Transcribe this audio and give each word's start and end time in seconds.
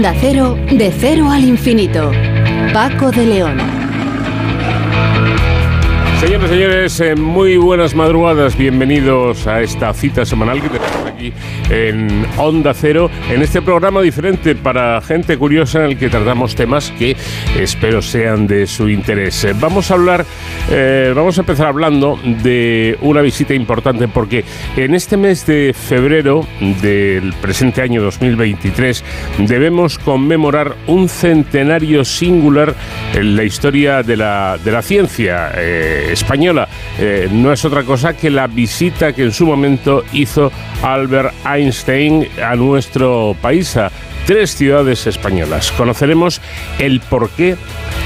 Onda 0.00 0.14
Cero, 0.18 0.56
de 0.70 0.90
cero 0.98 1.30
al 1.30 1.44
infinito. 1.44 2.10
Paco 2.72 3.10
de 3.10 3.26
León. 3.26 3.58
Señores, 6.20 6.48
señores, 6.48 7.00
eh, 7.00 7.14
muy 7.16 7.58
buenas 7.58 7.94
madrugadas. 7.94 8.56
Bienvenidos 8.56 9.46
a 9.46 9.60
esta 9.60 9.92
cita 9.92 10.24
semanal 10.24 10.62
que 10.62 10.70
tenemos 10.70 10.99
aquí 11.20 11.32
en 11.70 12.26
Onda 12.38 12.72
Cero, 12.74 13.10
en 13.30 13.42
este 13.42 13.60
programa 13.60 14.00
diferente 14.00 14.54
para 14.54 15.00
gente 15.02 15.36
curiosa 15.36 15.84
en 15.84 15.90
el 15.90 15.98
que 15.98 16.08
tratamos 16.08 16.54
temas 16.54 16.90
que 16.98 17.16
espero 17.58 18.00
sean 18.00 18.46
de 18.46 18.66
su 18.66 18.88
interés. 18.88 19.44
Eh, 19.44 19.54
vamos 19.58 19.90
a 19.90 19.94
hablar, 19.94 20.24
eh, 20.70 21.12
vamos 21.14 21.36
a 21.36 21.42
empezar 21.42 21.66
hablando 21.66 22.18
de 22.42 22.96
una 23.02 23.20
visita 23.20 23.54
importante 23.54 24.08
porque 24.08 24.44
en 24.76 24.94
este 24.94 25.16
mes 25.16 25.46
de 25.46 25.74
febrero 25.74 26.46
del 26.80 27.34
presente 27.34 27.82
año 27.82 28.02
2023 28.02 29.04
debemos 29.38 29.98
conmemorar 29.98 30.74
un 30.86 31.08
centenario 31.08 32.04
singular 32.04 32.74
en 33.14 33.36
la 33.36 33.44
historia 33.44 34.02
de 34.02 34.16
la, 34.16 34.58
de 34.62 34.72
la 34.72 34.82
ciencia 34.82 35.50
española. 35.50 36.68
Eh, 36.98 37.28
no 37.30 37.52
es 37.52 37.64
otra 37.64 37.82
cosa 37.82 38.16
que 38.16 38.30
la 38.30 38.46
visita 38.46 39.12
que 39.12 39.24
en 39.24 39.32
su 39.32 39.46
momento 39.46 40.04
hizo 40.12 40.52
Albert 41.10 41.34
Einstein 41.44 42.28
a 42.40 42.54
nuestro 42.54 43.34
país, 43.42 43.76
a 43.76 43.90
tres 44.26 44.54
ciudades 44.54 45.08
españolas. 45.08 45.72
Conoceremos 45.72 46.40
el 46.78 47.00
por 47.00 47.30
qué, 47.30 47.56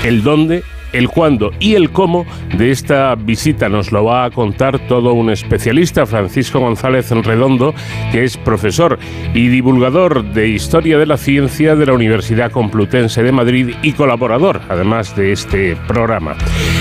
el 0.07 0.23
dónde 0.23 0.65
el 0.95 1.09
cuándo 1.09 1.51
y 1.61 1.75
el 1.75 1.91
cómo 1.91 2.25
de 2.57 2.71
esta 2.71 3.15
visita 3.17 3.69
nos 3.69 3.93
lo 3.93 4.05
va 4.05 4.25
a 4.25 4.31
contar 4.31 4.79
todo 4.87 5.13
un 5.13 5.31
especialista, 5.31 6.07
Francisco 6.07 6.61
González 6.61 7.11
Redondo, 7.11 7.75
que 8.13 8.25
es 8.25 8.37
profesor 8.37 8.99
y 9.35 9.49
divulgador 9.49 10.25
de 10.33 10.49
Historia 10.49 10.97
de 10.97 11.07
la 11.07 11.17
Ciencia 11.17 11.77
de 11.77 11.87
la 11.87 11.93
Universidad 11.93 12.51
Complutense 12.51 13.23
de 13.23 13.33
Madrid 13.33 13.75
y 13.83 13.93
colaborador, 13.93 14.61
además 14.69 15.17
de 15.17 15.33
este 15.33 15.77
programa. 15.89 16.37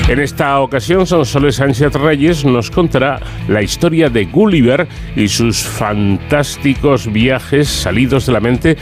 En 0.08 0.20
esta 0.20 0.59
ocasión, 0.59 1.08
Sonsoles 1.08 1.55
Sánchez 1.55 1.94
Reyes 1.94 2.45
nos 2.45 2.70
contará 2.70 3.20
la 3.48 3.61
historia 3.61 4.09
de 4.09 4.25
Gulliver 4.25 4.88
y 5.16 5.27
sus 5.27 5.64
fantásticos 5.64 7.11
viajes 7.11 7.67
salidos 7.67 8.27
de 8.27 8.33
la 8.33 8.39
mente 8.39 8.77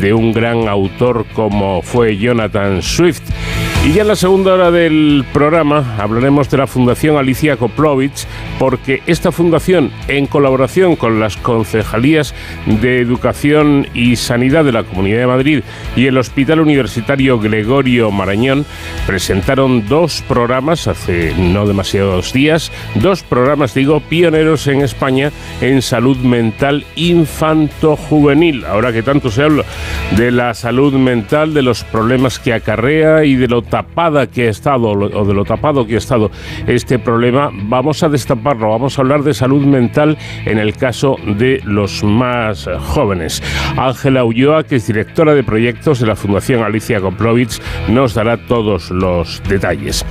de 0.00 0.14
un 0.14 0.32
gran 0.32 0.68
autor 0.68 1.26
como 1.34 1.82
fue 1.82 2.16
Jonathan 2.16 2.82
Swift. 2.82 3.22
Y 3.86 3.92
ya 3.92 4.02
en 4.02 4.08
la 4.08 4.16
segunda 4.16 4.52
hora 4.52 4.72
del 4.72 5.24
programa 5.32 5.94
hablaremos 6.00 6.50
de 6.50 6.56
la 6.56 6.66
Fundación 6.66 7.16
Alicia 7.16 7.56
Koplovich, 7.56 8.26
porque 8.58 9.00
esta 9.06 9.30
fundación, 9.30 9.92
en 10.08 10.26
colaboración 10.26 10.96
con 10.96 11.20
las 11.20 11.36
concejalías 11.36 12.34
de 12.66 12.98
Educación 12.98 13.86
y 13.94 14.16
Sanidad 14.16 14.64
de 14.64 14.72
la 14.72 14.82
Comunidad 14.82 15.20
de 15.20 15.26
Madrid 15.28 15.62
y 15.94 16.06
el 16.06 16.18
Hospital 16.18 16.62
Universitario 16.62 17.38
Gregorio 17.38 18.10
Marañón, 18.10 18.66
presentaron 19.06 19.86
dos 19.86 20.20
programas 20.26 20.88
hace 20.88 21.32
no 21.38 21.64
demasiados 21.64 22.32
días, 22.32 22.72
dos 22.96 23.22
programas, 23.22 23.72
digo, 23.72 24.00
pioneros 24.00 24.66
en 24.66 24.80
España 24.80 25.30
en 25.60 25.80
salud 25.80 26.16
mental 26.16 26.84
infanto-juvenil. 26.96 28.64
Ahora 28.64 28.92
que 28.92 29.04
tanto 29.04 29.30
se 29.30 29.44
habla 29.44 29.62
de 30.16 30.32
la 30.32 30.54
salud 30.54 30.92
mental, 30.94 31.54
de 31.54 31.62
los 31.62 31.84
problemas 31.84 32.40
que 32.40 32.52
acarrea 32.52 33.24
y 33.24 33.36
de 33.36 33.46
lo 33.46 33.62
tapada 33.76 34.26
que 34.26 34.46
ha 34.46 34.50
estado 34.50 34.88
o 34.88 35.24
de 35.26 35.34
lo 35.34 35.44
tapado 35.44 35.86
que 35.86 35.96
ha 35.96 35.98
estado 35.98 36.30
este 36.66 36.98
problema, 36.98 37.50
vamos 37.52 38.02
a 38.02 38.08
destaparlo, 38.08 38.70
vamos 38.70 38.98
a 38.98 39.02
hablar 39.02 39.22
de 39.22 39.34
salud 39.34 39.66
mental 39.66 40.16
en 40.46 40.56
el 40.56 40.74
caso 40.74 41.16
de 41.26 41.60
los 41.64 42.02
más 42.02 42.66
jóvenes. 42.80 43.42
Ángela 43.76 44.24
Ulloa, 44.24 44.64
que 44.64 44.76
es 44.76 44.86
directora 44.86 45.34
de 45.34 45.44
proyectos 45.44 46.00
de 46.00 46.06
la 46.06 46.16
Fundación 46.16 46.62
Alicia 46.62 47.02
Koplovich, 47.02 47.60
nos 47.88 48.14
dará 48.14 48.38
todos 48.46 48.90
los 48.90 49.42
detalles. 49.46 50.06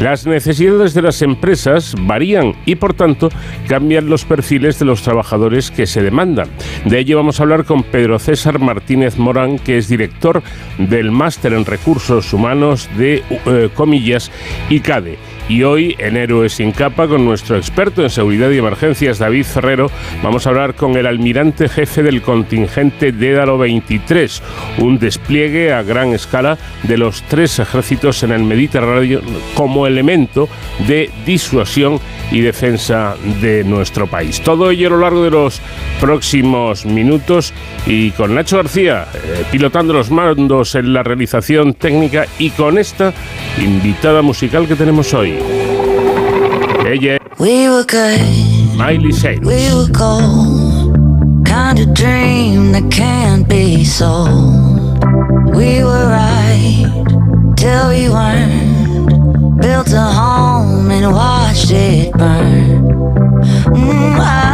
Las 0.00 0.26
necesidades 0.26 0.92
de 0.92 1.02
las 1.02 1.22
empresas 1.22 1.94
varían 1.98 2.54
y 2.66 2.74
por 2.74 2.94
tanto 2.94 3.30
cambian 3.68 4.10
los 4.10 4.24
perfiles 4.24 4.78
de 4.78 4.84
los 4.84 5.02
trabajadores 5.02 5.70
que 5.70 5.86
se 5.86 6.02
demandan. 6.02 6.48
De 6.84 6.98
ello 6.98 7.16
vamos 7.16 7.38
a 7.38 7.44
hablar 7.44 7.64
con 7.64 7.84
Pedro 7.84 8.18
César 8.18 8.58
Martínez 8.58 9.16
Morán, 9.16 9.58
que 9.58 9.78
es 9.78 9.88
director 9.88 10.42
del 10.78 11.10
Máster 11.10 11.52
en 11.52 11.64
Recursos 11.64 12.32
Humanos 12.32 12.88
de 12.98 13.22
eh, 13.46 13.68
Comillas 13.74 14.30
y 14.68 14.80
CADE. 14.80 15.16
Y 15.48 15.62
hoy, 15.62 15.94
en 15.98 16.16
Héroes 16.16 16.54
sin 16.54 16.72
capa, 16.72 17.06
con 17.06 17.24
nuestro 17.24 17.56
experto 17.56 18.02
en 18.02 18.10
seguridad 18.10 18.50
y 18.50 18.58
emergencias, 18.58 19.18
David 19.18 19.44
Ferrero, 19.44 19.90
vamos 20.22 20.46
a 20.46 20.50
hablar 20.50 20.74
con 20.74 20.96
el 20.96 21.06
almirante 21.06 21.68
jefe 21.68 22.02
del 22.02 22.22
contingente 22.22 23.12
Dédalo 23.12 23.58
23, 23.58 24.42
un 24.78 24.98
despliegue 24.98 25.72
a 25.72 25.82
gran 25.82 26.14
escala 26.14 26.56
de 26.84 26.96
los 26.96 27.22
tres 27.24 27.58
ejércitos 27.58 28.22
en 28.22 28.32
el 28.32 28.42
Mediterráneo 28.42 29.20
como 29.54 29.86
elemento 29.86 30.48
de 30.86 31.10
disuasión 31.26 32.00
y 32.30 32.40
defensa 32.40 33.16
de 33.40 33.64
nuestro 33.64 34.06
país. 34.06 34.40
Todo 34.40 34.70
ello 34.70 34.88
a 34.88 34.90
lo 34.90 35.00
largo 35.00 35.22
de 35.22 35.30
los 35.30 35.60
próximos 36.00 36.86
minutos 36.86 37.52
y 37.86 38.10
con 38.12 38.34
Nacho 38.34 38.56
García 38.56 39.06
eh, 39.14 39.44
pilotando 39.50 39.92
los 39.92 40.10
mandos 40.10 40.74
en 40.74 40.92
la 40.92 41.02
realización 41.02 41.74
técnica 41.74 42.26
y 42.38 42.50
con 42.50 42.78
esta 42.78 43.12
invitada 43.58 44.22
musical 44.22 44.66
que 44.66 44.74
tenemos 44.74 45.12
hoy. 45.14 45.33
Ella 46.86 47.18
We 47.38 47.68
were 47.68 47.84
good. 47.84 48.20
Miley 48.76 49.12
Cyrus. 49.12 49.40
We 49.40 49.72
were 49.74 49.88
gold. 49.90 51.46
Kind 51.46 51.78
of 51.78 51.94
dream 51.94 52.72
that 52.72 52.90
can't 52.90 53.48
be 53.48 53.84
sold. 53.84 55.02
We 55.54 55.82
were 55.84 56.06
right 56.08 56.86
till 57.56 57.88
we 57.88 58.08
weren't. 58.08 59.60
Built 59.60 59.92
a 59.92 60.00
home 60.00 60.90
and 60.90 61.12
watched 61.12 61.70
it 61.70 62.12
burn. 62.12 62.84
Mm, 63.74 64.18
I 64.20 64.53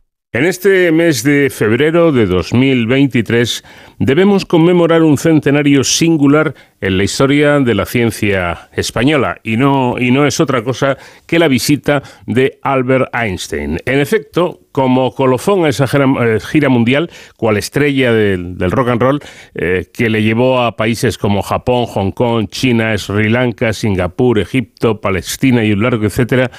En 0.33 0.45
este 0.45 0.93
mes 0.93 1.23
de 1.23 1.49
febrero 1.49 2.13
de 2.13 2.25
2023 2.25 3.65
debemos 3.99 4.45
conmemorar 4.45 5.03
un 5.03 5.17
centenario 5.17 5.83
singular 5.83 6.55
en 6.79 6.97
la 6.97 7.03
historia 7.03 7.59
de 7.59 7.75
la 7.75 7.85
ciencia 7.85 8.69
española 8.71 9.41
y 9.43 9.57
no, 9.57 9.99
y 9.99 10.11
no 10.11 10.25
es 10.25 10.39
otra 10.39 10.63
cosa 10.63 10.97
que 11.27 11.37
la 11.37 11.49
visita 11.49 12.01
de 12.27 12.59
Albert 12.61 13.13
Einstein. 13.13 13.79
En 13.85 13.99
efecto, 13.99 14.61
como 14.71 15.13
colofón 15.13 15.65
a 15.65 15.67
esa 15.67 15.85
gira, 15.85 16.05
eh, 16.05 16.69
mundial, 16.69 17.11
cual 17.35 17.57
estrella 17.57 18.13
del, 18.13 18.57
del 18.57 18.71
rock 18.71 18.87
and 18.87 19.01
roll, 19.01 19.19
eh, 19.53 19.87
que 19.93 20.09
le 20.09 20.23
llevó 20.23 20.61
a 20.61 20.77
países 20.77 21.17
como 21.17 21.41
Japón, 21.41 21.87
Hong 21.87 22.11
Kong, 22.11 22.47
China, 22.49 22.97
Sri 22.97 23.27
Lanka, 23.27 23.73
Singapur, 23.73 24.39
Egipto, 24.39 25.01
Palestina 25.01 25.65
y 25.65 25.73
un 25.73 25.83
largo 25.83 26.05
etcétera, 26.05 26.49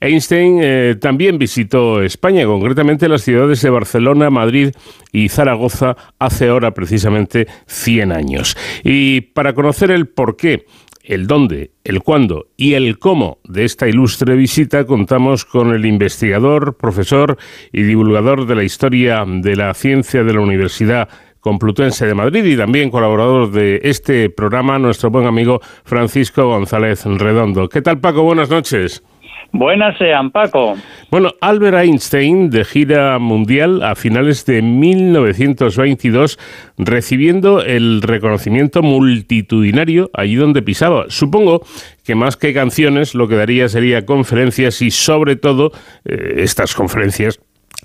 Einstein 0.00 0.60
eh, 0.62 0.96
también 1.00 1.38
visitó 1.38 2.02
España, 2.02 2.44
concretamente 2.44 3.08
las 3.08 3.22
ciudades 3.22 3.62
de 3.62 3.70
Barcelona, 3.70 4.30
Madrid 4.30 4.70
y 5.12 5.28
Zaragoza, 5.28 5.96
hace 6.18 6.48
ahora 6.48 6.72
precisamente 6.72 7.46
100 7.66 8.12
años. 8.12 8.56
Y 8.84 9.20
para 9.20 9.54
conocer 9.54 9.90
el 9.90 10.06
porqué, 10.06 10.66
el 11.06 11.26
dónde, 11.26 11.70
el 11.84 12.02
cuándo 12.02 12.48
y 12.56 12.74
el 12.74 12.98
cómo 12.98 13.38
de 13.44 13.64
esta 13.64 13.88
ilustre 13.88 14.34
visita 14.34 14.84
contamos 14.84 15.44
con 15.44 15.72
el 15.72 15.86
investigador, 15.86 16.76
profesor 16.76 17.38
y 17.72 17.82
divulgador 17.82 18.46
de 18.46 18.56
la 18.56 18.64
historia 18.64 19.24
de 19.26 19.56
la 19.56 19.72
ciencia 19.74 20.24
de 20.24 20.34
la 20.34 20.40
Universidad 20.40 21.08
Complutense 21.46 22.06
de 22.06 22.14
Madrid 22.14 22.44
y 22.44 22.56
también 22.56 22.90
colaborador 22.90 23.52
de 23.52 23.78
este 23.84 24.30
programa, 24.30 24.80
nuestro 24.80 25.10
buen 25.10 25.26
amigo 25.26 25.60
Francisco 25.84 26.44
González 26.48 27.04
Redondo. 27.04 27.68
¿Qué 27.68 27.82
tal 27.82 28.00
Paco? 28.00 28.24
Buenas 28.24 28.50
noches. 28.50 29.04
Buenas 29.52 29.96
sean, 29.98 30.30
Paco. 30.30 30.76
Bueno, 31.10 31.32
Albert 31.40 31.78
Einstein, 31.78 32.50
de 32.50 32.64
gira 32.64 33.18
mundial 33.18 33.82
a 33.82 33.94
finales 33.94 34.44
de 34.44 34.60
1922, 34.60 36.38
recibiendo 36.76 37.62
el 37.62 38.02
reconocimiento 38.02 38.82
multitudinario 38.82 40.10
allí 40.12 40.34
donde 40.34 40.62
pisaba. 40.62 41.06
Supongo 41.08 41.62
que 42.04 42.14
más 42.14 42.36
que 42.36 42.52
canciones, 42.52 43.14
lo 43.14 43.28
que 43.28 43.36
daría 43.36 43.68
sería 43.68 44.04
conferencias 44.04 44.82
y 44.82 44.90
sobre 44.90 45.36
todo 45.36 45.72
eh, 46.04 46.34
estas 46.38 46.74
conferencias 46.74 47.40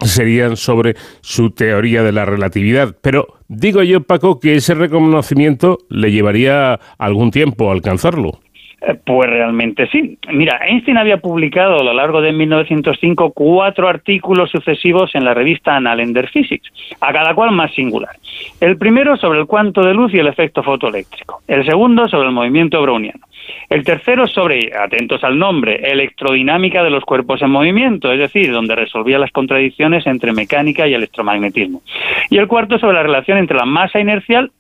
serían 0.06 0.58
sobre 0.58 0.96
su 1.22 1.52
teoría 1.52 2.04
de 2.04 2.12
la 2.12 2.26
relatividad. 2.26 2.96
Pero 3.02 3.28
digo 3.48 3.84
yo, 3.84 4.02
Paco, 4.04 4.40
que 4.40 4.56
ese 4.56 4.74
reconocimiento 4.74 5.78
le 5.90 6.12
llevaría 6.12 6.80
algún 6.98 7.32
tiempo 7.32 7.72
alcanzarlo. 7.72 8.41
Eh, 8.82 8.96
Pues 9.06 9.30
realmente 9.30 9.88
sí. 9.92 10.18
Mira, 10.32 10.60
Einstein 10.66 10.98
había 10.98 11.18
publicado 11.18 11.80
a 11.80 11.84
lo 11.84 11.94
largo 11.94 12.22
de 12.22 12.32
1905 12.32 13.32
cuatro 13.32 13.88
artículos 13.88 14.50
sucesivos 14.50 15.14
en 15.14 15.24
la 15.24 15.34
revista 15.34 15.76
Annalender 15.76 16.30
Physics, 16.30 16.72
a 17.00 17.14
cada 17.14 17.34
cual 17.36 17.52
más 17.52 17.74
singular. 17.74 18.16
El 18.60 18.78
primero 18.78 19.18
sobre 19.18 19.40
el 19.40 19.46
cuanto 19.46 19.82
de 19.82 19.94
luz 19.94 20.14
y 20.14 20.20
el 20.20 20.28
efecto 20.28 20.64
fotoeléctrico. 20.64 21.42
El 21.48 21.66
segundo 21.66 22.08
sobre 22.08 22.28
el 22.28 22.34
movimiento 22.34 22.82
browniano. 22.82 23.26
El 23.70 23.84
tercero 23.84 24.28
sobre, 24.28 24.72
atentos 24.76 25.24
al 25.24 25.38
nombre, 25.38 25.92
electrodinámica 25.92 26.84
de 26.84 26.90
los 26.90 27.04
cuerpos 27.04 27.42
en 27.42 27.50
movimiento, 27.50 28.12
es 28.12 28.20
decir, 28.20 28.52
donde 28.52 28.76
resolvía 28.76 29.18
las 29.20 29.32
contradicciones 29.32 30.06
entre 30.08 30.32
mecánica 30.32 30.88
y 30.88 30.94
electromagnetismo. 30.94 31.82
Y 32.30 32.38
el 32.38 32.48
cuarto 32.48 32.80
sobre 32.80 32.96
la 32.96 33.04
relación 33.04 33.38
entre 33.38 33.58
la 33.58 33.66
masa 33.66 34.00
inercial 34.00 34.52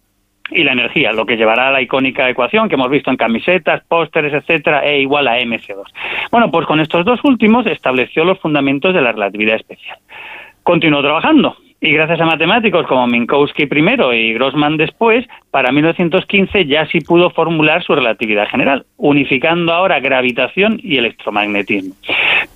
y 0.51 0.63
la 0.63 0.73
energía, 0.73 1.11
lo 1.11 1.25
que 1.25 1.37
llevará 1.37 1.69
a 1.69 1.71
la 1.71 1.81
icónica 1.81 2.29
ecuación 2.29 2.69
que 2.69 2.75
hemos 2.75 2.89
visto 2.89 3.09
en 3.09 3.17
camisetas, 3.17 3.83
pósteres, 3.87 4.33
etcétera, 4.33 4.85
E 4.85 4.99
igual 4.99 5.27
a 5.27 5.39
mc2. 5.39 5.83
Bueno, 6.31 6.51
pues 6.51 6.67
con 6.67 6.79
estos 6.79 7.05
dos 7.05 7.19
últimos 7.23 7.65
estableció 7.67 8.23
los 8.23 8.39
fundamentos 8.39 8.93
de 8.93 9.01
la 9.01 9.11
relatividad 9.11 9.55
especial. 9.55 9.97
Continuó 10.63 11.01
trabajando 11.01 11.55
y 11.83 11.91
gracias 11.93 12.21
a 12.21 12.25
matemáticos 12.25 12.85
como 12.85 13.07
Minkowski 13.07 13.65
primero 13.65 14.13
y 14.13 14.33
Grossman 14.33 14.77
después, 14.77 15.25
para 15.49 15.71
1915 15.71 16.67
ya 16.67 16.85
sí 16.85 17.01
pudo 17.01 17.31
formular 17.31 17.83
su 17.83 17.95
relatividad 17.95 18.47
general, 18.47 18.85
unificando 18.97 19.73
ahora 19.73 19.99
gravitación 19.99 20.79
y 20.83 20.97
electromagnetismo. 20.97 21.95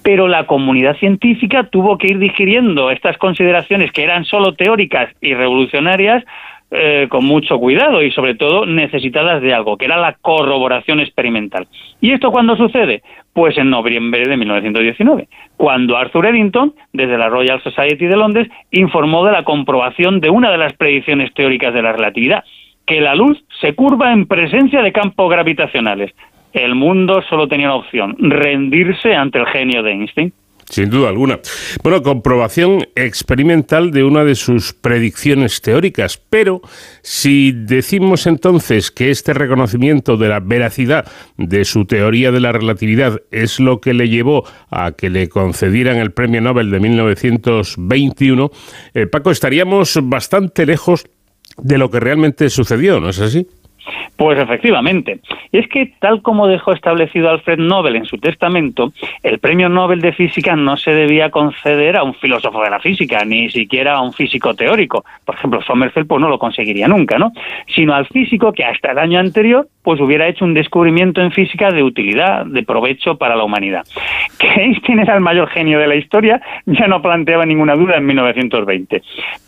Pero 0.04 0.28
la 0.28 0.46
comunidad 0.46 0.96
científica 0.98 1.64
tuvo 1.64 1.98
que 1.98 2.10
ir 2.10 2.20
digiriendo 2.20 2.92
estas 2.92 3.18
consideraciones 3.18 3.92
que 3.92 4.04
eran 4.04 4.26
solo 4.26 4.54
teóricas 4.54 5.10
y 5.22 5.34
revolucionarias 5.34 6.24
eh, 6.72 7.08
con 7.10 7.26
mucho 7.26 7.60
cuidado 7.60 8.02
y 8.02 8.12
sobre 8.12 8.36
todo 8.36 8.66
necesitadas 8.66 9.42
de 9.42 9.54
algo, 9.54 9.78
que 9.78 9.86
era 9.86 9.98
la 9.98 10.14
corroboración 10.14 11.00
experimental. 11.00 11.68
¿Y 12.02 12.12
esto 12.12 12.32
cuándo 12.32 12.58
sucede? 12.58 13.04
Pues 13.34 13.58
en 13.58 13.70
noviembre 13.70 14.28
de 14.28 14.36
1919, 14.36 15.28
cuando 15.58 15.96
Arthur 15.96 16.26
Eddington, 16.26 16.74
desde 16.92 17.18
la 17.18 17.30
Royal 17.30 17.62
Society 17.62 18.08
de 18.08 18.18
Londres, 18.18 18.48
informó 18.72 19.26
de 19.26 19.34
la 19.34 19.44
comprobación 19.44 20.20
de 20.22 20.30
una 20.30 20.52
de 20.52 20.58
las 20.58 20.74
predicciones 20.74 21.34
teóricas 21.34 21.74
de 21.74 21.82
la 21.82 21.92
relatividad, 21.92 22.44
que 22.86 23.00
la 23.00 23.16
luz 23.16 23.44
se 23.62 23.76
curva 23.76 24.12
en 24.12 24.26
presencia 24.26 24.82
de 24.82 24.92
campos 24.92 25.30
gravitacionales. 25.30 26.14
El 26.52 26.76
mundo 26.76 27.22
solo 27.30 27.48
tenía 27.48 27.68
una 27.68 27.76
opción, 27.76 28.16
rendirse 28.18 29.14
ante 29.14 29.40
el 29.40 29.46
genio 29.48 29.84
de 29.84 29.92
Einstein. 29.92 30.34
Sin 30.70 30.90
duda 30.90 31.10
alguna. 31.10 31.40
Bueno, 31.84 32.02
comprobación 32.02 32.88
experimental 32.96 33.92
de 33.92 34.04
una 34.04 34.24
de 34.24 34.34
sus 34.34 34.74
predicciones 34.74 35.62
teóricas, 35.62 36.20
pero 36.30 36.62
si 37.04 37.52
decimos 37.52 38.26
entonces 38.26 38.90
que 38.90 39.12
este 39.12 39.34
reconocimiento 39.34 40.18
de 40.18 40.30
la 40.30 40.40
veracidad 40.40 41.06
de 41.38 41.66
su 41.66 41.86
teoría 41.86 42.32
de 42.32 42.40
la 42.40 42.52
relatividad 42.52 43.22
es 43.30 43.60
lo 43.60 43.80
que 43.80 43.94
le 43.94 44.10
llevó 44.10 44.44
a 44.72 44.94
que 44.94 45.12
le 45.12 45.30
concedieran 45.30 45.98
el 45.98 46.12
Premio 46.12 46.42
Nobel 46.42 46.72
de 46.72 46.80
1921, 46.80 48.52
eh, 48.96 49.06
Paco, 49.06 49.30
estaríamos 49.30 50.00
bastante 50.02 50.66
lejos 50.66 51.06
de 51.58 51.78
lo 51.78 51.92
que 51.92 52.00
realmente 52.00 52.50
sucedió, 52.50 53.00
¿no 53.00 53.10
es 53.10 53.20
así? 53.20 53.48
Pues 54.16 54.40
efectivamente. 54.40 55.20
Es 55.52 55.68
que, 55.68 55.94
tal 56.00 56.22
como 56.22 56.48
dejó 56.48 56.74
establecido 56.74 57.30
Alfred 57.30 57.60
Nobel 57.60 57.96
en 57.96 58.06
su 58.06 58.18
testamento, 58.18 58.92
el 59.24 59.40
premio 59.40 59.70
Nobel 59.70 60.02
de 60.02 60.14
Física 60.14 60.56
no 60.56 60.78
se 60.78 60.92
debía 60.92 61.30
conceder 61.30 61.98
a 61.98 62.04
un 62.04 62.14
filósofo 62.16 62.62
de 62.64 62.70
la 62.70 62.80
física, 62.80 63.24
ni 63.26 63.50
siquiera 63.50 63.96
a 63.96 64.02
un 64.02 64.14
físico 64.14 64.54
teórico. 64.54 65.06
Por 65.26 65.36
ejemplo, 65.36 65.62
Sommerfeld 65.62 66.08
pues, 66.08 66.22
no 66.22 66.30
lo 66.30 66.40
conseguiría 66.40 66.88
nunca, 66.88 67.18
¿no? 67.18 67.32
Sino 67.74 67.94
al 67.94 68.08
físico 68.08 68.54
que 68.54 68.64
hasta 68.64 68.92
el 68.92 69.00
año 69.00 69.20
anterior 69.20 69.68
pues 69.84 70.02
hubiera 70.02 70.28
hecho 70.28 70.46
un 70.46 70.56
descubrimiento 70.56 71.22
en 71.22 71.32
física 71.32 71.70
de 71.70 71.84
utilidad, 71.84 72.46
de 72.48 72.64
provecho 72.64 73.18
para 73.18 73.36
la 73.36 73.44
humanidad. 73.44 73.86
Que 74.40 74.48
Einstein 74.48 75.00
era 75.00 75.16
el 75.16 75.22
mayor 75.22 75.48
genio 75.48 75.80
de 75.80 75.88
la 75.88 75.96
historia 75.96 76.42
ya 76.66 76.88
no 76.88 77.02
planteaba 77.02 77.46
ninguna 77.46 77.76
duda 77.76 77.98
en 77.98 78.06
1920. 78.06 79.02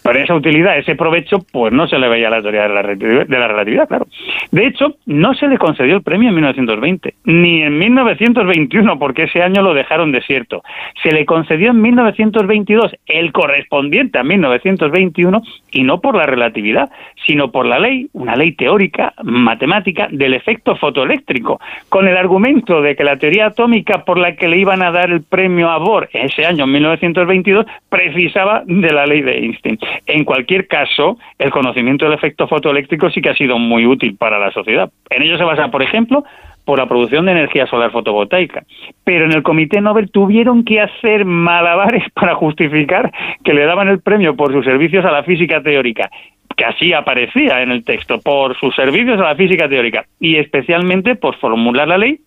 Pero 0.04 0.20
esa 0.20 0.36
utilidad, 0.36 0.78
ese 0.78 0.96
provecho, 0.96 1.40
pues 1.52 1.74
no 1.74 1.88
se 1.88 1.98
le 1.98 2.08
veía 2.08 2.28
a 2.28 2.32
la 2.32 2.42
teoría 2.42 2.64
de 2.64 2.70
la 2.70 2.82
relatividad, 2.82 3.28
de 3.28 3.40
la 3.40 3.48
relatividad 3.48 3.88
claro. 3.88 4.08
De 4.52 4.66
hecho, 4.66 4.96
no 5.06 5.34
se 5.34 5.48
le 5.48 5.58
concedió 5.58 5.96
el 5.96 6.04
premio 6.04 6.30
en 6.30 6.36
1920, 6.36 7.14
ni 7.26 7.64
en 7.64 7.78
1921, 7.78 9.00
porque 9.00 9.24
ese 9.24 9.42
año 9.42 9.62
lo 9.62 9.74
dejaron 9.74 10.12
desierto. 10.12 10.64
Se 11.04 11.12
le 11.12 11.26
concedió 11.26 11.72
en 11.72 11.82
1922 11.82 12.96
el 13.08 13.32
correspondiente 13.32 14.20
a 14.20 14.24
1921, 14.24 15.42
y 15.72 15.84
no 15.84 16.00
por 16.00 16.16
la 16.16 16.26
relatividad, 16.26 16.90
sino 17.26 17.52
por 17.52 17.66
la 17.66 17.80
ley, 17.80 18.08
una 18.14 18.36
ley 18.36 18.54
teórica, 18.54 19.14
matemática, 19.24 20.08
del 20.12 20.34
efecto 20.34 20.76
fotoeléctrico, 20.76 21.60
con 21.90 22.08
el 22.08 22.18
argumento 22.18 22.82
de 22.82 22.96
que 22.96 23.04
la 23.04 23.18
teoría 23.18 23.48
atómica 23.48 24.04
por 24.06 24.18
la 24.18 24.36
que 24.36 24.48
le 24.48 24.58
iban 24.58 24.82
a 24.82 24.92
dar 24.92 25.10
el 25.10 25.24
premio 25.24 25.70
a 25.70 25.78
Bohr 25.78 26.10
ese 26.14 26.46
año, 26.46 26.64
en 26.64 26.72
1922, 26.72 27.66
precisaba 27.90 28.64
de 28.66 28.92
la 28.92 29.06
ley 29.06 29.22
de 29.22 29.38
Einstein. 29.38 29.78
En 30.06 30.24
cualquier 30.24 30.68
caso, 30.68 31.18
el 31.38 31.52
conocimiento 31.52 32.06
del 32.06 32.14
efecto 32.14 32.48
fotoeléctrico 32.48 33.10
sí 33.10 33.22
que 33.22 33.30
ha 33.30 33.36
sido 33.36 33.58
muy 33.58 33.86
útil 33.86 34.17
para 34.18 34.40
la 34.40 34.52
sociedad. 34.52 34.92
En 35.10 35.24
ello 35.24 35.38
se 35.38 35.44
basa, 35.44 35.70
por 35.70 35.82
ejemplo, 35.82 36.24
por 36.66 36.80
la 36.80 36.86
producción 36.86 37.26
de 37.26 37.32
energía 37.32 37.66
solar 37.68 37.92
fotovoltaica. 37.92 38.64
Pero 39.06 39.26
en 39.26 39.32
el 39.32 39.42
Comité 39.42 39.80
Nobel 39.80 40.12
tuvieron 40.12 40.66
que 40.66 40.82
hacer 40.82 41.24
malabares 41.24 42.04
para 42.14 42.36
justificar 42.36 43.12
que 43.44 43.54
le 43.54 43.66
daban 43.66 43.88
el 43.88 44.02
premio 44.02 44.36
por 44.36 44.52
sus 44.52 44.66
servicios 44.66 45.06
a 45.06 45.12
la 45.12 45.24
física 45.24 45.62
teórica 45.64 46.10
que 46.58 46.66
así 46.66 46.92
aparecía 46.92 47.62
en 47.62 47.70
el 47.70 47.84
texto, 47.84 48.20
por 48.20 48.58
sus 48.58 48.76
servicios 48.76 49.20
a 49.20 49.26
la 49.26 49.36
física 49.36 49.70
teórica 49.70 50.06
y 50.20 50.38
especialmente 50.38 51.16
por 51.16 51.38
formular 51.38 51.88
la 51.88 52.00
ley 52.00 52.20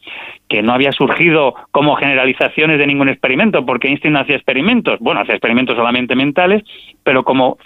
que 0.49 0.63
no 0.63 0.73
había 0.73 0.93
surgido 0.93 1.55
como 1.73 1.97
generalizaciones 1.97 2.79
de 2.79 2.87
ningún 2.87 3.09
experimento, 3.09 3.67
porque 3.67 3.89
Einstein 3.89 4.17
hacía 4.17 4.37
experimentos, 4.37 4.99
bueno, 5.01 5.21
hacía 5.21 5.35
experimentos 5.35 5.77
solamente 5.77 6.15
mentales, 6.15 6.63
pero 7.03 7.25
como 7.25 7.59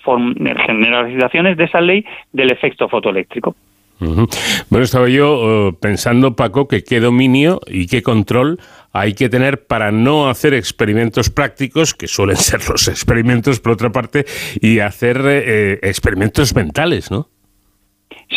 generalizaciones 0.66 1.56
de 1.58 1.64
esa 1.64 1.82
ley 1.82 2.04
del 2.32 2.50
efecto 2.50 2.88
fotoeléctrico. 2.88 3.54
Bueno, 3.98 4.84
estaba 4.84 5.08
yo 5.08 5.68
eh, 5.68 5.76
pensando, 5.80 6.34
Paco, 6.34 6.68
que 6.68 6.82
qué 6.82 7.00
dominio 7.00 7.60
y 7.66 7.86
qué 7.86 8.02
control 8.02 8.58
hay 8.92 9.14
que 9.14 9.28
tener 9.28 9.66
para 9.66 9.90
no 9.92 10.28
hacer 10.28 10.54
experimentos 10.54 11.30
prácticos, 11.30 11.94
que 11.94 12.06
suelen 12.06 12.36
ser 12.36 12.60
los 12.68 12.88
experimentos, 12.88 13.60
por 13.60 13.72
otra 13.72 13.90
parte, 13.90 14.24
y 14.60 14.80
hacer 14.80 15.20
eh, 15.24 15.78
experimentos 15.82 16.54
mentales, 16.54 17.10
¿no? 17.10 17.28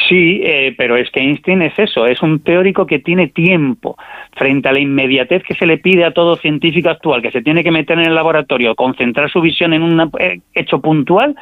Sí, 0.07 0.41
eh, 0.43 0.75
pero 0.77 0.95
es 0.95 1.09
que 1.11 1.21
Einstein 1.21 1.61
es 1.61 1.77
eso, 1.79 2.05
es 2.05 2.21
un 2.21 2.39
teórico 2.39 2.85
que 2.85 2.99
tiene 2.99 3.27
tiempo 3.27 3.97
frente 4.35 4.69
a 4.69 4.73
la 4.73 4.79
inmediatez 4.79 5.43
que 5.43 5.55
se 5.55 5.65
le 5.65 5.77
pide 5.77 6.03
a 6.03 6.11
todo 6.11 6.35
científico 6.35 6.89
actual, 6.89 7.21
que 7.21 7.31
se 7.31 7.41
tiene 7.41 7.63
que 7.63 7.71
meter 7.71 7.97
en 7.97 8.05
el 8.05 8.15
laboratorio, 8.15 8.75
concentrar 8.75 9.29
su 9.31 9.41
visión 9.41 9.73
en 9.73 9.83
un 9.83 10.11
hecho 10.53 10.81
puntual. 10.81 11.35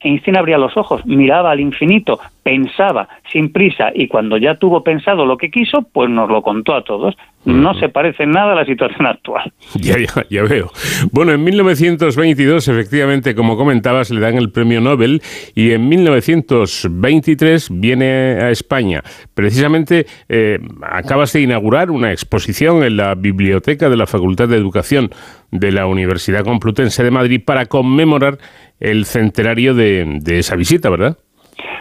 Einstein 0.00 0.36
abría 0.36 0.58
los 0.58 0.76
ojos, 0.76 1.04
miraba 1.06 1.50
al 1.50 1.60
infinito, 1.60 2.20
pensaba 2.42 3.08
sin 3.32 3.52
prisa 3.52 3.90
y 3.94 4.08
cuando 4.08 4.36
ya 4.38 4.54
tuvo 4.54 4.82
pensado 4.82 5.26
lo 5.26 5.36
que 5.36 5.50
quiso, 5.50 5.82
pues 5.92 6.08
nos 6.08 6.30
lo 6.30 6.40
contó 6.42 6.74
a 6.74 6.82
todos. 6.82 7.16
No 7.44 7.72
se 7.74 7.88
parece 7.88 8.24
en 8.24 8.30
nada 8.30 8.52
a 8.52 8.54
la 8.54 8.64
situación 8.64 9.06
actual. 9.06 9.52
Ya, 9.80 9.96
ya, 9.98 10.24
ya 10.28 10.42
veo. 10.42 10.70
Bueno, 11.12 11.32
en 11.32 11.42
1922, 11.44 12.68
efectivamente, 12.68 13.34
como 13.34 13.56
comentabas, 13.56 14.10
le 14.10 14.20
dan 14.20 14.36
el 14.36 14.50
premio 14.50 14.80
Nobel 14.80 15.22
y 15.54 15.72
en 15.72 15.88
1923 15.88 17.68
viene 17.72 18.06
a 18.40 18.50
España. 18.50 19.02
Precisamente 19.34 20.06
eh, 20.28 20.58
acabas 20.82 21.32
de 21.32 21.42
inaugurar 21.42 21.90
una 21.90 22.12
exposición 22.12 22.82
en 22.82 22.96
la 22.96 23.14
biblioteca 23.14 23.88
de 23.88 23.96
la 23.96 24.06
Facultad 24.06 24.48
de 24.48 24.56
Educación 24.56 25.10
de 25.50 25.72
la 25.72 25.86
Universidad 25.86 26.44
Complutense 26.44 27.02
de 27.02 27.10
Madrid 27.10 27.40
para 27.44 27.66
conmemorar 27.66 28.38
el 28.80 29.04
centenario 29.04 29.74
de 29.74 30.20
esa 30.26 30.56
visita, 30.56 30.90
¿verdad? 30.90 31.16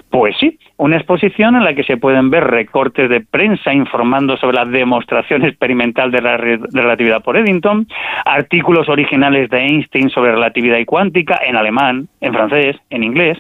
Pues 0.10 0.36
sí, 0.40 0.58
una 0.78 0.98
exposición 0.98 1.56
en 1.56 1.64
la 1.64 1.74
que 1.74 1.84
se 1.84 1.98
pueden 1.98 2.30
ver 2.30 2.46
recortes 2.46 3.10
de 3.10 3.22
prensa 3.22 3.74
informando 3.74 4.38
sobre 4.38 4.56
la 4.56 4.66
demostración 4.66 5.44
experimental 5.44 6.12
de 6.12 6.22
la 6.22 6.38
relatividad 6.38 7.22
por 7.22 7.36
Eddington, 7.36 7.88
artículos 8.26 8.88
originales 8.88 9.50
de 9.50 9.58
Einstein 9.58 10.10
sobre 10.10 10.32
relatividad 10.32 10.78
y 10.78 10.86
cuántica 10.86 11.40
en 11.46 11.56
alemán, 11.56 12.08
en 12.22 12.34
francés, 12.34 12.78
en 12.90 13.04
inglés, 13.04 13.38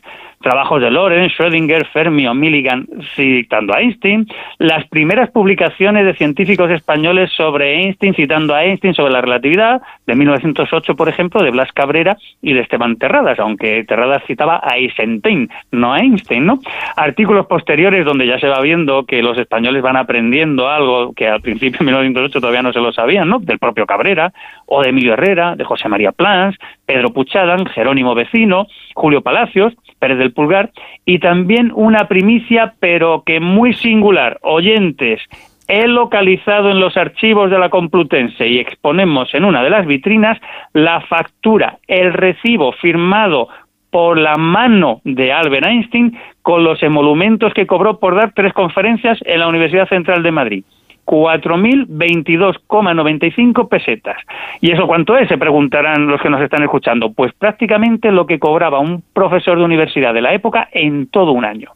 trabajos 0.47 0.81
de 0.81 0.89
Lorenz, 0.89 1.33
Schrödinger, 1.33 1.85
Fermi 1.91 2.25
o 2.25 2.33
Milligan 2.33 2.87
citando 3.17 3.73
a 3.73 3.81
Einstein, 3.81 4.25
las 4.59 4.87
primeras 4.87 5.29
publicaciones 5.29 6.05
de 6.05 6.13
científicos 6.13 6.71
españoles 6.71 7.29
sobre 7.35 7.75
Einstein 7.75 8.13
citando 8.13 8.55
a 8.55 8.63
Einstein 8.63 8.93
sobre 8.93 9.11
la 9.11 9.19
relatividad, 9.19 9.81
de 10.05 10.15
1908, 10.15 10.95
por 10.95 11.09
ejemplo, 11.09 11.43
de 11.43 11.51
Blas 11.51 11.73
Cabrera 11.73 12.15
y 12.41 12.53
de 12.53 12.61
Esteban 12.61 12.95
Terradas, 12.95 13.37
aunque 13.39 13.83
Terradas 13.83 14.23
citaba 14.25 14.61
a 14.63 14.77
Eisenstein, 14.77 15.49
no 15.71 15.93
a 15.93 15.99
Einstein, 15.99 16.45
¿no? 16.45 16.59
Artículos 16.95 17.45
posteriores 17.47 18.05
donde 18.05 18.25
ya 18.25 18.39
se 18.39 18.47
va 18.47 18.61
viendo 18.61 19.05
que 19.05 19.21
los 19.21 19.37
españoles 19.37 19.81
van 19.83 19.97
aprendiendo 19.97 20.69
algo 20.69 21.11
que 21.13 21.27
al 21.27 21.41
principio 21.41 21.81
en 21.81 21.87
1908 21.87 22.39
todavía 22.39 22.61
no 22.61 22.71
se 22.71 22.79
lo 22.79 22.93
sabían, 22.93 23.27
¿no? 23.27 23.39
Del 23.39 23.59
propio 23.59 23.85
Cabrera, 23.85 24.31
o 24.67 24.83
de 24.83 24.89
Emilio 24.89 25.13
Herrera, 25.13 25.55
de 25.55 25.63
José 25.63 25.89
María 25.89 26.11
Plans, 26.11 26.55
Pedro 26.85 27.09
Puchadan, 27.09 27.65
Jerónimo 27.65 28.13
Vecino, 28.13 28.67
Julio 28.93 29.21
Palacios, 29.21 29.73
Pérez 29.99 30.19
del 30.19 30.33
Pulgar, 30.33 30.71
y 31.05 31.19
también 31.19 31.71
una 31.73 32.07
primicia, 32.07 32.75
pero 32.79 33.23
que 33.25 33.39
muy 33.39 33.73
singular. 33.73 34.37
Oyentes, 34.41 35.21
he 35.67 35.87
localizado 35.87 36.69
en 36.69 36.79
los 36.79 36.95
archivos 36.97 37.49
de 37.49 37.59
la 37.59 37.69
Complutense 37.69 38.47
y 38.47 38.59
exponemos 38.59 39.33
en 39.33 39.45
una 39.45 39.63
de 39.63 39.69
las 39.69 39.85
vitrinas 39.85 40.39
la 40.73 41.01
factura, 41.01 41.79
el 41.87 42.13
recibo 42.13 42.71
firmado 42.73 43.49
por 43.89 44.17
la 44.17 44.35
mano 44.35 45.01
de 45.03 45.31
Albert 45.31 45.65
Einstein 45.65 46.17
con 46.41 46.63
los 46.63 46.83
emolumentos 46.83 47.53
que 47.53 47.67
cobró 47.67 47.99
por 47.99 48.15
dar 48.15 48.33
tres 48.33 48.53
conferencias 48.53 49.17
en 49.25 49.39
la 49.39 49.47
Universidad 49.47 49.87
Central 49.87 50.23
de 50.23 50.31
Madrid. 50.31 50.63
4.022,95 51.07 53.67
pesetas. 53.69 54.17
¿Y 54.61 54.71
eso 54.71 54.85
cuánto 54.85 55.17
es? 55.17 55.27
Se 55.29 55.37
preguntarán 55.37 56.07
los 56.07 56.21
que 56.21 56.29
nos 56.29 56.41
están 56.41 56.63
escuchando. 56.63 57.13
Pues 57.13 57.31
prácticamente 57.33 58.11
lo 58.11 58.27
que 58.27 58.39
cobraba 58.39 58.79
un 58.79 59.01
profesor 59.13 59.57
de 59.57 59.63
universidad 59.63 60.13
de 60.13 60.21
la 60.21 60.33
época 60.33 60.67
en 60.71 61.07
todo 61.07 61.31
un 61.31 61.45
año. 61.45 61.71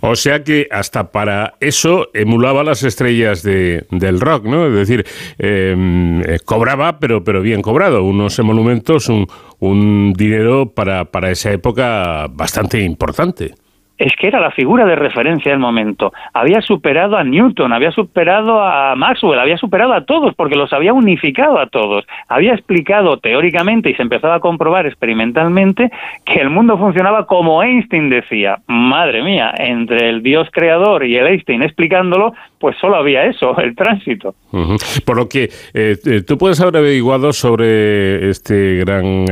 O 0.00 0.14
sea 0.14 0.44
que 0.44 0.68
hasta 0.70 1.10
para 1.10 1.54
eso 1.60 2.08
emulaba 2.12 2.62
las 2.64 2.82
estrellas 2.82 3.42
de, 3.42 3.86
del 3.90 4.20
rock, 4.20 4.44
¿no? 4.44 4.66
Es 4.66 4.74
decir, 4.74 5.06
em, 5.38 6.20
eh, 6.20 6.38
cobraba, 6.44 6.98
pero, 6.98 7.24
pero 7.24 7.40
bien 7.40 7.62
cobrado. 7.62 8.02
Unos 8.02 8.38
emolumentos, 8.38 9.08
un, 9.08 9.26
un 9.60 10.12
dinero 10.12 10.74
para, 10.74 11.06
para 11.06 11.30
esa 11.30 11.50
época 11.52 12.26
bastante 12.28 12.82
importante 12.82 13.54
es 13.98 14.14
que 14.16 14.28
era 14.28 14.40
la 14.40 14.52
figura 14.52 14.86
de 14.86 14.96
referencia 14.96 15.50
del 15.50 15.60
momento. 15.60 16.12
Había 16.32 16.60
superado 16.60 17.16
a 17.16 17.24
Newton, 17.24 17.72
había 17.72 17.90
superado 17.90 18.62
a 18.62 18.94
Maxwell, 18.96 19.38
había 19.38 19.58
superado 19.58 19.92
a 19.92 20.04
todos, 20.04 20.34
porque 20.34 20.54
los 20.54 20.72
había 20.72 20.92
unificado 20.92 21.58
a 21.58 21.66
todos. 21.66 22.06
Había 22.28 22.54
explicado 22.54 23.18
teóricamente 23.18 23.90
y 23.90 23.94
se 23.94 24.02
empezaba 24.02 24.36
a 24.36 24.40
comprobar 24.40 24.86
experimentalmente 24.86 25.90
que 26.24 26.40
el 26.40 26.50
mundo 26.50 26.78
funcionaba 26.78 27.26
como 27.26 27.62
Einstein 27.62 28.08
decía. 28.08 28.58
Madre 28.66 29.22
mía, 29.22 29.52
entre 29.58 30.08
el 30.08 30.22
Dios 30.22 30.48
creador 30.52 31.04
y 31.04 31.16
el 31.16 31.26
Einstein 31.26 31.62
explicándolo, 31.62 32.34
pues 32.60 32.76
solo 32.80 32.96
había 32.96 33.24
eso, 33.24 33.56
el 33.60 33.74
tránsito. 33.74 34.34
Por 35.04 35.16
lo 35.16 35.28
que 35.28 35.50
eh, 35.74 35.96
eh, 36.04 36.22
tú 36.26 36.38
puedes 36.38 36.60
haber 36.60 36.76
averiguado 36.76 37.32
sobre 37.32 38.30
este 38.30 38.76
gran 38.76 39.26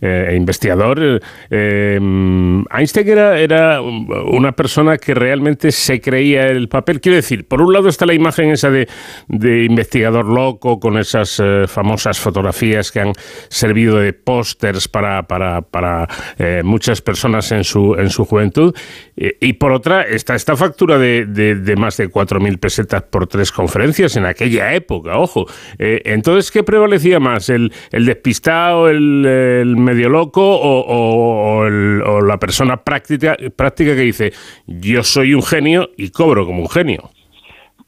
eh, 0.00 0.34
investigador. 0.36 1.20
Einstein 1.50 3.08
era, 3.08 3.38
era 3.38 3.80
una 4.26 4.52
persona 4.52 4.98
que 4.98 5.14
realmente 5.14 5.72
se 5.72 6.00
creía 6.00 6.46
el 6.46 6.68
papel. 6.68 7.00
Quiero 7.00 7.16
decir, 7.16 7.46
por 7.46 7.60
un 7.60 7.72
lado 7.72 7.88
está 7.88 8.06
la 8.06 8.14
imagen 8.14 8.50
esa 8.50 8.70
de, 8.70 8.86
investigador 9.64 10.26
loco 10.26 10.80
con 10.80 10.98
esas 10.98 11.42
famosas 11.66 12.18
fotografías 12.18 12.90
que 12.90 13.00
han 13.00 13.12
servido 13.48 13.98
de 13.98 14.12
pósters 14.12 14.88
para, 14.88 15.24
para, 15.24 15.62
para 15.62 16.08
muchas 16.62 17.00
personas 17.00 17.50
en 17.52 17.64
su, 17.64 17.94
en 17.94 18.10
su 18.10 18.24
juventud. 18.24 18.74
y 19.16 19.52
por 19.54 19.72
otra 19.72 20.02
está 20.02 20.34
esta 20.34 20.56
factura 20.56 20.98
de, 20.98 21.26
de, 21.26 21.54
de 21.54 21.76
más 21.76 21.96
de 21.96 22.10
4.000 22.10 22.58
pesetas 22.58 23.02
por 23.02 23.26
tres 23.26 23.52
conferencias 23.52 24.16
en 24.16 24.26
aquella 24.26 24.74
época, 24.74 25.18
ojo. 25.18 25.46
Eh, 25.78 26.02
entonces, 26.04 26.50
¿qué 26.50 26.62
prevalecía 26.62 27.20
más? 27.20 27.48
¿El, 27.48 27.72
el 27.90 28.06
despistado, 28.06 28.88
el, 28.88 29.74
medio 29.76 30.08
loco 30.08 30.42
o, 30.44 31.68
la 32.20 32.38
persona 32.38 32.82
práctica, 32.82 33.36
práctica 33.56 33.93
que 33.94 34.02
dice, 34.02 34.32
yo 34.66 35.02
soy 35.02 35.34
un 35.34 35.42
genio 35.42 35.90
y 35.96 36.10
cobro 36.10 36.46
como 36.46 36.62
un 36.62 36.68
genio? 36.68 37.10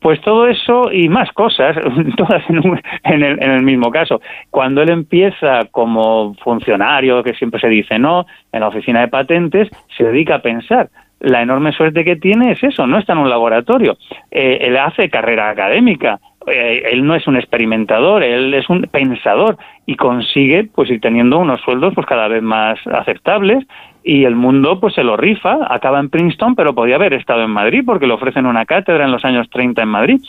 Pues 0.00 0.20
todo 0.20 0.46
eso 0.46 0.92
y 0.92 1.08
más 1.08 1.32
cosas, 1.32 1.76
todas 2.16 2.42
en, 2.48 3.22
el, 3.22 3.42
en, 3.42 3.50
el, 3.50 3.62
mismo 3.62 3.90
caso. 3.90 4.20
Cuando 4.50 4.82
él 4.82 4.90
empieza 4.90 5.64
como 5.70 6.34
funcionario, 6.42 7.22
que 7.22 7.34
siempre 7.34 7.60
se 7.60 7.68
dice, 7.68 7.98
¿no? 7.98 8.26
En 8.52 8.60
la 8.60 8.68
oficina 8.68 9.00
de 9.00 9.08
patentes, 9.08 9.68
se 9.96 10.04
dedica 10.04 10.36
a 10.36 10.42
pensar 10.42 10.90
la 11.20 11.42
enorme 11.42 11.72
suerte 11.72 12.04
que 12.04 12.16
tiene 12.16 12.52
es 12.52 12.62
eso, 12.62 12.86
no 12.86 12.98
está 12.98 13.14
en 13.14 13.20
un 13.20 13.30
laboratorio. 13.30 13.96
Eh, 14.30 14.58
él 14.62 14.76
hace 14.76 15.08
carrera 15.08 15.50
académica, 15.50 16.20
eh, 16.46 16.82
él 16.92 17.04
no 17.04 17.14
es 17.14 17.26
un 17.26 17.36
experimentador, 17.36 18.22
él 18.22 18.54
es 18.54 18.68
un 18.68 18.82
pensador 18.82 19.56
y 19.84 19.96
consigue 19.96 20.64
pues 20.64 20.90
ir 20.90 21.00
teniendo 21.00 21.38
unos 21.38 21.60
sueldos 21.60 21.94
pues 21.94 22.06
cada 22.06 22.28
vez 22.28 22.42
más 22.42 22.78
aceptables 22.86 23.64
y 24.04 24.24
el 24.24 24.36
mundo 24.36 24.78
pues 24.78 24.94
se 24.94 25.02
lo 25.02 25.16
rifa, 25.16 25.58
acaba 25.68 25.98
en 25.98 26.10
Princeton, 26.10 26.54
pero 26.54 26.74
podía 26.74 26.96
haber 26.96 27.14
estado 27.14 27.42
en 27.42 27.50
Madrid 27.50 27.82
porque 27.84 28.06
le 28.06 28.14
ofrecen 28.14 28.46
una 28.46 28.64
cátedra 28.64 29.04
en 29.04 29.12
los 29.12 29.24
años 29.24 29.48
30 29.50 29.82
en 29.82 29.88
Madrid. 29.88 30.20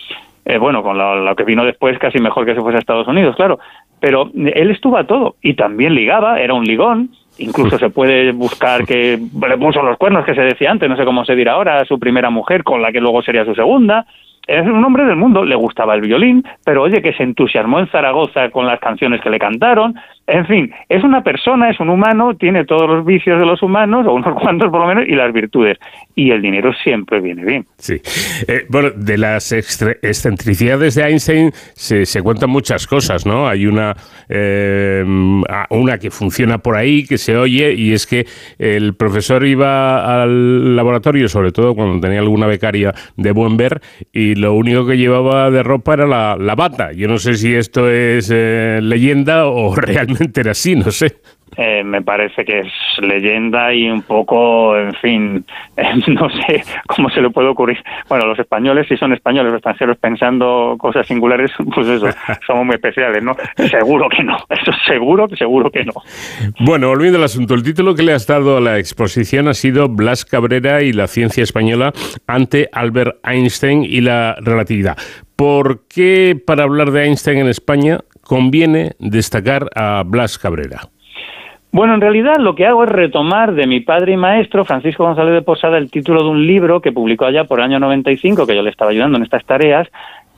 Eh, 0.45 0.57
bueno, 0.57 0.81
con 0.81 0.97
lo, 0.97 1.35
que 1.35 1.43
vino 1.43 1.65
después 1.65 1.99
casi 1.99 2.19
mejor 2.19 2.45
que 2.45 2.55
se 2.55 2.61
fuese 2.61 2.77
a 2.77 2.79
Estados 2.79 3.07
Unidos, 3.07 3.35
claro. 3.35 3.59
Pero 3.99 4.31
él 4.33 4.71
estuvo 4.71 4.97
a 4.97 5.05
todo 5.05 5.35
y 5.41 5.55
también 5.55 5.93
ligaba, 5.93 6.39
era 6.39 6.53
un 6.53 6.63
ligón, 6.63 7.09
Incluso 7.39 7.77
se 7.77 7.89
puede 7.89 8.31
buscar 8.31 8.85
que 8.85 9.17
le 9.17 9.57
puso 9.57 9.83
los 9.83 9.97
cuernos 9.97 10.25
que 10.25 10.33
se 10.33 10.41
decía 10.41 10.71
antes, 10.71 10.89
no 10.89 10.97
sé 10.97 11.05
cómo 11.05 11.23
se 11.23 11.35
dirá 11.35 11.53
ahora, 11.53 11.85
su 11.85 11.99
primera 11.99 12.29
mujer 12.29 12.63
con 12.63 12.81
la 12.81 12.91
que 12.91 12.99
luego 12.99 13.21
sería 13.21 13.45
su 13.45 13.53
segunda. 13.53 14.05
Es 14.47 14.65
un 14.65 14.83
hombre 14.83 15.03
del 15.03 15.17
mundo, 15.17 15.43
le 15.43 15.55
gustaba 15.55 15.93
el 15.93 16.01
violín, 16.01 16.43
pero 16.63 16.83
oye, 16.83 17.01
que 17.01 17.13
se 17.13 17.23
entusiasmó 17.23 17.79
en 17.79 17.87
Zaragoza 17.87 18.49
con 18.49 18.65
las 18.65 18.79
canciones 18.79 19.19
que 19.21 19.29
le 19.29 19.39
cantaron, 19.39 19.95
en 20.27 20.45
fin, 20.45 20.71
es 20.89 21.05
una 21.05 21.23
persona, 21.23 21.69
es 21.69 21.79
un 21.79 21.89
humano, 21.89 22.35
tiene 22.35 22.65
todos 22.65 22.87
los 22.89 23.05
vicios 23.05 23.39
de 23.39 23.45
los 23.45 23.63
humanos, 23.63 24.05
o 24.05 24.13
unos 24.13 24.33
cuantos 24.41 24.69
por 24.69 24.81
lo 24.81 24.87
menos, 24.87 25.05
y 25.07 25.15
las 25.15 25.31
virtudes. 25.31 25.77
Y 26.15 26.31
el 26.31 26.41
dinero 26.41 26.73
siempre 26.83 27.21
viene 27.21 27.45
bien. 27.45 27.65
Sí. 27.77 28.01
Eh, 28.47 28.65
bueno, 28.67 28.89
de 28.89 29.17
las 29.17 29.53
excentricidades 29.53 30.95
de 30.95 31.03
Einstein 31.03 31.51
se, 31.53 32.05
se, 32.05 32.21
cuentan 32.21 32.49
muchas 32.49 32.87
cosas, 32.87 33.25
¿no? 33.25 33.47
Hay 33.47 33.67
una, 33.67 33.95
eh, 34.27 35.05
una 35.69 35.97
que 35.97 36.11
funciona 36.11 36.57
por 36.57 36.75
ahí, 36.75 37.05
que 37.05 37.17
se 37.17 37.37
oye, 37.37 37.73
y 37.73 37.93
es 37.93 38.05
que 38.05 38.25
el 38.59 38.95
profesor 38.95 39.45
iba 39.45 40.23
al 40.23 40.75
laboratorio, 40.75 41.29
sobre 41.29 41.53
todo 41.53 41.73
cuando 41.73 42.01
tenía 42.01 42.19
alguna 42.19 42.47
becaria 42.47 42.93
de 43.15 43.31
buen 43.31 43.55
ver, 43.55 43.81
y 44.11 44.35
lo 44.35 44.55
único 44.55 44.85
que 44.85 44.97
llevaba 44.97 45.49
de 45.51 45.63
ropa 45.63 45.93
era 45.93 46.05
la, 46.05 46.35
la 46.37 46.55
bata. 46.55 46.91
Yo 46.91 47.07
no 47.07 47.17
sé 47.17 47.35
si 47.35 47.55
esto 47.55 47.89
es 47.89 48.29
eh, 48.33 48.79
leyenda 48.81 49.45
o 49.45 49.73
realmente 49.75 50.16
era 50.35 50.51
así, 50.51 50.75
no 50.75 50.91
sé. 50.91 51.21
Eh, 51.55 51.83
me 51.83 52.01
parece 52.01 52.43
que 52.45 52.59
es 52.59 52.67
leyenda 53.01 53.73
y 53.73 53.89
un 53.89 54.01
poco, 54.01 54.77
en 54.77 54.93
fin, 54.95 55.45
no 56.07 56.29
sé 56.29 56.63
cómo 56.87 57.09
se 57.09 57.21
le 57.21 57.29
puede 57.29 57.47
ocurrir. 57.47 57.77
Bueno, 58.09 58.25
los 58.25 58.37
españoles, 58.37 58.87
si 58.87 58.97
son 58.97 59.13
españoles 59.13 59.53
o 59.53 59.55
extranjeros 59.55 59.97
pensando 59.97 60.75
cosas 60.77 61.07
singulares, 61.07 61.51
pues 61.75 61.87
eso, 61.87 62.07
somos 62.45 62.65
muy 62.65 62.75
especiales, 62.75 63.23
¿no? 63.23 63.35
Seguro 63.69 64.09
que 64.09 64.23
no, 64.23 64.37
eso 64.49 64.71
seguro, 64.85 65.27
seguro 65.35 65.71
que 65.71 65.85
no. 65.85 65.93
Bueno, 66.59 66.89
volviendo 66.89 67.17
al 67.17 67.23
asunto, 67.23 67.53
el 67.53 67.63
título 67.63 67.95
que 67.95 68.03
le 68.03 68.13
has 68.13 68.27
dado 68.27 68.57
a 68.57 68.61
la 68.61 68.77
exposición 68.77 69.47
ha 69.47 69.53
sido 69.53 69.87
Blas 69.89 70.25
Cabrera 70.25 70.83
y 70.83 70.93
la 70.93 71.07
ciencia 71.07 71.43
española 71.43 71.93
ante 72.27 72.69
Albert 72.71 73.17
Einstein 73.25 73.83
y 73.83 74.01
la 74.01 74.35
relatividad. 74.41 74.97
¿Por 75.35 75.87
qué 75.87 76.35
para 76.45 76.63
hablar 76.63 76.91
de 76.91 77.05
Einstein 77.05 77.39
en 77.39 77.47
España 77.47 77.99
conviene 78.21 78.93
destacar 78.99 79.69
a 79.75 80.03
Blas 80.03 80.37
Cabrera? 80.39 80.89
Bueno, 81.77 81.93
en 81.93 82.01
realidad 82.01 82.37
lo 82.39 82.55
que 82.55 82.65
hago 82.65 82.85
es 82.85 82.89
retomar 82.89 83.53
de 83.53 83.67
mi 83.67 83.81
padre 83.81 84.13
y 84.13 84.17
maestro, 84.17 84.65
Francisco 84.65 85.03
González 85.03 85.35
de 85.35 85.43
Posada, 85.43 85.77
el 85.77 85.91
título 85.91 86.23
de 86.23 86.29
un 86.29 86.47
libro 86.47 86.81
que 86.81 86.91
publicó 86.91 87.25
allá 87.25 87.43
por 87.43 87.59
el 87.59 87.65
año 87.65 87.79
95, 87.79 88.47
que 88.47 88.55
yo 88.55 88.63
le 88.63 88.71
estaba 88.71 88.89
ayudando 88.89 89.19
en 89.19 89.23
estas 89.23 89.45
tareas, 89.45 89.87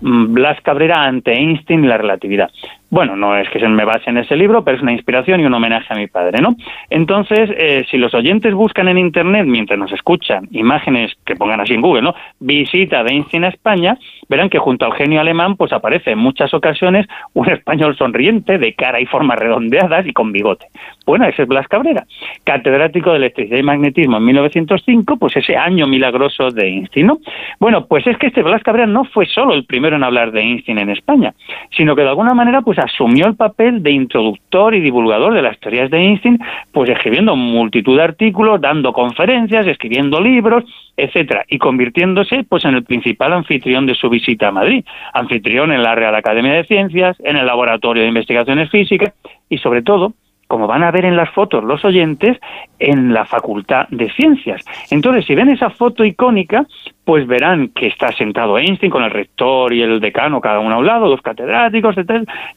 mm, 0.01 0.33
Blas 0.33 0.59
Cabrera 0.59 1.05
ante 1.05 1.31
Einstein 1.31 1.85
y 1.85 1.87
la 1.87 1.97
relatividad. 1.97 2.51
Bueno, 2.91 3.15
no 3.15 3.37
es 3.37 3.47
que 3.49 3.59
se 3.59 3.67
me 3.67 3.85
base 3.85 4.09
en 4.09 4.17
ese 4.17 4.35
libro, 4.35 4.63
pero 4.63 4.77
es 4.77 4.83
una 4.83 4.91
inspiración 4.91 5.39
y 5.39 5.45
un 5.45 5.53
homenaje 5.53 5.93
a 5.93 5.97
mi 5.97 6.07
padre, 6.07 6.41
¿no? 6.41 6.55
Entonces, 6.89 7.49
eh, 7.55 7.85
si 7.89 7.97
los 7.97 8.13
oyentes 8.15 8.53
buscan 8.55 8.87
en 8.87 8.97
Internet, 8.97 9.45
mientras 9.45 9.77
nos 9.77 9.91
escuchan, 9.91 10.47
imágenes 10.51 11.13
que 11.23 11.35
pongan 11.35 11.61
así 11.61 11.75
en 11.75 11.81
Google, 11.81 12.01
¿no? 12.01 12.15
Visita 12.39 13.03
de 13.03 13.11
Einstein 13.11 13.43
a 13.43 13.49
España, 13.49 13.97
verán 14.27 14.49
que 14.49 14.57
junto 14.57 14.85
al 14.85 14.93
genio 14.93 15.21
alemán, 15.21 15.55
pues 15.55 15.71
aparece 15.71 16.11
en 16.11 16.19
muchas 16.19 16.51
ocasiones 16.53 17.05
un 17.33 17.49
español 17.49 17.95
sonriente, 17.95 18.57
de 18.57 18.73
cara 18.73 18.99
y 18.99 19.05
formas 19.05 19.37
redondeadas 19.37 20.07
y 20.07 20.13
con 20.13 20.31
bigote. 20.31 20.65
Bueno, 21.05 21.25
ese 21.25 21.43
es 21.43 21.47
Blas 21.47 21.67
Cabrera, 21.67 22.05
catedrático 22.43 23.11
de 23.11 23.17
electricidad 23.17 23.59
y 23.59 23.63
magnetismo 23.63 24.17
en 24.17 24.25
1905, 24.25 25.17
pues 25.17 25.35
ese 25.37 25.55
año 25.55 25.85
milagroso 25.85 26.49
de 26.49 26.67
Einstein, 26.67 27.07
¿no? 27.07 27.19
Bueno, 27.59 27.85
pues 27.85 28.07
es 28.07 28.17
que 28.17 28.27
este 28.27 28.41
Blas 28.41 28.63
Cabrera 28.63 28.87
no 28.87 29.05
fue 29.05 29.27
solo 29.27 29.53
el 29.53 29.65
primero 29.65 29.95
en 29.95 30.03
hablar 30.03 30.31
de 30.31 30.41
Einstein 30.41 30.79
en 30.79 30.89
España, 30.89 31.33
sino 31.75 31.95
que 31.95 32.01
de 32.01 32.09
alguna 32.09 32.33
manera, 32.33 32.61
pues 32.61 32.78
asumió 32.79 33.27
el 33.27 33.35
papel 33.35 33.83
de 33.83 33.91
introductor 33.91 34.73
y 34.73 34.81
divulgador 34.81 35.33
de 35.33 35.41
las 35.41 35.59
teorías 35.59 35.89
de 35.89 35.97
Einstein, 35.97 36.39
pues 36.71 36.89
escribiendo 36.89 37.35
multitud 37.35 37.97
de 37.97 38.03
artículos, 38.03 38.61
dando 38.61 38.93
conferencias, 38.93 39.67
escribiendo 39.67 40.19
libros, 40.19 40.63
etcétera, 40.97 41.45
y 41.47 41.57
convirtiéndose 41.57 42.43
pues 42.43 42.65
en 42.65 42.75
el 42.75 42.83
principal 42.83 43.33
anfitrión 43.33 43.85
de 43.85 43.95
su 43.95 44.09
visita 44.09 44.49
a 44.49 44.51
Madrid, 44.51 44.83
anfitrión 45.13 45.71
en 45.71 45.83
la 45.83 45.95
Real 45.95 46.15
Academia 46.15 46.53
de 46.53 46.65
Ciencias, 46.65 47.17
en 47.19 47.37
el 47.37 47.45
Laboratorio 47.45 48.03
de 48.03 48.09
Investigaciones 48.09 48.69
Físicas 48.69 49.13
y 49.49 49.57
sobre 49.57 49.81
todo 49.81 50.13
como 50.49 50.65
van 50.65 50.81
a 50.81 50.89
ver 50.89 51.05
en 51.05 51.15
las 51.15 51.29
fotos 51.29 51.63
los 51.63 51.85
oyentes, 51.85 52.39
en 52.79 53.13
la 53.13 53.23
Facultad 53.23 53.87
de 53.89 54.09
Ciencias. 54.09 54.65
Entonces, 54.89 55.25
si 55.25 55.35
ven 55.35 55.49
esa 55.49 55.69
foto 55.69 56.03
icónica, 56.03 56.65
pues 57.05 57.27
verán 57.27 57.69
que 57.69 57.87
está 57.87 58.11
sentado 58.11 58.57
Einstein 58.57 58.91
con 58.91 59.03
el 59.03 59.11
rector 59.11 59.71
y 59.73 59.81
el 59.81 59.99
decano, 59.99 60.41
cada 60.41 60.59
uno 60.59 60.75
a 60.75 60.77
un 60.79 60.85
lado, 60.87 61.07
dos 61.07 61.21
catedráticos, 61.21 61.95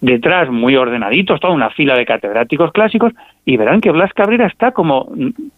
detrás 0.00 0.50
muy 0.50 0.74
ordenaditos, 0.74 1.38
toda 1.38 1.52
una 1.52 1.70
fila 1.70 1.94
de 1.94 2.06
catedráticos 2.06 2.72
clásicos, 2.72 3.12
y 3.44 3.56
verán 3.56 3.80
que 3.80 3.90
Blas 3.90 4.12
Cabrera 4.12 4.46
está 4.46 4.72
como 4.72 5.10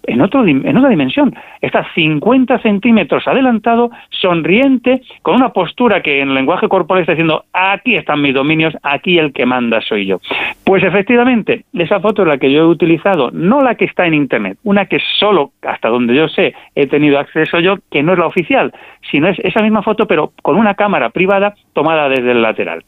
en, 0.05 0.21
otro, 0.21 0.47
en 0.47 0.77
otra 0.77 0.89
dimensión, 0.89 1.35
está 1.61 1.87
50 1.95 2.59
centímetros 2.61 3.27
adelantado, 3.29 3.91
sonriente, 4.11 5.03
con 5.23 5.37
una 5.37 5.51
postura 5.51 6.03
que 6.03 6.21
en 6.21 6.35
lenguaje 6.35 6.69
corporal 6.69 7.03
está 7.03 7.13
diciendo, 7.13 7.45
aquí 7.53 7.97
están 7.97 8.23
mis 8.23 8.35
dominios, 8.35 8.75
aquí 8.83 9.19
el 9.19 9.33
que 9.33 9.45
manda 9.45 9.81
soy 9.83 10.07
yo. 10.07 10.21
Pues 10.65 10.83
efectivamente, 10.83 11.65
esa 11.75 12.01
foto 12.01 12.24
la 12.27 12.39
que 12.39 12.51
yo 12.51 12.63
he 12.63 12.67
utilizado, 12.67 13.31
no 13.33 13.61
la 13.61 13.75
que 13.75 13.85
está 13.85 14.07
en 14.07 14.15
Internet, 14.15 14.59
una 14.65 14.87
que 14.87 14.99
solo, 15.19 15.53
hasta 15.63 15.89
donde 15.89 16.15
yo 16.15 16.29
sé, 16.29 16.55
he 16.75 16.87
tenido 16.87 17.19
acceso 17.19 17.61
yo, 17.61 17.77
que 17.91 18.03
no 18.03 18.13
es 18.13 18.19
la 18.19 18.27
oficial, 18.27 18.73
sino 19.11 19.29
es 19.29 19.39
esa 19.41 19.63
misma 19.63 19.83
foto, 19.83 20.07
pero 20.07 20.33
con 20.43 20.57
una 20.57 20.75
cámara 20.75 21.11
privada 21.11 21.55
tomada 21.73 22.09
desde 22.09 22.33
el 22.33 22.43
lateral. 22.43 22.85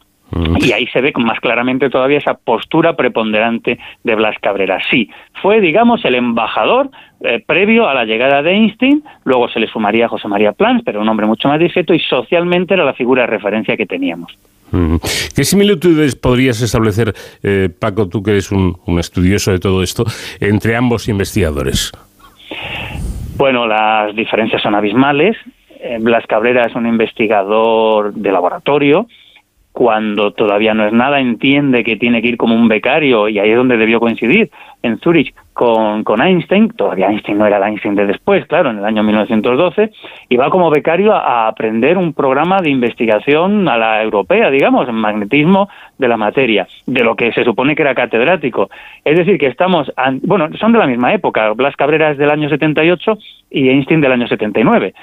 Y 0.60 0.72
ahí 0.72 0.86
se 0.88 1.00
ve 1.00 1.12
más 1.16 1.38
claramente 1.40 1.88
todavía 1.88 2.18
esa 2.18 2.34
postura 2.34 2.96
preponderante 2.96 3.78
de 4.02 4.14
Blas 4.16 4.36
Cabrera. 4.40 4.80
Sí, 4.90 5.08
fue, 5.40 5.60
digamos, 5.60 6.04
el 6.04 6.16
embajador 6.16 6.90
eh, 7.20 7.42
previo 7.46 7.88
a 7.88 7.94
la 7.94 8.04
llegada 8.04 8.42
de 8.42 8.52
Einstein, 8.52 9.02
luego 9.24 9.48
se 9.48 9.60
le 9.60 9.68
sumaría 9.68 10.08
José 10.08 10.26
María 10.28 10.52
Plans, 10.52 10.82
pero 10.84 11.00
un 11.00 11.08
hombre 11.08 11.26
mucho 11.26 11.48
más 11.48 11.60
discreto, 11.60 11.94
y 11.94 12.00
socialmente 12.00 12.74
era 12.74 12.84
la 12.84 12.94
figura 12.94 13.22
de 13.22 13.28
referencia 13.28 13.76
que 13.76 13.86
teníamos. 13.86 14.36
¿Qué 15.34 15.44
similitudes 15.44 16.16
podrías 16.16 16.60
establecer, 16.60 17.14
eh, 17.42 17.68
Paco, 17.80 18.08
tú 18.08 18.22
que 18.22 18.32
eres 18.32 18.50
un, 18.50 18.76
estudioso 18.98 19.52
de 19.52 19.60
todo 19.60 19.82
esto, 19.82 20.04
entre 20.40 20.74
ambos 20.74 21.08
investigadores? 21.08 21.92
Bueno, 23.36 23.66
las 23.66 24.14
diferencias 24.16 24.62
son 24.62 24.74
abismales. 24.74 25.36
Eh, 25.80 25.98
Blas 26.00 26.26
Cabrera 26.26 26.66
es 26.66 26.74
un 26.74 26.86
investigador 26.86 28.12
de 28.12 28.32
laboratorio, 28.32 29.06
cuando 29.76 30.30
todavía 30.30 30.72
no 30.72 30.86
es 30.86 30.92
nada, 30.94 31.20
entiende 31.20 31.84
que 31.84 31.96
tiene 31.96 32.22
que 32.22 32.28
ir 32.28 32.38
como 32.38 32.54
un 32.54 32.66
becario, 32.66 33.28
y 33.28 33.38
ahí 33.38 33.50
es 33.50 33.58
donde 33.58 33.76
debió 33.76 34.00
coincidir, 34.00 34.50
en 34.82 34.98
Zurich, 35.00 35.34
con, 35.52 36.02
con 36.02 36.22
Einstein, 36.22 36.68
todavía 36.68 37.08
Einstein 37.08 37.36
no 37.36 37.46
era 37.46 37.58
el 37.58 37.62
Einstein 37.62 37.94
de 37.94 38.06
después, 38.06 38.46
claro, 38.46 38.70
en 38.70 38.78
el 38.78 38.84
año 38.86 39.02
1912, 39.02 39.90
y 40.30 40.36
va 40.36 40.48
como 40.48 40.70
becario 40.70 41.12
a, 41.12 41.48
aprender 41.48 41.98
un 41.98 42.14
programa 42.14 42.62
de 42.62 42.70
investigación 42.70 43.68
a 43.68 43.76
la 43.76 44.02
europea, 44.02 44.50
digamos, 44.50 44.88
en 44.88 44.94
magnetismo 44.94 45.68
de 45.98 46.08
la 46.08 46.16
materia, 46.16 46.66
de 46.86 47.04
lo 47.04 47.14
que 47.14 47.30
se 47.32 47.44
supone 47.44 47.74
que 47.74 47.82
era 47.82 47.94
catedrático. 47.94 48.70
Es 49.04 49.18
decir, 49.18 49.38
que 49.38 49.46
estamos, 49.46 49.92
bueno, 50.22 50.48
son 50.58 50.72
de 50.72 50.78
la 50.78 50.86
misma 50.86 51.12
época, 51.12 51.50
Blas 51.52 51.76
Cabrera 51.76 52.12
es 52.12 52.18
del 52.18 52.30
año 52.30 52.48
78 52.48 53.18
y 53.50 53.68
Einstein 53.68 54.00
del 54.00 54.12
año 54.12 54.26
79, 54.26 54.94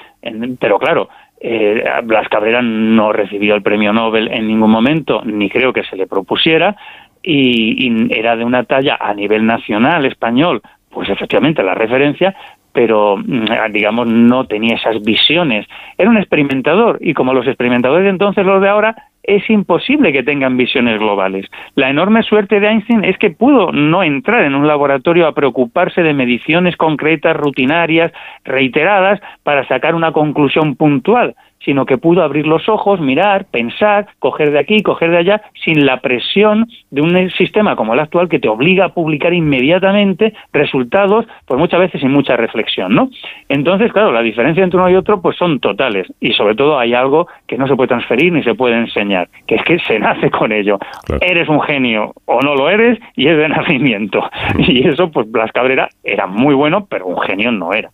pero 0.58 0.78
claro, 0.80 1.08
eh, 1.46 1.84
Blas 2.04 2.26
Cabrera 2.30 2.62
no 2.62 3.12
recibió 3.12 3.54
el 3.54 3.62
premio 3.62 3.92
Nobel 3.92 4.28
en 4.32 4.48
ningún 4.48 4.70
momento, 4.70 5.20
ni 5.26 5.50
creo 5.50 5.74
que 5.74 5.84
se 5.84 5.94
le 5.94 6.06
propusiera, 6.06 6.74
y, 7.22 8.14
era 8.18 8.34
de 8.34 8.44
una 8.46 8.64
talla 8.64 8.96
a 8.98 9.12
nivel 9.12 9.44
nacional 9.44 10.06
español, 10.06 10.62
pues 10.88 11.10
efectivamente 11.10 11.62
la 11.62 11.74
referencia, 11.74 12.34
pero 12.72 13.18
mm, 13.18 13.72
digamos 13.72 14.06
no 14.06 14.46
tenía 14.46 14.76
esas 14.76 15.02
visiones. 15.02 15.66
Era 15.98 16.08
un 16.08 16.16
experimentador 16.16 16.96
y 17.02 17.12
como 17.12 17.34
los 17.34 17.46
experimentadores 17.46 18.04
de 18.04 18.10
entonces, 18.10 18.46
los 18.46 18.62
de 18.62 18.68
ahora, 18.70 18.96
es 19.24 19.48
imposible 19.50 20.12
que 20.12 20.22
tengan 20.22 20.56
visiones 20.56 20.98
globales. 20.98 21.46
La 21.74 21.90
enorme 21.90 22.22
suerte 22.22 22.60
de 22.60 22.68
Einstein 22.68 23.04
es 23.04 23.18
que 23.18 23.30
pudo 23.30 23.72
no 23.72 24.02
entrar 24.02 24.44
en 24.44 24.54
un 24.54 24.66
laboratorio 24.66 25.26
a 25.26 25.34
preocuparse 25.34 26.02
de 26.02 26.14
mediciones 26.14 26.76
concretas, 26.76 27.36
rutinarias, 27.36 28.12
reiteradas, 28.44 29.20
para 29.42 29.66
sacar 29.66 29.94
una 29.94 30.12
conclusión 30.12 30.76
puntual, 30.76 31.34
sino 31.64 31.86
que 31.86 31.98
pudo 31.98 32.22
abrir 32.22 32.46
los 32.46 32.68
ojos, 32.68 33.00
mirar, 33.00 33.46
pensar, 33.50 34.06
coger 34.18 34.50
de 34.50 34.58
aquí, 34.58 34.82
coger 34.82 35.10
de 35.10 35.18
allá, 35.18 35.42
sin 35.64 35.86
la 35.86 36.00
presión 36.00 36.68
de 36.90 37.00
un 37.00 37.30
sistema 37.30 37.76
como 37.76 37.94
el 37.94 38.00
actual 38.00 38.28
que 38.28 38.38
te 38.38 38.48
obliga 38.48 38.86
a 38.86 38.94
publicar 38.94 39.32
inmediatamente 39.32 40.34
resultados, 40.52 41.26
pues 41.46 41.58
muchas 41.58 41.80
veces 41.80 42.00
sin 42.00 42.10
mucha 42.10 42.36
reflexión, 42.36 42.94
¿no? 42.94 43.10
Entonces, 43.48 43.92
claro, 43.92 44.12
la 44.12 44.22
diferencia 44.22 44.62
entre 44.62 44.78
uno 44.78 44.90
y 44.90 44.96
otro 44.96 45.20
pues 45.20 45.36
son 45.36 45.60
totales 45.60 46.06
y 46.20 46.32
sobre 46.32 46.54
todo 46.54 46.78
hay 46.78 46.94
algo 46.94 47.28
que 47.46 47.56
no 47.56 47.66
se 47.66 47.76
puede 47.76 47.88
transferir 47.88 48.32
ni 48.32 48.42
se 48.42 48.54
puede 48.54 48.76
enseñar, 48.76 49.28
que 49.46 49.56
es 49.56 49.64
que 49.64 49.78
se 49.80 49.98
nace 49.98 50.30
con 50.30 50.52
ello. 50.52 50.78
Eres 51.20 51.48
un 51.48 51.60
genio 51.60 52.12
o 52.26 52.40
no 52.40 52.54
lo 52.54 52.68
eres 52.68 52.98
y 53.16 53.28
es 53.28 53.36
de 53.36 53.48
nacimiento. 53.48 54.28
Y 54.74 54.88
eso, 54.88 55.10
pues 55.10 55.30
Blas 55.30 55.52
Cabrera 55.52 55.88
era 56.02 56.26
muy 56.26 56.54
bueno, 56.54 56.86
pero 56.86 57.06
un 57.06 57.20
genio 57.20 57.52
no 57.52 57.72
era. 57.72 57.90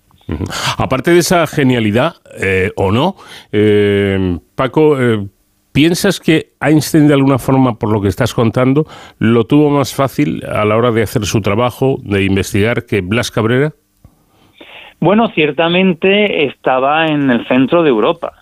Aparte 0.78 1.12
de 1.12 1.18
esa 1.18 1.46
genialidad, 1.46 2.14
eh, 2.40 2.70
o 2.76 2.92
no, 2.92 3.16
eh, 3.52 4.38
Paco, 4.54 5.00
eh, 5.00 5.26
¿piensas 5.72 6.20
que 6.20 6.52
Einstein 6.60 7.08
de 7.08 7.14
alguna 7.14 7.38
forma, 7.38 7.78
por 7.78 7.92
lo 7.92 8.00
que 8.00 8.08
estás 8.08 8.34
contando, 8.34 8.86
lo 9.18 9.44
tuvo 9.44 9.70
más 9.70 9.94
fácil 9.94 10.44
a 10.46 10.64
la 10.64 10.76
hora 10.76 10.90
de 10.90 11.02
hacer 11.02 11.24
su 11.24 11.40
trabajo, 11.40 11.98
de 12.02 12.24
investigar, 12.24 12.86
que 12.86 13.00
Blas 13.00 13.30
Cabrera? 13.30 13.72
Bueno, 15.00 15.30
ciertamente 15.34 16.46
estaba 16.46 17.06
en 17.06 17.30
el 17.30 17.46
centro 17.48 17.82
de 17.82 17.88
Europa. 17.88 18.34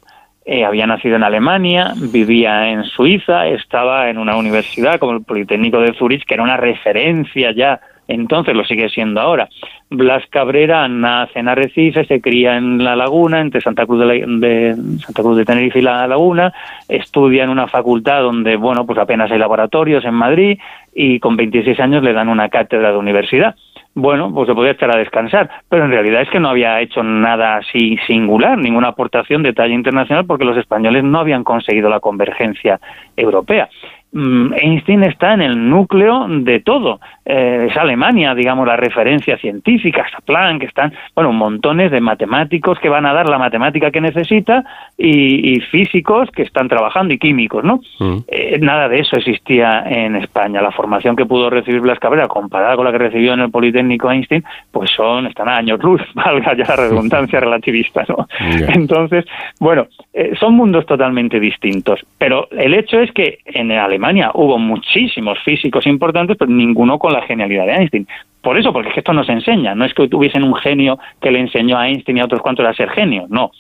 había 0.66 0.86
nacido 0.86 1.16
en 1.16 1.22
Alemania, 1.22 1.92
vivía 1.96 2.70
en 2.70 2.82
Suiza, 2.84 3.46
estaba 3.46 4.08
en 4.10 4.18
una 4.18 4.36
universidad 4.36 4.98
como 4.98 5.12
el 5.12 5.22
Politécnico 5.22 5.78
de 5.78 5.94
Zurich, 5.94 6.24
que 6.24 6.34
era 6.34 6.42
una 6.42 6.56
referencia 6.56 7.52
ya 7.52 7.80
entonces 8.08 8.56
lo 8.56 8.64
sigue 8.64 8.88
siendo 8.88 9.20
ahora. 9.20 9.48
Blas 9.90 10.24
Cabrera 10.30 10.88
nace 10.88 11.38
en 11.38 11.48
Arrecife, 11.48 12.04
se 12.04 12.20
cría 12.20 12.56
en 12.56 12.82
La 12.82 12.96
Laguna, 12.96 13.40
entre 13.40 13.60
Santa 13.60 13.86
Cruz 13.86 14.00
de, 14.00 14.74
Santa 15.04 15.22
Cruz 15.22 15.36
de 15.36 15.44
Tenerife 15.44 15.78
y 15.78 15.82
La 15.82 16.06
Laguna, 16.06 16.52
estudia 16.88 17.44
en 17.44 17.50
una 17.50 17.68
facultad 17.68 18.22
donde, 18.22 18.56
bueno, 18.56 18.86
pues 18.86 18.98
apenas 18.98 19.30
hay 19.30 19.38
laboratorios 19.38 20.04
en 20.04 20.14
Madrid 20.14 20.58
y 20.94 21.20
con 21.20 21.36
26 21.36 21.78
años 21.80 22.02
le 22.02 22.12
dan 22.12 22.28
una 22.28 22.48
cátedra 22.48 22.90
de 22.90 22.98
universidad. 22.98 23.54
Bueno, 23.94 24.32
pues 24.32 24.46
se 24.46 24.54
podía 24.54 24.72
estar 24.72 24.94
a 24.94 24.98
descansar, 24.98 25.50
pero 25.68 25.84
en 25.84 25.90
realidad 25.90 26.22
es 26.22 26.30
que 26.30 26.38
no 26.38 26.50
había 26.50 26.80
hecho 26.80 27.02
nada 27.02 27.56
así 27.56 27.96
singular, 28.06 28.56
ninguna 28.56 28.88
aportación 28.88 29.42
de 29.42 29.52
talla 29.52 29.74
internacional 29.74 30.24
porque 30.24 30.44
los 30.44 30.56
españoles 30.56 31.02
no 31.02 31.18
habían 31.18 31.42
conseguido 31.42 31.88
la 31.88 31.98
convergencia 31.98 32.78
europea. 33.16 33.68
Mm, 34.12 34.54
Einstein 34.54 35.02
está 35.02 35.34
en 35.34 35.42
el 35.42 35.68
núcleo 35.68 36.26
de 36.28 36.60
todo. 36.60 37.00
Eh, 37.30 37.66
es 37.68 37.76
Alemania, 37.76 38.34
digamos, 38.34 38.66
la 38.66 38.76
referencia 38.76 39.36
científica, 39.36 40.06
Planck, 40.24 40.60
que 40.60 40.66
están, 40.66 40.94
bueno, 41.14 41.30
montones 41.30 41.90
de 41.90 42.00
matemáticos 42.00 42.78
que 42.78 42.88
van 42.88 43.04
a 43.04 43.12
dar 43.12 43.28
la 43.28 43.36
matemática 43.36 43.90
que 43.90 44.00
necesita 44.00 44.64
y, 44.96 45.60
físicos 45.70 46.30
que 46.30 46.42
están 46.42 46.68
trabajando 46.68 47.12
y 47.12 47.18
químicos, 47.18 47.62
¿no? 47.62 47.80
Mm. 47.98 48.16
Eh, 48.28 48.58
nada 48.60 48.88
de 48.88 49.00
eso 49.00 49.16
existía 49.16 49.84
en 49.86 50.16
España. 50.16 50.62
La 50.62 50.70
formación 50.70 51.16
que 51.16 51.26
pudo 51.26 51.50
recibir 51.50 51.80
Blas 51.80 51.98
Cabrera 51.98 52.28
comparada 52.28 52.76
con 52.76 52.86
la 52.86 52.92
que 52.92 52.98
recibió 52.98 53.34
en 53.34 53.40
el 53.40 53.50
Politécnico 53.50 54.10
Einstein, 54.10 54.42
pues 54.72 54.90
son, 54.90 55.26
están 55.26 55.50
a 55.50 55.58
años 55.58 55.82
luz, 55.82 56.00
valga 56.14 56.56
ya 56.56 56.64
la 56.64 56.76
redundancia 56.76 57.40
relativista, 57.40 58.06
¿no? 58.08 58.26
Entonces, 58.68 59.26
bueno, 59.60 59.86
eh, 60.14 60.32
son 60.40 60.54
mundos 60.54 60.86
totalmente 60.86 61.38
distintos, 61.38 62.00
pero 62.16 62.48
el 62.52 62.72
hecho 62.72 62.98
es 63.00 63.12
que 63.12 63.40
en 63.44 63.70
Alemania 63.72 64.30
hubo 64.32 64.56
muchísimos 64.58 65.38
físicos 65.44 65.86
importantes, 65.86 66.38
pero 66.38 66.50
ninguno 66.50 66.98
con 66.98 67.12
la 67.12 67.17
genialidad 67.22 67.66
de 67.66 67.72
Einstein. 67.72 68.06
Por 68.42 68.58
eso, 68.58 68.72
porque 68.72 68.90
esto 68.96 69.12
nos 69.12 69.28
enseña, 69.28 69.74
no 69.74 69.84
es 69.84 69.92
que 69.94 70.08
tuviesen 70.08 70.44
un 70.44 70.54
genio 70.54 70.98
que 71.20 71.30
le 71.30 71.40
enseñó 71.40 71.76
a 71.76 71.88
Einstein 71.88 72.18
y 72.18 72.20
a 72.20 72.24
otros 72.24 72.40
cuantos 72.40 72.66
a 72.66 72.74
ser 72.74 72.90
genio, 72.90 73.26
no. 73.28 73.50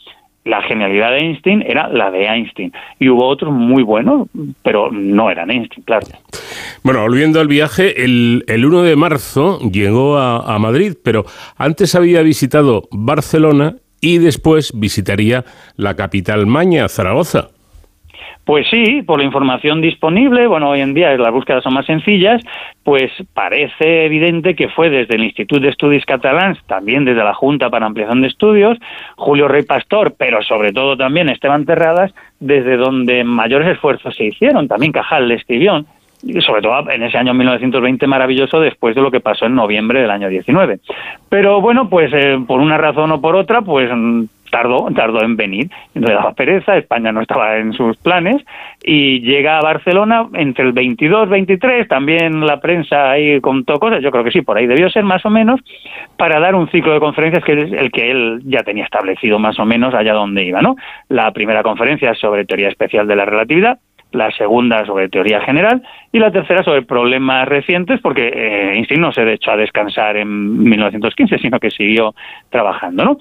La 0.44 0.62
genialidad 0.62 1.10
de 1.10 1.18
Einstein 1.18 1.62
era 1.66 1.88
la 1.88 2.10
de 2.10 2.26
Einstein. 2.26 2.72
Y 2.98 3.08
hubo 3.08 3.26
otros 3.26 3.52
muy 3.52 3.82
buenos, 3.82 4.28
pero 4.62 4.90
no 4.90 5.30
eran 5.30 5.50
Einstein, 5.50 5.82
claro. 5.82 6.06
Bueno, 6.82 7.02
volviendo 7.02 7.40
al 7.40 7.48
viaje, 7.48 8.02
el, 8.04 8.44
1 8.48 8.82
de 8.82 8.96
marzo 8.96 9.58
llegó 9.60 10.16
a, 10.16 10.54
a 10.54 10.58
Madrid, 10.58 10.94
pero 11.04 11.26
antes 11.56 11.94
había 11.94 12.22
visitado 12.22 12.84
Barcelona 12.90 13.76
y 14.00 14.18
después 14.18 14.72
visitaría 14.74 15.44
la 15.76 15.96
capital 15.96 16.46
maña, 16.46 16.88
Zaragoza. 16.88 17.48
Pues 18.48 18.66
sí, 18.70 19.02
por 19.02 19.18
la 19.18 19.26
información 19.26 19.82
disponible, 19.82 20.46
bueno, 20.46 20.70
hoy 20.70 20.80
en 20.80 20.94
día 20.94 21.14
las 21.18 21.32
búsquedas 21.32 21.62
son 21.62 21.74
más 21.74 21.84
sencillas, 21.84 22.42
pues 22.82 23.12
parece 23.34 24.06
evidente 24.06 24.56
que 24.56 24.70
fue 24.70 24.88
desde 24.88 25.16
el 25.16 25.24
Instituto 25.24 25.60
de 25.60 25.68
Estudios 25.68 26.06
Catalans, 26.06 26.58
también 26.64 27.04
desde 27.04 27.22
la 27.22 27.34
Junta 27.34 27.68
para 27.68 27.84
Ampliación 27.84 28.22
de 28.22 28.28
Estudios, 28.28 28.78
Julio 29.16 29.48
Rey 29.48 29.64
Pastor, 29.64 30.14
pero 30.16 30.42
sobre 30.42 30.72
todo 30.72 30.96
también 30.96 31.28
Esteban 31.28 31.66
Terradas, 31.66 32.14
desde 32.40 32.78
donde 32.78 33.22
mayores 33.22 33.68
esfuerzos 33.68 34.16
se 34.16 34.24
hicieron. 34.24 34.66
También 34.66 34.92
Cajal 34.92 35.28
le 35.28 35.34
escribió, 35.34 35.84
y 36.22 36.40
sobre 36.40 36.62
todo 36.62 36.90
en 36.90 37.02
ese 37.02 37.18
año 37.18 37.34
1920 37.34 38.06
maravilloso 38.06 38.60
después 38.60 38.94
de 38.94 39.02
lo 39.02 39.10
que 39.10 39.20
pasó 39.20 39.46
en 39.46 39.54
noviembre 39.54 40.00
del 40.00 40.10
año 40.10 40.28
19. 40.28 40.80
Pero 41.28 41.60
bueno, 41.60 41.88
pues 41.88 42.10
eh, 42.14 42.38
por 42.46 42.60
una 42.60 42.78
razón 42.78 43.12
o 43.12 43.20
por 43.20 43.36
otra, 43.36 43.62
pues 43.62 43.90
tardó, 44.50 44.88
tardó 44.94 45.22
en 45.22 45.36
venir, 45.36 45.70
le 45.94 46.12
daba 46.12 46.32
pereza, 46.32 46.76
España 46.76 47.12
no 47.12 47.20
estaba 47.20 47.56
en 47.56 47.72
sus 47.72 47.96
planes 47.98 48.44
y 48.82 49.20
llega 49.20 49.58
a 49.58 49.62
Barcelona 49.62 50.28
entre 50.34 50.64
el 50.64 50.72
22, 50.72 51.28
23, 51.28 51.88
también 51.88 52.46
la 52.46 52.60
prensa 52.60 53.10
ahí 53.10 53.40
contó 53.40 53.78
cosas, 53.78 54.02
yo 54.02 54.10
creo 54.10 54.24
que 54.24 54.30
sí, 54.30 54.42
por 54.42 54.56
ahí 54.56 54.66
debió 54.66 54.88
ser 54.90 55.04
más 55.04 55.24
o 55.24 55.30
menos, 55.30 55.60
para 56.16 56.40
dar 56.40 56.54
un 56.54 56.70
ciclo 56.70 56.92
de 56.92 57.00
conferencias 57.00 57.44
que 57.44 57.52
es 57.52 57.72
el 57.72 57.90
que 57.90 58.10
él 58.10 58.40
ya 58.44 58.62
tenía 58.62 58.84
establecido 58.84 59.38
más 59.38 59.58
o 59.58 59.64
menos 59.64 59.94
allá 59.94 60.12
donde 60.12 60.44
iba, 60.44 60.62
¿no? 60.62 60.76
La 61.08 61.30
primera 61.32 61.62
conferencia 61.62 62.14
sobre 62.14 62.44
teoría 62.44 62.68
especial 62.68 63.06
de 63.06 63.16
la 63.16 63.24
relatividad, 63.24 63.78
la 64.12 64.30
segunda 64.32 64.84
sobre 64.86 65.08
teoría 65.08 65.40
general 65.40 65.82
y 66.12 66.18
la 66.18 66.30
tercera 66.30 66.62
sobre 66.62 66.82
problemas 66.82 67.46
recientes, 67.46 68.00
porque 68.00 68.28
eh, 68.28 68.72
Einstein 68.74 69.00
no 69.00 69.12
se 69.12 69.30
echó 69.32 69.52
a 69.52 69.56
descansar 69.56 70.16
en 70.16 70.62
1915, 70.62 71.38
sino 71.38 71.60
que 71.60 71.70
siguió 71.70 72.14
trabajando. 72.50 73.04
¿no? 73.04 73.18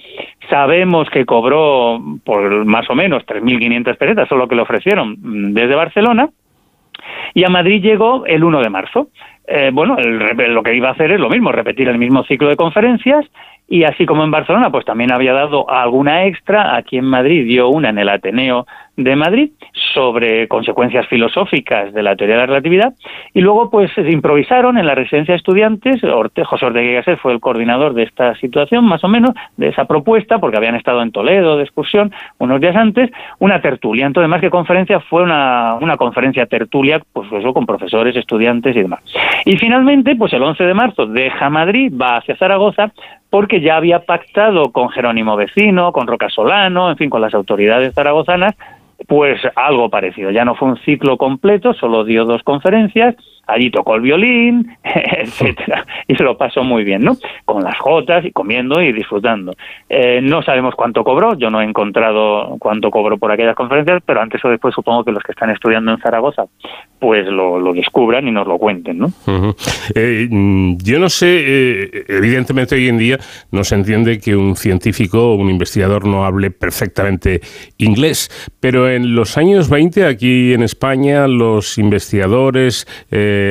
Sabemos 0.50 1.10
que 1.10 1.26
cobró 1.26 2.02
por 2.24 2.66
más 2.66 2.90
o 2.90 2.96
menos 2.96 3.26
3.500 3.26 3.98
pesetas, 3.98 4.26
eso 4.26 4.36
es 4.36 4.40
lo 4.40 4.48
que 4.48 4.56
le 4.56 4.62
ofrecieron 4.62 5.16
desde 5.54 5.76
Barcelona, 5.76 6.30
y 7.34 7.44
a 7.44 7.50
Madrid 7.50 7.82
llegó 7.82 8.26
el 8.26 8.44
1 8.44 8.62
de 8.62 8.70
marzo. 8.70 9.08
Eh, 9.48 9.70
bueno, 9.72 9.96
lo 9.98 10.64
que 10.64 10.76
iba 10.76 10.90
a 10.90 10.92
hacer 10.92 11.12
es 11.12 11.20
lo 11.20 11.30
mismo, 11.30 11.52
repetir 11.52 11.88
el 11.88 11.98
mismo 11.98 12.24
ciclo 12.24 12.50
de 12.50 12.58
conferencias 12.58 13.26
y 13.70 13.84
así 13.84 14.06
como 14.06 14.24
en 14.24 14.32
Barcelona, 14.32 14.70
pues 14.72 14.86
también 14.86 15.12
había 15.12 15.34
dado 15.34 15.70
alguna 15.70 16.26
extra, 16.26 16.76
aquí 16.76 16.98
en 16.98 17.06
Madrid 17.06 17.46
dio 17.46 17.68
una 17.68 17.90
en 17.90 17.98
el 17.98 18.10
Ateneo 18.10 18.66
de 18.98 19.16
Madrid 19.16 19.52
sobre 19.94 20.48
consecuencias 20.48 21.08
filosóficas 21.08 21.94
de 21.94 22.04
la 22.04 22.16
teoría 22.16 22.36
de 22.36 22.42
la 22.42 22.48
relatividad 22.48 22.94
y 23.34 23.42
luego 23.42 23.70
pues 23.70 23.92
se 23.94 24.10
improvisaron 24.12 24.78
en 24.78 24.86
la 24.86 24.96
residencia 24.96 25.34
de 25.34 25.38
estudiantes, 25.38 26.02
José 26.02 26.66
Ortega 26.66 27.04
fue 27.22 27.34
el 27.34 27.40
coordinador 27.40 27.94
de 27.94 28.04
esta 28.04 28.36
situación 28.36 28.86
más 28.86 29.04
o 29.04 29.08
menos, 29.08 29.32
de 29.56 29.70
esa 29.70 29.86
propuesta, 29.86 30.40
porque 30.40 30.58
habían 30.58 30.76
estado 30.76 31.02
en 31.02 31.12
Toledo 31.12 31.58
de 31.58 31.64
excursión 31.64 32.12
unos 32.40 32.60
días 32.60 32.76
antes, 32.76 33.12
una 33.40 33.62
tertulia, 33.62 34.06
entonces 34.06 34.30
más 34.30 34.42
que 34.42 34.50
conferencia 34.50 35.00
fue 35.00 35.24
una, 35.24 35.76
una 35.76 35.98
conferencia 35.98 36.46
tertulia, 36.46 37.02
pues 37.14 37.28
con 37.54 37.66
profesores, 37.66 38.16
estudiantes 38.16 38.76
y 38.76 38.82
demás. 38.82 39.02
Y 39.46 39.58
finalmente, 39.58 40.16
pues 40.16 40.34
el 40.34 40.44
11 40.44 40.64
de 40.64 40.74
marzo 40.74 41.06
deja 41.06 41.50
Madrid, 41.50 41.94
va 42.00 42.18
hacia 42.18 42.36
Zaragoza, 42.36 42.92
porque 43.30 43.62
ya 43.62 43.78
había 43.78 44.00
pactado 44.00 44.72
con 44.72 44.90
Jerónimo 44.90 45.36
Vecino, 45.36 45.92
con 45.92 46.08
Roca 46.08 46.30
Solano, 46.30 46.90
en 46.90 46.98
fin, 46.98 47.10
con 47.10 47.22
las 47.22 47.34
autoridades 47.34 47.94
zaragozanas, 47.94 48.56
pues 49.08 49.40
algo 49.56 49.90
parecido. 49.90 50.32
Ya 50.32 50.46
no 50.46 50.56
fue 50.56 50.70
un 50.70 50.78
ciclo 50.78 51.18
completo, 51.18 51.74
solo 51.74 52.04
dio 52.04 52.26
dos 52.26 52.44
conferencias, 52.44 53.16
allí 53.48 53.72
tocó 53.72 53.96
el 53.96 54.02
violín, 54.02 54.78
etcétera, 54.84 55.86
y 56.08 56.16
se 56.16 56.24
lo 56.24 56.38
pasó 56.38 56.64
muy 56.64 56.84
bien, 56.84 57.02
¿no? 57.02 57.18
Con 57.46 57.64
las 57.64 57.78
jotas 57.80 58.26
y 58.26 58.32
comiendo 58.32 58.82
y 58.82 58.92
disfrutando. 58.92 59.54
Eh, 59.90 60.20
no 60.22 60.44
sabemos 60.44 60.76
cuánto 60.76 61.04
cobró, 61.04 61.36
yo 61.38 61.50
no 61.50 61.62
he 61.62 61.66
encontrado 61.66 62.58
cuánto 62.60 62.92
cobró 62.92 63.18
por 63.18 63.32
aquellas 63.32 63.56
conferencias, 63.56 64.04
pero 64.06 64.22
antes 64.22 64.44
o 64.44 64.50
después 64.50 64.76
supongo 64.76 65.04
que 65.04 65.12
los 65.12 65.24
que 65.24 65.32
están 65.32 65.50
estudiando 65.50 65.92
en 65.92 66.00
Zaragoza, 66.00 66.46
pues 67.00 67.28
lo, 67.28 67.74
descubran 67.74 68.28
y 68.28 68.32
nos 68.32 68.48
lo 68.48 68.58
cuenten, 68.58 68.98
¿no? 68.98 69.14
Eh, 69.94 70.28
yo 70.30 71.00
no 71.00 71.10
sé, 71.10 71.28
eh, 71.28 72.06
evidentemente 72.08 72.76
hoy 72.76 72.88
en 72.88 72.98
día 72.98 73.20
no 73.52 73.64
se 73.64 73.76
entiende 73.76 74.20
que 74.20 74.36
un 74.36 74.56
científico 74.56 75.32
o 75.32 75.36
un 75.36 75.50
investigador 75.50 76.06
no 76.06 76.26
hable 76.26 76.52
perfectamente 76.52 77.42
inglés, 77.78 78.30
pero 78.60 78.90
en 78.90 79.16
los 79.16 79.38
años 79.38 79.70
20 79.70 80.06
aquí 80.06 80.54
en 80.54 80.64
España 80.64 81.28
los 81.28 81.78
investigadores 81.78 82.88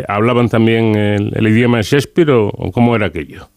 hablaban 0.09 0.49
también 0.49 0.95
el, 0.97 1.47
idioma 1.47 1.79
de 1.79 1.83
Shakespeare 1.83 2.31
o, 2.31 2.51
cómo 2.73 2.95
era 2.97 3.07
aquello? 3.07 3.49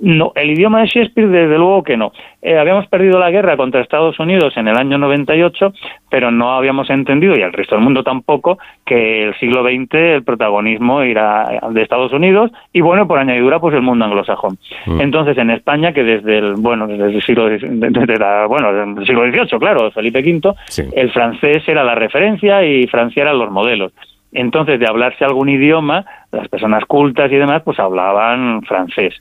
No, 0.00 0.32
el 0.34 0.50
idioma 0.50 0.80
de 0.80 0.86
Shakespeare 0.86 1.28
desde 1.28 1.58
luego 1.58 1.82
que 1.82 1.96
no. 1.96 2.12
Eh, 2.40 2.58
habíamos 2.58 2.86
perdido 2.86 3.18
la 3.18 3.30
guerra 3.30 3.58
contra 3.58 3.82
Estados 3.82 4.18
Unidos 4.18 4.56
en 4.56 4.66
el 4.66 4.76
año 4.76 4.96
98, 4.96 5.74
pero 6.08 6.30
no 6.30 6.54
habíamos 6.54 6.88
entendido, 6.88 7.34
y 7.36 7.42
el 7.42 7.52
resto 7.52 7.74
del 7.74 7.84
mundo 7.84 8.02
tampoco, 8.02 8.58
que 8.86 9.24
el 9.24 9.34
siglo 9.38 9.62
XX 9.62 9.94
el 9.94 10.24
protagonismo 10.24 11.02
era 11.02 11.60
de 11.70 11.82
Estados 11.82 12.14
Unidos 12.14 12.50
y 12.72 12.80
bueno, 12.80 13.06
por 13.06 13.18
añadidura, 13.18 13.60
pues 13.60 13.74
el 13.74 13.82
mundo 13.82 14.06
anglosajón. 14.06 14.56
Mm. 14.86 15.00
Entonces, 15.02 15.36
en 15.36 15.50
España, 15.50 15.92
que 15.92 16.02
desde 16.02 16.38
el, 16.38 16.54
bueno, 16.54 16.86
desde 16.86 17.16
el 17.16 17.22
siglo, 17.22 17.50
desde 17.50 18.16
la, 18.16 18.46
bueno, 18.46 18.72
del 18.72 19.06
siglo 19.06 19.30
XVIII, 19.30 19.58
claro, 19.58 19.90
Felipe 19.90 20.20
V, 20.20 20.54
el 20.94 21.10
francés 21.12 21.62
era 21.68 21.84
la 21.84 21.94
referencia 21.94 22.64
y 22.64 22.86
Francia 22.86 23.22
eran 23.22 23.38
los 23.38 23.50
modelos. 23.50 23.92
Entonces, 24.32 24.78
de 24.78 24.86
hablarse 24.86 25.24
algún 25.24 25.48
idioma, 25.48 26.04
las 26.32 26.48
personas 26.48 26.84
cultas 26.84 27.30
y 27.32 27.36
demás, 27.36 27.62
pues 27.64 27.78
hablaban 27.78 28.62
francés. 28.62 29.14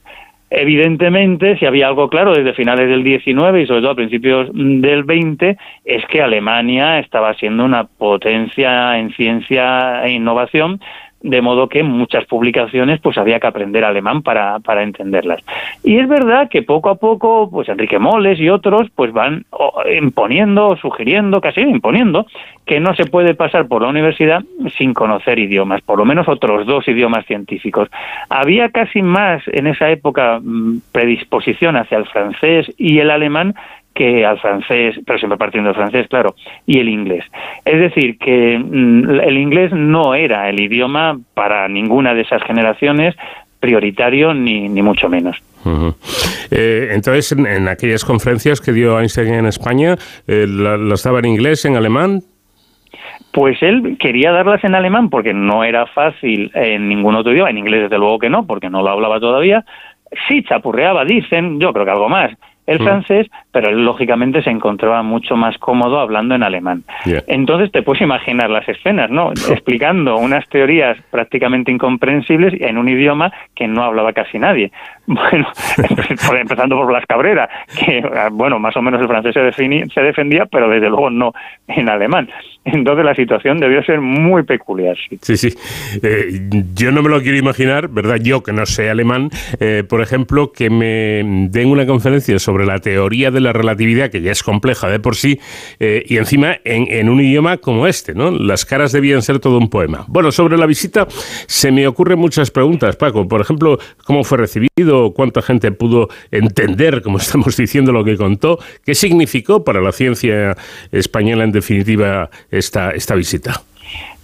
Evidentemente, 0.52 1.58
si 1.60 1.66
había 1.68 1.88
algo 1.88 2.10
claro 2.10 2.34
desde 2.34 2.54
finales 2.54 2.90
del 2.90 3.04
19 3.04 3.62
y 3.62 3.68
sobre 3.68 3.82
todo 3.82 3.92
a 3.92 3.96
principios 3.96 4.50
del 4.52 5.04
20, 5.04 5.58
es 5.86 6.06
que 6.08 6.24
Alemania 6.24 6.98
estaba 7.00 7.36
siendo 7.36 7.66
una 7.66 7.84
potencia 7.84 8.98
en 8.98 9.12
ciencia 9.12 10.04
e 10.06 10.12
innovación 10.12 10.82
de 11.22 11.42
modo 11.42 11.68
que 11.68 11.84
muchas 11.84 12.26
publicaciones 12.26 13.00
pues 13.02 13.18
había 13.18 13.40
que 13.40 13.48
aprender 13.48 13.84
alemán 13.84 14.22
para, 14.22 14.60
para 14.60 14.84
entenderlas. 14.84 15.42
Y 15.84 15.98
es 15.98 16.08
verdad 16.08 16.50
que 16.50 16.62
poco 16.62 16.90
a 16.90 16.96
poco, 16.96 17.50
pues 17.50 17.70
Enrique 17.70 18.00
Moles 18.00 18.40
y 18.40 18.50
otros 18.50 18.90
pues 18.96 19.12
van 19.12 19.46
imponiendo, 19.92 20.78
sugiriendo, 20.78 21.42
casi 21.42 21.62
imponiendo, 21.62 22.26
que 22.66 22.80
no 22.80 22.94
se 22.96 23.06
puede 23.06 23.34
pasar 23.34 23.68
por 23.68 23.82
la 23.82 23.90
universidad 23.90 24.44
sin 24.78 24.94
conocer 24.94 25.40
idiomas, 25.40 25.82
por 25.82 25.98
lo 25.98 26.06
menos 26.06 26.28
otros 26.28 26.66
dos 26.66 26.88
idiomas 26.88 27.26
científicos. 27.26 27.90
Había 28.30 28.70
casi 28.70 29.02
más 29.02 29.42
en 29.48 29.68
esa 29.68 29.90
época 29.90 30.40
mm, 30.42 30.82
predisposición 30.92 31.76
hacia 31.78 31.98
el 31.98 32.06
francés 32.06 32.72
y 32.78 33.00
el 33.00 33.12
alemán 33.12 33.56
que 34.00 34.26
al 34.26 34.40
francés, 34.40 34.96
pero 35.06 35.20
siempre 35.20 35.38
partiendo 35.38 35.68
del 35.68 35.76
francés, 35.76 36.08
claro, 36.08 36.34
y 36.66 36.80
el 36.80 36.88
inglés. 36.88 37.26
Es 37.66 37.78
decir, 37.82 38.18
que 38.18 38.58
mm, 38.58 39.20
el 39.20 39.38
inglés 39.38 39.74
no 39.74 40.16
era 40.16 40.50
el 40.50 40.58
idioma 40.62 41.20
para 41.34 41.68
ninguna 41.68 42.14
de 42.14 42.22
esas 42.22 42.42
generaciones 42.44 43.14
prioritario 43.60 44.34
ni, 44.34 44.70
ni 44.70 44.82
mucho 44.82 45.10
menos. 45.10 45.44
Eh, 46.50 46.92
entonces, 46.92 47.34
en, 47.34 47.68
aquellas 47.68 48.06
conferencias 48.06 48.62
que 48.62 48.72
dio 48.72 48.98
Einstein 48.98 49.34
en 49.34 49.46
España, 49.48 49.98
eh, 50.28 50.46
¿las 50.48 51.04
daba 51.04 51.20
en 51.20 51.26
inglés, 51.26 51.66
en 51.66 51.76
alemán? 51.76 52.22
Pues 53.34 53.62
él 53.62 53.98
quería 54.00 54.32
darlas 54.32 54.64
en 54.64 54.76
alemán 54.76 55.10
porque 55.10 55.34
no 55.34 55.66
era 55.66 55.88
fácil 55.88 56.52
en 56.54 56.88
ningún 56.88 57.16
otro 57.16 57.34
idioma, 57.34 57.50
en 57.50 57.58
inglés 57.58 57.82
desde 57.84 57.98
luego 57.98 58.18
que 58.18 58.30
no, 58.30 58.48
porque 58.48 58.70
no 58.70 58.82
lo 58.82 58.92
hablaba 58.92 59.20
todavía. 59.20 59.66
Sí 60.30 60.42
chapurreaba, 60.44 61.04
dicen, 61.04 61.60
yo 61.60 61.74
creo 61.74 61.84
que 61.84 61.92
algo 61.92 62.08
más, 62.08 62.32
el 62.70 62.80
mm. 62.80 62.84
francés, 62.84 63.28
pero 63.52 63.70
él 63.70 63.84
lógicamente 63.84 64.44
se 64.44 64.52
encontraba 64.52 65.02
mucho 65.02 65.36
más 65.36 65.58
cómodo 65.58 66.00
hablando 66.00 66.36
en 66.36 66.44
alemán. 66.44 66.84
Entonces 67.28 67.72
te 67.72 67.82
puedes 67.82 68.02
imaginar 68.02 68.50
las 68.50 68.68
escenas, 68.70 69.10
¿no? 69.10 69.32
Explicando 69.50 70.18
unas 70.18 70.48
teorías 70.50 70.98
prácticamente 71.10 71.72
incomprensibles 71.72 72.54
en 72.62 72.78
un 72.78 72.88
idioma 72.88 73.34
que 73.56 73.68
no 73.68 73.84
hablaba 73.84 74.14
casi 74.14 74.38
nadie. 74.38 74.72
Bueno, 75.10 75.48
empezando 76.40 76.76
por 76.76 76.86
Blas 76.86 77.04
Cabrera, 77.08 77.50
que, 77.76 78.04
bueno, 78.32 78.60
más 78.60 78.78
o 78.78 78.82
menos 78.84 79.02
el 79.02 79.08
francés 79.08 79.34
se, 79.34 80.02
defendía, 80.02 80.46
pero 80.46 80.70
desde 80.70 80.88
luego 80.88 81.10
no 81.10 81.34
en 81.68 81.90
alemán. 81.90 82.30
Entonces 82.64 83.04
la 83.04 83.16
situación 83.16 83.60
debió 83.60 83.82
ser 83.84 84.02
muy 84.02 84.44
peculiar. 84.44 84.96
Sí, 85.24 85.36
sí. 85.36 85.50
Eh, 86.04 86.42
yo 86.76 86.92
no 86.92 87.02
me 87.02 87.10
lo 87.10 87.22
quiero 87.24 87.40
imaginar, 87.40 87.88
¿verdad? 87.88 88.18
Yo 88.18 88.44
que 88.44 88.54
no 88.54 88.68
sé 88.68 88.92
alemán, 88.92 89.30
eh, 89.60 89.84
por 89.88 90.02
ejemplo, 90.02 90.52
que 90.52 90.70
me 90.70 91.24
den 91.50 91.70
una 91.70 91.88
conferencia 91.88 92.38
sobre 92.38 92.68
la 92.68 92.78
teoría 92.78 93.32
de 93.32 93.40
la 93.40 93.52
relatividad, 93.52 94.12
que 94.12 94.22
ya 94.22 94.32
es 94.32 94.44
compleja 94.44 94.90
de 94.90 95.00
por 95.00 95.16
sí, 95.16 95.40
eh, 95.80 96.04
y 96.08 96.18
encima 96.18 96.58
en, 96.64 96.86
en, 96.88 97.10
un 97.10 97.20
idioma 97.20 97.58
como 97.58 97.88
este, 97.88 98.14
¿no? 98.14 98.30
Las 98.30 98.64
caras 98.64 98.92
debían 98.92 99.24
ser 99.24 99.40
todo 99.40 99.58
un 99.58 99.72
poema. 99.72 100.06
Bueno, 100.08 100.32
sobre 100.32 100.56
la 100.56 100.68
visita 100.68 101.08
se 101.10 101.72
me 101.72 101.88
ocurren 101.88 102.20
muchas 102.20 102.52
preguntas, 102.52 102.96
Paco. 102.96 103.28
Por 103.28 103.42
ejemplo, 103.42 103.80
¿cómo 104.06 104.24
fue 104.24 104.38
recibido? 104.38 104.99
Cuánta 105.14 105.42
gente 105.42 105.72
pudo 105.72 106.10
entender, 106.32 107.02
como 107.02 107.18
estamos 107.26 107.58
diciendo, 107.58 107.92
lo 107.92 108.04
que 108.04 108.18
contó, 108.18 108.60
qué 108.86 108.96
significó 108.96 109.64
para 109.64 109.82
la 109.82 109.92
ciencia 109.92 110.58
española 110.92 111.44
en 111.44 111.52
definitiva 111.52 112.30
esta, 112.52 112.92
esta 112.92 113.16
visita. 113.16 113.64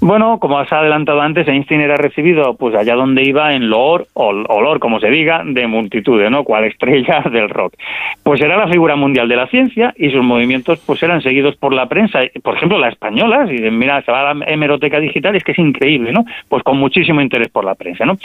Bueno, 0.05 0.37
como 0.37 0.59
has 0.59 0.71
adelantado 0.71 1.19
antes, 1.19 1.47
Einstein 1.47 1.81
era 1.81 1.95
recibido 1.95 2.55
pues 2.57 2.75
allá 2.75 2.93
donde 2.93 3.23
iba 3.23 3.53
en 3.53 3.71
loor, 3.71 4.05
o 4.13 4.27
olor, 4.27 4.77
como 4.77 4.99
se 4.99 5.09
diga, 5.09 5.41
de 5.43 5.65
multitudes, 5.65 6.29
¿no? 6.29 6.43
Cual 6.43 6.65
estrella 6.65 7.23
del 7.31 7.49
rock. 7.49 7.73
Pues 8.21 8.39
era 8.39 8.55
la 8.55 8.67
figura 8.67 8.95
mundial 8.95 9.27
de 9.27 9.35
la 9.35 9.47
ciencia 9.47 9.95
y 9.97 10.11
sus 10.11 10.21
movimientos 10.21 10.79
pues 10.85 11.01
eran 11.01 11.23
seguidos 11.23 11.55
por 11.55 11.73
la 11.73 11.87
prensa, 11.89 12.19
por 12.43 12.55
ejemplo, 12.55 12.77
la 12.77 12.89
española, 12.89 13.47
si 13.47 13.55
mira, 13.71 13.99
se 14.03 14.11
va 14.11 14.29
a 14.29 14.35
la 14.35 14.45
hemeroteca 14.45 14.99
digital, 14.99 15.35
es 15.37 15.43
que 15.43 15.53
es 15.53 15.57
increíble, 15.57 16.11
¿no? 16.11 16.23
Pues 16.49 16.61
con 16.61 16.77
muchísimo 16.77 17.19
interés 17.19 17.49
por 17.49 17.65
la 17.65 17.73
prensa, 17.73 18.05
¿no? 18.05 18.15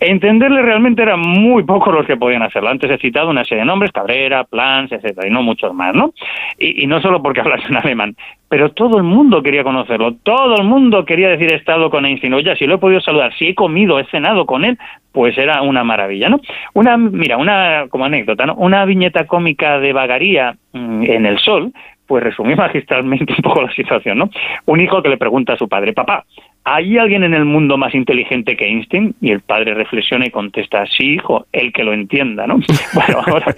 Entenderle 0.00 0.60
realmente 0.60 1.02
eran 1.02 1.20
muy 1.20 1.62
pocos 1.62 1.94
los 1.94 2.04
que 2.04 2.16
podían 2.16 2.42
hacerlo. 2.42 2.68
Antes 2.68 2.90
he 2.90 2.98
citado 2.98 3.30
una 3.30 3.44
serie 3.44 3.62
de 3.62 3.66
nombres, 3.66 3.92
Cabrera, 3.92 4.42
Plans, 4.42 4.90
etcétera, 4.90 5.28
y 5.28 5.30
no 5.30 5.44
muchos 5.44 5.72
más, 5.72 5.94
¿no? 5.94 6.14
Y, 6.58 6.82
y 6.82 6.88
no 6.88 7.00
solo 7.00 7.22
porque 7.22 7.40
hablasen 7.42 7.76
alemán, 7.76 8.16
pero 8.48 8.72
todo 8.72 8.96
el 8.96 9.04
mundo 9.04 9.42
quería 9.42 9.62
conocerlo, 9.62 10.14
todo 10.22 10.56
el 10.56 10.64
mundo 10.64 11.04
quería 11.04 11.28
decir 11.28 11.52
he 11.52 11.56
estado 11.56 11.90
con 11.90 12.06
Einstein, 12.06 12.34
oye, 12.34 12.56
si 12.56 12.66
lo 12.66 12.76
he 12.76 12.78
podido 12.78 13.00
saludar, 13.00 13.32
si 13.34 13.48
he 13.48 13.54
comido, 13.54 13.98
he 13.98 14.06
cenado 14.06 14.46
con 14.46 14.64
él, 14.64 14.78
pues 15.12 15.36
era 15.36 15.62
una 15.62 15.84
maravilla, 15.84 16.28
¿no? 16.28 16.40
Una, 16.74 16.96
mira, 16.96 17.36
una, 17.36 17.86
como 17.90 18.06
anécdota, 18.06 18.46
¿no? 18.46 18.54
Una 18.54 18.84
viñeta 18.84 19.26
cómica 19.26 19.78
de 19.78 19.92
vagaría 19.92 20.56
mm, 20.72 21.02
en 21.02 21.26
el 21.26 21.38
sol, 21.38 21.72
pues 22.06 22.24
resumí 22.24 22.54
magistralmente 22.56 23.34
un 23.36 23.42
poco 23.42 23.62
la 23.62 23.72
situación, 23.72 24.18
¿no? 24.18 24.30
Un 24.64 24.80
hijo 24.80 25.02
que 25.02 25.10
le 25.10 25.18
pregunta 25.18 25.52
a 25.52 25.58
su 25.58 25.68
padre, 25.68 25.92
papá, 25.92 26.24
¿hay 26.70 26.98
alguien 26.98 27.24
en 27.24 27.32
el 27.32 27.46
mundo 27.46 27.78
más 27.78 27.94
inteligente 27.94 28.56
que 28.56 28.66
Einstein? 28.66 29.14
Y 29.22 29.30
el 29.30 29.40
padre 29.40 29.72
reflexiona 29.72 30.26
y 30.26 30.30
contesta, 30.30 30.84
sí, 30.86 31.14
hijo, 31.14 31.46
el 31.52 31.72
que 31.72 31.82
lo 31.82 31.92
entienda, 31.92 32.46
¿no? 32.46 32.58
Bueno, 32.94 33.22
ahora, 33.26 33.54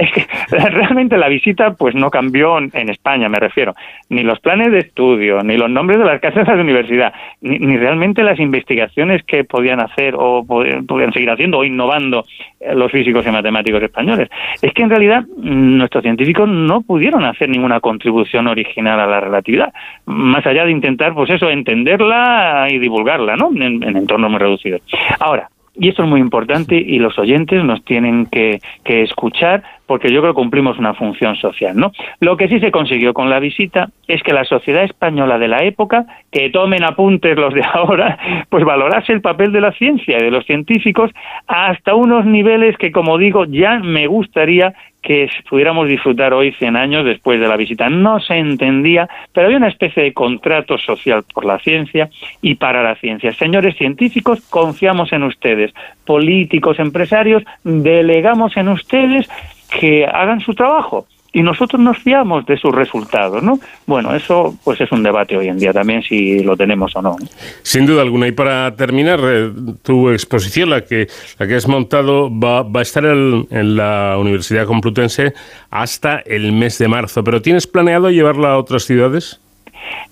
es 0.00 0.12
que 0.12 0.26
realmente 0.70 1.18
la 1.18 1.28
visita 1.28 1.74
pues 1.74 1.94
no 1.94 2.10
cambió 2.10 2.58
en 2.58 2.88
España, 2.88 3.28
me 3.28 3.38
refiero, 3.38 3.74
ni 4.08 4.22
los 4.22 4.40
planes 4.40 4.72
de 4.72 4.78
estudio, 4.78 5.42
ni 5.42 5.56
los 5.56 5.70
nombres 5.70 5.98
de 5.98 6.04
las 6.04 6.20
casas 6.20 6.46
de 6.46 6.60
universidad, 6.60 7.12
ni, 7.40 7.58
ni 7.58 7.76
realmente 7.76 8.22
las 8.22 8.40
investigaciones 8.40 9.22
que 9.24 9.44
podían 9.44 9.80
hacer 9.80 10.14
o 10.16 10.44
podían 10.44 11.12
seguir 11.12 11.30
haciendo 11.30 11.58
o 11.58 11.64
innovando 11.64 12.24
eh, 12.60 12.74
los 12.74 12.90
físicos 12.90 13.26
y 13.26 13.30
matemáticos 13.30 13.82
españoles. 13.82 14.28
Es 14.62 14.72
que 14.72 14.82
en 14.82 14.90
realidad 14.90 15.22
mm, 15.22 15.76
nuestros 15.78 16.02
científicos 16.02 16.48
no 16.48 16.80
pudieron 16.82 17.24
hacer 17.24 17.48
ninguna 17.48 17.80
contribución 17.80 18.46
original 18.46 18.98
a 18.98 19.06
la 19.06 19.20
relatividad, 19.20 19.72
más 20.06 20.46
allá 20.46 20.64
de 20.64 20.72
intentar, 20.72 21.14
pues 21.14 21.30
eso, 21.30 21.50
entenderla 21.50 22.47
y 22.70 22.78
divulgarla, 22.78 23.36
¿no? 23.36 23.50
En, 23.50 23.82
en 23.82 23.96
entornos 23.96 24.30
muy 24.30 24.38
reducidos. 24.38 24.82
Ahora, 25.20 25.48
y 25.78 25.88
esto 25.88 26.02
es 26.02 26.08
muy 26.08 26.20
importante 26.20 26.76
y 26.76 26.98
los 26.98 27.18
oyentes 27.18 27.62
nos 27.64 27.84
tienen 27.84 28.26
que, 28.26 28.60
que, 28.84 29.02
escuchar 29.02 29.62
porque 29.88 30.12
yo 30.12 30.20
creo 30.20 30.34
que 30.34 30.40
cumplimos 30.40 30.78
una 30.78 30.94
función 30.94 31.34
social, 31.36 31.74
¿no? 31.74 31.92
Lo 32.20 32.36
que 32.36 32.46
sí 32.46 32.60
se 32.60 32.70
consiguió 32.70 33.14
con 33.14 33.30
la 33.30 33.40
visita 33.40 33.88
es 34.06 34.22
que 34.22 34.34
la 34.34 34.44
sociedad 34.44 34.84
española 34.84 35.38
de 35.38 35.48
la 35.48 35.64
época, 35.64 36.04
que 36.30 36.50
tomen 36.50 36.84
apuntes 36.84 37.36
los 37.36 37.54
de 37.54 37.64
ahora, 37.72 38.18
pues 38.50 38.64
valorase 38.64 39.12
el 39.12 39.22
papel 39.22 39.50
de 39.50 39.62
la 39.62 39.72
ciencia 39.72 40.18
y 40.18 40.22
de 40.22 40.30
los 40.30 40.44
científicos 40.44 41.10
hasta 41.46 41.94
unos 41.94 42.26
niveles 42.26 42.76
que, 42.76 42.92
como 42.92 43.16
digo, 43.16 43.46
ya 43.46 43.78
me 43.78 44.06
gustaría 44.06 44.74
que 45.02 45.30
pudiéramos 45.48 45.88
disfrutar 45.88 46.34
hoy 46.34 46.52
100 46.52 46.76
años 46.76 47.04
después 47.04 47.40
de 47.40 47.48
la 47.48 47.56
visita. 47.56 47.88
No 47.88 48.20
se 48.20 48.34
entendía, 48.34 49.08
pero 49.32 49.46
había 49.46 49.56
una 49.56 49.68
especie 49.68 50.02
de 50.02 50.12
contrato 50.12 50.76
social 50.76 51.24
por 51.32 51.46
la 51.46 51.58
ciencia 51.60 52.10
y 52.42 52.56
para 52.56 52.82
la 52.82 52.94
ciencia. 52.96 53.32
Señores 53.32 53.76
científicos, 53.76 54.40
confiamos 54.50 55.12
en 55.12 55.22
ustedes. 55.22 55.72
Políticos, 56.04 56.78
empresarios, 56.78 57.42
delegamos 57.64 58.56
en 58.58 58.68
ustedes 58.68 59.28
que 59.68 60.06
hagan 60.06 60.40
su 60.40 60.54
trabajo 60.54 61.06
y 61.32 61.42
nosotros 61.42 61.80
nos 61.80 61.98
fiamos 61.98 62.46
de 62.46 62.56
sus 62.56 62.74
resultados, 62.74 63.42
¿no? 63.42 63.60
Bueno, 63.86 64.14
eso 64.14 64.56
pues 64.64 64.80
es 64.80 64.90
un 64.90 65.02
debate 65.02 65.36
hoy 65.36 65.48
en 65.48 65.58
día 65.58 65.72
también 65.72 66.02
si 66.02 66.42
lo 66.42 66.56
tenemos 66.56 66.96
o 66.96 67.02
no. 67.02 67.16
Sin 67.62 67.86
duda 67.86 68.02
alguna. 68.02 68.26
Y 68.26 68.32
para 68.32 68.74
terminar, 68.74 69.20
eh, 69.22 69.50
tu 69.82 70.10
exposición, 70.10 70.70
la 70.70 70.84
que, 70.84 71.06
la 71.38 71.46
que 71.46 71.54
has 71.54 71.68
montado, 71.68 72.30
va, 72.30 72.62
va 72.62 72.80
a 72.80 72.82
estar 72.82 73.04
en 73.04 73.76
la 73.76 74.16
Universidad 74.18 74.66
Complutense 74.66 75.34
hasta 75.70 76.20
el 76.20 76.52
mes 76.52 76.78
de 76.78 76.88
marzo. 76.88 77.22
¿Pero 77.22 77.42
tienes 77.42 77.66
planeado 77.66 78.10
llevarla 78.10 78.52
a 78.52 78.58
otras 78.58 78.84
ciudades? 78.84 79.40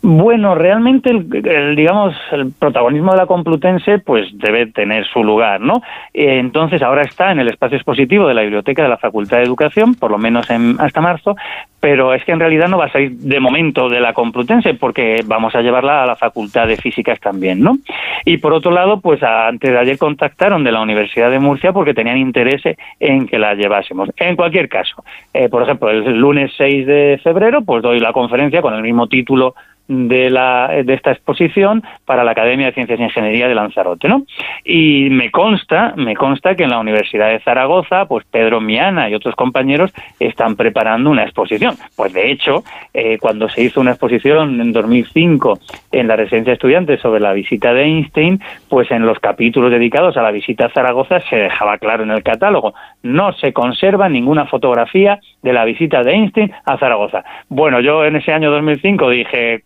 Bueno, 0.03 0.55
realmente, 0.55 1.11
el, 1.11 1.75
digamos, 1.75 2.15
el 2.31 2.53
protagonismo 2.53 3.13
de 3.13 3.19
la 3.19 3.27
Complutense, 3.27 3.99
pues 3.99 4.29
debe 4.39 4.67
tener 4.67 5.05
su 5.07 5.25
lugar, 5.25 5.61
¿no? 5.61 5.83
Eh, 6.15 6.39
entonces, 6.39 6.83
ahora 6.83 7.03
está 7.03 7.33
en 7.33 7.41
el 7.41 7.49
espacio 7.49 7.77
expositivo 7.77 8.29
de 8.29 8.35
la 8.35 8.43
biblioteca 8.43 8.83
de 8.83 8.89
la 8.89 8.99
Facultad 8.99 9.39
de 9.39 9.45
Educación, 9.45 9.95
por 9.95 10.11
lo 10.11 10.19
menos 10.19 10.49
en, 10.51 10.77
hasta 10.79 11.01
marzo, 11.01 11.35
pero 11.81 12.15
es 12.15 12.25
que 12.25 12.33
en 12.33 12.41
realidad 12.41 12.69
no 12.69 12.79
va 12.79 12.87
a 12.87 12.93
salir 12.93 13.13
de 13.13 13.41
momento 13.41 13.89
de 13.89 14.01
la 14.01 14.13
Complutense, 14.13 14.75
porque 14.75 15.23
vamos 15.25 15.55
a 15.55 15.63
llevarla 15.63 16.03
a 16.03 16.07
la 16.07 16.17
Facultad 16.17 16.67
de 16.67 16.77
Físicas 16.77 17.19
también, 17.21 17.61
¿no? 17.61 17.79
Y 18.25 18.39
por 18.39 18.53
otro 18.53 18.71
lado, 18.71 19.01
pues 19.01 19.23
antes 19.23 19.71
de 19.71 19.79
ayer 19.79 19.99
contactaron 19.99 20.65
de 20.65 20.73
la 20.73 20.81
Universidad 20.81 21.31
de 21.31 21.39
Murcia 21.39 21.73
porque 21.73 21.95
tenían 21.95 22.19
interés 22.19 22.63
en 23.01 23.27
que 23.27 23.39
la 23.39 23.55
llevásemos. 23.55 24.11
En 24.17 24.37
cualquier 24.37 24.69
caso, 24.69 25.05
eh, 25.33 25.49
por 25.49 25.63
ejemplo, 25.63 25.91
el 25.91 26.17
lunes 26.17 26.53
6 26.57 26.87
de 26.87 27.21
febrero, 27.23 27.63
pues 27.63 27.83
doy 27.83 28.01
la 28.01 28.13
conferencia 28.13 28.63
con 28.63 28.75
el 28.75 28.83
mismo 28.83 29.07
título 29.07 29.55
de, 29.89 30.31
la, 30.31 30.69
de 30.85 30.95
esta 30.95 31.13
exposición 31.13 31.83
para 32.05 32.25
la 32.25 32.33
Academia 32.33 32.67
de 32.67 32.73
Ciencias 32.73 32.99
e 32.99 33.05
Ingeniería 33.05 33.49
de 33.49 33.55
Lanzarote, 33.55 34.09
¿no? 34.09 34.25
Y 34.65 35.09
me 35.11 35.31
consta, 35.31 35.95
me 35.97 36.15
consta 36.17 36.55
que 36.55 36.65
en 36.65 36.71
la 36.71 36.79
Universidad 36.79 37.29
de 37.29 37.41
Zaragoza, 37.41 38.07
pues 38.07 38.25
Pedro 38.31 38.61
Miana 38.61 39.09
y 39.09 39.15
otros 39.15 39.35
compañeros 39.35 39.93
están 40.19 40.57
preparando 40.57 41.11
una 41.11 41.25
exposición. 41.25 41.75
Pues 41.97 42.13
de 42.13 42.31
hecho, 42.31 42.65
eh, 42.93 43.19
cuando 43.19 43.49
se 43.49 43.63
hizo 43.63 43.81
una 43.81 43.93
exposición 43.93 44.61
en 44.61 44.73
2005 44.73 45.59
en 45.93 46.09
la 46.09 46.17
residencia 46.17 46.51
de 46.51 46.55
estudiantes 46.55 47.01
sobre 47.01 47.21
la 47.21 47.33
visita 47.33 47.73
de 47.73 47.83
Einstein, 47.85 48.41
pues 48.69 48.91
en 48.91 49.07
los 49.07 49.19
capítulos 49.21 49.71
dedicados 49.71 50.17
a 50.17 50.23
la 50.23 50.31
visita 50.31 50.67
a 50.67 50.71
Zaragoza 50.71 51.21
se 51.29 51.37
dejaba 51.37 51.79
claro 51.79 52.03
en 52.03 52.11
el 52.11 52.23
catálogo, 52.23 52.75
no 53.03 53.33
se 53.35 53.53
conserva 53.53 54.09
ninguna 54.09 54.47
fotografía 54.47 55.21
de 55.43 55.53
la 55.53 55.65
visita 55.65 56.03
de 56.03 56.13
Einstein 56.13 56.53
a 56.65 56.77
Zaragoza. 56.79 57.25
Bueno, 57.49 57.81
yo 57.81 58.05
en 58.05 58.17
ese 58.17 58.33
año 58.33 58.51
2005 58.51 59.11
dije 59.11 59.63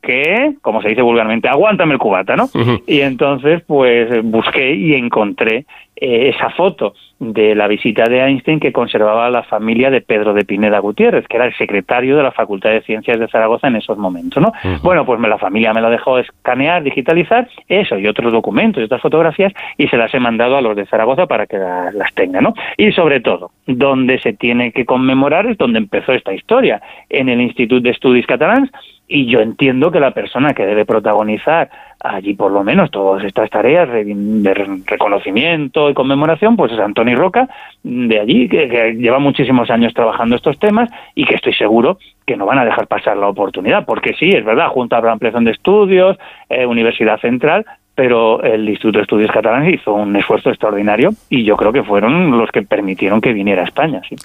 como 0.62 0.82
se 0.82 0.88
dice 0.88 1.02
vulgarmente, 1.02 1.48
aguántame 1.48 1.94
el 1.94 1.98
cubata, 1.98 2.36
¿no? 2.36 2.48
Y 2.86 3.00
entonces, 3.00 3.62
pues 3.66 4.08
busqué 4.24 4.74
y 4.74 4.94
encontré 4.94 5.66
eh, 6.00 6.32
esa 6.34 6.50
foto 6.50 6.94
de 7.18 7.54
la 7.54 7.68
visita 7.68 8.04
de 8.04 8.20
Einstein 8.20 8.58
que 8.58 8.72
conservaba 8.72 9.28
la 9.28 9.42
familia 9.42 9.90
de 9.90 10.00
Pedro 10.00 10.32
de 10.32 10.46
Pineda 10.46 10.78
Gutiérrez, 10.78 11.28
que 11.28 11.36
era 11.36 11.44
el 11.44 11.54
secretario 11.54 12.16
de 12.16 12.22
la 12.22 12.32
Facultad 12.32 12.70
de 12.70 12.80
Ciencias 12.80 13.20
de 13.20 13.28
Zaragoza 13.28 13.68
en 13.68 13.76
esos 13.76 13.98
momentos, 13.98 14.42
¿no? 14.42 14.52
Bueno, 14.82 15.04
pues 15.04 15.20
la 15.20 15.36
familia 15.36 15.74
me 15.74 15.82
la 15.82 15.90
dejó 15.90 16.18
escanear, 16.18 16.82
digitalizar, 16.82 17.46
eso 17.68 17.98
y 17.98 18.06
otros 18.06 18.32
documentos 18.32 18.80
y 18.80 18.84
otras 18.84 19.02
fotografías 19.02 19.52
y 19.76 19.88
se 19.88 19.98
las 19.98 20.14
he 20.14 20.20
mandado 20.20 20.56
a 20.56 20.62
los 20.62 20.74
de 20.74 20.86
Zaragoza 20.86 21.26
para 21.26 21.46
que 21.46 21.58
las, 21.58 22.14
tengan, 22.14 22.44
¿no? 22.44 22.54
Y 22.78 22.92
sobre 22.92 23.20
todo, 23.20 23.50
donde 23.66 24.18
se 24.20 24.32
tiene 24.32 24.72
que 24.72 24.86
conmemorar 24.86 25.46
es 25.46 25.58
donde 25.58 25.78
empezó 25.78 26.12
esta 26.12 26.32
historia, 26.32 26.80
en 27.10 27.28
el 27.28 27.42
Instituto 27.42 27.82
de 27.82 27.90
Estudios 27.90 28.26
Catalans, 28.26 28.70
y 29.06 29.26
yo 29.26 29.40
entiendo 29.40 29.90
que 29.90 30.00
la 30.00 30.12
persona 30.12 30.54
que 30.54 30.64
debe 30.64 30.86
protagonizar 30.86 31.68
allí 32.00 32.34
por 32.34 32.50
lo 32.50 32.64
menos 32.64 32.90
todas 32.90 33.24
estas 33.24 33.50
tareas 33.50 33.88
de 33.90 34.82
reconocimiento 34.86 35.90
y 35.90 35.94
conmemoración, 35.94 36.56
pues 36.56 36.72
es 36.72 36.78
Antonio 36.78 37.16
Roca, 37.16 37.48
de 37.82 38.18
allí, 38.18 38.48
que, 38.48 38.94
lleva 38.98 39.18
muchísimos 39.18 39.70
años 39.70 39.94
trabajando 39.94 40.36
estos 40.36 40.58
temas 40.58 40.90
y 41.14 41.24
que 41.24 41.34
estoy 41.34 41.54
seguro 41.54 41.98
que 42.26 42.36
no 42.36 42.46
van 42.46 42.58
a 42.58 42.64
dejar 42.64 42.86
pasar 42.86 43.16
la 43.16 43.28
oportunidad, 43.28 43.84
porque 43.84 44.14
sí, 44.14 44.30
es 44.30 44.44
verdad, 44.44 44.68
junto 44.68 44.96
a 44.96 45.00
la 45.00 45.12
ampliación 45.12 45.44
de 45.44 45.52
estudios, 45.52 46.16
eh, 46.48 46.64
Universidad 46.64 47.20
Central, 47.20 47.66
pero 47.94 48.42
el 48.42 48.68
Instituto 48.68 48.98
de 48.98 49.02
Estudios 49.02 49.30
Catalanes 49.30 49.74
hizo 49.74 49.92
un 49.92 50.16
esfuerzo 50.16 50.48
extraordinario 50.48 51.10
y 51.28 51.44
yo 51.44 51.56
creo 51.56 51.72
que 51.72 51.82
fueron 51.82 52.38
los 52.38 52.50
que 52.50 52.62
permitieron 52.62 53.20
que 53.20 53.32
viniera 53.32 53.62
a 53.62 53.66
España. 53.66 54.00
¿sí? 54.08 54.16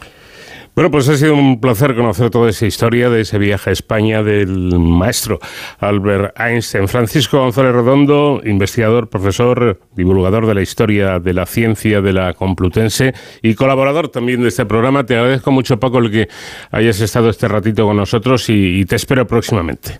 Bueno, 0.75 0.91
pues 0.91 1.07
ha 1.07 1.15
sido 1.15 1.35
un 1.35 1.61
placer 1.61 1.95
conocer 1.95 2.29
toda 2.29 2.49
esa 2.49 2.65
historia 2.65 3.09
de 3.09 3.21
ese 3.21 3.39
viaje 3.39 3.69
a 3.69 3.73
España 3.73 4.23
del 4.23 4.77
maestro 4.77 5.39
Albert 5.79 6.37
Einstein. 6.37 6.89
Francisco 6.89 7.39
González 7.39 7.71
Redondo, 7.71 8.41
investigador, 8.43 9.09
profesor, 9.09 9.79
divulgador 9.95 10.45
de 10.47 10.53
la 10.53 10.61
historia 10.61 11.19
de 11.19 11.33
la 11.33 11.45
ciencia 11.45 12.01
de 12.01 12.11
la 12.11 12.33
Complutense 12.33 13.13
y 13.41 13.55
colaborador 13.55 14.09
también 14.09 14.41
de 14.41 14.49
este 14.49 14.65
programa. 14.65 15.05
Te 15.05 15.15
agradezco 15.15 15.49
mucho, 15.49 15.79
Paco, 15.79 15.99
el 15.99 16.11
que 16.11 16.27
hayas 16.71 16.99
estado 16.99 17.29
este 17.29 17.47
ratito 17.47 17.85
con 17.85 17.95
nosotros 17.95 18.49
y, 18.49 18.81
y 18.81 18.83
te 18.83 18.97
espero 18.97 19.25
próximamente. 19.25 19.99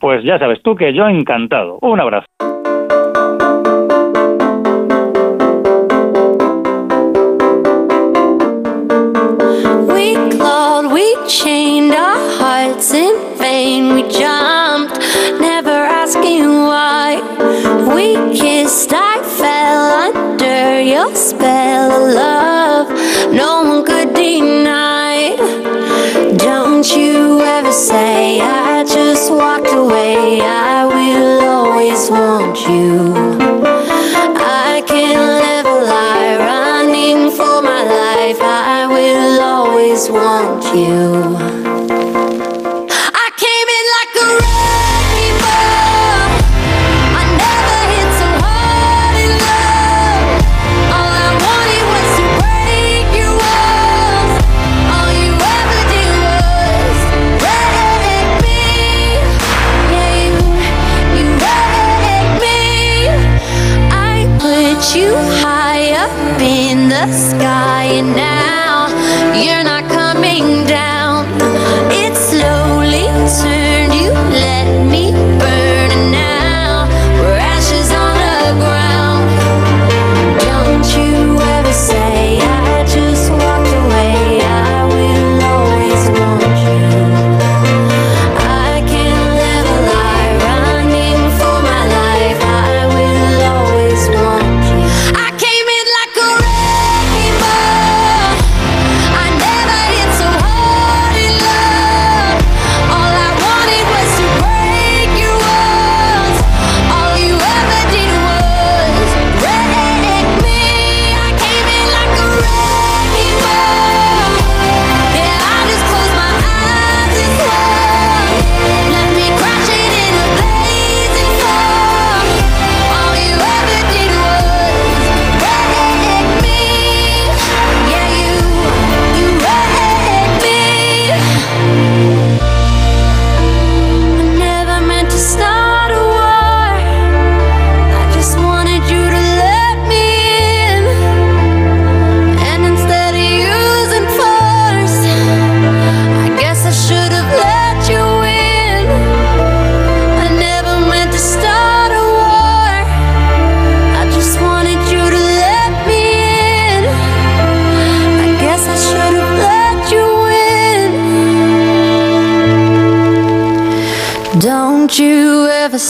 Pues 0.00 0.24
ya 0.24 0.38
sabes 0.38 0.58
tú 0.62 0.74
que 0.74 0.94
yo 0.94 1.06
encantado. 1.06 1.78
Un 1.82 2.00
abrazo. 2.00 2.53
Chained 11.28 11.92
our 11.92 12.18
hearts 12.36 12.92
in 12.92 13.38
vain. 13.38 13.94
We 13.94 14.02
jumped, 14.02 14.98
never 15.40 15.70
asking 15.70 16.44
why. 16.66 17.20
We 17.94 18.14
kissed, 18.36 18.92
I 18.92 19.22
fell 19.38 19.84
under 20.06 20.80
your 20.80 21.14
spell 21.14 21.92
of 21.92 22.14
love. 22.14 22.88
No 23.32 23.73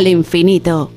Al 0.00 0.08
infinito. 0.08 0.90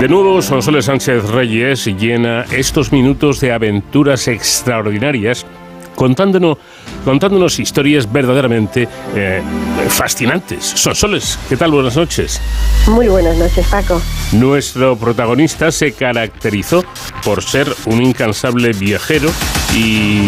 De 0.00 0.08
nuevo, 0.08 0.42
Sonsoles 0.42 0.86
Sánchez 0.86 1.28
Reyes 1.30 1.86
llena 1.86 2.46
estos 2.50 2.90
minutos 2.90 3.40
de 3.40 3.52
aventuras 3.52 4.26
extraordinarias 4.26 5.46
contándonos, 5.94 6.58
contándonos 7.04 7.60
historias 7.60 8.12
verdaderamente 8.12 8.88
eh, 9.14 9.40
fascinantes. 9.88 10.64
Sonsoles, 10.64 11.38
¿qué 11.48 11.56
tal? 11.56 11.70
Buenas 11.70 11.96
noches. 11.96 12.40
Muy 12.88 13.06
buenas 13.06 13.36
noches, 13.36 13.64
Paco. 13.68 14.02
Nuestro 14.32 14.96
protagonista 14.96 15.70
se 15.70 15.92
caracterizó 15.92 16.84
por 17.24 17.44
ser 17.44 17.72
un 17.86 18.02
incansable 18.02 18.72
viajero 18.72 19.30
y 19.74 20.18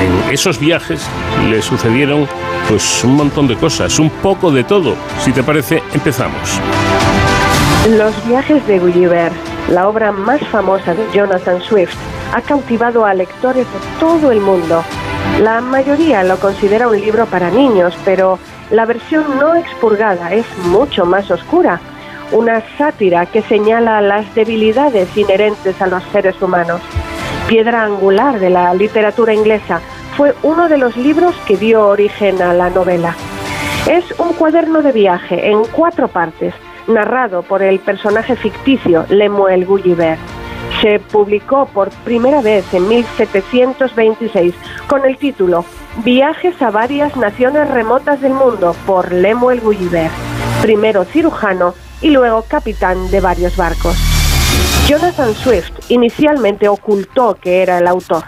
en 0.00 0.32
esos 0.32 0.58
viajes 0.58 1.02
le 1.48 1.62
sucedieron 1.62 2.28
pues 2.68 3.02
un 3.04 3.16
montón 3.16 3.48
de 3.48 3.56
cosas, 3.56 3.98
un 3.98 4.10
poco 4.10 4.50
de 4.50 4.64
todo. 4.64 4.94
Si 5.18 5.32
te 5.32 5.42
parece, 5.42 5.82
empezamos. 5.94 6.60
Los 7.96 8.14
viajes 8.28 8.66
de 8.66 8.78
Gulliver, 8.78 9.32
la 9.70 9.88
obra 9.88 10.12
más 10.12 10.40
famosa 10.48 10.94
de 10.94 11.04
Jonathan 11.12 11.60
Swift, 11.62 11.94
ha 12.34 12.42
cautivado 12.42 13.04
a 13.04 13.14
lectores 13.14 13.66
de 13.66 13.98
todo 13.98 14.30
el 14.30 14.40
mundo. 14.40 14.84
La 15.40 15.60
mayoría 15.60 16.22
lo 16.22 16.38
considera 16.38 16.88
un 16.88 17.00
libro 17.00 17.26
para 17.26 17.50
niños, 17.50 17.94
pero 18.04 18.38
la 18.70 18.84
versión 18.84 19.24
no 19.38 19.54
expurgada 19.54 20.32
es 20.32 20.46
mucho 20.64 21.06
más 21.06 21.30
oscura. 21.30 21.80
Una 22.30 22.62
sátira 22.76 23.26
que 23.26 23.42
señala 23.42 24.00
las 24.00 24.32
debilidades 24.34 25.16
inherentes 25.16 25.80
a 25.80 25.86
los 25.86 26.04
seres 26.12 26.40
humanos. 26.40 26.80
Piedra 27.50 27.82
angular 27.82 28.38
de 28.38 28.48
la 28.48 28.72
literatura 28.74 29.34
inglesa, 29.34 29.80
fue 30.16 30.36
uno 30.44 30.68
de 30.68 30.78
los 30.78 30.96
libros 30.96 31.34
que 31.48 31.56
dio 31.56 31.84
origen 31.84 32.40
a 32.40 32.54
la 32.54 32.70
novela. 32.70 33.16
Es 33.90 34.04
un 34.20 34.34
cuaderno 34.34 34.82
de 34.82 34.92
viaje 34.92 35.50
en 35.50 35.64
cuatro 35.64 36.06
partes, 36.06 36.54
narrado 36.86 37.42
por 37.42 37.60
el 37.64 37.80
personaje 37.80 38.36
ficticio 38.36 39.04
Lemuel 39.08 39.66
Gulliver. 39.66 40.16
Se 40.80 41.00
publicó 41.00 41.66
por 41.66 41.90
primera 42.04 42.40
vez 42.40 42.72
en 42.72 42.86
1726 42.86 44.54
con 44.86 45.04
el 45.04 45.16
título 45.16 45.64
Viajes 46.04 46.62
a 46.62 46.70
varias 46.70 47.16
naciones 47.16 47.68
remotas 47.68 48.20
del 48.20 48.32
mundo 48.32 48.76
por 48.86 49.10
Lemuel 49.10 49.60
Gulliver, 49.60 50.12
primero 50.62 51.04
cirujano 51.04 51.74
y 52.00 52.10
luego 52.10 52.44
capitán 52.48 53.10
de 53.10 53.20
varios 53.20 53.56
barcos. 53.56 54.09
Jonathan 54.90 55.32
Swift 55.36 55.70
inicialmente 55.88 56.66
ocultó 56.66 57.36
que 57.40 57.62
era 57.62 57.78
el 57.78 57.86
autor. 57.86 58.24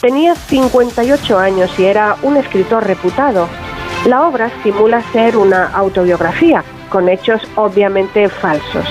Tenía 0.00 0.34
58 0.34 1.38
años 1.38 1.70
y 1.78 1.84
era 1.84 2.16
un 2.22 2.38
escritor 2.38 2.86
reputado. 2.86 3.46
La 4.06 4.26
obra 4.26 4.50
simula 4.62 5.02
ser 5.12 5.36
una 5.36 5.66
autobiografía, 5.66 6.64
con 6.88 7.10
hechos 7.10 7.42
obviamente 7.54 8.30
falsos. 8.30 8.86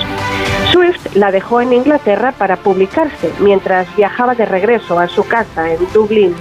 Swift 0.70 1.16
la 1.16 1.32
dejó 1.32 1.60
en 1.60 1.72
Inglaterra 1.72 2.30
para 2.30 2.58
publicarse 2.58 3.32
mientras 3.40 3.88
viajaba 3.96 4.36
de 4.36 4.46
regreso 4.46 5.00
a 5.00 5.08
su 5.08 5.26
casa 5.26 5.72
en 5.72 5.80
Dublín. 5.92 6.32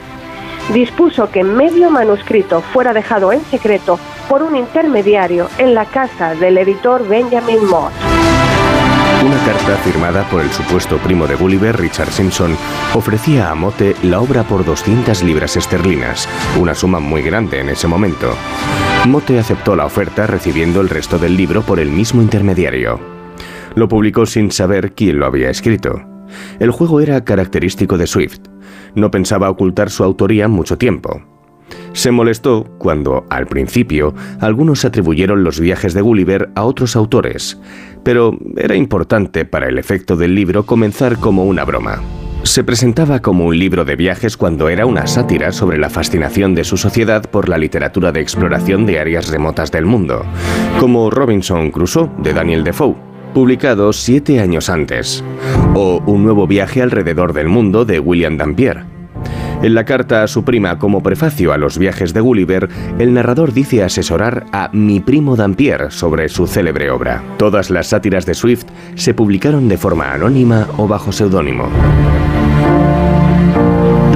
Dispuso 0.71 1.31
que 1.31 1.43
medio 1.43 1.89
manuscrito 1.89 2.61
fuera 2.61 2.93
dejado 2.93 3.33
en 3.33 3.43
secreto 3.45 3.97
por 4.29 4.43
un 4.43 4.55
intermediario 4.55 5.49
en 5.57 5.73
la 5.73 5.85
casa 5.85 6.35
del 6.35 6.59
editor 6.59 7.07
Benjamin 7.07 7.65
Moore. 7.65 8.34
Una 9.23 9.37
carta 9.45 9.77
firmada 9.77 10.27
por 10.29 10.41
el 10.41 10.51
supuesto 10.51 10.97
primo 10.97 11.25
de 11.25 11.35
Gulliver, 11.35 11.75
Richard 11.77 12.11
Simpson, 12.11 12.55
ofrecía 12.93 13.49
a 13.49 13.55
Mote 13.55 13.95
la 14.03 14.19
obra 14.19 14.43
por 14.43 14.65
200 14.65 15.23
libras 15.23 15.55
esterlinas, 15.55 16.27
una 16.59 16.75
suma 16.75 16.99
muy 16.99 17.21
grande 17.21 17.59
en 17.59 17.69
ese 17.69 17.87
momento. 17.87 18.35
Mote 19.07 19.39
aceptó 19.39 19.75
la 19.75 19.85
oferta 19.85 20.27
recibiendo 20.27 20.81
el 20.81 20.89
resto 20.89 21.17
del 21.17 21.37
libro 21.37 21.61
por 21.61 21.79
el 21.79 21.89
mismo 21.89 22.21
intermediario. 22.21 22.99
Lo 23.75 23.87
publicó 23.87 24.25
sin 24.25 24.51
saber 24.51 24.93
quién 24.93 25.19
lo 25.19 25.25
había 25.25 25.49
escrito. 25.49 26.01
El 26.59 26.71
juego 26.71 26.99
era 27.01 27.23
característico 27.23 27.97
de 27.97 28.07
Swift. 28.07 28.39
No 28.95 29.11
pensaba 29.11 29.49
ocultar 29.49 29.89
su 29.89 30.03
autoría 30.03 30.47
mucho 30.47 30.77
tiempo. 30.77 31.34
Se 31.93 32.11
molestó 32.11 32.65
cuando, 32.77 33.25
al 33.29 33.47
principio, 33.47 34.13
algunos 34.39 34.85
atribuyeron 34.85 35.43
los 35.43 35.59
viajes 35.59 35.93
de 35.93 36.01
Gulliver 36.01 36.49
a 36.55 36.63
otros 36.63 36.95
autores, 36.95 37.59
pero 38.03 38.37
era 38.57 38.75
importante 38.75 39.45
para 39.45 39.67
el 39.67 39.79
efecto 39.79 40.15
del 40.15 40.35
libro 40.35 40.65
comenzar 40.65 41.17
como 41.17 41.45
una 41.45 41.63
broma. 41.63 42.01
Se 42.43 42.63
presentaba 42.63 43.21
como 43.21 43.45
un 43.45 43.57
libro 43.57 43.85
de 43.85 43.95
viajes 43.95 44.37
cuando 44.37 44.69
era 44.69 44.85
una 44.85 45.07
sátira 45.07 45.51
sobre 45.51 45.79
la 45.79 45.89
fascinación 45.89 46.53
de 46.53 46.63
su 46.63 46.77
sociedad 46.77 47.27
por 47.29 47.49
la 47.49 47.57
literatura 47.57 48.11
de 48.11 48.21
exploración 48.21 48.85
de 48.85 48.99
áreas 48.99 49.29
remotas 49.29 49.71
del 49.71 49.87
mundo, 49.87 50.23
como 50.79 51.09
Robinson 51.09 51.71
Crusoe 51.71 52.11
de 52.19 52.33
Daniel 52.33 52.63
Defoe, 52.63 52.95
publicado 53.33 53.91
siete 53.93 54.39
años 54.39 54.69
antes, 54.69 55.23
o 55.73 56.03
Un 56.05 56.23
nuevo 56.23 56.45
viaje 56.45 56.83
alrededor 56.83 57.33
del 57.33 57.49
mundo 57.49 57.83
de 57.83 57.99
William 57.99 58.37
Dampier. 58.37 58.94
En 59.61 59.73
la 59.73 59.85
carta 59.85 60.23
a 60.23 60.27
su 60.27 60.43
prima 60.43 60.77
como 60.77 61.01
prefacio 61.01 61.53
a 61.53 61.57
los 61.57 61.77
viajes 61.77 62.13
de 62.13 62.21
Gulliver, 62.21 62.69
el 62.99 63.13
narrador 63.13 63.53
dice 63.53 63.83
asesorar 63.83 64.45
a 64.51 64.69
mi 64.73 64.99
primo 64.99 65.35
Dampier 65.35 65.91
sobre 65.91 66.29
su 66.29 66.47
célebre 66.47 66.91
obra. 66.91 67.23
Todas 67.37 67.69
las 67.69 67.87
sátiras 67.87 68.25
de 68.25 68.33
Swift 68.33 68.65
se 68.95 69.13
publicaron 69.13 69.67
de 69.67 69.77
forma 69.77 70.13
anónima 70.13 70.67
o 70.77 70.87
bajo 70.87 71.11
seudónimo. 71.11 71.69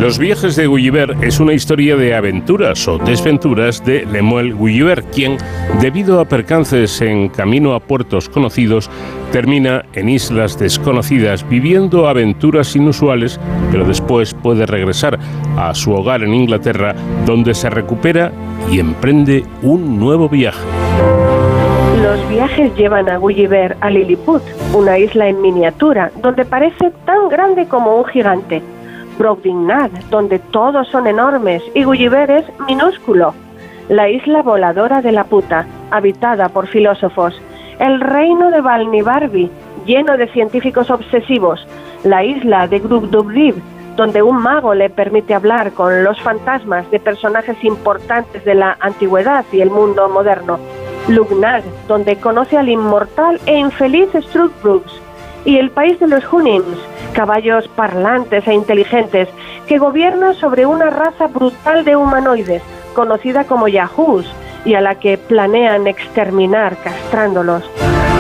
Los 0.10 0.18
viajes 0.18 0.56
de 0.56 0.66
Gulliver 0.66 1.16
es 1.22 1.40
una 1.40 1.54
historia 1.54 1.96
de 1.96 2.16
aventuras 2.16 2.88
o 2.88 2.98
desventuras 2.98 3.86
de 3.86 4.08
Lemuel 4.08 4.56
Gulliver, 4.56 5.04
quien, 5.04 5.38
debido 5.82 6.20
a 6.20 6.26
percances 6.26 7.00
en 7.02 7.30
camino 7.30 7.76
a 7.76 7.80
puertos 7.80 8.28
conocidos, 8.28 8.90
termina 9.32 9.86
en 9.94 10.10
islas 10.10 10.58
desconocidas 10.58 11.48
viviendo 11.48 12.08
aventuras 12.08 12.76
inusuales, 12.76 13.40
pero 13.72 13.86
después 13.86 14.34
puede 14.34 14.66
regresar 14.66 15.20
a 15.56 15.76
su 15.76 15.94
hogar 15.94 16.24
en 16.24 16.34
Inglaterra, 16.34 16.96
donde 17.28 17.54
se 17.54 17.70
recupera 17.70 18.32
y 18.72 18.80
emprende 18.80 19.46
un 19.62 20.00
nuevo 20.00 20.28
viaje. 20.28 20.66
Los 22.02 22.28
viajes 22.30 22.76
llevan 22.76 23.10
a 23.10 23.18
Gulliver 23.18 23.78
a 23.80 23.92
Lilliput, 23.92 24.42
una 24.74 24.98
isla 24.98 25.28
en 25.28 25.40
miniatura, 25.40 26.12
donde 26.20 26.46
parece 26.46 26.92
tan 27.06 27.30
grande 27.30 27.68
como 27.68 27.96
un 27.98 28.06
gigante. 28.06 28.64
Brobdingnag, 29.20 29.92
donde 30.10 30.40
todos 30.40 30.88
son 30.88 31.06
enormes 31.06 31.62
y 31.76 31.84
Gulliver 31.84 32.32
es 32.32 32.46
minúsculo. 32.68 33.36
La 33.90 34.10
isla 34.10 34.42
voladora 34.42 35.02
de 35.02 35.12
la 35.12 35.26
puta, 35.26 35.68
habitada 35.92 36.50
por 36.50 36.68
filósofos. 36.68 37.40
El 37.80 38.00
reino 38.00 38.50
de 38.50 38.62
Balnibarbi, 38.62 39.52
lleno 39.86 40.18
de 40.18 40.28
científicos 40.30 40.90
obsesivos. 40.90 41.68
La 42.04 42.24
isla 42.24 42.68
de 42.68 42.80
Grubdublib, 42.80 43.56
donde 43.98 44.22
un 44.22 44.42
mago 44.42 44.74
le 44.74 44.90
permite 44.90 45.36
hablar 45.36 45.74
con 45.74 46.04
los 46.04 46.20
fantasmas 46.22 46.90
de 46.90 47.00
personajes 47.00 47.62
importantes 47.64 48.46
de 48.46 48.56
la 48.56 48.78
antigüedad 48.80 49.44
y 49.52 49.60
el 49.60 49.70
mundo 49.70 50.08
moderno. 50.08 50.58
Lugnag, 51.10 51.64
donde 51.88 52.16
conoce 52.16 52.58
al 52.58 52.70
inmortal 52.70 53.42
e 53.46 53.58
infeliz 53.58 54.10
Struthbrooks. 54.14 55.09
Y 55.46 55.58
el 55.58 55.72
país 55.72 56.00
de 56.00 56.08
los 56.08 56.24
Hunims, 56.32 56.78
caballos 57.14 57.68
parlantes 57.70 58.48
e 58.48 58.54
inteligentes 58.54 59.30
que 59.68 59.78
gobiernan 59.78 60.36
sobre 60.36 60.66
una 60.66 60.90
raza 60.90 61.28
brutal 61.28 61.86
de 61.86 61.96
humanoides, 61.96 62.62
conocida 62.94 63.46
como 63.46 63.68
Yahoos, 63.68 64.26
y 64.66 64.74
a 64.74 64.82
la 64.82 64.96
que 64.96 65.18
planean 65.18 65.88
exterminar 65.88 66.78
castrándolos. 66.84 67.64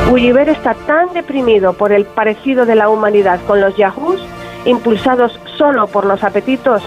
Gulliver 0.09 0.49
está 0.49 0.74
tan 0.74 1.13
deprimido 1.13 1.74
por 1.74 1.91
el 1.91 2.05
parecido 2.05 2.65
de 2.65 2.76
la 2.76 2.89
humanidad 2.89 3.39
con 3.45 3.61
los 3.61 3.76
yahoos, 3.78 4.26
impulsados 4.65 5.39
solo 5.57 5.88
por 5.88 6.05
los 6.05 6.24
apetitos, 6.24 6.82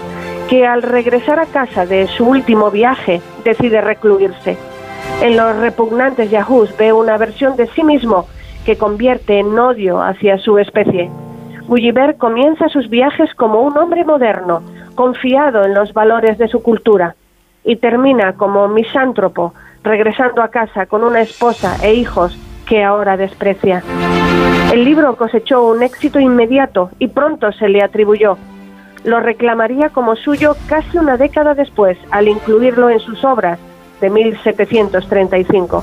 que 0.49 0.65
al 0.65 0.81
regresar 0.81 1.39
a 1.39 1.45
casa 1.45 1.85
de 1.85 2.07
su 2.07 2.25
último 2.25 2.69
viaje 2.69 3.21
decide 3.43 3.81
recluirse. 3.81 4.57
En 5.21 5.37
los 5.37 5.55
repugnantes 5.57 6.31
yahoos 6.31 6.75
ve 6.77 6.91
una 6.91 7.17
versión 7.17 7.55
de 7.55 7.67
sí 7.67 7.83
mismo 7.83 8.27
que 8.65 8.77
convierte 8.77 9.39
en 9.39 9.57
odio 9.57 10.01
hacia 10.01 10.37
su 10.37 10.57
especie. 10.57 11.09
Gulliver 11.67 12.17
comienza 12.17 12.69
sus 12.69 12.89
viajes 12.89 13.33
como 13.35 13.61
un 13.61 13.77
hombre 13.77 14.03
moderno, 14.03 14.61
confiado 14.95 15.63
en 15.63 15.73
los 15.73 15.93
valores 15.93 16.37
de 16.37 16.47
su 16.47 16.61
cultura, 16.61 17.15
y 17.63 17.77
termina 17.77 18.33
como 18.33 18.67
misántropo, 18.67 19.53
regresando 19.83 20.41
a 20.41 20.49
casa 20.49 20.85
con 20.85 21.03
una 21.03 21.21
esposa 21.21 21.77
e 21.83 21.93
hijos 21.93 22.37
que 22.65 22.83
ahora 22.83 23.17
desprecia. 23.17 23.83
El 24.71 24.83
libro 24.85 25.15
cosechó 25.15 25.67
un 25.67 25.83
éxito 25.83 26.19
inmediato 26.19 26.89
y 26.99 27.07
pronto 27.07 27.51
se 27.51 27.69
le 27.69 27.81
atribuyó. 27.81 28.37
Lo 29.03 29.19
reclamaría 29.19 29.89
como 29.89 30.15
suyo 30.15 30.55
casi 30.67 30.97
una 30.97 31.17
década 31.17 31.53
después, 31.53 31.97
al 32.11 32.27
incluirlo 32.27 32.89
en 32.89 32.99
sus 32.99 33.23
obras 33.25 33.59
de 34.03 34.09
1735. 34.09 35.81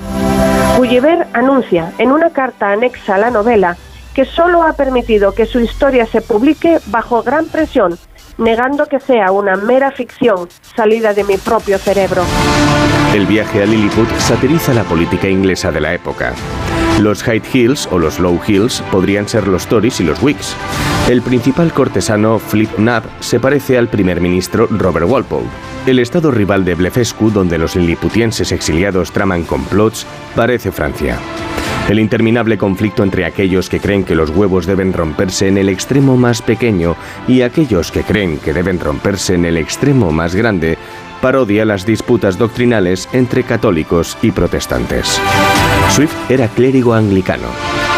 Gulliver 0.76 1.26
anuncia 1.32 1.92
en 1.96 2.12
una 2.12 2.30
carta 2.30 2.70
anexa 2.70 3.14
a 3.14 3.18
la 3.18 3.30
novela 3.30 3.78
que 4.14 4.26
solo 4.26 4.62
ha 4.62 4.74
permitido 4.74 5.32
que 5.32 5.46
su 5.46 5.58
historia 5.58 6.04
se 6.04 6.20
publique 6.20 6.80
bajo 6.88 7.22
gran 7.22 7.46
presión, 7.46 7.98
negando 8.36 8.84
que 8.84 9.00
sea 9.00 9.32
una 9.32 9.56
mera 9.56 9.90
ficción 9.90 10.48
salida 10.76 11.14
de 11.14 11.24
mi 11.24 11.38
propio 11.38 11.78
cerebro. 11.78 12.22
El 13.14 13.24
viaje 13.24 13.62
a 13.62 13.66
Lilliput 13.66 14.10
satiriza 14.18 14.74
la 14.74 14.84
política 14.84 15.26
inglesa 15.26 15.72
de 15.72 15.80
la 15.80 15.94
época. 15.94 16.34
Los 17.00 17.22
High 17.22 17.42
Hills 17.54 17.88
o 17.90 17.98
los 17.98 18.20
Low 18.20 18.38
Hills 18.46 18.82
podrían 18.92 19.26
ser 19.26 19.48
los 19.48 19.66
Tories 19.66 20.00
y 20.00 20.04
los 20.04 20.22
Whigs. 20.22 20.54
El 21.08 21.22
principal 21.22 21.72
cortesano, 21.72 22.38
Flip 22.38 22.76
Nab, 22.76 23.04
se 23.20 23.40
parece 23.40 23.78
al 23.78 23.88
primer 23.88 24.20
ministro 24.20 24.66
Robert 24.66 25.06
Walpole. 25.08 25.46
El 25.86 25.98
estado 25.98 26.30
rival 26.30 26.62
de 26.66 26.74
Blefescu, 26.74 27.30
donde 27.30 27.56
los 27.56 27.74
lilliputienses 27.74 28.52
exiliados 28.52 29.12
traman 29.12 29.44
complots, 29.44 30.06
parece 30.36 30.72
Francia. 30.72 31.18
El 31.88 31.98
interminable 31.98 32.58
conflicto 32.58 33.02
entre 33.02 33.24
aquellos 33.24 33.68
que 33.68 33.80
creen 33.80 34.04
que 34.04 34.14
los 34.14 34.30
huevos 34.30 34.66
deben 34.66 34.92
romperse 34.92 35.48
en 35.48 35.56
el 35.56 35.68
extremo 35.68 36.16
más 36.16 36.42
pequeño 36.42 36.96
y 37.26 37.40
aquellos 37.40 37.90
que 37.90 38.02
creen 38.02 38.38
que 38.38 38.52
deben 38.52 38.78
romperse 38.78 39.34
en 39.34 39.46
el 39.46 39.56
extremo 39.56 40.12
más 40.12 40.34
grande 40.34 40.78
parodia 41.20 41.64
las 41.64 41.86
disputas 41.86 42.38
doctrinales 42.38 43.08
entre 43.12 43.44
católicos 43.44 44.16
y 44.22 44.30
protestantes. 44.30 45.20
Swift 45.90 46.14
era 46.28 46.48
clérigo 46.48 46.94
anglicano. 46.94 47.48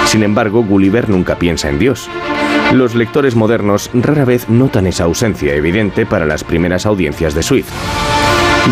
Sin 0.06 0.22
embargo, 0.22 0.62
Gulliver 0.62 1.08
nunca 1.08 1.36
piensa 1.36 1.68
en 1.68 1.78
Dios. 1.78 2.08
Los 2.72 2.94
lectores 2.94 3.36
modernos 3.36 3.90
rara 3.92 4.24
vez 4.24 4.48
notan 4.48 4.86
esa 4.86 5.04
ausencia 5.04 5.54
evidente 5.54 6.06
para 6.06 6.26
las 6.26 6.42
primeras 6.42 6.86
audiencias 6.86 7.34
de 7.34 7.42
Swift. 7.42 7.70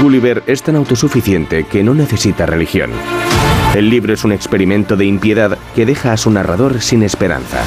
Gulliver 0.00 0.42
es 0.46 0.62
tan 0.62 0.76
autosuficiente 0.76 1.64
que 1.64 1.82
no 1.82 1.94
necesita 1.94 2.46
religión. 2.46 2.90
El 3.74 3.90
libro 3.90 4.12
es 4.12 4.24
un 4.24 4.32
experimento 4.32 4.96
de 4.96 5.04
impiedad 5.04 5.58
que 5.74 5.86
deja 5.86 6.12
a 6.12 6.16
su 6.16 6.30
narrador 6.30 6.80
sin 6.80 7.02
esperanza. 7.02 7.62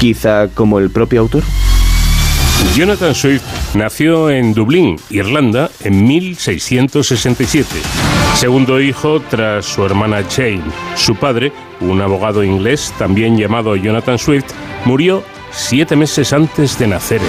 Quizá 0.00 0.48
como 0.48 0.78
el 0.78 0.90
propio 0.90 1.20
autor. 1.20 1.42
Jonathan 2.74 3.14
Swift 3.14 3.74
nació 3.74 4.30
en 4.30 4.54
Dublín, 4.54 4.96
Irlanda, 5.10 5.70
en 5.80 6.06
1667. 6.06 7.68
Segundo 8.34 8.80
hijo 8.80 9.20
tras 9.20 9.66
su 9.66 9.84
hermana 9.84 10.22
Jane. 10.28 10.62
Su 10.94 11.16
padre, 11.16 11.52
un 11.80 12.00
abogado 12.00 12.44
inglés 12.44 12.94
también 12.98 13.36
llamado 13.36 13.74
Jonathan 13.76 14.18
Swift, 14.18 14.52
murió 14.84 15.24
siete 15.50 15.96
meses 15.96 16.32
antes 16.32 16.78
de 16.78 16.86
nacer. 16.86 17.20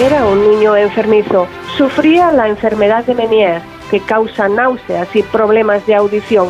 Era 0.00 0.26
un 0.26 0.50
niño 0.50 0.76
enfermizo. 0.76 1.48
Sufría 1.76 2.30
la 2.32 2.48
enfermedad 2.48 3.04
de 3.04 3.14
Meniere 3.14 3.62
que 3.90 4.00
causa 4.00 4.48
náuseas 4.48 5.08
y 5.14 5.22
problemas 5.22 5.86
de 5.86 5.94
audición. 5.94 6.48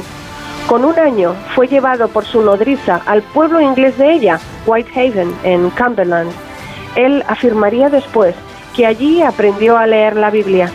Con 0.67 0.85
un 0.85 0.99
año 0.99 1.35
fue 1.55 1.69
llevado 1.69 2.09
por 2.09 2.25
su 2.25 2.43
nodriza 2.43 3.01
al 3.07 3.23
pueblo 3.23 3.61
inglés 3.61 3.97
de 3.97 4.13
ella, 4.13 4.41
Whitehaven, 4.67 5.33
en 5.45 5.71
Cumberland. 5.71 6.48
Él 6.97 7.25
afirmaría 7.27 7.91
después 7.91 8.35
que 8.77 8.87
allí 8.87 9.23
aprendió 9.23 9.77
a 9.77 9.87
leer 9.87 10.17
la 10.17 10.31
Biblia. 10.31 10.71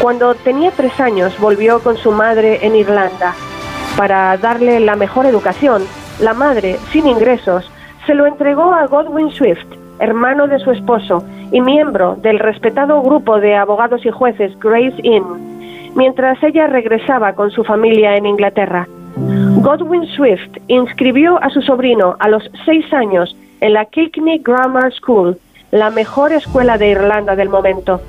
Cuando 0.00 0.34
tenía 0.34 0.70
tres 0.70 0.98
años 1.00 1.38
volvió 1.38 1.80
con 1.80 1.96
su 1.96 2.12
madre 2.12 2.66
en 2.66 2.76
Irlanda. 2.76 3.34
Para 3.96 4.36
darle 4.36 4.80
la 4.80 4.96
mejor 4.96 5.26
educación, 5.26 5.82
la 6.20 6.34
madre, 6.34 6.78
sin 6.92 7.06
ingresos, 7.06 7.70
se 8.06 8.14
lo 8.14 8.26
entregó 8.26 8.72
a 8.72 8.86
Godwin 8.86 9.30
Swift, 9.30 9.66
hermano 9.98 10.46
de 10.46 10.58
su 10.58 10.70
esposo 10.70 11.24
y 11.50 11.60
miembro 11.60 12.16
del 12.16 12.38
respetado 12.38 13.00
grupo 13.02 13.40
de 13.40 13.56
abogados 13.56 14.04
y 14.04 14.10
jueces 14.10 14.58
Grace 14.58 14.96
Inn 15.02 15.56
mientras 15.96 16.40
ella 16.42 16.68
regresaba 16.68 17.32
con 17.32 17.50
su 17.50 17.64
familia 17.64 18.16
en 18.16 18.26
Inglaterra. 18.26 18.86
Godwin 19.62 20.06
Swift 20.14 20.58
inscribió 20.68 21.42
a 21.42 21.48
su 21.50 21.62
sobrino 21.62 22.16
a 22.20 22.28
los 22.28 22.48
seis 22.66 22.84
años 22.92 23.34
en 23.60 23.72
la 23.72 23.84
Kilkenny 23.84 24.38
Grammar 24.38 24.92
School, 24.92 25.36
la 25.70 25.90
mejor 25.90 26.32
escuela 26.32 26.78
de 26.78 26.90
Irlanda 26.90 27.36
del 27.36 27.48
momento. 27.48 28.00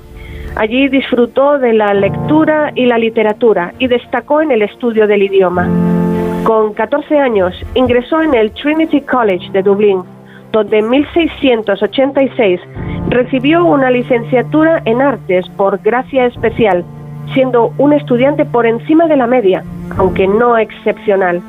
Allí 0.55 0.87
disfrutó 0.87 1.59
de 1.59 1.73
la 1.73 1.93
lectura 1.93 2.71
y 2.75 2.85
la 2.85 2.97
literatura 2.97 3.73
y 3.79 3.87
destacó 3.87 4.41
en 4.41 4.51
el 4.51 4.61
estudio 4.61 5.07
del 5.07 5.23
idioma. 5.23 5.67
Con 6.43 6.73
14 6.73 7.19
años 7.19 7.53
ingresó 7.75 8.21
en 8.21 8.33
el 8.33 8.51
Trinity 8.51 9.01
College 9.01 9.51
de 9.51 9.63
Dublín, 9.63 10.03
donde 10.51 10.79
en 10.79 10.89
1686 10.89 12.61
recibió 13.09 13.65
una 13.65 13.91
licenciatura 13.91 14.81
en 14.85 15.01
artes 15.01 15.47
por 15.49 15.79
gracia 15.81 16.25
especial 16.25 16.85
siendo 17.33 17.73
un 17.77 17.93
estudiante 17.93 18.45
por 18.45 18.65
encima 18.65 19.07
de 19.07 19.17
la 19.17 19.27
media, 19.27 19.63
aunque 19.97 20.27
no 20.27 20.57
excepcional. 20.57 21.41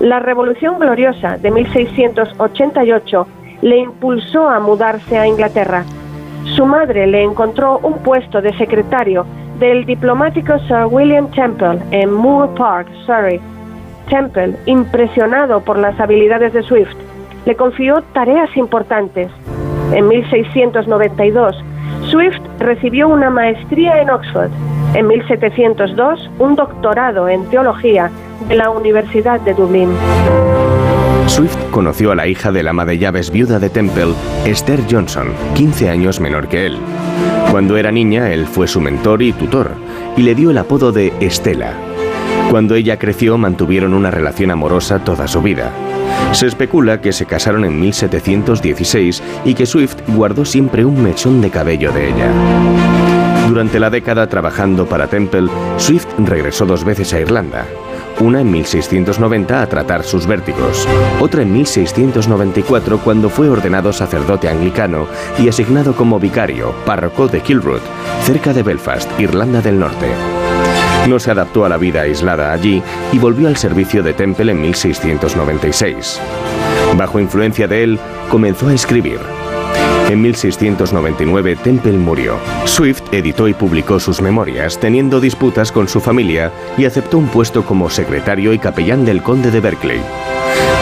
La 0.00 0.20
Revolución 0.20 0.78
Gloriosa 0.78 1.38
de 1.38 1.50
1688 1.50 3.26
le 3.62 3.78
impulsó 3.78 4.48
a 4.48 4.60
mudarse 4.60 5.18
a 5.18 5.26
Inglaterra. 5.26 5.84
Su 6.54 6.66
madre 6.66 7.08
le 7.08 7.24
encontró 7.24 7.78
un 7.78 7.94
puesto 7.98 8.40
de 8.40 8.56
secretario 8.56 9.26
del 9.58 9.84
diplomático 9.86 10.56
Sir 10.68 10.86
William 10.88 11.28
Temple 11.32 11.80
en 11.90 12.12
Moor 12.12 12.54
Park, 12.54 12.88
Surrey. 13.06 13.40
Temple, 14.08 14.54
impresionado 14.66 15.60
por 15.60 15.76
las 15.76 15.98
habilidades 15.98 16.52
de 16.52 16.62
Swift, 16.62 16.96
le 17.44 17.56
confió 17.56 18.00
tareas 18.12 18.56
importantes. 18.56 19.30
En 19.92 20.06
1692, 20.06 21.56
Swift 22.10 22.40
recibió 22.58 23.08
una 23.08 23.30
maestría 23.30 24.00
en 24.00 24.10
Oxford 24.10 24.50
en 24.94 25.06
1702 25.06 26.30
un 26.38 26.54
doctorado 26.54 27.28
en 27.28 27.44
teología 27.50 28.10
de 28.48 28.56
la 28.56 28.70
Universidad 28.70 29.40
de 29.40 29.54
Dublín. 29.54 29.90
Swift 31.26 31.58
conoció 31.70 32.12
a 32.12 32.14
la 32.14 32.26
hija 32.26 32.50
del 32.50 32.68
ama 32.68 32.86
de 32.86 32.98
llaves 32.98 33.30
viuda 33.30 33.58
de 33.58 33.68
Temple, 33.68 34.14
Esther 34.46 34.80
Johnson, 34.90 35.28
15 35.54 35.90
años 35.90 36.20
menor 36.20 36.48
que 36.48 36.66
él. 36.66 36.78
Cuando 37.50 37.76
era 37.76 37.92
niña, 37.92 38.32
él 38.32 38.46
fue 38.46 38.66
su 38.66 38.80
mentor 38.80 39.22
y 39.22 39.32
tutor, 39.32 39.70
y 40.16 40.22
le 40.22 40.34
dio 40.34 40.50
el 40.50 40.58
apodo 40.58 40.90
de 40.90 41.12
Estela. 41.20 41.74
Cuando 42.50 42.74
ella 42.74 42.98
creció, 42.98 43.36
mantuvieron 43.36 43.92
una 43.92 44.10
relación 44.10 44.50
amorosa 44.50 45.04
toda 45.04 45.28
su 45.28 45.42
vida. 45.42 45.70
Se 46.32 46.46
especula 46.46 47.00
que 47.00 47.12
se 47.12 47.26
casaron 47.26 47.64
en 47.64 47.80
1716 47.80 49.22
y 49.44 49.54
que 49.54 49.66
Swift 49.66 49.96
guardó 50.08 50.44
siempre 50.44 50.84
un 50.84 51.02
mechón 51.02 51.40
de 51.40 51.50
cabello 51.50 51.90
de 51.92 52.10
ella. 52.10 52.30
Durante 53.48 53.80
la 53.80 53.90
década 53.90 54.28
trabajando 54.28 54.86
para 54.86 55.08
Temple, 55.08 55.48
Swift 55.78 56.06
regresó 56.18 56.66
dos 56.66 56.84
veces 56.84 57.12
a 57.14 57.20
Irlanda. 57.20 57.66
Una 58.20 58.40
en 58.40 58.50
1690 58.50 59.62
a 59.62 59.66
tratar 59.68 60.04
sus 60.04 60.26
vértigos, 60.26 60.86
otra 61.20 61.42
en 61.42 61.52
1694 61.52 62.98
cuando 62.98 63.30
fue 63.30 63.48
ordenado 63.48 63.92
sacerdote 63.92 64.48
anglicano 64.48 65.06
y 65.38 65.48
asignado 65.48 65.94
como 65.94 66.18
vicario, 66.18 66.74
párroco 66.84 67.28
de 67.28 67.40
Kilroot, 67.40 67.82
cerca 68.24 68.52
de 68.52 68.62
Belfast, 68.62 69.08
Irlanda 69.20 69.62
del 69.62 69.78
Norte. 69.78 70.08
No 71.06 71.18
se 71.18 71.30
adaptó 71.30 71.64
a 71.64 71.68
la 71.68 71.76
vida 71.76 72.02
aislada 72.02 72.52
allí 72.52 72.82
y 73.12 73.18
volvió 73.18 73.48
al 73.48 73.56
servicio 73.56 74.02
de 74.02 74.14
Temple 74.14 74.52
en 74.52 74.60
1696. 74.60 76.20
Bajo 76.96 77.20
influencia 77.20 77.68
de 77.68 77.84
él, 77.84 77.98
comenzó 78.30 78.68
a 78.68 78.74
escribir. 78.74 79.20
En 80.08 80.22
1699 80.22 81.56
Temple 81.56 81.92
murió. 81.92 82.38
Swift 82.64 83.02
editó 83.12 83.46
y 83.46 83.52
publicó 83.52 84.00
sus 84.00 84.22
memorias, 84.22 84.78
teniendo 84.80 85.20
disputas 85.20 85.70
con 85.70 85.86
su 85.86 86.00
familia 86.00 86.50
y 86.78 86.86
aceptó 86.86 87.18
un 87.18 87.28
puesto 87.28 87.62
como 87.64 87.90
secretario 87.90 88.54
y 88.54 88.58
capellán 88.58 89.04
del 89.04 89.22
conde 89.22 89.50
de 89.50 89.60
Berkeley. 89.60 90.00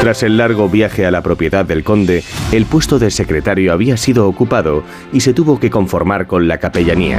Tras 0.00 0.22
el 0.22 0.36
largo 0.36 0.68
viaje 0.68 1.06
a 1.06 1.10
la 1.10 1.22
propiedad 1.22 1.64
del 1.64 1.82
conde, 1.82 2.22
el 2.52 2.66
puesto 2.66 3.00
de 3.00 3.10
secretario 3.10 3.72
había 3.72 3.96
sido 3.96 4.28
ocupado 4.28 4.84
y 5.12 5.20
se 5.20 5.34
tuvo 5.34 5.58
que 5.58 5.70
conformar 5.70 6.28
con 6.28 6.46
la 6.46 6.58
capellanía. 6.58 7.18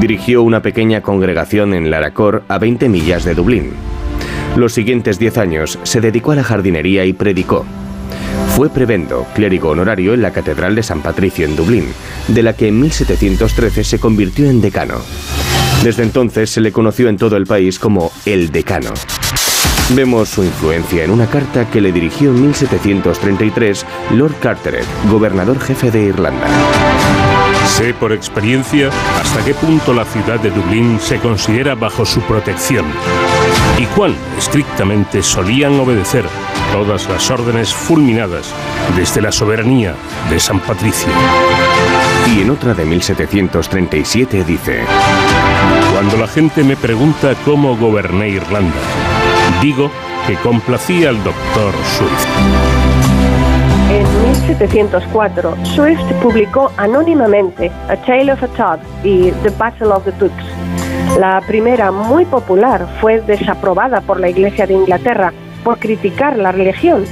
Dirigió 0.00 0.42
una 0.42 0.60
pequeña 0.60 1.00
congregación 1.00 1.72
en 1.72 1.90
Laracor, 1.90 2.42
a 2.48 2.58
20 2.58 2.88
millas 2.88 3.24
de 3.24 3.34
Dublín. 3.34 3.72
Los 4.54 4.74
siguientes 4.74 5.18
diez 5.18 5.38
años 5.38 5.78
se 5.84 6.00
dedicó 6.00 6.32
a 6.32 6.36
la 6.36 6.44
jardinería 6.44 7.04
y 7.06 7.14
predicó. 7.14 7.64
Fue 8.54 8.68
prebendo, 8.68 9.26
clérigo 9.34 9.70
honorario 9.70 10.12
en 10.12 10.22
la 10.22 10.32
Catedral 10.32 10.74
de 10.74 10.82
San 10.82 11.00
Patricio 11.00 11.46
en 11.46 11.56
Dublín, 11.56 11.86
de 12.28 12.42
la 12.42 12.54
que 12.54 12.68
en 12.68 12.80
1713 12.80 13.84
se 13.84 13.98
convirtió 13.98 14.48
en 14.50 14.60
decano. 14.60 14.96
Desde 15.82 16.02
entonces 16.02 16.50
se 16.50 16.60
le 16.60 16.72
conoció 16.72 17.08
en 17.08 17.16
todo 17.16 17.36
el 17.36 17.46
país 17.46 17.78
como 17.78 18.12
el 18.26 18.50
decano. 18.50 18.92
Vemos 19.94 20.28
su 20.28 20.42
influencia 20.42 21.04
en 21.04 21.10
una 21.10 21.26
carta 21.26 21.70
que 21.70 21.80
le 21.80 21.92
dirigió 21.92 22.30
en 22.30 22.42
1733 22.42 23.86
Lord 24.12 24.34
Carteret, 24.40 24.86
gobernador 25.10 25.58
jefe 25.58 25.90
de 25.90 26.04
Irlanda. 26.04 26.46
Sé 27.66 27.92
por 27.92 28.12
experiencia 28.12 28.90
hasta 29.20 29.44
qué 29.44 29.52
punto 29.54 29.92
la 29.92 30.04
ciudad 30.04 30.40
de 30.40 30.50
Dublín 30.50 30.98
se 31.00 31.18
considera 31.18 31.74
bajo 31.74 32.06
su 32.06 32.20
protección 32.22 32.86
y 33.78 33.84
cuán 33.86 34.14
estrictamente 34.38 35.22
solían 35.22 35.78
obedecer 35.78 36.24
todas 36.72 37.08
las 37.08 37.30
órdenes 37.30 37.74
fulminadas 37.74 38.54
desde 38.96 39.20
la 39.20 39.32
soberanía 39.32 39.94
de 40.30 40.40
San 40.40 40.60
Patricio. 40.60 41.08
Y 42.34 42.42
en 42.42 42.50
otra 42.50 42.74
de 42.74 42.84
1737 42.84 44.44
dice, 44.44 44.80
Cuando 45.92 46.16
la 46.16 46.28
gente 46.28 46.64
me 46.64 46.76
pregunta 46.76 47.34
cómo 47.44 47.76
goberné 47.76 48.30
Irlanda, 48.30 48.74
digo 49.60 49.90
que 50.26 50.36
complacía 50.36 51.10
al 51.10 51.22
doctor 51.22 51.72
Swift. 51.96 53.05
En 53.88 54.02
1704, 54.30 55.64
Swift 55.64 56.12
publicó 56.20 56.72
anónimamente 56.76 57.70
A 57.88 57.96
Tale 57.96 58.32
of 58.32 58.42
a 58.42 58.48
Todd 58.48 58.80
y 59.04 59.30
The 59.42 59.50
Battle 59.50 59.88
of 59.88 60.04
the 60.04 60.12
Tooks. 60.12 60.44
La 61.20 61.40
primera, 61.46 61.92
muy 61.92 62.24
popular, 62.24 62.84
fue 63.00 63.20
desaprobada 63.20 64.00
por 64.00 64.18
la 64.18 64.28
Iglesia 64.28 64.66
de 64.66 64.74
Inglaterra 64.74 65.32
por 65.62 65.78
criticar 65.78 66.36
la 66.36 66.50
religión. 66.50 67.04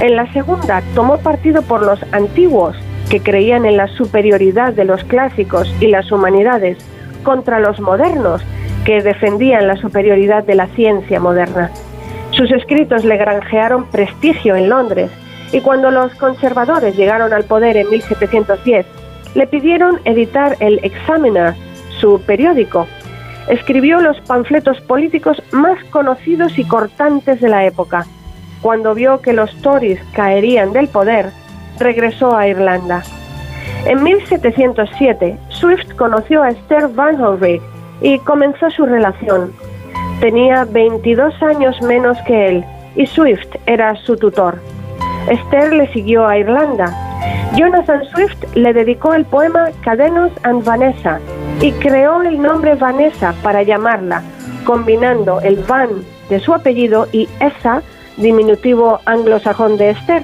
En 0.00 0.16
la 0.16 0.30
segunda, 0.32 0.82
tomó 0.96 1.18
partido 1.18 1.62
por 1.62 1.82
los 1.82 2.00
antiguos, 2.12 2.76
que 3.08 3.20
creían 3.20 3.64
en 3.64 3.76
la 3.76 3.86
superioridad 3.86 4.72
de 4.72 4.84
los 4.84 5.04
clásicos 5.04 5.72
y 5.80 5.86
las 5.86 6.10
humanidades, 6.10 6.78
contra 7.22 7.60
los 7.60 7.78
modernos, 7.78 8.42
que 8.84 9.02
defendían 9.02 9.68
la 9.68 9.76
superioridad 9.76 10.42
de 10.42 10.56
la 10.56 10.66
ciencia 10.68 11.20
moderna. 11.20 11.70
Sus 12.32 12.50
escritos 12.50 13.04
le 13.04 13.16
granjearon 13.16 13.86
prestigio 13.86 14.56
en 14.56 14.68
Londres 14.68 15.10
y 15.52 15.60
cuando 15.60 15.90
los 15.90 16.14
conservadores 16.14 16.96
llegaron 16.96 17.32
al 17.32 17.44
poder 17.44 17.76
en 17.76 17.88
1710, 17.90 18.86
le 19.34 19.46
pidieron 19.46 20.00
editar 20.04 20.56
el 20.60 20.78
Examiner, 20.82 21.54
su 22.00 22.20
periódico. 22.22 22.86
Escribió 23.48 24.00
los 24.00 24.20
panfletos 24.22 24.80
políticos 24.82 25.42
más 25.52 25.82
conocidos 25.90 26.58
y 26.58 26.64
cortantes 26.64 27.40
de 27.40 27.48
la 27.48 27.64
época. 27.64 28.06
Cuando 28.60 28.94
vio 28.94 29.20
que 29.20 29.32
los 29.32 29.54
Tories 29.62 30.00
caerían 30.12 30.72
del 30.72 30.88
poder, 30.88 31.30
regresó 31.78 32.36
a 32.36 32.46
Irlanda. 32.46 33.02
En 33.86 34.02
1707, 34.02 35.38
Swift 35.48 35.94
conoció 35.96 36.42
a 36.42 36.50
Esther 36.50 36.88
Van 36.88 37.20
Holrigg 37.20 37.62
y 38.00 38.18
comenzó 38.18 38.70
su 38.70 38.84
relación. 38.84 39.52
Tenía 40.20 40.64
22 40.64 41.40
años 41.42 41.80
menos 41.82 42.18
que 42.26 42.48
él 42.48 42.64
y 42.96 43.06
Swift 43.06 43.54
era 43.66 43.94
su 43.94 44.16
tutor. 44.16 44.58
Esther 45.30 45.72
le 45.72 45.92
siguió 45.92 46.26
a 46.26 46.38
Irlanda. 46.38 46.94
Jonathan 47.54 48.04
Swift 48.06 48.44
le 48.54 48.72
dedicó 48.72 49.14
el 49.14 49.24
poema 49.24 49.70
Cadenos 49.82 50.30
and 50.42 50.64
Vanessa 50.64 51.20
y 51.60 51.72
creó 51.72 52.22
el 52.22 52.40
nombre 52.40 52.74
Vanessa 52.74 53.34
para 53.42 53.62
llamarla, 53.62 54.22
combinando 54.64 55.40
el 55.40 55.56
Van 55.64 56.04
de 56.28 56.40
su 56.40 56.54
apellido 56.54 57.08
y 57.12 57.28
esa, 57.40 57.82
diminutivo 58.16 59.00
anglosajón 59.06 59.76
de 59.76 59.90
Esther. 59.90 60.22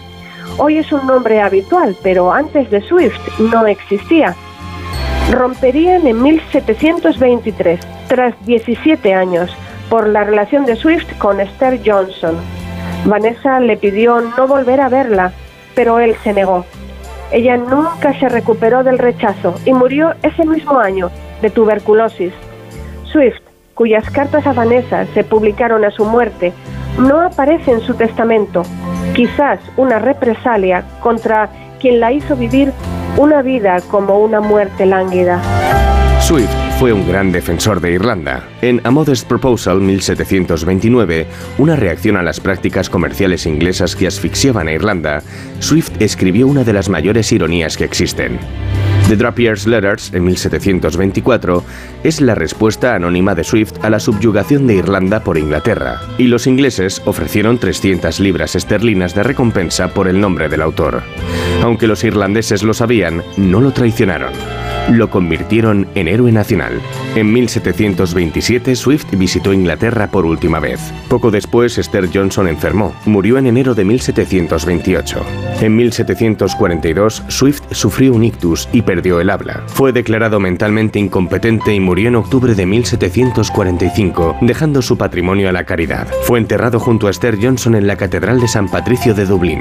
Hoy 0.59 0.79
es 0.79 0.93
un 0.93 1.07
nombre 1.07 1.41
habitual, 1.41 1.97
pero 2.03 2.33
antes 2.33 2.71
de 2.71 2.81
Swift 2.83 3.19
no 3.39 3.67
existía. 3.67 4.37
Romperían 5.33 6.07
en 6.07 6.23
1723, 6.23 7.81
tras 8.09 8.35
17 8.47 9.15
años, 9.15 9.51
por 9.89 10.09
la 10.09 10.25
relación 10.25 10.65
de 10.67 10.77
Swift 10.77 11.17
con 11.19 11.41
Esther 11.41 11.81
Johnson. 11.85 12.37
Vanessa 13.05 13.61
le 13.61 13.77
pidió 13.77 14.21
no 14.21 14.47
volver 14.47 14.81
a 14.81 14.89
verla, 14.89 15.33
pero 15.75 15.99
él 15.99 16.17
se 16.23 16.33
negó. 16.33 16.65
Ella 17.31 17.57
nunca 17.57 18.19
se 18.19 18.29
recuperó 18.29 18.83
del 18.83 18.99
rechazo 18.99 19.55
y 19.65 19.73
murió 19.73 20.15
ese 20.23 20.47
mismo 20.47 20.79
año 20.79 21.11
de 21.43 21.51
tuberculosis. 21.51 22.33
Swift, 23.05 23.41
cuyas 23.75 24.09
cartas 24.11 24.47
a 24.47 24.53
Vanessa 24.53 25.05
se 25.15 25.25
publicaron 25.25 25.85
a 25.85 25.91
su 25.91 26.05
muerte, 26.05 26.53
no 26.99 27.21
aparece 27.21 27.73
en 27.73 27.81
su 27.81 27.95
testamento, 27.95 28.63
quizás 29.15 29.59
una 29.77 29.99
represalia 29.99 30.85
contra 31.01 31.51
quien 31.81 32.01
la 32.01 32.13
hizo 32.13 32.37
vivir 32.37 32.73
una 33.17 33.43
vida 33.43 33.81
como 33.91 34.19
una 34.21 34.41
muerte 34.41 34.87
lánguida. 34.87 35.41
Swift 36.25 36.49
fue 36.79 36.91
un 36.91 37.07
gran 37.07 37.33
defensor 37.33 37.83
de 37.83 37.93
Irlanda. 37.93 38.49
En 38.63 38.81
A 38.85 38.91
Modest 38.91 39.29
Proposal 39.29 39.83
1729, 39.83 41.27
una 41.59 41.77
reacción 41.77 42.17
a 42.17 42.23
las 42.23 42.41
prácticas 42.41 42.89
comerciales 42.89 43.45
inglesas 43.45 43.95
que 43.95 44.07
asfixiaban 44.07 44.67
a 44.69 44.73
Irlanda, 44.73 45.23
Swift 45.59 45.91
escribió 46.01 46.47
una 46.47 46.65
de 46.65 46.73
las 46.73 46.89
mayores 46.89 47.31
ironías 47.31 47.77
que 47.77 47.85
existen. 47.85 48.39
The 49.07 49.17
Drapier's 49.17 49.67
Letters, 49.67 50.15
en 50.15 50.25
1724, 50.25 51.63
es 52.05 52.23
la 52.23 52.35
respuesta 52.35 52.95
anónima 52.95 53.35
de 53.35 53.45
Swift 53.45 53.75
a 53.83 53.91
la 53.91 54.01
subyugación 54.01 54.67
de 54.67 54.77
Irlanda 54.77 55.23
por 55.23 55.37
Inglaterra, 55.37 56.01
y 56.17 56.29
los 56.29 56.47
ingleses 56.47 57.03
ofrecieron 57.05 57.59
300 57.59 58.19
libras 58.21 58.57
esterlinas 58.57 59.15
de 59.15 59.25
recompensa 59.25 59.89
por 59.89 60.09
el 60.09 60.19
nombre 60.23 60.49
del 60.49 60.63
autor. 60.63 61.03
Aunque 61.63 61.87
los 61.87 62.03
irlandeses 62.03 62.63
lo 62.63 62.73
sabían, 62.73 63.23
no 63.37 63.61
lo 63.61 63.73
traicionaron 63.73 64.33
lo 64.91 65.11
convirtieron 65.11 65.87
en 65.95 66.09
héroe 66.09 66.33
nacional. 66.33 66.81
En 67.15 67.33
1727 67.33 68.77
Swift 68.77 69.07
visitó 69.13 69.53
Inglaterra 69.53 70.09
por 70.09 70.27
última 70.27 70.61
vez. 70.61 70.81
Poco 71.09 71.31
después 71.31 71.79
Esther 71.79 72.09
Johnson 72.13 72.49
enfermó, 72.49 72.95
murió 73.05 73.39
en 73.39 73.47
enero 73.47 73.75
de 73.75 73.85
1728. 73.85 75.25
En 75.61 75.77
1742 75.77 77.23
Swift 77.29 77.63
sufrió 77.71 78.13
un 78.13 78.25
ictus 78.25 78.69
y 78.73 78.83
perdió 78.83 79.21
el 79.21 79.31
habla. 79.31 79.63
Fue 79.67 79.93
declarado 79.93 80.41
mentalmente 80.41 80.99
incompetente 80.99 81.75
y 81.75 81.81
murió 81.81 82.09
en 82.09 82.17
octubre 82.17 82.55
de 82.55 82.67
1745, 82.67 84.39
dejando 84.41 84.83
su 84.83 84.99
patrimonio 84.99 85.49
a 85.49 85.53
la 85.53 85.65
caridad. 85.65 86.07
Fue 86.23 86.39
enterrado 86.39 86.79
junto 86.81 87.07
a 87.07 87.11
Esther 87.11 87.39
Johnson 87.41 87.75
en 87.75 87.87
la 87.87 87.97
Catedral 87.97 88.41
de 88.41 88.49
San 88.49 88.69
Patricio 88.69 89.15
de 89.15 89.27
Dublín. 89.27 89.61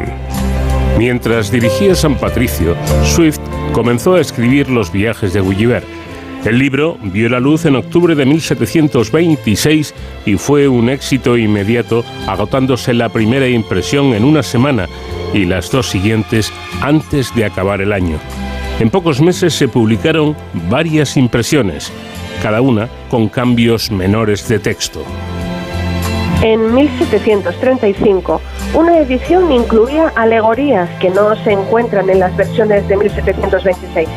Mientras 0.98 1.52
dirigía 1.52 1.96
San 1.96 2.16
Patricio, 2.16 2.76
Swift 3.04 3.39
comenzó 3.72 4.16
a 4.16 4.22
escribir 4.22 4.70
Los 4.70 4.91
viajes 4.91 5.34
de 5.34 5.41
Gulliver. 5.41 5.84
El 6.46 6.60
libro 6.60 6.98
vio 7.02 7.30
la 7.30 7.39
luz 7.39 7.66
en 7.66 7.76
octubre 7.76 8.16
de 8.16 8.26
1726 8.26 9.94
y 10.26 10.36
fue 10.36 10.68
un 10.68 10.89
éxito 10.89 11.38
inmediato, 11.38 12.04
agotándose 12.28 12.94
la 12.94 13.10
primera 13.10 13.48
impresión 13.48 14.14
en 14.14 14.24
una 14.24 14.44
semana 14.44 14.88
y 15.34 15.46
las 15.46 15.72
dos 15.72 15.89
siguientes 15.89 16.52
antes 16.82 17.34
de 17.34 17.46
acabar 17.46 17.82
el 17.82 17.91
año. 17.91 18.18
En 18.80 18.89
pocos 18.89 19.22
meses 19.22 19.54
se 19.54 19.68
publicaron 19.68 20.36
varias 20.70 21.18
impresiones, 21.18 21.91
cada 22.41 22.62
una 22.62 22.89
con 23.10 23.30
cambios 23.30 23.89
menores 23.89 24.48
de 24.48 24.60
texto. 24.60 25.04
En 26.41 26.76
1735, 26.76 28.41
una 28.76 28.97
edición 28.97 29.51
incluía 29.51 30.11
alegorías 30.15 30.89
que 30.99 31.11
no 31.11 31.36
se 31.43 31.51
encuentran 31.51 32.09
en 32.09 32.19
las 32.19 32.36
versiones 32.36 32.88
de 32.88 32.97
1726. 32.97 34.09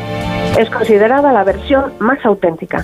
Es 0.57 0.69
considerada 0.71 1.31
la 1.31 1.43
versión 1.43 1.93
más 1.99 2.25
auténtica. 2.25 2.83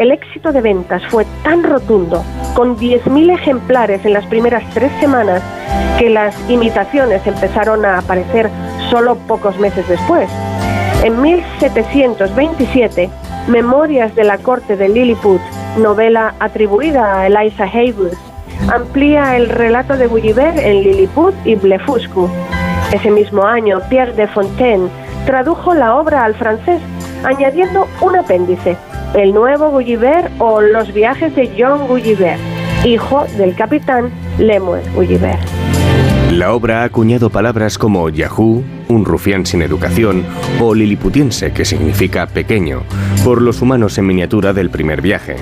El 0.00 0.10
éxito 0.10 0.50
de 0.50 0.60
ventas 0.60 1.02
fue 1.08 1.26
tan 1.44 1.62
rotundo, 1.62 2.24
con 2.54 2.76
10.000 2.76 3.34
ejemplares 3.34 4.04
en 4.04 4.14
las 4.14 4.26
primeras 4.26 4.64
tres 4.74 4.90
semanas, 4.98 5.42
que 5.98 6.10
las 6.10 6.34
imitaciones 6.50 7.24
empezaron 7.24 7.84
a 7.84 7.98
aparecer 7.98 8.50
solo 8.90 9.14
pocos 9.28 9.58
meses 9.58 9.86
después. 9.88 10.28
En 11.04 11.22
1727, 11.22 13.10
Memorias 13.46 14.14
de 14.16 14.24
la 14.24 14.38
corte 14.38 14.76
de 14.76 14.88
Lilliput, 14.88 15.40
novela 15.78 16.34
atribuida 16.40 17.20
a 17.20 17.26
Eliza 17.26 17.64
Haywood, 17.64 18.14
amplía 18.68 19.36
el 19.36 19.48
relato 19.48 19.96
de 19.96 20.06
Gulliver 20.06 20.58
en 20.58 20.82
Lilliput 20.82 21.34
y 21.44 21.54
Blefuscu. 21.54 22.28
Ese 22.92 23.10
mismo 23.10 23.44
año, 23.44 23.80
Pierre 23.88 24.12
de 24.14 24.26
Fontaine 24.26 24.88
tradujo 25.26 25.74
la 25.74 25.96
obra 25.96 26.24
al 26.24 26.34
francés, 26.34 26.80
añadiendo 27.24 27.86
un 28.00 28.16
apéndice, 28.16 28.76
El 29.14 29.32
nuevo 29.32 29.70
Gulliver 29.70 30.30
o 30.38 30.60
Los 30.60 30.92
viajes 30.92 31.34
de 31.36 31.52
John 31.58 31.86
Gulliver, 31.86 32.38
hijo 32.84 33.24
del 33.36 33.54
capitán 33.54 34.10
Lemuel 34.38 34.82
Gulliver. 34.94 35.38
La 36.32 36.52
obra 36.52 36.82
ha 36.82 36.84
acuñado 36.84 37.28
palabras 37.28 37.76
como 37.76 38.08
Yahoo, 38.08 38.62
un 38.88 39.04
rufián 39.04 39.46
sin 39.46 39.62
educación, 39.62 40.24
o 40.60 40.74
liliputiense, 40.74 41.52
que 41.52 41.64
significa 41.64 42.26
pequeño, 42.26 42.84
por 43.24 43.42
los 43.42 43.62
humanos 43.62 43.98
en 43.98 44.06
miniatura 44.06 44.52
del 44.52 44.70
primer 44.70 45.02
viaje. 45.02 45.36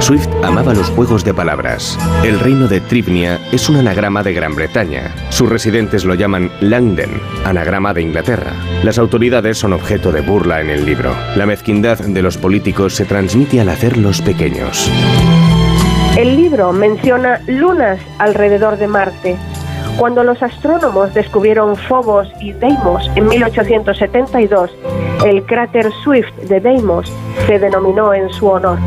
Swift 0.00 0.28
amaba 0.44 0.72
los 0.74 0.88
juegos 0.90 1.24
de 1.24 1.34
palabras. 1.34 1.98
El 2.22 2.38
reino 2.38 2.68
de 2.68 2.80
Tribnia 2.80 3.40
es 3.50 3.68
un 3.68 3.76
anagrama 3.76 4.22
de 4.22 4.32
Gran 4.34 4.54
Bretaña. 4.54 5.12
Sus 5.30 5.48
residentes 5.48 6.04
lo 6.04 6.14
llaman 6.14 6.50
Langden, 6.60 7.20
anagrama 7.44 7.92
de 7.92 8.02
Inglaterra. 8.02 8.52
Las 8.84 8.98
autoridades 8.98 9.58
son 9.58 9.72
objeto 9.72 10.12
de 10.12 10.20
burla 10.20 10.60
en 10.60 10.70
el 10.70 10.84
libro. 10.84 11.12
La 11.34 11.46
mezquindad 11.46 11.98
de 11.98 12.22
los 12.22 12.36
políticos 12.36 12.94
se 12.94 13.04
transmite 13.04 13.60
al 13.60 13.68
hacerlos 13.68 14.22
pequeños. 14.22 14.90
El 16.16 16.36
libro 16.36 16.72
menciona 16.72 17.40
lunas 17.46 17.98
alrededor 18.18 18.76
de 18.76 18.86
Marte. 18.86 19.36
Cuando 19.98 20.22
los 20.24 20.42
astrónomos 20.42 21.14
descubrieron 21.14 21.74
Phobos 21.76 22.28
y 22.40 22.52
Deimos 22.52 23.10
en 23.16 23.28
1872, 23.28 24.70
el 25.24 25.44
cráter 25.44 25.90
Swift 26.04 26.32
de 26.48 26.60
Deimos 26.60 27.12
se 27.46 27.58
denominó 27.58 28.14
en 28.14 28.30
su 28.30 28.46
honor. 28.46 28.78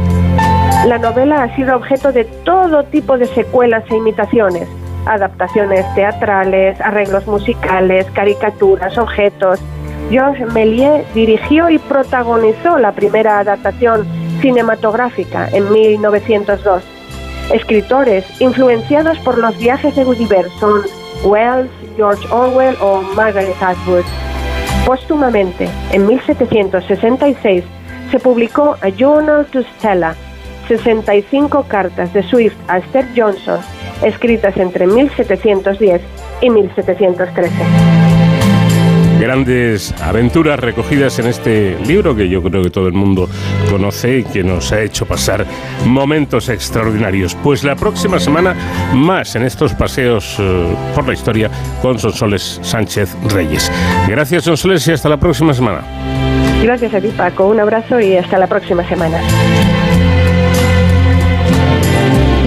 La 0.86 0.98
novela 0.98 1.44
ha 1.44 1.56
sido 1.56 1.76
objeto 1.76 2.14
de 2.14 2.24
todo 2.24 2.84
tipo 2.86 3.18
de 3.18 3.26
secuelas 3.26 3.84
e 3.92 3.98
imitaciones, 3.98 4.68
adaptaciones 5.06 5.86
teatrales, 5.94 6.80
arreglos 6.80 7.28
musicales, 7.28 8.08
caricaturas, 8.12 8.98
objetos. 8.98 9.60
Georges 10.10 10.52
Méliès 10.54 11.06
dirigió 11.14 11.70
y 11.70 11.80
protagonizó 11.80 12.80
la 12.80 12.94
primera 12.94 13.40
adaptación 13.40 14.08
cinematográfica 14.42 15.50
en 15.52 15.70
1902. 15.72 16.82
Escritores 17.54 18.26
influenciados 18.40 19.20
por 19.20 19.38
los 19.38 19.58
viajes 19.58 19.96
de 19.98 20.06
Gulliver 20.06 20.50
son 20.60 20.82
Wells, 21.26 21.70
George 21.98 22.26
Orwell 22.32 22.78
o 22.82 23.02
Margaret 23.16 23.62
Atwood. 23.62 24.06
Póstumamente, 24.86 25.70
en 25.92 26.08
1766, 26.08 27.66
se 28.12 28.20
publicó 28.20 28.78
A 28.82 28.90
Journal 28.90 29.46
to 29.48 29.62
Stella, 29.78 30.16
65 30.70 31.64
cartas 31.68 32.14
de 32.14 32.24
Swift 32.24 32.56
a 32.68 32.78
Esther 32.78 33.06
Johnson, 33.16 33.60
escritas 34.04 34.56
entre 34.56 34.88
1710 34.88 36.02
y 36.42 36.50
1713 36.50 38.00
grandes 39.20 39.94
aventuras 40.02 40.60
recogidas 40.60 41.20
en 41.20 41.28
este 41.28 41.78
libro 41.86 42.16
que 42.16 42.30
yo 42.30 42.42
creo 42.42 42.64
que 42.64 42.70
todo 42.70 42.88
el 42.88 42.94
mundo 42.94 43.28
conoce 43.70 44.20
y 44.20 44.24
que 44.24 44.44
nos 44.44 44.72
ha 44.72 44.82
hecho 44.82 45.06
pasar 45.06 45.46
momentos 45.86 46.48
extraordinarios. 46.50 47.36
Pues 47.36 47.64
la 47.64 47.76
próxima 47.76 48.20
semana 48.20 48.56
más 48.94 49.36
en 49.36 49.44
estos 49.44 49.74
paseos 49.74 50.38
eh, 50.40 50.76
por 50.96 51.06
la 51.06 51.14
historia 51.14 51.52
con 51.82 52.00
Sonsoles 52.00 52.60
Sánchez 52.64 53.16
Reyes. 53.34 53.70
Gracias 54.08 54.46
Sonsoles 54.46 54.88
y 54.88 54.94
hasta 54.94 55.10
la 55.10 55.18
próxima 55.18 55.54
semana. 55.54 55.82
Gracias 56.64 56.94
a 56.94 57.02
ti 57.02 57.10
Paco, 57.16 57.48
un 57.48 57.60
abrazo 57.60 58.00
y 58.00 58.16
hasta 58.16 58.38
la 58.38 58.48
próxima 58.48 58.88
semana. 58.88 59.20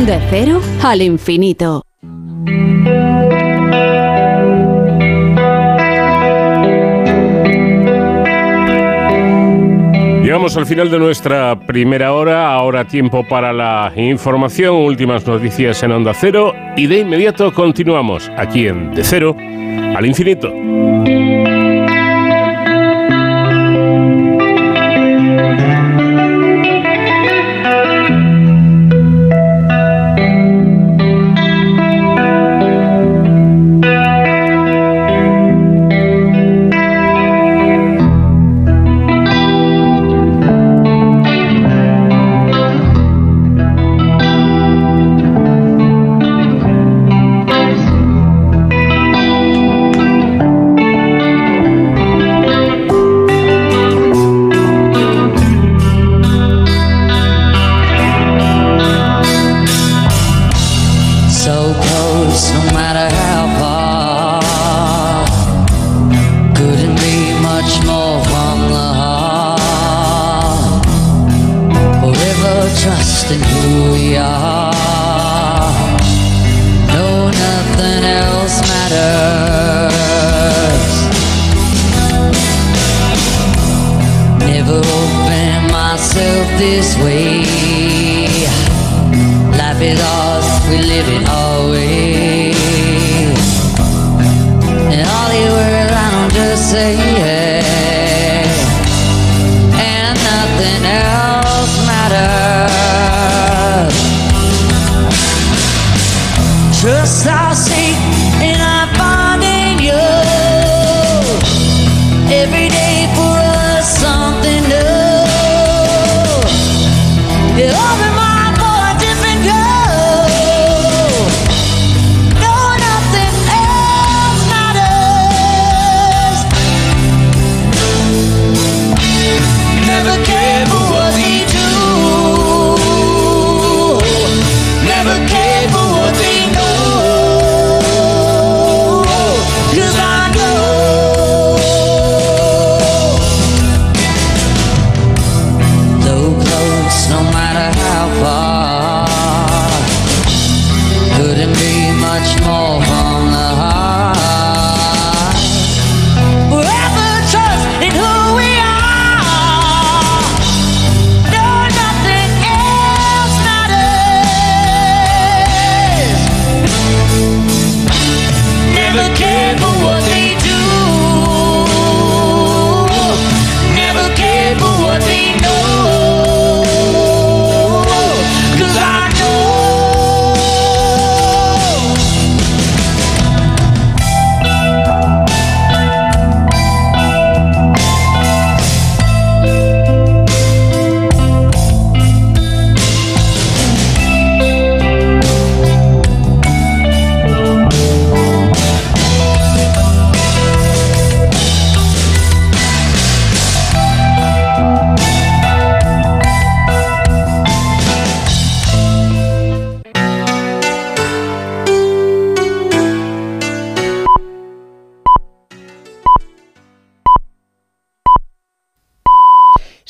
De 0.07 0.19
cero 0.31 0.61
al 0.83 1.01
infinito. 1.01 1.85
Llegamos 10.25 10.57
al 10.57 10.67
final 10.67 10.91
de 10.91 10.99
nuestra 10.99 11.55
primera 11.69 12.13
hora, 12.15 12.53
ahora 12.53 12.85
tiempo 12.89 13.25
para 13.29 13.53
la 13.53 13.93
información, 13.95 14.75
últimas 14.75 15.25
noticias 15.25 15.81
en 15.85 15.93
Onda 15.93 16.15
Cero 16.15 16.53
y 16.77 16.89
de 16.89 16.99
inmediato 16.99 17.55
continuamos 17.55 18.29
aquí 18.37 18.67
en 18.67 18.93
De 18.95 19.05
Cero 19.05 19.37
al 19.39 20.05
Infinito. 20.05 20.53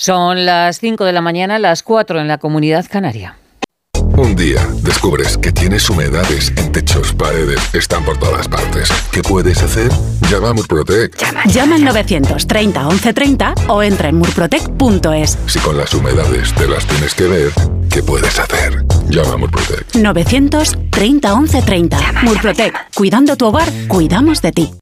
Son 0.05 0.47
las 0.47 0.81
5 0.81 1.05
de 1.05 1.13
la 1.13 1.21
mañana, 1.21 1.61
las 1.61 1.85
4 1.85 2.21
en 2.21 2.27
la 2.27 2.39
comunidad 2.39 2.87
canaria. 2.91 3.37
Un 4.17 4.35
día 4.35 4.67
descubres 4.83 5.39
que 5.39 5.53
tienes 5.53 5.89
humedades 5.89 6.53
en 6.57 6.73
techos, 6.73 7.13
paredes, 7.13 7.73
están 7.73 8.05
por 8.05 8.19
todas 8.19 8.49
partes. 8.49 8.89
¿Qué 9.13 9.23
puedes 9.23 9.63
hacer? 9.63 9.93
Llama 10.29 10.49
a 10.49 10.55
Murprotec. 10.55 11.17
Llama 11.47 11.77
al 11.77 11.85
930 11.85 12.81
1130 12.81 13.55
o 13.69 13.81
entra 13.81 14.09
en 14.09 14.17
murprotec.es. 14.17 15.39
Si 15.47 15.61
con 15.61 15.79
las 15.79 15.95
humedades 15.95 16.53
te 16.55 16.67
las 16.67 16.85
tienes 16.85 17.15
que 17.15 17.29
ver, 17.29 17.53
¿qué 17.89 18.03
puedes 18.03 18.41
hacer? 18.41 18.85
Llama 19.09 19.35
a 19.35 19.37
Murprotec. 19.37 19.95
930 19.95 21.37
1130. 21.37 21.99
Murprotec. 22.25 22.75
Cuidando 22.97 23.37
tu 23.37 23.47
hogar, 23.47 23.69
cuidamos 23.87 24.43
de 24.43 24.51
ti. 24.51 24.82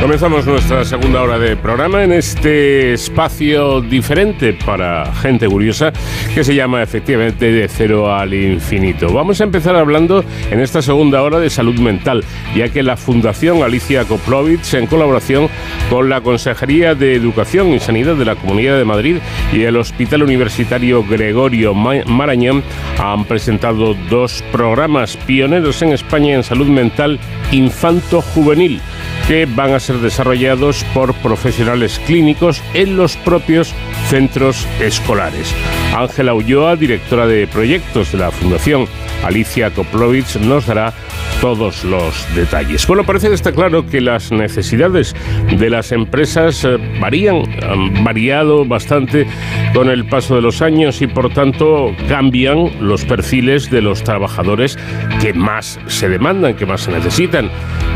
Comenzamos 0.00 0.44
nuestra 0.44 0.84
segunda 0.84 1.22
hora 1.22 1.38
de 1.38 1.56
programa 1.56 2.04
en 2.04 2.12
este 2.12 2.92
espacio 2.92 3.80
diferente 3.80 4.52
para 4.52 5.10
gente 5.14 5.48
curiosa 5.48 5.94
que 6.34 6.44
se 6.44 6.54
llama 6.54 6.82
efectivamente 6.82 7.50
de 7.50 7.66
cero 7.68 8.14
al 8.14 8.34
infinito. 8.34 9.10
Vamos 9.10 9.40
a 9.40 9.44
empezar 9.44 9.74
hablando 9.76 10.22
en 10.50 10.60
esta 10.60 10.82
segunda 10.82 11.22
hora 11.22 11.40
de 11.40 11.48
salud 11.48 11.80
mental, 11.80 12.22
ya 12.54 12.68
que 12.68 12.82
la 12.82 12.98
Fundación 12.98 13.62
Alicia 13.62 14.04
Koplovich, 14.04 14.74
en 14.74 14.86
colaboración 14.88 15.48
con 15.88 16.10
la 16.10 16.20
Consejería 16.20 16.94
de 16.94 17.14
Educación 17.14 17.68
y 17.72 17.80
Sanidad 17.80 18.16
de 18.16 18.26
la 18.26 18.36
Comunidad 18.36 18.76
de 18.76 18.84
Madrid 18.84 19.16
y 19.54 19.62
el 19.62 19.78
Hospital 19.78 20.22
Universitario 20.22 21.02
Gregorio 21.02 21.72
Ma- 21.72 22.04
Marañón, 22.04 22.62
han 22.98 23.24
presentado 23.24 23.94
dos 24.10 24.44
programas 24.52 25.16
pioneros 25.16 25.80
en 25.80 25.92
España 25.94 26.34
en 26.34 26.42
salud 26.42 26.66
mental 26.66 27.18
infanto-juvenil 27.52 28.82
que 29.26 29.46
van 29.46 29.72
a 29.72 29.80
ser 29.80 29.98
desarrollados 29.98 30.84
por 30.94 31.14
profesionales 31.14 32.00
clínicos 32.06 32.62
en 32.74 32.96
los 32.96 33.16
propios 33.16 33.74
centros 34.08 34.66
escolares. 34.80 35.54
Ángela 35.94 36.34
Ulloa, 36.34 36.76
directora 36.76 37.26
de 37.26 37.46
proyectos 37.46 38.12
de 38.12 38.18
la 38.18 38.30
Fundación 38.30 38.86
Alicia 39.24 39.70
Koplovich, 39.70 40.36
nos 40.36 40.66
dará 40.66 40.92
todos 41.40 41.84
los 41.84 42.26
detalles. 42.34 42.86
Bueno, 42.86 43.04
parece 43.04 43.28
que 43.28 43.34
está 43.34 43.52
claro 43.52 43.86
que 43.86 44.00
las 44.00 44.32
necesidades 44.32 45.14
de 45.58 45.70
las 45.70 45.92
empresas 45.92 46.64
eh, 46.64 46.78
varían, 47.00 47.42
han 47.62 48.02
variado 48.02 48.64
bastante 48.64 49.26
con 49.74 49.88
el 49.88 50.06
paso 50.06 50.36
de 50.36 50.42
los 50.42 50.62
años 50.62 51.02
y 51.02 51.06
por 51.06 51.32
tanto 51.32 51.94
cambian 52.08 52.70
los 52.80 53.04
perfiles 53.04 53.70
de 53.70 53.82
los 53.82 54.02
trabajadores 54.02 54.78
que 55.20 55.32
más 55.32 55.78
se 55.86 56.08
demandan, 56.08 56.54
que 56.54 56.66
más 56.66 56.82
se 56.82 56.92
necesitan. 56.92 57.50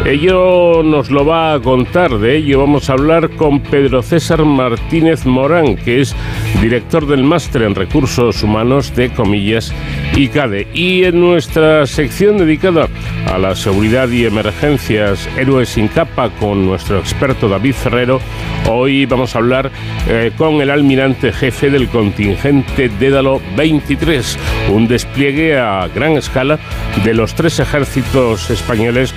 Ello 0.05 0.83
nos 0.83 1.11
lo 1.11 1.25
va 1.25 1.55
a 1.55 1.61
contar, 1.61 2.19
de 2.19 2.37
ello 2.37 2.61
vamos 2.61 2.89
a 2.89 2.95
hablar 2.95 3.31
con 3.31 3.61
Pedro 3.61 4.03
César 4.03 4.45
Martínez 4.45 5.27
Morán, 5.27 5.77
que 5.77 6.01
es 6.01 6.15
director 6.61 7.07
del 7.07 7.23
máster 7.23 7.63
en 7.63 7.75
recursos 7.75 8.43
humanos 8.43 8.95
de 8.95 9.11
Comillas 9.11 9.73
y 10.17 10.29
CADE. 10.29 10.69
Y 10.75 11.05
en 11.05 11.21
nuestra 11.21 11.87
sección 11.87 12.39
dedicada 12.39 12.89
a 13.27 13.39
la 13.39 13.55
seguridad 13.55 14.09
y 14.09 14.25
emergencias 14.25 15.29
Héroes 15.37 15.69
sin 15.69 15.89
capa 15.89 16.31
con 16.31 16.67
nuestro 16.67 16.99
experto 16.99 17.49
David 17.49 17.75
Ferrero, 17.75 18.21
hoy 18.69 19.07
vamos 19.07 19.35
a 19.35 19.39
hablar 19.39 19.71
eh, 20.09 20.33
con 20.37 20.61
el 20.61 20.71
almirante 20.71 21.33
jefe 21.33 21.71
del 21.71 21.89
contingente 21.89 22.89
Dédalo 22.89 23.41
23, 23.57 24.39
un 24.73 24.89
despliegue 24.89 25.59
a 25.59 25.89
gran 25.89 26.13
escala 26.13 26.59
de 27.05 27.15
los 27.15 27.35
tres 27.35 27.61
ejércitos 27.61 28.51
españoles 28.51 29.15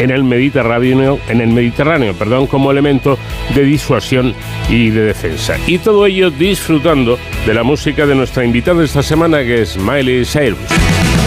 en 0.00 0.10
el 0.10 0.24
Mediterráneo, 0.24 1.20
en 1.28 1.40
el 1.40 1.48
Mediterráneo, 1.48 2.14
perdón, 2.14 2.46
como 2.46 2.70
elemento 2.70 3.18
de 3.54 3.62
disuasión 3.62 4.34
y 4.68 4.88
de 4.90 5.02
defensa. 5.02 5.56
Y 5.66 5.78
todo 5.78 6.06
ello 6.06 6.30
disfrutando 6.30 7.18
de 7.46 7.54
la 7.54 7.62
música 7.62 8.06
de 8.06 8.14
nuestra 8.14 8.44
invitada 8.44 8.82
esta 8.82 9.02
semana 9.02 9.42
que 9.42 9.62
es 9.62 9.76
Miley 9.76 10.24
Cyrus. 10.24 11.19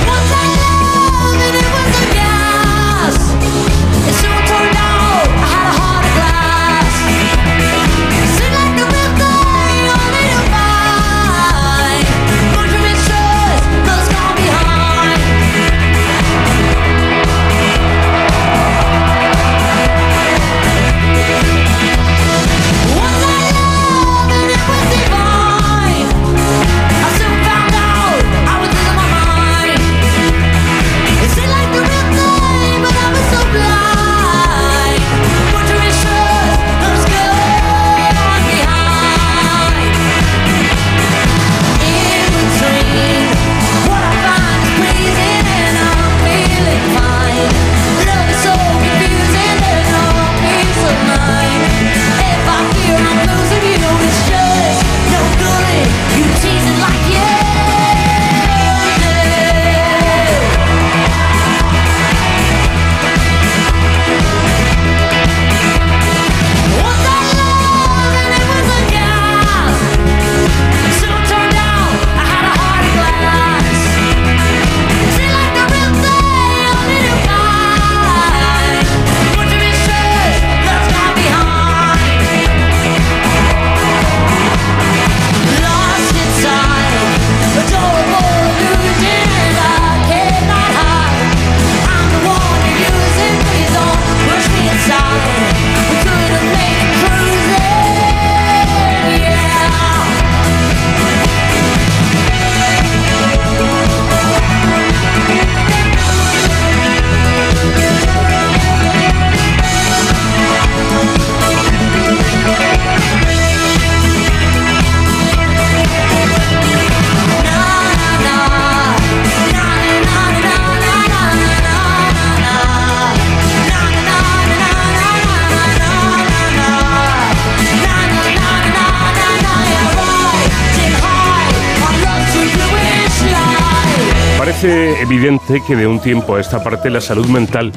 Que 135.62 135.76
de 135.76 135.88
un 135.88 136.00
tiempo 136.00 136.36
a 136.36 136.42
esta 136.42 136.64
parte 136.64 136.90
la 136.90 137.02
salud 137.02 137.28
mental 137.28 137.72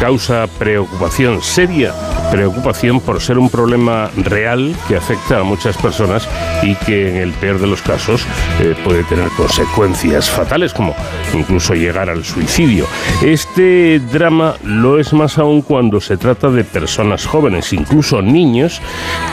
causa 0.00 0.46
preocupación, 0.58 1.42
seria 1.42 1.92
preocupación 2.30 3.00
por 3.00 3.20
ser 3.20 3.38
un 3.38 3.48
problema 3.48 4.10
real 4.16 4.74
que 4.86 4.96
afecta 4.96 5.40
a 5.40 5.42
muchas 5.42 5.76
personas 5.76 6.28
y 6.62 6.74
que 6.74 7.08
en 7.08 7.16
el 7.16 7.32
peor 7.32 7.58
de 7.58 7.66
los 7.66 7.82
casos 7.82 8.24
eh, 8.60 8.74
puede 8.84 9.02
tener 9.04 9.28
consecuencias 9.30 10.30
fatales 10.30 10.72
como 10.72 10.94
incluso 11.34 11.74
llegar 11.74 12.10
al 12.10 12.24
suicidio. 12.24 12.86
Este 13.22 14.00
drama 14.12 14.54
lo 14.62 14.98
es 14.98 15.12
más 15.12 15.38
aún 15.38 15.62
cuando 15.62 16.00
se 16.00 16.16
trata 16.16 16.50
de 16.50 16.64
personas 16.64 17.26
jóvenes, 17.26 17.72
incluso 17.72 18.22
niños, 18.22 18.80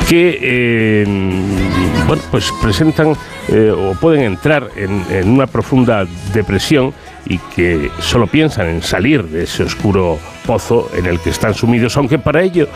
que 0.07 0.39
eh, 0.41 1.05
pues 2.31 2.51
presentan 2.61 3.15
eh, 3.49 3.71
o 3.71 3.93
pueden 3.95 4.23
entrar 4.23 4.69
en 4.75 5.29
una 5.29 5.47
profunda 5.47 6.05
depresión 6.33 6.93
y 7.27 7.39
que 7.55 7.89
solo 7.99 8.27
piensan 8.27 8.67
en 8.67 8.81
salir 8.81 9.23
de 9.23 9.43
ese 9.43 9.63
oscuro 9.63 10.19
pozo 10.45 10.89
en 10.95 11.07
el 11.07 11.19
que 11.19 11.31
están 11.31 11.53
sumidos, 11.55 11.97
aunque 11.97 12.19
para 12.19 12.43
ello 12.43 12.67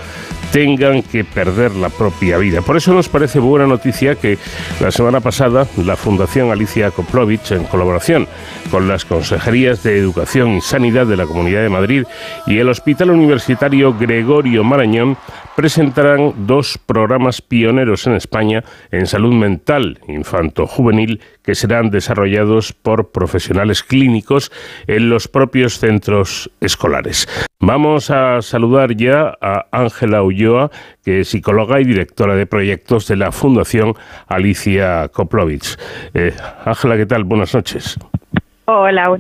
tengan 0.52 1.04
que 1.04 1.24
perder 1.24 1.76
la 1.76 1.90
propia 1.90 2.38
vida. 2.38 2.62
Por 2.62 2.76
eso 2.76 2.94
nos 2.94 3.08
parece 3.08 3.38
buena 3.38 3.68
noticia 3.68 4.16
que 4.16 4.40
la 4.80 4.90
semana 4.90 5.20
pasada 5.20 5.68
la 5.78 5.96
Fundación 5.96 6.52
Alicia 6.52 6.90
Koplovich, 6.90 7.52
en 7.52 7.66
colaboración 7.66 8.28
con 8.72 8.88
las 8.88 9.06
Consejerías 9.06 9.84
de 9.84 10.00
Educación 10.00 10.58
y 10.58 10.62
Sanidad 10.62 11.06
de 11.06 11.18
la 11.18 11.26
Comunidad 11.26 11.62
de 11.62 11.70
Madrid 11.70 12.04
y 12.48 12.58
el 12.58 12.70
Hospital 12.70 13.12
Universitario 13.12 13.96
Gregorio 13.96 14.64
Marañón, 14.64 15.18
presentarán 15.60 16.47
dos 16.47 16.78
programas 16.78 17.41
pioneros 17.41 18.07
en 18.07 18.14
España 18.14 18.64
en 18.91 19.05
salud 19.07 19.34
mental 19.34 19.99
infanto-juvenil 20.07 21.20
que 21.43 21.53
serán 21.53 21.89
desarrollados 21.89 22.72
por 22.72 23.12
profesionales 23.12 23.84
clínicos 23.84 24.53
en 24.88 25.10
los 25.10 25.28
propios 25.28 25.78
centros 25.78 26.49
escolares. 26.62 27.28
Vamos 27.60 28.10
a 28.10 28.41
saludar 28.41 28.95
ya 28.95 29.38
a 29.41 29.66
Ángela 29.74 30.24
Ulloa, 30.24 30.72
que 31.03 31.20
es 31.20 31.28
psicóloga 31.28 31.82
y 31.82 31.84
directora 31.84 32.36
de 32.36 32.45
proyectos 32.45 33.10
de 33.10 33.18
la 33.18 33.34
Fundación 33.34 33.95
Alicia 34.28 35.10
Koplovich. 35.10 35.78
Eh, 36.14 36.34
Ángela, 36.64 36.95
¿qué 36.95 37.05
tal? 37.05 37.26
Buenas 37.26 37.53
noches. 37.53 37.99
Hola. 38.64 39.20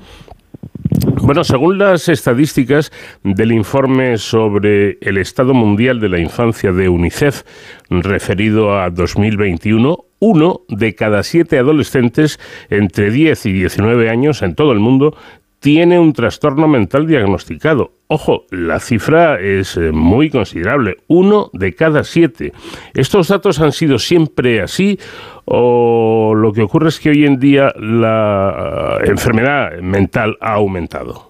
Bueno, 1.21 1.43
según 1.43 1.77
las 1.77 2.09
estadísticas 2.09 2.91
del 3.23 3.51
informe 3.51 4.17
sobre 4.17 4.97
el 5.01 5.17
estado 5.17 5.53
mundial 5.53 5.99
de 5.99 6.09
la 6.09 6.19
infancia 6.19 6.71
de 6.71 6.89
UNICEF, 6.89 7.43
referido 7.89 8.79
a 8.79 8.89
2021, 8.89 10.05
uno 10.19 10.61
de 10.67 10.95
cada 10.95 11.23
siete 11.23 11.57
adolescentes 11.59 12.39
entre 12.69 13.11
10 13.11 13.45
y 13.45 13.53
19 13.53 14.09
años 14.09 14.41
en 14.41 14.55
todo 14.55 14.71
el 14.71 14.79
mundo 14.79 15.15
tiene 15.59 15.99
un 15.99 16.13
trastorno 16.13 16.67
mental 16.67 17.05
diagnosticado. 17.05 17.91
Ojo, 18.07 18.45
la 18.49 18.79
cifra 18.79 19.39
es 19.39 19.77
eh, 19.77 19.91
muy 19.91 20.29
considerable, 20.29 20.97
uno 21.07 21.49
de 21.53 21.75
cada 21.75 22.03
siete. 22.03 22.53
¿Estos 22.93 23.27
datos 23.27 23.59
han 23.59 23.71
sido 23.71 23.99
siempre 23.99 24.61
así 24.61 24.97
o 25.45 26.33
lo 26.35 26.51
que 26.51 26.63
ocurre 26.63 26.89
es 26.89 26.99
que 26.99 27.09
hoy 27.09 27.25
en 27.25 27.39
día 27.39 27.71
la 27.77 28.97
eh, 29.01 29.09
enfermedad 29.09 29.79
mental 29.81 30.37
ha 30.41 30.53
aumentado? 30.53 31.28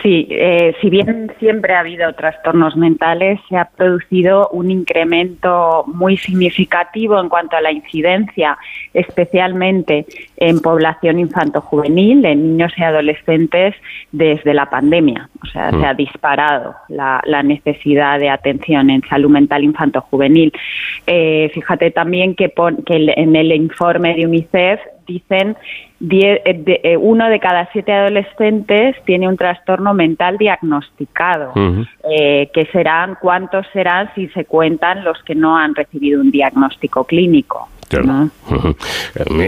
Sí, 0.00 0.26
eh, 0.30 0.74
si 0.80 0.88
bien 0.88 1.30
siempre 1.38 1.74
ha 1.74 1.80
habido 1.80 2.12
trastornos 2.14 2.76
mentales, 2.76 3.38
se 3.48 3.56
ha 3.56 3.66
producido 3.66 4.48
un 4.48 4.70
incremento 4.70 5.84
muy 5.86 6.16
significativo 6.16 7.20
en 7.20 7.28
cuanto 7.28 7.56
a 7.56 7.60
la 7.60 7.70
incidencia, 7.70 8.56
especialmente 8.94 10.06
en 10.38 10.60
población 10.60 11.18
infanto-juvenil, 11.18 12.24
en 12.24 12.42
niños 12.42 12.72
y 12.78 12.82
adolescentes, 12.82 13.74
desde 14.12 14.54
la 14.54 14.70
pandemia. 14.70 15.28
O 15.42 15.46
sea, 15.46 15.70
se 15.70 15.84
ha 15.84 15.92
mm. 15.92 15.96
disparado 15.96 16.74
la, 16.88 17.20
necesidad 17.42 18.18
de 18.18 18.30
atención 18.30 18.88
en 18.88 19.02
salud 19.02 19.30
mental 19.30 19.62
infanto-juvenil. 19.62 20.52
Eh, 21.06 21.50
fíjate 21.52 21.90
también 21.90 22.34
que, 22.34 22.52
que 22.86 23.12
en 23.16 23.36
el 23.36 23.52
informe 23.52 24.14
de 24.14 24.26
UNICEF 24.26 24.80
dicen 25.12 25.56
eh, 26.10 26.40
eh, 26.82 26.96
uno 26.96 27.28
de 27.28 27.38
cada 27.38 27.68
siete 27.72 27.92
adolescentes 27.92 28.96
tiene 29.04 29.28
un 29.28 29.36
trastorno 29.36 29.94
mental 29.94 30.38
diagnosticado, 30.38 31.52
eh, 32.10 32.50
que 32.52 32.66
serán 32.72 33.16
cuántos 33.20 33.66
serán 33.72 34.10
si 34.14 34.28
se 34.28 34.44
cuentan 34.44 35.04
los 35.04 35.22
que 35.22 35.34
no 35.34 35.56
han 35.56 35.74
recibido 35.74 36.20
un 36.20 36.30
diagnóstico 36.30 37.04
clínico. 37.04 37.68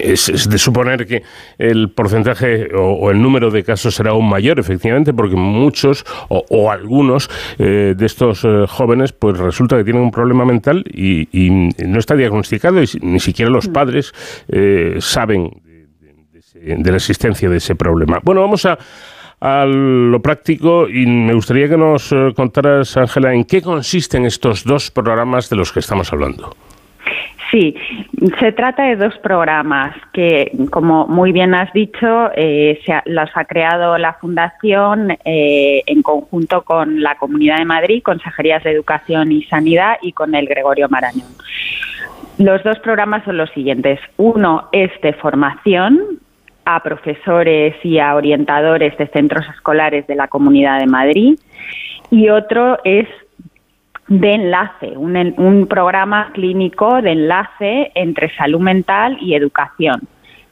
Es, 0.05 0.49
de 0.49 0.59
suponer 0.59 1.07
que 1.07 1.23
el 1.59 1.91
porcentaje 1.91 2.69
o, 2.77 3.11
el 3.11 3.21
número 3.21 3.51
de 3.51 3.63
casos 3.63 3.95
será 3.95 4.11
aún 4.11 4.29
mayor, 4.29 4.59
efectivamente, 4.59 5.13
porque 5.13 5.37
muchos 5.37 6.05
o, 6.29 6.71
algunos 6.71 7.29
de 7.59 7.97
estos 8.01 8.47
jóvenes, 8.69 9.13
pues 9.13 9.39
resulta 9.39 9.77
que 9.77 9.85
tienen 9.85 10.03
un 10.03 10.11
problema 10.11 10.45
mental 10.45 10.85
y, 10.93 11.27
no 11.85 11.99
está 11.99 12.15
diagnosticado 12.15 12.83
y 12.83 12.87
ni 13.03 13.21
siquiera 13.21 13.51
los 13.51 13.69
mm. 13.69 13.73
padres 13.73 14.13
saben 15.01 15.51
de 16.55 16.91
la 16.91 16.97
existencia 16.97 17.49
de 17.49 17.57
ese 17.59 17.75
problema. 17.75 18.21
Bueno, 18.23 18.41
vamos 18.41 18.65
a, 18.67 18.79
a 19.41 19.67
lo 19.67 20.21
práctico 20.21 20.89
y 20.89 21.07
me 21.07 21.35
gustaría 21.35 21.69
que 21.69 21.77
nos 21.77 22.11
eh, 22.13 22.33
contaras, 22.35 22.97
Ángela, 22.97 23.35
en 23.35 23.45
qué 23.45 23.61
consisten 23.61 24.25
estos 24.25 24.65
dos 24.65 24.91
programas 24.91 25.51
de 25.51 25.57
los 25.57 25.71
que 25.71 25.81
estamos 25.81 26.13
hablando. 26.13 26.57
Sí, 27.55 27.73
se 28.41 28.51
trata 28.51 28.83
de 28.83 28.97
dos 28.97 29.17
programas 29.19 29.95
que, 30.13 30.51
como 30.73 31.07
muy 31.07 31.31
bien 31.31 31.55
has 31.55 31.73
dicho, 31.73 32.33
eh, 32.35 32.81
se 32.85 33.01
los 33.05 33.31
ha 33.33 33.45
creado 33.45 33.97
la 33.97 34.15
Fundación 34.15 35.13
eh, 35.25 35.85
en 35.87 36.03
conjunto 36.03 36.63
con 36.63 37.01
la 37.01 37.17
Comunidad 37.17 37.59
de 37.59 37.65
Madrid, 37.65 38.03
Consejerías 38.03 38.65
de 38.65 38.73
Educación 38.73 39.31
y 39.31 39.45
Sanidad 39.45 39.99
y 40.03 40.11
con 40.11 40.35
el 40.35 40.49
Gregorio 40.49 40.89
Marañón. 40.89 41.29
Los 42.39 42.65
dos 42.65 42.81
programas 42.81 43.25
son 43.25 43.37
los 43.37 43.51
siguientes. 43.51 44.01
Uno 44.17 44.69
es 44.73 44.91
de 45.01 45.13
formación 45.13 46.01
a 46.65 46.83
profesores 46.83 47.77
y 47.85 48.01
a 48.01 48.17
orientadores 48.17 48.99
de 48.99 49.07
centros 49.07 49.47
escolares 49.55 50.09
de 50.09 50.17
la 50.17 50.27
Comunidad 50.27 50.81
de 50.81 50.87
Madrid 50.87 51.39
y 52.11 52.31
otro 52.31 52.79
es 52.83 53.07
de 54.09 54.33
enlace, 54.33 54.97
un, 54.97 55.67
programa 55.69 56.31
clínico 56.33 57.01
de 57.01 57.13
enlace 57.13 57.93
entre 57.95 58.35
salud 58.37 58.61
mental 58.61 59.17
y 59.21 59.35
educación. 59.35 60.03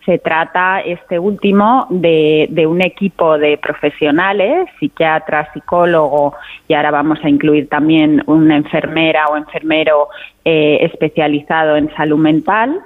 Se 0.07 0.19
trata, 0.19 0.81
este 0.81 1.19
último, 1.19 1.87
de, 1.91 2.67
un 2.67 2.83
equipo 2.83 3.39
de 3.39 3.57
profesionales, 3.59 4.69
psiquiatra, 4.81 5.53
psicólogo, 5.53 6.35
y 6.67 6.75
ahora 6.75 6.91
vamos 6.91 7.21
a 7.23 7.29
incluir 7.29 7.69
también 7.69 8.23
una 8.27 8.57
enfermera 8.57 9.27
o 9.29 9.37
enfermero 9.37 10.09
eh, 10.45 10.79
especializado 10.81 11.77
en 11.77 11.95
salud 11.95 12.19
mental, 12.19 12.81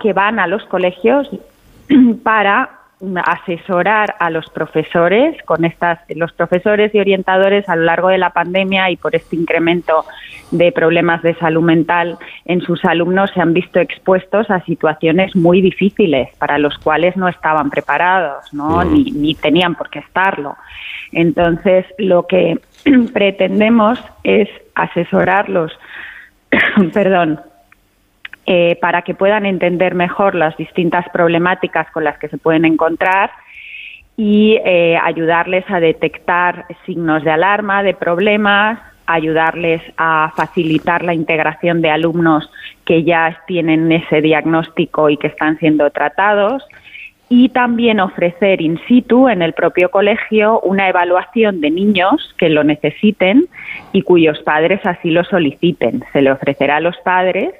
que 0.00 0.12
van 0.12 0.40
a 0.40 0.46
los 0.46 0.64
colegios 0.64 1.28
para 2.24 2.81
asesorar 3.24 4.14
a 4.20 4.30
los 4.30 4.48
profesores 4.50 5.36
con 5.44 5.64
estas 5.64 5.98
los 6.14 6.32
profesores 6.32 6.94
y 6.94 7.00
orientadores 7.00 7.68
a 7.68 7.74
lo 7.74 7.82
largo 7.82 8.08
de 8.08 8.18
la 8.18 8.30
pandemia 8.30 8.90
y 8.90 8.96
por 8.96 9.16
este 9.16 9.34
incremento 9.34 10.04
de 10.52 10.70
problemas 10.70 11.20
de 11.22 11.34
salud 11.34 11.62
mental 11.62 12.16
en 12.44 12.60
sus 12.60 12.84
alumnos 12.84 13.30
se 13.34 13.40
han 13.40 13.54
visto 13.54 13.80
expuestos 13.80 14.50
a 14.50 14.64
situaciones 14.64 15.34
muy 15.34 15.60
difíciles 15.60 16.28
para 16.38 16.58
los 16.58 16.78
cuales 16.78 17.16
no 17.16 17.26
estaban 17.26 17.70
preparados 17.70 18.52
¿no? 18.52 18.84
ni, 18.84 19.10
ni 19.10 19.34
tenían 19.34 19.74
por 19.74 19.90
qué 19.90 19.98
estarlo 19.98 20.56
entonces 21.10 21.84
lo 21.98 22.26
que 22.28 22.60
pretendemos 23.12 23.98
es 24.22 24.48
asesorarlos 24.76 25.72
perdón 26.92 27.40
eh, 28.46 28.76
para 28.80 29.02
que 29.02 29.14
puedan 29.14 29.46
entender 29.46 29.94
mejor 29.94 30.34
las 30.34 30.56
distintas 30.56 31.08
problemáticas 31.12 31.90
con 31.92 32.04
las 32.04 32.18
que 32.18 32.28
se 32.28 32.38
pueden 32.38 32.64
encontrar 32.64 33.30
y 34.16 34.58
eh, 34.64 34.98
ayudarles 35.02 35.64
a 35.68 35.80
detectar 35.80 36.66
signos 36.84 37.24
de 37.24 37.30
alarma, 37.30 37.82
de 37.82 37.94
problemas, 37.94 38.78
ayudarles 39.06 39.82
a 39.96 40.32
facilitar 40.36 41.04
la 41.04 41.14
integración 41.14 41.82
de 41.82 41.90
alumnos 41.90 42.50
que 42.84 43.04
ya 43.04 43.42
tienen 43.46 43.90
ese 43.92 44.20
diagnóstico 44.20 45.08
y 45.08 45.16
que 45.16 45.28
están 45.28 45.58
siendo 45.58 45.90
tratados 45.90 46.64
y 47.28 47.48
también 47.48 47.98
ofrecer 47.98 48.60
in 48.60 48.78
situ 48.86 49.28
en 49.28 49.40
el 49.40 49.54
propio 49.54 49.90
colegio 49.90 50.60
una 50.60 50.88
evaluación 50.88 51.62
de 51.62 51.70
niños 51.70 52.34
que 52.36 52.50
lo 52.50 52.62
necesiten 52.62 53.46
y 53.92 54.02
cuyos 54.02 54.38
padres 54.40 54.84
así 54.84 55.10
lo 55.10 55.24
soliciten. 55.24 56.04
Se 56.12 56.20
le 56.20 56.30
ofrecerá 56.30 56.76
a 56.76 56.80
los 56.80 56.96
padres 56.98 57.54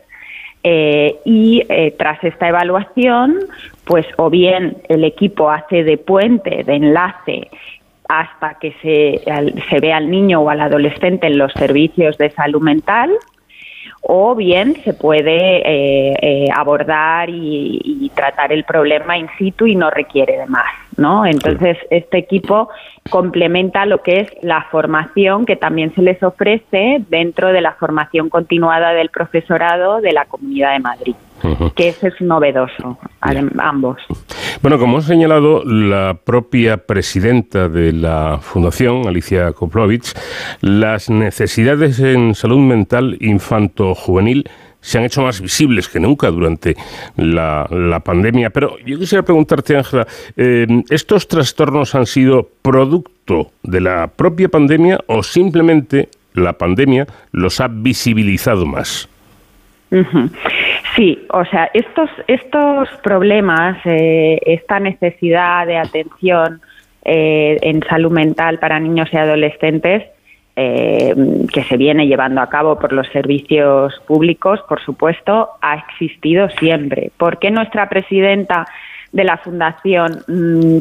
eh, 0.65 1.17
y 1.25 1.63
eh, 1.69 1.95
tras 1.99 2.23
esta 2.23 2.49
evaluación, 2.49 3.37
pues 3.85 4.07
o 4.17 4.31
bien 4.31 4.77
el 4.89 5.05
equipo 5.05 5.51
hace 5.51 5.83
de 5.83 5.99
puente, 5.99 6.63
de 6.65 6.75
enlace, 6.75 7.51
hasta 8.09 8.55
que 8.61 8.73
se, 8.83 9.23
se 9.71 9.81
ve 9.81 9.93
al 9.93 10.11
niño 10.11 10.41
o 10.41 10.51
al 10.51 10.61
adolescente 10.61 11.27
en 11.27 11.39
los 11.39 11.53
servicios 11.55 12.19
de 12.19 12.31
salud 12.31 12.61
mental, 12.61 13.11
o 14.03 14.35
bien 14.35 14.77
se 14.85 14.95
puede 14.95 15.63
eh, 15.65 16.49
abordar 16.55 17.31
y, 17.31 18.11
tratar 18.15 18.53
el 18.53 18.65
problema 18.65 19.17
in 19.17 19.29
situ 19.39 19.67
y 19.67 19.75
no 19.75 19.91
requiere 19.91 20.37
de 20.37 20.47
más. 20.47 20.82
¿No? 20.97 21.27
Entonces, 21.27 21.77
este 21.91 22.19
equipo 22.19 22.69
complementa 23.11 23.87
lo 23.87 24.03
que 24.03 24.21
es 24.21 24.31
la 24.43 24.67
formación 24.71 25.47
que 25.47 25.57
también 25.57 25.95
se 25.95 26.03
les 26.03 26.23
ofrece 26.23 27.03
dentro 27.09 27.49
de 27.49 27.61
la 27.61 27.73
formación 27.73 28.29
continuada 28.29 28.93
del 28.93 29.11
profesorado 29.11 30.01
de 30.01 30.13
la 30.13 30.25
Comunidad 30.27 30.73
de 30.73 30.79
Madrid 30.81 31.15
que 31.75 31.89
eso 31.89 32.07
es 32.07 32.21
novedoso, 32.21 32.99
ambos. 33.59 33.99
Bueno, 34.61 34.79
como 34.79 34.99
ha 34.99 35.03
señalado 35.03 35.65
la 35.65 36.19
propia 36.25 36.87
presidenta 36.87 37.69
de 37.69 37.93
la 37.93 38.39
Fundación, 38.41 39.09
Alicia 39.09 39.53
Koplovich, 39.53 40.13
las 40.61 41.11
necesidades 41.11 41.99
en 41.99 42.35
salud 42.35 42.59
mental 42.59 43.17
infanto-juvenil 43.21 44.49
se 44.83 44.99
han 44.99 45.05
hecho 45.05 45.23
más 45.23 45.41
visibles 45.41 45.89
que 45.89 46.01
nunca 46.01 46.29
durante 46.31 46.77
la, 47.17 48.03
pandemia. 48.05 48.51
Pero 48.51 48.77
yo 48.85 48.99
quisiera 48.99 49.23
preguntarte, 49.23 49.77
Ángela, 49.77 50.07
eh, 50.37 50.67
¿estos 50.91 51.29
trastornos 51.29 51.95
han 51.95 52.05
sido 52.05 52.49
producto 52.61 53.53
de 53.63 53.81
la 53.81 54.09
propia 54.09 54.49
pandemia 54.49 54.99
o 55.07 55.23
simplemente 55.23 56.09
la 56.35 56.53
pandemia 56.55 57.07
los 57.31 57.61
ha 57.61 57.69
visibilizado 57.69 58.67
más? 58.67 59.09
Sí, 60.97 61.27
o 61.31 61.45
sea, 61.45 61.71
estos, 61.75 62.11
estos 62.27 62.89
problemas, 63.03 63.79
eh, 63.85 64.39
esta 64.47 64.81
necesidad 64.81 65.67
de 65.67 65.77
atención 65.77 66.61
eh, 67.05 67.59
en 67.61 67.83
salud 67.83 68.11
mental 68.11 68.59
para 68.59 68.81
niños 68.81 69.09
y 69.13 69.17
adolescentes, 69.17 70.05
eh, 70.57 71.15
que 71.53 71.65
se 71.65 71.77
viene 71.77 72.07
llevando 72.07 72.41
a 72.41 72.49
cabo 72.49 72.79
por 72.79 72.93
los 72.93 73.07
servicios 73.09 73.95
públicos, 74.07 74.61
por 74.69 74.81
supuesto, 74.83 75.51
ha 75.61 75.77
existido 75.77 76.49
siempre. 76.51 77.11
¿Por 77.17 77.39
qué 77.39 77.51
nuestra 77.51 77.89
presidenta 77.89 78.67
de 79.13 79.25
la 79.25 79.39
Fundación 79.39 80.23
mm, 80.27 80.79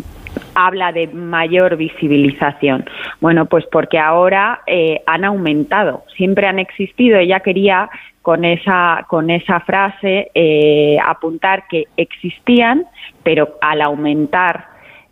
habla 0.56 0.92
de 0.92 1.08
mayor 1.08 1.78
visibilización? 1.78 2.86
Bueno, 3.20 3.46
pues 3.46 3.66
porque 3.72 4.00
ahora 4.00 4.62
han 5.06 5.26
aumentado, 5.26 6.04
siempre 6.16 6.48
han 6.48 6.60
existido. 6.60 7.18
Ella 7.18 7.40
quería 7.40 7.90
con 8.22 8.46
esa, 8.46 9.06
con 9.08 9.30
esa 9.30 9.60
frase 9.62 10.32
eh, 10.34 10.98
apuntar 11.04 11.68
que 11.68 11.88
existían, 11.98 12.86
pero 13.24 13.58
al 13.62 13.82
aumentar 13.82 14.66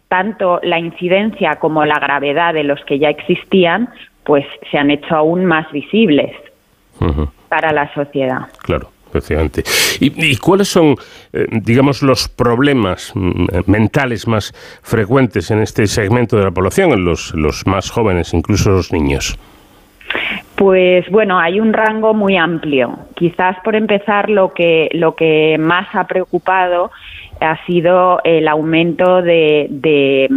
tanto 0.07 0.59
la 0.63 0.79
incidencia 0.79 1.57
como 1.57 1.85
la 1.85 1.99
gravedad 1.99 2.53
de 2.53 2.63
los 2.63 2.83
que 2.85 2.99
ya 2.99 3.09
existían, 3.09 3.89
pues 4.29 4.45
se 4.69 4.77
han 4.77 4.91
hecho 4.91 5.15
aún 5.15 5.43
más 5.43 5.71
visibles 5.71 6.29
para 7.49 7.73
la 7.73 7.91
sociedad. 7.95 8.41
Claro. 8.61 8.91
Efectivamente. 9.09 9.63
¿Y, 9.99 10.37
cuáles 10.37 10.67
son, 10.67 10.95
eh, 11.33 11.47
digamos, 11.49 12.03
los 12.03 12.29
problemas 12.29 13.11
mm, 13.15 13.45
mentales 13.65 14.27
más 14.27 14.53
frecuentes 14.83 15.49
en 15.49 15.63
este 15.63 15.87
segmento 15.87 16.37
de 16.37 16.43
la 16.43 16.51
población, 16.51 16.91
en 16.91 17.05
los, 17.05 17.33
los 17.33 17.65
más 17.65 17.89
jóvenes, 17.89 18.35
incluso 18.35 18.69
los 18.69 18.93
niños? 18.93 19.35
Pues 20.53 21.09
bueno, 21.09 21.39
hay 21.39 21.59
un 21.59 21.73
rango 21.73 22.13
muy 22.13 22.37
amplio. 22.37 22.99
Quizás 23.15 23.57
por 23.63 23.75
empezar 23.75 24.29
lo 24.29 24.53
que 24.53 24.89
lo 24.91 25.15
que 25.15 25.57
más 25.57 25.87
ha 25.93 26.05
preocupado 26.05 26.91
ha 27.41 27.65
sido 27.65 28.21
el 28.23 28.47
aumento 28.47 29.23
de, 29.23 29.65
de 29.71 30.29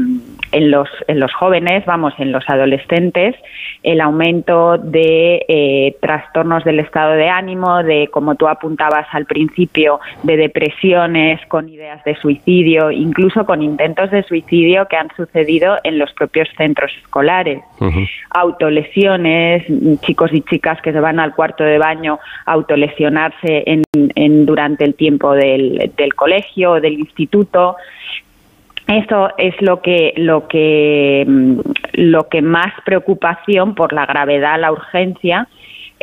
en 0.53 0.71
los, 0.71 0.89
en 1.09 1.19
los 1.19 1.33
jóvenes, 1.35 1.85
vamos, 1.87 2.15
en 2.19 2.31
los 2.31 2.49
adolescentes, 2.49 3.35
el 3.83 4.01
aumento 4.01 4.79
de 4.79 5.45
eh, 5.49 5.97
trastornos 6.01 6.65
del 6.65 6.81
estado 6.81 7.13
de 7.13 7.29
ánimo, 7.29 7.83
de, 7.83 8.09
como 8.09 8.35
tú 8.37 8.47
apuntabas 8.49 9.07
al 9.13 9.27
principio, 9.27 10.01
de 10.23 10.37
depresiones 10.37 11.41
con 11.49 11.69
ideas 11.69 12.05
de 12.05 12.15
suicidio, 12.17 12.91
incluso 12.91 13.45
con 13.45 13.63
intentos 13.63 14.11
de 14.11 14.23
suicidio 14.23 14.87
que 14.89 14.97
han 14.97 15.09
sucedido 15.17 15.77
en 15.85 15.99
los 15.99 16.13
propios 16.13 16.49
centros 16.57 16.93
escolares. 17.03 17.63
Autolesiones, 18.31 19.65
chicos 20.03 20.33
y 20.33 20.43
chicas 20.43 20.81
que 20.83 20.93
se 20.93 21.01
van 21.01 21.19
al 21.19 21.35
cuarto 21.35 21.65
de 21.65 21.79
baño 21.79 22.19
a 22.47 22.53
autolesionarse 22.53 23.65
en, 23.67 23.83
en, 23.93 24.47
durante 24.47 24.85
el 24.85 24.95
tiempo 24.95 25.33
del, 25.33 25.93
del 25.97 26.15
colegio 26.15 26.73
o 26.73 26.81
del 26.81 26.95
instituto. 26.95 27.77
Eso 28.87 29.31
es 29.39 29.55
lo 29.61 29.81
que, 29.81 30.13
lo 30.17 30.49
que, 30.49 31.25
mm, 31.27 31.61
lo 31.95 32.29
que 32.29 32.43
más 32.43 32.73
preocupación 32.85 33.75
por 33.75 33.93
la 33.93 34.07
gravedad, 34.07 34.59
la 34.61 34.73
urgencia, 34.73 35.49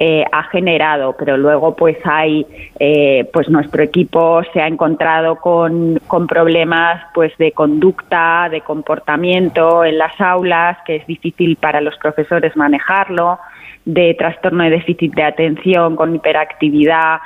eh, 0.01 0.23
ha 0.31 0.43
generado, 0.43 1.13
pero 1.19 1.35
luego 1.35 1.75
pues 1.75 1.97
hay, 2.05 2.45
eh, 2.79 3.29
pues 3.33 3.49
nuestro 3.49 3.83
equipo 3.83 4.41
se 4.53 4.61
ha 4.61 4.67
encontrado 4.67 5.35
con, 5.35 5.99
con, 6.07 6.25
problemas 6.25 7.03
pues 7.13 7.33
de 7.37 7.51
conducta, 7.51 8.47
de 8.49 8.61
comportamiento 8.61 9.83
en 9.83 9.97
las 9.97 10.13
aulas, 10.21 10.77
que 10.85 10.95
es 10.95 11.05
difícil 11.05 11.57
para 11.57 11.81
los 11.81 11.97
profesores 11.97 12.55
manejarlo, 12.55 13.39
de 13.83 14.13
trastorno 14.13 14.63
de 14.63 14.69
déficit 14.69 15.13
de 15.15 15.23
atención 15.23 15.97
con 15.97 16.15
hiperactividad, 16.15 17.19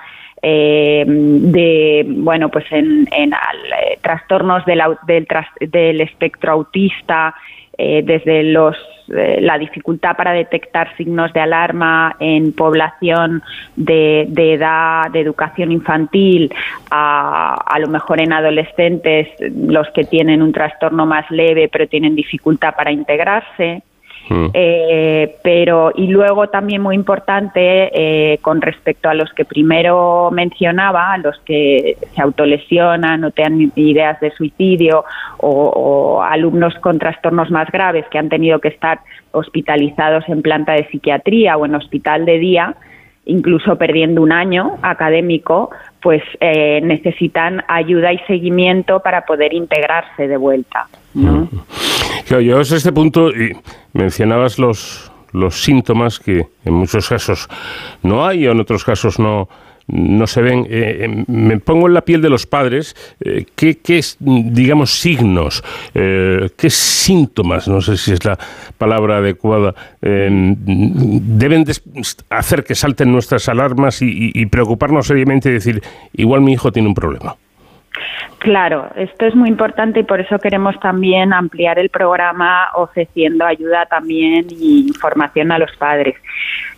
eh, 0.45 1.05
de 1.07 2.05
bueno 2.05 2.49
pues 2.49 2.65
en, 2.71 3.07
en 3.11 3.31
eh, 3.31 3.97
trastornos 4.01 4.65
del, 4.65 4.81
del, 5.61 6.01
espectro 6.01 6.51
autista 6.51 7.33
eh, 7.77 8.03
desde 8.03 8.43
los 8.43 8.75
eh, 9.07 9.39
la 9.39 9.57
dificultad 9.57 10.17
para 10.17 10.33
detectar 10.33 10.95
signos 10.97 11.31
de 11.31 11.39
alarma 11.39 12.17
en 12.19 12.51
población 12.51 13.41
de, 13.77 14.25
de 14.27 14.53
edad 14.55 15.09
de 15.11 15.21
educación 15.21 15.71
infantil 15.71 16.53
a, 16.91 17.53
a 17.65 17.79
lo 17.79 17.87
mejor 17.87 18.19
en 18.19 18.33
adolescentes 18.33 19.29
los 19.39 19.87
que 19.91 20.03
tienen 20.03 20.41
un 20.41 20.51
trastorno 20.51 21.05
más 21.05 21.29
leve 21.31 21.69
pero 21.71 21.87
tienen 21.87 22.15
dificultad 22.15 22.75
para 22.75 22.91
integrarse 22.91 23.81
Mm. 24.29 24.47
Eh, 24.53 25.35
pero, 25.43 25.91
y 25.95 26.07
luego 26.07 26.47
también 26.47 26.81
muy 26.81 26.95
importante, 26.95 27.89
eh, 27.93 28.37
con 28.39 28.61
respecto 28.61 29.09
a 29.09 29.13
los 29.13 29.31
que 29.33 29.45
primero 29.45 30.29
mencionaba, 30.31 31.13
a 31.13 31.17
los 31.17 31.37
que 31.39 31.97
se 32.15 32.21
autolesionan 32.21 33.23
o 33.23 33.31
tienen 33.31 33.71
ideas 33.75 34.19
de 34.21 34.31
suicidio 34.31 35.03
o, 35.37 36.21
alumnos 36.23 36.73
con 36.75 36.99
trastornos 36.99 37.51
más 37.51 37.69
graves 37.71 38.05
que 38.09 38.17
han 38.17 38.29
tenido 38.29 38.59
que 38.59 38.69
estar 38.69 38.99
hospitalizados 39.31 40.23
en 40.29 40.41
planta 40.41 40.73
de 40.73 40.87
psiquiatría 40.87 41.57
o 41.57 41.65
en 41.65 41.75
hospital 41.75 42.25
de 42.25 42.39
día, 42.39 42.75
incluso 43.25 43.77
perdiendo 43.77 44.21
un 44.21 44.31
año 44.31 44.77
académico, 44.81 45.69
pues 46.03 46.21
eh, 46.41 46.81
necesitan 46.83 47.63
ayuda 47.69 48.11
y 48.11 48.19
seguimiento 48.27 48.99
para 48.99 49.25
poder 49.25 49.53
integrarse 49.53 50.27
de 50.27 50.37
vuelta. 50.37 50.87
¿no? 51.13 51.47
Mm. 51.49 51.49
Yo, 52.41 52.59
este 52.59 52.91
punto 52.91 53.29
y 53.29 53.55
mencionabas 53.93 54.59
los, 54.59 55.11
los 55.31 55.63
síntomas 55.63 56.19
que 56.19 56.45
en 56.65 56.73
muchos 56.73 57.07
casos 57.07 57.47
no 58.01 58.25
hay 58.25 58.47
o 58.47 58.51
en 58.51 58.59
otros 58.59 58.83
casos 58.83 59.17
no, 59.17 59.47
no 59.87 60.27
se 60.27 60.41
ven. 60.41 60.65
Eh, 60.69 61.05
eh, 61.05 61.23
me 61.27 61.59
pongo 61.59 61.87
en 61.87 61.93
la 61.93 62.01
piel 62.01 62.21
de 62.21 62.29
los 62.29 62.45
padres. 62.45 62.95
Eh, 63.19 63.45
¿qué, 63.55 63.77
¿qué, 63.77 64.01
digamos, 64.19 64.99
signos, 64.99 65.63
qué 65.93 66.69
síntomas, 66.69 67.67
no 67.67 67.81
sé 67.81 67.97
si 67.97 68.13
es 68.13 68.23
la 68.25 68.37
palabra 68.77 69.17
adecuada, 69.17 69.75
deben 70.01 71.65
hacer 72.29 72.63
que 72.63 72.75
salten 72.75 73.11
nuestras 73.11 73.49
alarmas 73.49 74.01
y, 74.01 74.31
y 74.33 74.45
preocuparnos 74.47 75.07
seriamente 75.07 75.49
y 75.49 75.53
decir, 75.53 75.81
igual 76.13 76.41
mi 76.41 76.53
hijo 76.53 76.71
tiene 76.71 76.87
un 76.87 76.95
problema? 76.95 77.35
Claro, 78.39 78.89
esto 78.95 79.25
es 79.25 79.35
muy 79.35 79.49
importante 79.49 80.01
y 80.01 80.03
por 80.03 80.19
eso 80.19 80.37
queremos 80.39 80.79
también 80.79 81.31
ampliar 81.31 81.79
el 81.79 81.89
programa 81.89 82.69
ofreciendo 82.73 83.45
ayuda 83.45 83.85
también 83.85 84.47
y 84.49 84.87
información 84.87 85.51
a 85.51 85.59
los 85.59 85.71
padres. 85.77 86.15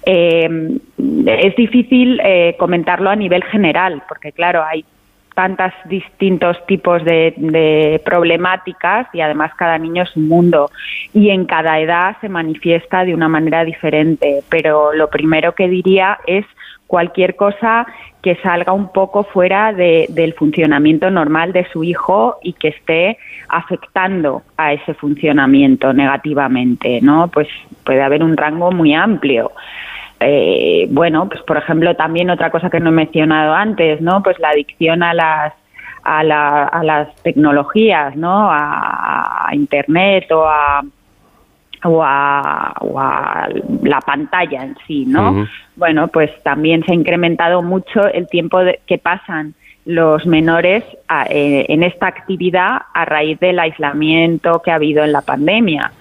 Eh, 0.06 0.78
es 1.26 1.56
difícil 1.56 2.22
eh, 2.24 2.56
comentarlo 2.60 3.10
a 3.10 3.16
nivel 3.16 3.44
general 3.46 4.04
porque, 4.08 4.32
claro, 4.32 4.64
hay 4.64 4.86
tantos 5.34 5.74
distintos 5.86 6.58
tipos 6.66 7.04
de, 7.04 7.34
de, 7.38 8.02
problemáticas 8.06 9.08
y 9.14 9.22
además 9.22 9.52
cada 9.58 9.78
niño 9.78 10.04
es 10.04 10.16
un 10.16 10.28
mundo 10.28 10.72
y 11.14 11.30
en 11.30 11.46
cada 11.46 11.80
edad 11.80 12.16
se 12.22 12.30
manifiesta 12.30 13.04
de 13.04 13.14
una 13.14 13.28
manera 13.28 13.66
diferente. 13.66 14.44
Pero 14.50 14.94
lo 14.94 15.10
primero 15.10 15.54
que 15.54 15.68
diría 15.68 16.20
es 16.28 16.46
cualquier 16.88 17.36
cosa 17.36 17.88
que 18.22 18.36
salga 18.38 18.74
un 18.74 18.92
poco 18.92 19.24
fuera 19.24 19.74
del 19.74 20.34
funcionamiento 20.34 21.12
normal 21.12 21.54
de 21.54 21.68
su 21.72 21.84
hijo 21.84 22.38
y 22.42 22.54
que 22.54 22.70
esté 22.70 23.18
afectando 23.50 24.44
a 24.58 24.74
ese 24.74 24.94
funcionamiento 24.94 25.94
negativamente, 25.94 27.02
¿no? 27.02 27.28
Pues 27.28 27.48
puede 27.84 28.02
haber 28.02 28.24
un 28.24 28.36
rango 28.36 28.72
muy 28.72 28.94
amplio. 28.94 29.52
Eh, 30.20 30.88
bueno, 30.90 31.28
pues 31.28 31.42
por 31.44 31.58
ejemplo 31.58 31.96
también 31.96 32.30
otra 32.30 32.50
cosa 32.50 32.70
que 32.70 32.80
no 32.80 32.90
he 32.90 32.94
mencionado 32.94 33.54
antes, 33.54 34.02
¿no? 34.02 34.24
Pues 34.24 34.40
la 34.40 34.50
adicción 34.50 35.04
a 35.04 35.14
las 35.14 35.54
a, 36.04 36.24
las 36.24 37.16
tecnologías, 37.24 38.16
¿no? 38.16 38.48
a 38.52 39.50
internet 39.54 40.32
o 40.32 40.46
a 40.46 40.84
o 41.86 42.02
a, 42.04 43.50
la 43.84 44.02
pantalla 44.02 44.64
en 44.64 44.76
sí, 44.88 45.06
¿no? 45.06 45.48
Bueno, 45.76 46.08
pues 46.08 46.32
también 46.44 46.84
se 46.84 46.92
ha 46.92 46.96
incrementado 46.96 47.62
mucho 47.62 48.08
el 48.08 48.28
tiempo 48.28 48.60
que 48.86 48.98
pasan 48.98 49.54
los 49.86 50.26
menores 50.26 50.84
eh, 51.30 51.66
en 51.70 51.84
esta 51.84 52.08
actividad 52.08 52.82
a 52.94 53.06
raíz 53.06 53.40
del 53.40 53.60
aislamiento 53.60 54.62
que 54.64 54.72
ha 54.72 54.76
habido 54.76 55.04
en 55.04 55.12
la 55.12 55.22
pandemia. 55.22 55.92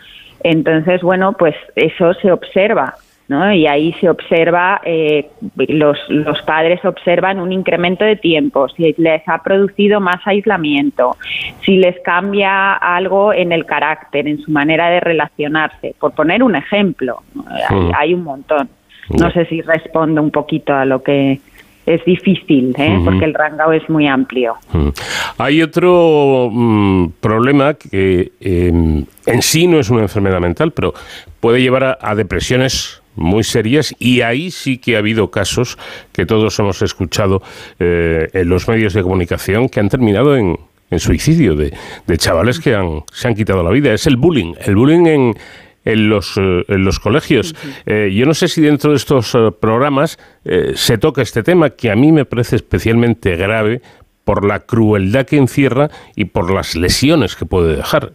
Entonces, 0.42 1.02
bueno, 1.02 1.34
pues 1.34 1.54
eso 1.76 2.14
se 2.14 2.32
observa. 2.32 2.94
¿No? 3.28 3.52
Y 3.52 3.66
ahí 3.66 3.94
se 4.00 4.08
observa, 4.08 4.80
eh, 4.84 5.30
los, 5.68 5.98
los 6.08 6.42
padres 6.42 6.84
observan 6.84 7.40
un 7.40 7.52
incremento 7.52 8.04
de 8.04 8.16
tiempo, 8.16 8.68
si 8.68 8.94
les 8.98 9.26
ha 9.26 9.42
producido 9.42 10.00
más 10.00 10.26
aislamiento, 10.26 11.16
si 11.62 11.76
les 11.76 11.98
cambia 12.00 12.74
algo 12.74 13.32
en 13.32 13.52
el 13.52 13.64
carácter, 13.64 14.28
en 14.28 14.38
su 14.38 14.50
manera 14.50 14.90
de 14.90 15.00
relacionarse, 15.00 15.94
por 15.98 16.12
poner 16.12 16.42
un 16.42 16.56
ejemplo, 16.56 17.22
hay, 17.96 18.14
un 18.14 18.24
montón. 18.24 18.68
No 19.10 19.30
sé 19.30 19.46
si 19.46 19.60
respondo 19.60 20.22
un 20.22 20.30
poquito 20.30 20.74
a 20.74 20.84
lo 20.84 21.02
que 21.02 21.40
es 21.86 22.04
difícil, 22.04 22.74
¿eh? 22.78 22.98
porque 23.04 23.24
el 23.24 23.34
rango 23.34 23.72
es 23.72 23.88
muy 23.90 24.06
amplio. 24.06 24.54
Hay 25.36 25.62
otro 25.62 26.48
mm, 26.50 27.08
problema 27.20 27.74
que 27.74 28.32
em, 28.40 29.04
en 29.26 29.42
sí 29.42 29.66
no 29.66 29.78
es 29.78 29.90
una 29.90 30.02
enfermedad 30.02 30.40
mental, 30.40 30.72
pero 30.72 30.94
puede 31.40 31.60
llevar 31.60 31.98
a, 32.00 32.14
depresiones 32.14 33.02
muy 33.16 33.44
serias 33.44 33.94
y 33.98 34.20
ahí 34.22 34.50
sí 34.50 34.78
que 34.78 34.96
ha 34.96 34.98
habido 34.98 35.30
casos 35.30 35.78
que 36.12 36.26
todos 36.26 36.58
hemos 36.58 36.82
escuchado 36.82 37.42
eh, 37.78 38.28
en 38.32 38.48
los 38.48 38.68
medios 38.68 38.94
de 38.94 39.02
comunicación 39.02 39.68
que 39.68 39.80
han 39.80 39.88
terminado 39.88 40.36
en, 40.36 40.58
suicidio 40.96 41.56
de, 41.56 41.76
de, 42.06 42.18
chavales 42.18 42.60
que 42.60 42.72
han, 42.72 43.02
se 43.12 43.26
han 43.26 43.34
quitado 43.34 43.64
la 43.64 43.70
vida. 43.70 43.92
Es 43.92 44.06
el 44.06 44.16
bullying. 44.16 44.54
El 44.64 44.76
bullying 44.76 45.06
en, 45.06 45.34
en 45.84 46.08
los, 46.08 46.36
eh, 46.36 46.64
en 46.68 46.84
los 46.84 46.98
colegios. 46.98 47.54
Eh, 47.86 48.12
yo 48.14 48.26
no 48.26 48.34
sé 48.34 48.48
si 48.48 48.60
dentro 48.60 48.90
de 48.90 48.96
estos 48.96 49.34
eh, 49.34 49.50
programas 49.60 50.18
se 50.74 50.98
toca 50.98 51.22
este 51.22 51.42
tema, 51.42 51.70
que 51.70 51.90
a 51.90 51.96
mí 51.96 52.12
me 52.12 52.26
parece 52.26 52.56
especialmente 52.56 53.34
grave 53.36 53.80
por 54.24 54.46
la 54.46 54.60
crueldad 54.60 55.24
que 55.24 55.38
encierra 55.38 55.88
y 56.16 56.26
por 56.26 56.52
las 56.52 56.76
lesiones 56.76 57.34
que 57.34 57.46
puede 57.46 57.76
dejar. 57.76 58.12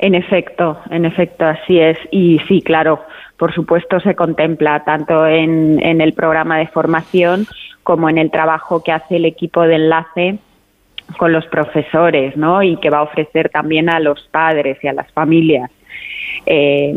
En 0.00 0.14
efecto, 0.16 0.78
en 0.90 1.04
efecto, 1.04 1.44
así 1.44 1.78
es. 1.78 1.96
Y 2.10 2.40
sí, 2.48 2.60
claro, 2.60 3.00
por 3.38 3.54
supuesto 3.54 4.00
se 4.00 4.14
contempla 4.14 4.84
tanto 4.84 5.26
en, 5.26 5.80
en 5.82 6.00
el 6.00 6.12
programa 6.12 6.58
de 6.58 6.66
formación 6.66 7.46
como 7.82 8.10
en 8.10 8.18
el 8.18 8.30
trabajo 8.30 8.82
que 8.82 8.92
hace 8.92 9.16
el 9.16 9.24
equipo 9.24 9.62
de 9.62 9.76
enlace 9.76 10.38
con 11.16 11.32
los 11.32 11.46
profesores, 11.46 12.36
¿no? 12.36 12.62
Y 12.62 12.76
que 12.76 12.90
va 12.90 12.98
a 12.98 13.02
ofrecer 13.02 13.48
también 13.48 13.88
a 13.88 14.00
los 14.00 14.20
padres 14.30 14.76
y 14.82 14.88
a 14.88 14.92
las 14.92 15.10
familias. 15.12 15.70
Eh, 16.44 16.92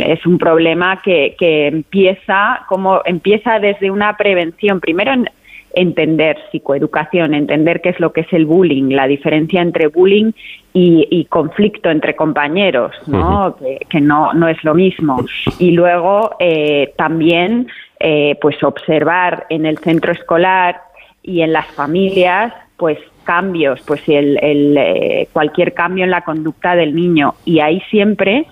es 0.00 0.26
un 0.26 0.38
problema 0.38 1.00
que, 1.02 1.34
que, 1.38 1.68
empieza 1.68 2.64
como 2.68 3.00
empieza 3.04 3.58
desde 3.58 3.90
una 3.90 4.16
prevención 4.16 4.80
primero 4.80 5.12
en 5.12 5.30
entender 5.74 6.36
psicoeducación 6.50 7.34
entender 7.34 7.80
qué 7.80 7.90
es 7.90 8.00
lo 8.00 8.12
que 8.12 8.22
es 8.22 8.32
el 8.32 8.46
bullying 8.46 8.90
la 8.90 9.06
diferencia 9.06 9.60
entre 9.60 9.88
bullying 9.88 10.32
y, 10.72 11.24
conflicto 11.30 11.90
entre 11.90 12.14
compañeros 12.14 12.94
no 13.06 13.56
que, 13.88 14.00
no 14.00 14.34
no 14.34 14.48
es 14.48 14.62
lo 14.62 14.74
mismo. 14.74 15.24
Y 15.58 15.70
luego 15.70 16.36
eh, 16.38 16.92
también 16.96 17.68
eh, 17.98 18.36
pues 18.42 18.62
observar 18.62 19.46
en 19.48 19.64
el 19.64 19.78
centro 19.78 20.12
escolar 20.12 20.82
y 21.22 21.40
en 21.40 21.52
las 21.52 21.66
familias 21.68 22.52
pues 22.76 22.98
cambios 23.24 23.80
pues 23.86 24.06
el, 24.06 24.38
el 24.42 25.28
cualquier 25.32 25.72
cambio 25.72 26.04
en 26.04 26.10
la 26.10 26.22
conducta 26.22 26.76
del 26.76 26.94
niño. 26.94 27.34
Y 27.46 27.60
ahí 27.60 27.80
siempre 27.90 28.46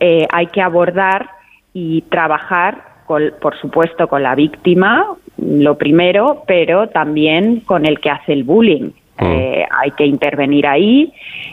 eh, 0.00 0.26
hay 0.32 0.46
que 0.46 0.62
abordar 0.62 1.28
y 1.74 2.00
trabajar, 2.02 2.84
por 3.06 3.58
supuesto, 3.60 4.08
con 4.08 4.22
la 4.22 4.34
víctima, 4.34 5.06
lo 5.40 5.78
primero, 5.78 6.42
pero 6.46 6.88
también 6.88 7.60
con 7.60 7.86
el 7.86 8.00
que 8.00 8.10
hace 8.10 8.32
el 8.32 8.44
bullying. 8.44 8.90
Mm. 9.18 9.24
Eh, 9.24 9.66
hay 9.70 9.90
que 9.92 10.06
intervenir 10.06 10.66
ahí 10.66 11.12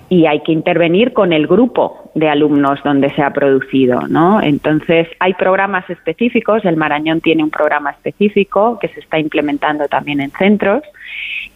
y 0.09 0.25
hay 0.25 0.39
que 0.41 0.53
intervenir 0.53 1.11
con 1.11 1.33
el 1.33 1.47
grupo 1.47 2.09
de 2.15 2.29
alumnos 2.29 2.81
donde 2.83 3.09
se 3.11 3.21
ha 3.21 3.31
producido, 3.31 4.07
¿no? 4.07 4.41
Entonces, 4.41 5.07
hay 5.19 5.33
programas 5.33 5.89
específicos, 5.89 6.63
el 6.63 6.77
Marañón 6.77 7.19
tiene 7.19 7.43
un 7.43 7.49
programa 7.49 7.91
específico 7.91 8.79
que 8.79 8.87
se 8.87 9.01
está 9.01 9.19
implementando 9.19 9.87
también 9.87 10.21
en 10.21 10.31
centros 10.31 10.83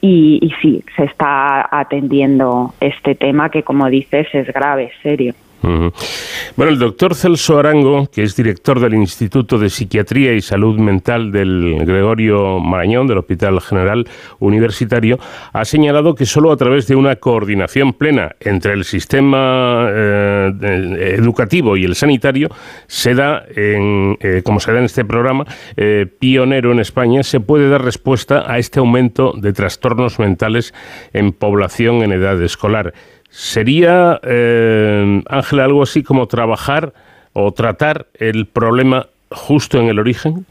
y, 0.01 0.39
y 0.41 0.51
sí, 0.61 0.83
se 0.95 1.05
está 1.05 1.67
atendiendo 1.71 2.73
este 2.81 3.15
tema 3.15 3.49
que, 3.49 3.63
como 3.63 3.89
dices, 3.89 4.27
es 4.33 4.47
grave, 4.47 4.91
serio. 5.01 5.33
Bueno, 5.61 6.71
el 6.71 6.79
doctor 6.79 7.13
Celso 7.13 7.59
Arango, 7.59 8.07
que 8.11 8.23
es 8.23 8.35
director 8.35 8.79
del 8.79 8.95
Instituto 8.95 9.59
de 9.59 9.69
Psiquiatría 9.69 10.33
y 10.33 10.41
Salud 10.41 10.79
Mental 10.79 11.31
del 11.31 11.85
Gregorio 11.85 12.59
Marañón, 12.59 13.07
del 13.07 13.19
Hospital 13.19 13.61
General 13.61 14.07
Universitario, 14.39 15.19
ha 15.53 15.65
señalado 15.65 16.15
que 16.15 16.25
solo 16.25 16.51
a 16.51 16.57
través 16.57 16.87
de 16.87 16.95
una 16.95 17.15
coordinación 17.17 17.93
plena 17.93 18.35
entre 18.39 18.73
el 18.73 18.85
sistema 18.85 19.87
eh, 19.89 21.15
educativo 21.17 21.77
y 21.77 21.85
el 21.85 21.95
sanitario 21.95 22.49
se 22.87 23.13
da, 23.13 23.43
en, 23.55 24.17
eh, 24.19 24.41
como 24.43 24.59
se 24.59 24.71
da 24.71 24.79
en 24.79 24.85
este 24.85 25.05
programa, 25.05 25.45
eh, 25.77 26.07
pionero 26.19 26.71
en 26.71 26.79
España, 26.79 27.23
se 27.23 27.39
puede 27.39 27.69
dar 27.69 27.83
respuesta 27.83 28.51
a 28.51 28.57
este 28.57 28.79
aumento 28.79 29.33
de 29.37 29.53
trastornos 29.53 30.19
mentales 30.19 30.73
en 31.13 31.31
población 31.31 32.01
en 32.03 32.13
edad 32.13 32.41
escolar. 32.41 32.93
¿Sería, 33.31 34.19
eh, 34.23 35.23
Ángela, 35.29 35.63
algo 35.63 35.83
así 35.83 36.03
como 36.03 36.27
trabajar 36.27 36.91
o 37.31 37.53
tratar 37.53 38.07
el 38.15 38.45
problema 38.45 39.07
justo 39.31 39.79
en 39.79 39.87
el 39.87 39.99
origen? 39.99 40.45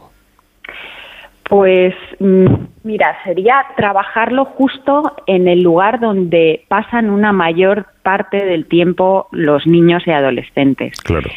Pues 1.45 1.95
mm, 2.21 2.47
mira, 2.85 3.19
sería 3.23 3.67
trabajarlo 3.77 4.47
justo 4.47 5.15
en 5.27 5.47
el 5.47 5.63
lugar 5.63 6.01
donde 6.01 6.65
pasan 6.69 7.11
una 7.11 7.33
mayor 7.33 7.85
parte 8.03 8.47
del 8.47 8.65
tiempo 8.65 9.29
los 9.31 9.67
niños 9.67 10.03
y 10.07 10.13
adolescentes. 10.13 10.99
Claro. 11.03 11.29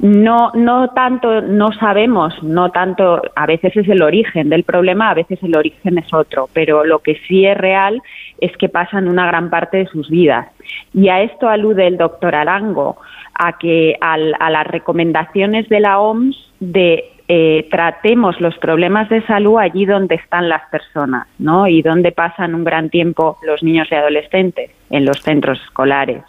No, 0.00 0.50
no 0.54 0.88
tanto, 0.88 1.40
no 1.42 1.72
sabemos, 1.72 2.42
no 2.42 2.70
tanto, 2.70 3.22
a 3.36 3.46
veces 3.46 3.76
es 3.76 3.88
el 3.88 4.02
origen 4.02 4.48
del 4.48 4.64
problema, 4.64 5.10
a 5.10 5.14
veces 5.14 5.38
el 5.44 5.56
origen 5.56 5.96
es 5.96 6.12
otro, 6.12 6.50
pero 6.52 6.84
lo 6.84 6.98
que 6.98 7.20
sí 7.28 7.46
es 7.46 7.56
real 7.56 8.02
es 8.42 8.56
que 8.56 8.68
pasan 8.68 9.06
una 9.06 9.24
gran 9.26 9.50
parte 9.50 9.78
de 9.78 9.86
sus 9.86 10.10
vidas. 10.10 10.48
Y 10.92 11.08
a 11.08 11.22
esto 11.22 11.48
alude 11.48 11.86
el 11.86 11.96
doctor 11.96 12.34
Arango, 12.34 12.96
a 13.34 13.56
que 13.56 13.96
a 14.00 14.18
las 14.18 14.66
recomendaciones 14.66 15.68
de 15.68 15.80
la 15.80 16.00
OMS 16.00 16.36
de 16.58 17.04
eh, 17.28 17.68
tratemos 17.70 18.40
los 18.40 18.58
problemas 18.58 19.08
de 19.08 19.24
salud 19.26 19.58
allí 19.58 19.86
donde 19.86 20.16
están 20.16 20.48
las 20.48 20.68
personas, 20.70 21.28
¿no? 21.38 21.68
Y 21.68 21.80
donde 21.82 22.10
pasan 22.10 22.54
un 22.56 22.64
gran 22.64 22.90
tiempo 22.90 23.38
los 23.46 23.62
niños 23.62 23.86
y 23.90 23.94
adolescentes, 23.94 24.70
en 24.90 25.04
los 25.04 25.22
centros 25.22 25.60
escolares. 25.62 26.22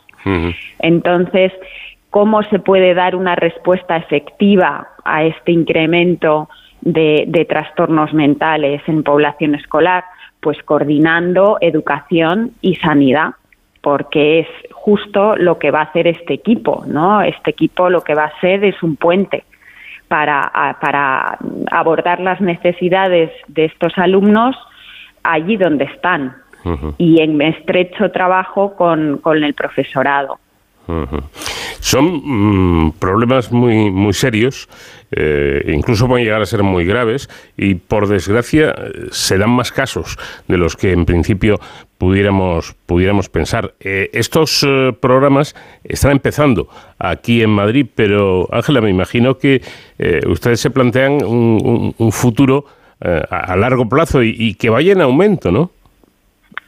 Entonces, 0.80 1.52
¿cómo 2.12 2.44
se 2.44 2.60
puede 2.60 2.94
dar 2.94 3.16
una 3.16 3.36
respuesta 3.36 3.98
efectiva 3.98 4.88
a 5.04 5.24
este 5.24 5.52
incremento 5.52 6.48
de, 6.82 7.26
de 7.28 7.44
trastornos 7.44 8.14
mentales 8.14 8.82
en 8.88 9.04
población 9.04 9.56
escolar? 9.56 10.06
Pues 10.44 10.62
coordinando 10.64 11.58
educación 11.62 12.52
y 12.62 12.76
sanidad 12.76 13.36
porque 13.82 14.42
es 14.42 14.48
justo 14.72 15.36
lo 15.36 15.58
que 15.58 15.72
va 15.72 15.80
a 15.80 15.84
hacer 15.84 16.08
este 16.08 16.34
equipo, 16.34 16.84
¿no? 16.88 17.22
Este 17.22 17.52
equipo 17.52 17.90
lo 17.90 18.02
que 18.02 18.14
va 18.14 18.26
a 18.26 18.40
ser 18.40 18.64
es 18.64 18.82
un 18.84 18.96
puente 18.96 19.44
para, 20.08 20.78
para 20.80 21.38
abordar 21.72 22.20
las 22.20 22.40
necesidades 22.40 23.32
de 23.48 23.66
estos 23.66 23.98
alumnos 23.98 24.56
allí 25.24 25.58
donde 25.58 25.86
están 25.86 26.36
y 26.98 27.22
en 27.22 27.42
estrecho 27.42 28.12
trabajo 28.12 28.76
con, 28.76 29.18
con 29.18 29.44
el 29.44 29.54
profesorado. 29.54 30.40
Son 31.80 32.22
mm, 32.24 32.92
problemas 33.00 33.52
muy, 33.52 33.92
muy 33.92 34.14
serios, 34.14 34.68
eh, 35.12 35.64
incluso 35.68 36.08
pueden 36.08 36.26
llegar 36.26 36.42
a 36.42 36.46
ser 36.46 36.64
muy 36.64 36.86
graves 36.86 37.30
y 37.56 37.76
por 37.76 38.08
desgracia 38.08 38.74
se 39.12 39.38
dan 39.38 39.52
más 39.52 39.72
casos 39.72 40.18
de 40.48 40.58
los 40.58 40.76
que 40.76 40.92
en 40.92 41.06
principio 41.06 41.60
pudiéramos, 41.98 42.74
pudiéramos 42.86 43.30
pensar. 43.30 43.74
Eh, 43.80 44.10
estos 44.14 44.64
eh, 44.68 44.92
programas 45.00 45.56
están 45.84 46.12
empezando 46.12 46.68
aquí 47.00 47.44
en 47.44 47.52
Madrid, 47.52 47.86
pero 47.94 48.48
Ángela, 48.52 48.82
me 48.82 48.90
imagino 48.90 49.38
que 49.38 49.62
ustedes 50.28 50.60
se 50.60 50.70
plantean 50.70 51.24
un, 51.24 52.12
futuro 52.12 52.66
a, 53.00 53.56
largo 53.56 53.88
plazo 53.88 54.24
y, 54.24 54.56
que 54.56 54.70
vaya 54.70 54.94
en 54.94 55.02
aumento, 55.02 55.52
¿no? 55.52 55.72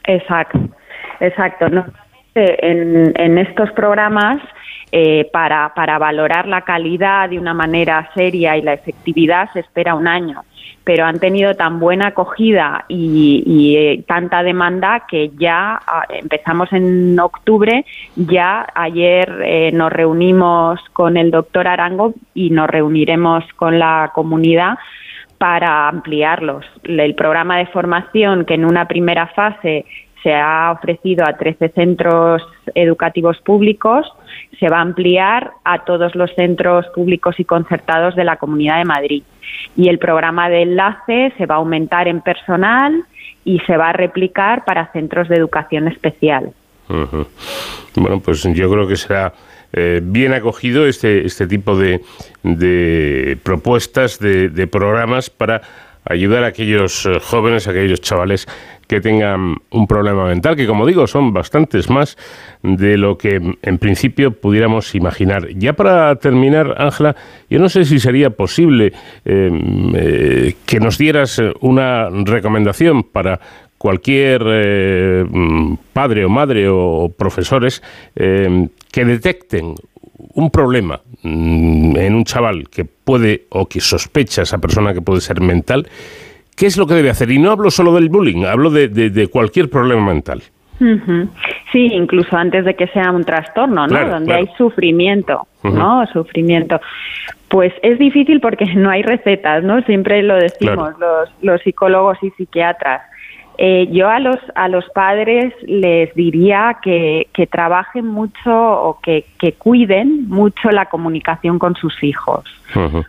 Exacto, 0.04 0.58
exacto. 1.20 1.66
En, 2.36 3.12
en 3.16 3.38
estos 3.38 3.70
programas 3.72 4.42
eh, 4.92 5.28
para, 5.32 5.72
para 5.74 5.98
valorar 5.98 6.46
la 6.46 6.62
calidad 6.62 7.30
de 7.30 7.38
una 7.38 7.54
manera 7.54 8.10
seria 8.14 8.56
y 8.56 8.62
la 8.62 8.74
efectividad 8.74 9.50
se 9.52 9.60
espera 9.60 9.94
un 9.94 10.06
año 10.06 10.42
pero 10.86 11.04
han 11.04 11.18
tenido 11.18 11.52
tan 11.54 11.80
buena 11.80 12.08
acogida 12.08 12.84
y, 12.86 13.74
eh, 13.76 14.04
tanta 14.06 14.44
demanda 14.44 15.04
que 15.10 15.32
ya 15.36 15.80
ah, 15.84 16.04
empezamos 16.08 16.72
en 16.72 17.18
octubre, 17.18 17.84
ya 18.14 18.64
ayer 18.72 19.42
eh, 19.44 19.72
nos 19.72 19.92
reunimos 19.92 20.78
con 20.92 21.16
el 21.16 21.32
doctor 21.32 21.66
Arango 21.66 22.14
y 22.34 22.50
nos 22.50 22.70
reuniremos 22.70 23.42
con 23.56 23.80
la 23.80 24.12
comunidad 24.14 24.78
para 25.38 25.88
ampliarlos. 25.88 26.64
El 26.84 27.16
programa 27.16 27.58
de 27.58 27.66
formación 27.66 28.44
que 28.44 28.54
en 28.54 28.64
una 28.64 28.86
primera 28.86 29.26
fase 29.26 29.86
se 30.26 30.34
ha 30.34 30.72
ofrecido 30.72 31.24
a 31.24 31.36
13 31.36 31.68
centros 31.68 32.42
educativos 32.74 33.38
públicos, 33.42 34.04
se 34.58 34.68
va 34.68 34.78
a 34.78 34.80
ampliar 34.80 35.52
a 35.62 35.84
todos 35.84 36.16
los 36.16 36.34
centros 36.34 36.84
públicos 36.96 37.38
y 37.38 37.44
concertados 37.44 38.16
de 38.16 38.24
la 38.24 38.34
Comunidad 38.34 38.78
de 38.78 38.86
Madrid. 38.86 39.22
Y 39.76 39.88
el 39.88 40.00
programa 40.00 40.48
de 40.48 40.62
enlace 40.62 41.32
se 41.38 41.46
va 41.46 41.54
a 41.54 41.58
aumentar 41.58 42.08
en 42.08 42.22
personal 42.22 43.04
y 43.44 43.60
se 43.68 43.76
va 43.76 43.90
a 43.90 43.92
replicar 43.92 44.64
para 44.64 44.90
centros 44.90 45.28
de 45.28 45.36
educación 45.36 45.86
especial. 45.86 46.50
Bueno, 46.88 48.18
pues 48.18 48.42
yo 48.42 48.68
creo 48.68 48.88
que 48.88 48.96
será 48.96 49.32
eh, 49.72 50.00
bien 50.02 50.34
acogido 50.34 50.86
este, 50.86 51.24
este 51.24 51.46
tipo 51.46 51.78
de, 51.78 52.00
de 52.42 53.38
propuestas, 53.44 54.18
de, 54.18 54.48
de, 54.48 54.66
programas 54.66 55.30
para 55.30 55.62
ayudar 56.08 56.44
a 56.44 56.48
aquellos 56.48 57.06
eh, 57.06 57.18
jóvenes, 57.20 57.66
a 57.66 57.70
aquellos 57.70 58.00
chavales 58.00 58.46
que 58.86 59.00
tengan 59.00 59.56
un 59.70 59.86
problema 59.86 60.26
mental, 60.26 60.54
que 60.54 60.66
como 60.66 60.86
digo 60.86 61.06
son 61.06 61.32
bastantes 61.32 61.90
más 61.90 62.16
de 62.62 62.96
lo 62.96 63.18
que 63.18 63.56
en 63.60 63.78
principio 63.78 64.30
pudiéramos 64.30 64.94
imaginar. 64.94 65.48
Ya 65.56 65.72
para 65.72 66.14
terminar, 66.16 66.74
Ángela, 66.78 67.16
yo 67.50 67.58
no 67.58 67.68
sé 67.68 67.84
si 67.84 67.98
sería 67.98 68.30
posible 68.30 68.92
eh, 69.24 70.54
que 70.64 70.78
nos 70.78 70.98
dieras 70.98 71.42
una 71.60 72.08
recomendación 72.10 73.02
para 73.02 73.40
cualquier 73.78 74.42
eh, 74.46 75.24
mm, 75.28 75.74
padre 75.92 76.24
o 76.24 76.28
madre 76.28 76.68
o 76.68 77.12
profesores 77.16 77.82
eh, 78.14 78.68
que 78.90 79.04
detecten 79.04 79.74
un 80.36 80.50
problema 80.50 81.00
mm, 81.22 81.96
en 81.96 82.14
un 82.14 82.24
chaval 82.24 82.68
que 82.68 82.84
puede 82.84 83.46
o 83.50 83.66
que 83.66 83.80
sospecha 83.80 84.42
esa 84.42 84.58
persona 84.58 84.94
que 84.94 85.00
puede 85.00 85.20
ser 85.20 85.40
mental, 85.40 85.88
¿qué 86.54 86.66
es 86.66 86.76
lo 86.76 86.86
que 86.86 86.94
debe 86.94 87.10
hacer? 87.10 87.30
Y 87.30 87.38
no 87.38 87.50
hablo 87.50 87.70
solo 87.70 87.94
del 87.94 88.08
bullying, 88.08 88.44
hablo 88.44 88.70
de, 88.70 89.28
cualquier 89.28 89.68
problema 89.70 90.06
mental. 90.06 90.42
Sí, 91.72 91.86
incluso 91.86 92.36
antes 92.36 92.66
de 92.66 92.76
que 92.76 92.86
sea 92.88 93.10
un 93.10 93.24
trastorno, 93.24 93.86
¿no? 93.86 94.08
Donde 94.08 94.34
hay 94.34 94.46
sufrimiento, 94.58 95.46
¿no? 95.62 96.06
Sufrimiento. 96.12 96.80
Pues 97.48 97.72
es 97.82 97.98
difícil 97.98 98.40
porque 98.40 98.66
no 98.76 98.90
hay 98.90 99.02
recetas, 99.02 99.64
¿no? 99.64 99.80
Siempre 99.82 100.22
lo 100.22 100.36
decimos 100.36 100.92
los, 100.98 101.30
los 101.40 101.62
psicólogos 101.62 102.18
y 102.22 102.30
psiquiatras. 102.30 103.02
Eh, 103.58 103.88
yo 103.90 104.08
a 104.08 104.20
los, 104.20 104.36
a 104.54 104.68
los 104.68 104.84
padres 104.90 105.54
les 105.62 106.14
diría 106.14 106.78
que, 106.82 107.28
que 107.32 107.46
trabajen 107.46 108.06
mucho 108.06 108.52
o 108.52 109.00
que, 109.00 109.24
que, 109.38 109.52
cuiden 109.52 110.28
mucho 110.28 110.70
la 110.70 110.86
comunicación 110.86 111.58
con 111.58 111.74
sus 111.74 112.02
hijos, 112.02 112.44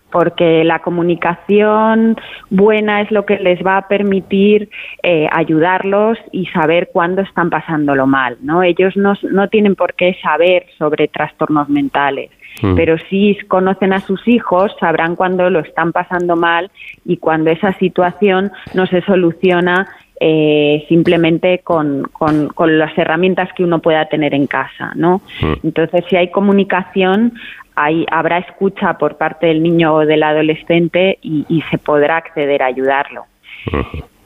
porque 0.10 0.64
la 0.64 0.80
comunicación 0.80 2.15
buena 2.49 3.02
es 3.02 3.11
lo 3.11 3.26
que 3.26 3.40
les 3.40 3.65
va 3.65 3.78
a 3.78 3.88
permitir 3.90 4.69
eh, 5.03 5.28
ayudarlos 5.32 6.18
y 6.32 6.45
saber 6.48 6.90
cuándo 6.94 7.22
están 7.24 7.49
pasándolo 7.49 8.07
mal. 8.07 8.38
¿no? 8.41 8.64
Ellos 8.64 8.95
no, 8.95 9.15
no 9.30 9.49
tienen 9.49 9.76
por 9.76 9.95
qué 9.95 10.18
saber 10.22 10.68
sobre 10.78 11.10
trastornos 11.10 11.68
mentales 11.68 12.30
pero 12.76 12.98
si 13.10 13.38
conocen 13.48 13.94
a 13.94 13.99
sus 13.99 14.28
hijos, 14.28 14.76
sabrán 14.80 15.15
cuándo 15.15 15.49
lo 15.49 15.60
están 15.60 15.91
pasando 15.91 16.36
mal 16.36 16.72
y 17.06 17.18
cuando 17.18 17.52
esa 17.52 17.74
situación 17.74 18.52
no 18.74 18.88
se 18.88 19.02
soluciona 19.02 19.88
eh, 20.19 20.85
simplemente 20.89 21.60
con, 21.60 22.03
con, 22.14 22.77
las 22.77 22.98
herramientas 22.98 23.49
que 23.53 23.64
uno 23.64 23.80
pueda 23.80 24.06
tener 24.06 24.34
en 24.34 24.48
casa, 24.48 24.91
¿no? 24.95 25.22
Mm. 25.41 25.53
Entonces, 25.68 26.06
si 26.10 26.15
hay 26.15 26.30
comunicación, 26.31 27.34
hay, 27.76 28.06
habrá 28.11 28.39
escucha 28.39 28.98
por 28.98 29.18
parte 29.18 29.48
del 29.48 29.61
niño 29.61 29.94
o 29.94 30.06
del 30.06 30.23
adolescente 30.23 31.19
y, 31.22 31.64
se 31.69 31.77
podrá 31.77 32.18
acceder 32.18 32.64
a 32.64 32.68
ayudarlo. 32.68 33.26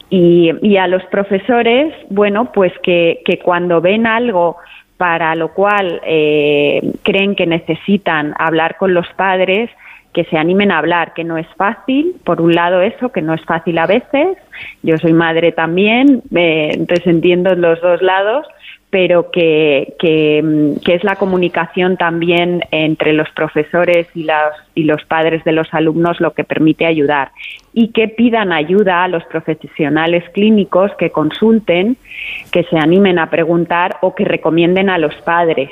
y, 0.10 0.52
y, 0.62 0.78
a 0.78 0.88
los 0.88 1.04
profesores, 1.06 1.94
bueno, 2.10 2.52
pues 2.54 2.72
que, 2.84 3.22
que 3.26 3.40
cuando 3.40 3.82
ven 3.82 4.08
algo 4.08 4.58
para 5.02 5.34
lo 5.34 5.52
cual 5.52 6.00
eh, 6.06 6.80
creen 7.02 7.36
que 7.36 7.48
necesitan 7.48 8.36
hablar 8.38 8.78
con 8.78 8.94
los 8.94 9.08
padres, 9.16 9.68
que 10.14 10.26
se 10.26 10.38
animen 10.38 10.72
a 10.72 10.78
hablar, 10.78 11.14
que 11.14 11.24
no 11.24 11.38
es 11.38 11.48
fácil, 11.56 12.16
por 12.24 12.42
un 12.42 12.54
lado 12.54 12.82
eso, 12.82 13.12
que 13.12 13.22
no 13.22 13.34
es 13.34 13.44
fácil 13.46 13.78
a 13.78 13.88
veces, 13.88 14.38
yo 14.84 14.98
soy 14.98 15.14
madre 15.14 15.52
también, 15.52 16.22
eh, 16.36 16.72
entonces 16.74 17.08
entiendo 17.08 17.56
los 17.56 17.82
dos 17.82 18.02
lados, 18.02 18.46
pero 18.92 19.32
que, 19.32 19.96
que, 19.98 20.94
es 20.94 21.04
la 21.06 21.16
comunicación 21.16 21.96
también 21.96 22.62
entre 22.72 23.14
los 23.14 23.30
profesores 23.30 24.06
y, 24.14 24.24
las, 24.24 24.52
y 24.76 24.84
los 24.84 25.04
padres 25.06 25.46
de 25.46 25.54
los 25.54 25.74
alumnos 25.74 26.20
lo 26.20 26.34
que 26.34 26.44
permite 26.44 26.86
ayudar. 26.86 27.32
Y 27.74 27.94
que 27.94 28.10
pidan 28.10 28.52
ayuda 28.52 29.06
a 29.06 29.08
los 29.08 29.24
profesionales 29.24 30.26
clínicos 30.34 30.92
que 31.00 31.10
consulten, 31.10 31.96
que 32.52 32.64
se 32.66 32.78
animen 32.78 33.18
a 33.18 33.30
preguntar 33.30 33.96
o 34.02 34.14
que 34.14 34.26
recomienden 34.26 34.90
a 34.90 34.98
los 34.98 35.16
padres. 35.22 35.70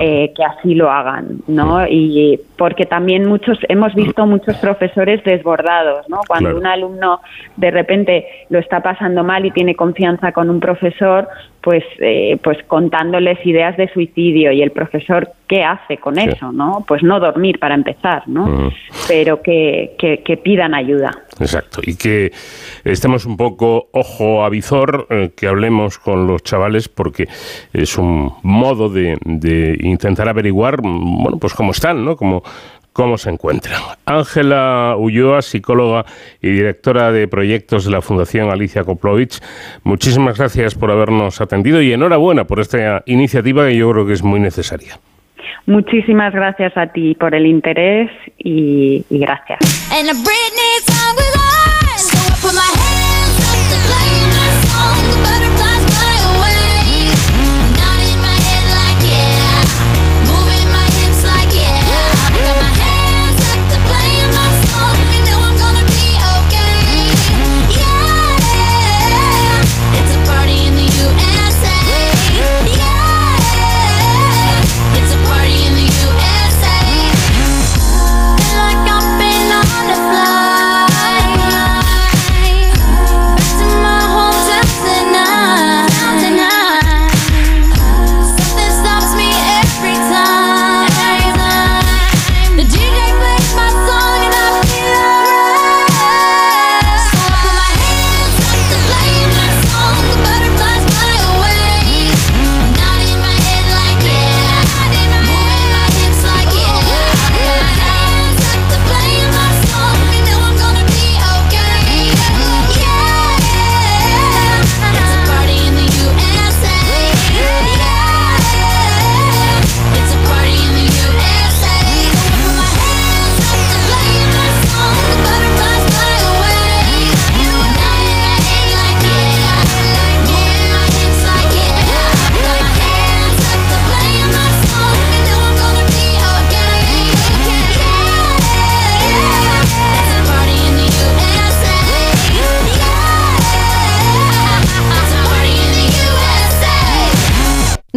Eh, 0.00 0.32
que 0.36 0.44
así 0.44 0.74
lo 0.74 0.90
hagan, 0.90 1.38
¿no? 1.46 1.78
Hmm. 1.78 1.86
Y 1.88 2.38
porque 2.56 2.84
también 2.84 3.28
muchos 3.28 3.58
hemos 3.68 3.94
visto 3.94 4.26
muchos 4.26 4.56
profesores 4.58 5.22
desbordados, 5.24 6.08
¿no? 6.08 6.20
Cuando 6.26 6.56
un 6.56 6.66
alumno 6.66 7.20
de 7.56 7.70
repente 7.70 8.26
lo 8.48 8.58
está 8.58 8.82
pasando 8.82 9.24
mal 9.24 9.46
y 9.46 9.50
tiene 9.50 9.74
confianza 9.74 10.32
con 10.32 10.50
un 10.50 10.60
profesor, 10.60 11.28
pues 11.62 11.84
eh, 11.98 12.38
pues 12.42 12.58
contándoles 12.66 13.44
ideas 13.44 13.76
de 13.76 13.92
suicidio 13.92 14.52
y 14.52 14.62
el 14.62 14.70
profesor 14.70 15.32
qué 15.46 15.62
hace 15.62 15.98
con 15.98 16.18
eso, 16.18 16.52
¿no? 16.52 16.84
Pues 16.86 17.02
no 17.02 17.20
dormir 17.20 17.58
para 17.58 17.74
empezar, 17.74 18.22
¿no? 18.26 18.46
Hmm. 18.46 18.70
Pero 19.08 19.42
que, 19.42 19.96
que 19.98 20.36
pidan 20.36 20.74
ayuda. 20.74 21.10
Exacto. 21.40 21.80
Y 21.82 21.96
que 21.96 22.32
estemos 22.84 23.24
un 23.24 23.36
poco 23.36 23.88
ojo 23.92 24.44
a 24.44 24.50
visor, 24.50 25.06
eh, 25.10 25.30
que 25.34 25.48
hablemos 25.48 25.98
con 25.98 26.26
los 26.26 26.42
chavales, 26.42 26.88
porque 26.88 27.28
es 27.72 27.96
un 27.98 28.34
modo 28.42 28.88
de, 28.88 29.16
intentar 29.80 30.28
averiguar, 30.28 30.80
bueno, 30.82 31.38
pues 31.38 31.54
cómo 31.54 31.72
están, 31.72 32.04
¿no? 32.04 32.16
Cómo, 32.16 32.42
cómo 32.92 33.18
se 33.18 33.30
encuentran. 33.30 33.80
Ángela 34.06 34.94
Ulloa, 34.98 35.42
psicóloga 35.42 36.04
y 36.40 36.50
directora 36.50 37.12
de 37.12 37.28
proyectos 37.28 37.84
de 37.84 37.90
la 37.90 38.02
Fundación 38.02 38.50
Alicia 38.50 38.84
Koplovich, 38.84 39.40
muchísimas 39.84 40.38
gracias 40.38 40.74
por 40.74 40.90
habernos 40.90 41.40
atendido 41.40 41.82
y 41.82 41.92
enhorabuena 41.92 42.44
por 42.44 42.60
esta 42.60 43.02
iniciativa 43.06 43.66
que 43.66 43.76
yo 43.76 43.90
creo 43.92 44.06
que 44.06 44.12
es 44.12 44.22
muy 44.22 44.40
necesaria. 44.40 44.98
Muchísimas 45.66 46.32
gracias 46.32 46.76
a 46.76 46.86
ti 46.88 47.14
por 47.14 47.34
el 47.34 47.46
interés 47.46 48.10
y, 48.38 49.04
y 49.08 49.18
gracias. 49.18 49.60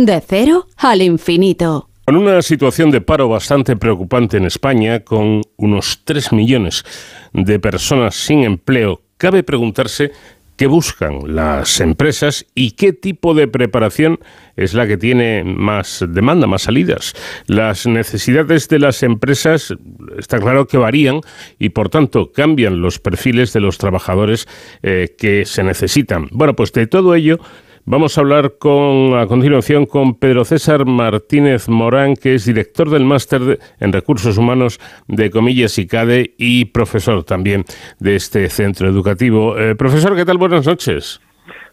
De 0.05 0.19
cero 0.19 0.67
al 0.75 1.01
infinito. 1.01 1.87
Con 2.03 2.17
una 2.17 2.41
situación 2.41 2.91
de 2.91 2.99
paro 2.99 3.29
bastante 3.29 3.77
preocupante 3.77 4.35
en 4.35 4.43
España, 4.43 4.99
con 4.99 5.43
unos 5.55 6.01
3 6.03 6.33
millones 6.33 6.83
de 7.31 7.57
personas 7.57 8.13
sin 8.13 8.43
empleo, 8.43 8.99
cabe 9.15 9.43
preguntarse 9.43 10.11
qué 10.57 10.67
buscan 10.67 11.33
las 11.33 11.79
empresas 11.79 12.45
y 12.53 12.71
qué 12.71 12.91
tipo 12.91 13.33
de 13.33 13.47
preparación 13.47 14.19
es 14.57 14.73
la 14.73 14.87
que 14.87 14.97
tiene 14.97 15.45
más 15.45 16.05
demanda, 16.05 16.47
más 16.47 16.63
salidas. 16.63 17.13
Las 17.47 17.87
necesidades 17.87 18.67
de 18.67 18.79
las 18.79 19.03
empresas 19.03 19.73
está 20.17 20.37
claro 20.37 20.67
que 20.67 20.77
varían 20.77 21.21
y 21.59 21.69
por 21.69 21.87
tanto 21.87 22.33
cambian 22.33 22.81
los 22.81 22.99
perfiles 22.99 23.53
de 23.53 23.61
los 23.61 23.77
trabajadores 23.77 24.49
eh, 24.81 25.15
que 25.17 25.45
se 25.45 25.63
necesitan. 25.63 26.27
Bueno, 26.31 26.57
pues 26.57 26.73
de 26.73 26.87
todo 26.87 27.15
ello 27.15 27.39
Vamos 27.85 28.17
a 28.17 28.21
hablar 28.21 28.53
con, 28.59 29.19
a 29.19 29.27
continuación 29.27 29.85
con 29.85 30.15
Pedro 30.15 30.45
César 30.45 30.85
Martínez 30.85 31.67
Morán, 31.67 32.15
que 32.15 32.35
es 32.35 32.45
director 32.45 32.89
del 32.89 33.03
máster 33.03 33.59
en 33.77 33.91
recursos 33.91 34.37
humanos 34.37 34.79
de 35.09 35.29
Comillas 35.29 35.77
y 35.77 35.85
CADE 35.85 36.33
y 36.37 36.63
profesor 36.65 37.25
también 37.25 37.65
de 37.99 38.15
este 38.15 38.49
centro 38.49 38.87
educativo. 38.87 39.57
Eh, 39.59 39.75
profesor, 39.75 40.15
¿qué 40.15 40.23
tal? 40.23 40.37
Buenas 40.37 40.65
noches. 40.65 41.19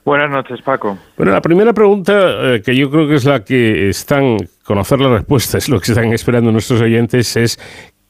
Buenas 0.05 0.31
noches, 0.31 0.61
Paco. 0.63 0.99
Bueno, 1.17 1.31
la 1.31 1.41
primera 1.41 1.73
pregunta, 1.73 2.55
eh, 2.55 2.63
que 2.65 2.75
yo 2.75 2.91
creo 2.91 3.07
que 3.07 3.15
es 3.15 3.25
la 3.25 3.45
que 3.45 3.89
están, 3.89 4.39
conocer 4.65 4.99
la 4.99 5.11
respuesta, 5.11 5.59
es 5.59 5.69
lo 5.69 5.79
que 5.79 5.93
están 5.93 6.13
esperando 6.13 6.51
nuestros 6.51 6.81
oyentes, 6.81 7.37
es 7.37 7.57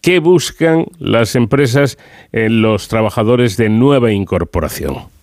¿qué 0.00 0.20
buscan 0.20 0.86
las 0.98 1.36
empresas 1.36 1.98
en 2.32 2.62
los 2.62 2.88
trabajadores 2.88 3.58
de 3.58 3.68
nueva 3.68 4.10
incorporación? 4.10 5.19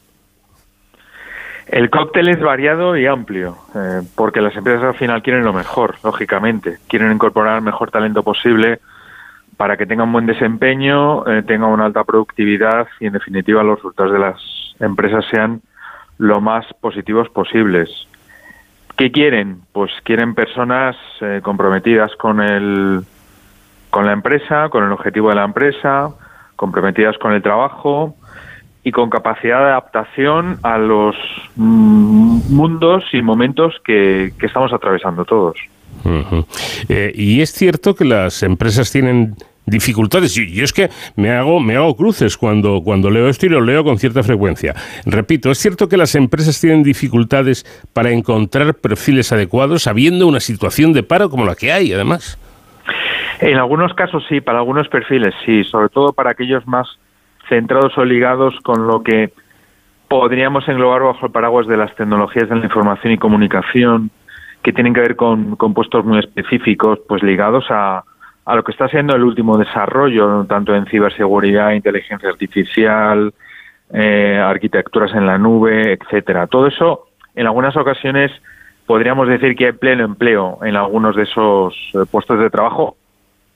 El 1.69 1.89
cóctel 1.89 2.29
es 2.29 2.39
variado 2.39 2.95
y 2.95 3.05
amplio, 3.05 3.57
eh, 3.75 4.01
porque 4.15 4.41
las 4.41 4.55
empresas 4.55 4.83
al 4.85 4.95
final 4.95 5.21
quieren 5.21 5.43
lo 5.43 5.51
mejor, 5.51 5.95
lógicamente. 6.03 6.77
Quieren 6.87 7.11
incorporar 7.11 7.57
el 7.57 7.63
mejor 7.63 7.91
talento 7.91 8.23
posible 8.23 8.79
para 9.57 9.75
que 9.75 9.85
tengan 9.85 10.07
un 10.07 10.13
buen 10.13 10.25
desempeño, 10.27 11.27
eh, 11.27 11.43
tengan 11.43 11.69
una 11.69 11.85
alta 11.85 12.03
productividad 12.05 12.87
y, 12.99 13.07
en 13.07 13.13
definitiva, 13.13 13.63
los 13.63 13.77
resultados 13.77 14.13
de 14.13 14.19
las 14.19 14.41
empresas 14.79 15.25
sean 15.29 15.61
lo 16.17 16.39
más 16.39 16.65
positivos 16.79 17.29
posibles. 17.29 17.89
¿Qué 18.95 19.11
quieren? 19.11 19.61
Pues 19.73 19.91
quieren 20.03 20.35
personas 20.35 20.95
eh, 21.21 21.41
comprometidas 21.43 22.15
con 22.15 22.41
el 22.41 23.01
con 23.89 24.05
la 24.05 24.13
empresa, 24.13 24.69
con 24.69 24.83
el 24.83 24.91
objetivo 24.91 25.29
de 25.29 25.35
la 25.35 25.43
empresa, 25.43 26.09
comprometidas 26.55 27.17
con 27.17 27.33
el 27.33 27.41
trabajo, 27.41 28.15
y 28.87 28.91
con 28.93 29.09
capacidad 29.09 29.59
de 29.59 29.65
adaptación 29.65 30.59
a 30.63 30.77
los 30.77 31.13
mm, 31.57 32.55
mundos 32.55 33.03
y 33.11 33.21
momentos 33.21 33.75
que, 33.83 34.31
estamos 34.41 34.71
atravesando 34.71 35.25
todos. 35.25 35.57
Eh, 36.87 37.11
y 37.13 37.41
es 37.41 37.51
cierto 37.51 37.95
que 37.95 38.05
las 38.05 38.43
empresas 38.43 38.89
tienen 38.89 39.35
dificultades. 39.65 40.37
Y 40.37 40.53
yo 40.53 40.63
es 40.63 40.71
que 40.71 40.89
me 41.17 41.31
hago, 41.31 41.59
me 41.59 41.75
hago 41.75 41.97
cruces 41.97 42.37
cuando, 42.37 42.81
cuando 42.81 43.09
leo 43.09 43.27
esto 43.27 43.45
y 43.45 43.49
lo 43.49 43.59
leo 43.59 43.83
con 43.83 43.99
cierta 43.99 44.23
frecuencia. 44.23 44.73
Repito, 45.05 45.51
es 45.51 45.57
cierto 45.57 45.89
que 45.89 45.97
las 45.97 46.15
empresas 46.15 46.61
tienen 46.61 46.81
dificultades 46.81 47.65
para 47.91 48.11
encontrar 48.11 48.73
perfiles 48.75 49.33
adecuados 49.33 49.85
habiendo 49.85 50.27
una 50.27 50.39
situación 50.39 50.93
de 50.93 51.03
paro 51.03 51.29
como 51.29 51.43
la 51.43 51.55
que 51.55 51.73
hay, 51.73 51.91
además. 51.91 52.39
En 53.41 53.57
algunos 53.57 53.93
casos 53.95 54.23
sí, 54.29 54.39
para 54.39 54.59
algunos 54.59 54.87
perfiles 54.87 55.35
sí, 55.45 55.65
sobre 55.65 55.89
todo 55.89 56.13
para 56.13 56.31
aquellos 56.31 56.65
más 56.65 56.87
centrados 57.49 57.97
o 57.97 58.05
ligados 58.05 58.55
con 58.61 58.87
lo 58.87 59.03
que 59.03 59.31
podríamos 60.07 60.67
englobar 60.67 61.03
bajo 61.03 61.25
el 61.25 61.31
paraguas 61.31 61.67
de 61.67 61.77
las 61.77 61.93
tecnologías 61.95 62.49
de 62.49 62.55
la 62.55 62.65
información 62.65 63.13
y 63.13 63.17
comunicación, 63.17 64.09
que 64.61 64.73
tienen 64.73 64.93
que 64.93 65.01
ver 65.01 65.15
con, 65.15 65.55
puestos 65.55 66.05
muy 66.05 66.19
específicos, 66.19 66.99
pues 67.07 67.23
ligados 67.23 67.65
a, 67.69 68.03
a 68.45 68.55
lo 68.55 68.63
que 68.63 68.71
está 68.71 68.87
siendo 68.87 69.15
el 69.15 69.23
último 69.23 69.57
desarrollo, 69.57 70.45
tanto 70.45 70.75
en 70.75 70.85
ciberseguridad, 70.85 71.71
inteligencia 71.71 72.29
artificial, 72.29 73.33
eh, 73.93 74.37
arquitecturas 74.43 75.13
en 75.13 75.25
la 75.25 75.37
nube, 75.37 75.93
etcétera. 75.93 76.47
Todo 76.47 76.67
eso, 76.67 77.07
en 77.35 77.45
algunas 77.45 77.75
ocasiones, 77.77 78.31
podríamos 78.85 79.27
decir 79.27 79.55
que 79.55 79.67
hay 79.67 79.71
pleno 79.73 80.03
empleo 80.03 80.59
en 80.63 80.75
algunos 80.75 81.15
de 81.15 81.23
esos 81.23 81.73
eh, 81.93 81.99
puestos 82.09 82.39
de 82.39 82.49
trabajo. 82.49 82.97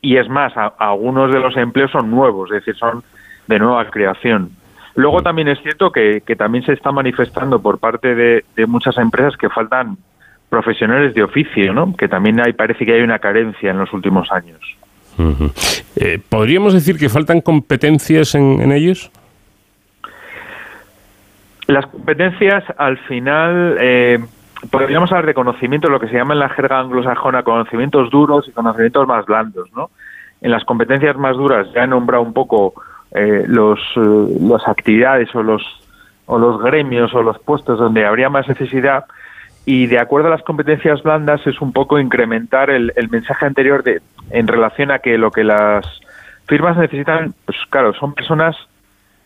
Y 0.01 0.17
es 0.17 0.29
más, 0.29 0.53
algunos 0.77 1.31
de 1.31 1.39
los 1.39 1.55
empleos 1.57 1.91
son 1.91 2.09
nuevos, 2.09 2.49
es 2.51 2.65
decir, 2.65 2.75
son 2.75 3.03
de 3.51 3.59
nueva 3.59 3.85
creación. 3.89 4.51
Luego 4.95 5.21
también 5.21 5.47
es 5.47 5.59
cierto 5.61 5.91
que, 5.91 6.21
también 6.37 6.65
se 6.65 6.73
está 6.73 6.91
manifestando 6.91 7.61
por 7.61 7.79
parte 7.79 8.15
de, 8.15 8.43
muchas 8.65 8.97
empresas 8.97 9.37
que 9.37 9.49
faltan 9.49 9.97
profesionales 10.49 11.13
de 11.13 11.23
oficio, 11.23 11.73
¿no? 11.73 11.95
Que 11.95 12.07
también 12.07 12.39
hay, 12.41 12.53
parece 12.53 12.85
que 12.85 12.93
hay 12.93 13.01
una 13.01 13.19
carencia 13.19 13.71
en 13.71 13.77
los 13.77 13.93
últimos 13.93 14.31
años. 14.31 14.59
Eh, 15.95 16.19
¿Podríamos 16.29 16.73
decir 16.73 16.97
que 16.97 17.09
faltan 17.09 17.41
competencias 17.41 18.35
en, 18.35 18.71
ellos? 18.71 19.11
Las 21.67 21.85
competencias, 21.85 22.63
al 22.77 22.97
final, 22.99 23.77
eh, 23.79 24.19
podríamos 24.69 25.09
hablar 25.11 25.27
de 25.27 25.33
conocimientos, 25.33 25.89
lo 25.89 25.99
que 25.99 26.07
se 26.07 26.15
llama 26.15 26.33
en 26.33 26.39
la 26.39 26.49
jerga 26.49 26.79
anglosajona, 26.79 27.43
conocimientos 27.43 28.09
duros 28.09 28.47
y 28.47 28.51
conocimientos 28.51 29.07
más 29.07 29.25
blandos, 29.25 29.69
¿no? 29.73 29.89
En 30.41 30.51
las 30.51 30.65
competencias 30.65 31.15
más 31.17 31.37
duras 31.37 31.67
ya 31.73 31.83
he 31.83 31.87
nombrado 31.87 32.23
un 32.23 32.33
poco 32.33 32.73
eh, 33.13 33.43
los, 33.47 33.79
eh, 33.95 34.37
las 34.41 34.67
actividades 34.67 35.33
o 35.35 35.43
los, 35.43 35.63
o 36.25 36.37
los 36.37 36.61
gremios 36.61 37.13
o 37.13 37.21
los 37.21 37.39
puestos 37.39 37.79
donde 37.79 38.05
habría 38.05 38.29
más 38.29 38.47
necesidad. 38.47 39.05
Y 39.65 39.87
de 39.87 39.99
acuerdo 39.99 40.27
a 40.27 40.31
las 40.31 40.43
competencias 40.43 41.03
blandas 41.03 41.45
es 41.45 41.61
un 41.61 41.71
poco 41.71 41.99
incrementar 41.99 42.69
el, 42.69 42.93
el 42.95 43.09
mensaje 43.09 43.45
anterior 43.45 43.83
de, 43.83 44.01
en 44.31 44.47
relación 44.47 44.91
a 44.91 44.99
que 44.99 45.17
lo 45.17 45.31
que 45.31 45.43
las 45.43 45.85
firmas 46.47 46.77
necesitan, 46.77 47.33
pues 47.45 47.57
claro, 47.69 47.93
son 47.93 48.13
personas 48.13 48.55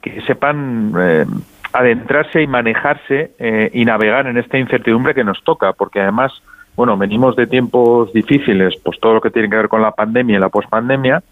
que 0.01 0.21
sepan 0.21 0.93
eh, 0.99 1.25
adentrarse 1.73 2.41
y 2.41 2.47
manejarse 2.47 3.31
eh, 3.39 3.71
y 3.73 3.83
navegar 3.83 4.27
en 4.27 4.37
esta 4.37 4.57
incertidumbre 4.57 5.15
que 5.15 5.23
nos 5.23 5.43
toca, 5.43 5.73
porque 5.73 5.99
además, 5.99 6.31
bueno, 6.75 6.95
venimos 6.97 7.35
de 7.35 7.47
tiempos 7.47 8.13
difíciles, 8.13 8.75
pues 8.83 8.99
todo 8.99 9.15
lo 9.15 9.21
que 9.21 9.31
tiene 9.31 9.49
que 9.49 9.55
ver 9.57 9.67
con 9.67 9.81
la 9.81 9.91
pandemia 9.91 10.37
y 10.37 10.39
la 10.39 10.49
pospandemia, 10.49 11.23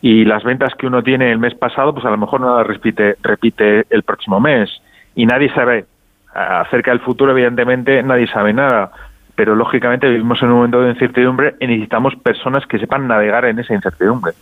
y 0.00 0.24
las 0.24 0.44
ventas 0.44 0.74
que 0.76 0.86
uno 0.86 1.02
tiene 1.02 1.32
el 1.32 1.38
mes 1.38 1.54
pasado, 1.54 1.92
pues 1.92 2.04
a 2.06 2.10
lo 2.10 2.18
mejor 2.18 2.40
no 2.40 2.56
las 2.56 2.66
repite, 2.66 3.16
repite 3.22 3.86
el 3.90 4.02
próximo 4.02 4.38
mes. 4.40 4.70
Y 5.14 5.26
nadie 5.26 5.52
sabe 5.52 5.86
acerca 6.32 6.92
del 6.92 7.00
futuro, 7.00 7.32
evidentemente, 7.32 8.02
nadie 8.02 8.28
sabe 8.28 8.52
nada. 8.52 8.92
Pero 9.34 9.54
lógicamente 9.54 10.08
vivimos 10.08 10.40
en 10.42 10.48
un 10.48 10.54
momento 10.56 10.80
de 10.80 10.90
incertidumbre 10.90 11.54
y 11.60 11.66
necesitamos 11.66 12.14
personas 12.16 12.66
que 12.66 12.78
sepan 12.78 13.06
navegar 13.06 13.44
en 13.44 13.58
esa 13.58 13.74
incertidumbre. 13.74 14.32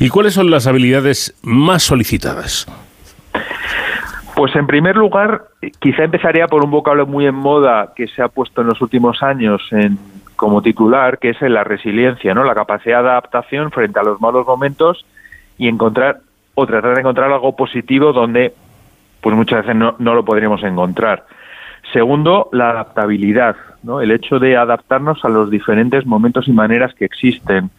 ¿Y 0.00 0.08
cuáles 0.08 0.34
son 0.34 0.50
las 0.50 0.66
habilidades 0.66 1.38
más 1.42 1.82
solicitadas? 1.82 2.66
Pues 4.34 4.54
en 4.56 4.66
primer 4.66 4.96
lugar, 4.96 5.42
quizá 5.78 6.04
empezaría 6.04 6.46
por 6.46 6.64
un 6.64 6.70
vocablo 6.70 7.06
muy 7.06 7.26
en 7.26 7.34
moda 7.34 7.92
que 7.94 8.06
se 8.08 8.22
ha 8.22 8.28
puesto 8.28 8.62
en 8.62 8.68
los 8.68 8.80
últimos 8.80 9.22
años 9.22 9.60
en 9.72 9.98
como 10.42 10.60
titular, 10.60 11.20
que 11.20 11.30
es 11.30 11.40
la 11.42 11.62
resiliencia, 11.62 12.34
¿no? 12.34 12.42
La 12.42 12.56
capacidad 12.56 13.00
de 13.04 13.10
adaptación 13.10 13.70
frente 13.70 14.00
a 14.00 14.02
los 14.02 14.20
malos 14.20 14.44
momentos 14.44 15.06
y 15.56 15.68
encontrar 15.68 16.18
o 16.56 16.66
tratar 16.66 16.94
de 16.94 17.00
encontrar 17.02 17.30
algo 17.30 17.54
positivo 17.54 18.12
donde 18.12 18.52
pues 19.20 19.36
muchas 19.36 19.60
veces 19.60 19.76
no, 19.76 19.94
no 20.00 20.14
lo 20.14 20.24
podríamos 20.24 20.64
encontrar. 20.64 21.26
Segundo, 21.92 22.48
la 22.50 22.70
adaptabilidad, 22.70 23.54
¿no? 23.84 24.00
El 24.00 24.10
hecho 24.10 24.40
de 24.40 24.56
adaptarnos 24.56 25.24
a 25.24 25.28
los 25.28 25.48
diferentes 25.48 26.06
momentos 26.06 26.48
y 26.48 26.52
maneras 26.52 26.92
que 26.94 27.04
existen. 27.04 27.70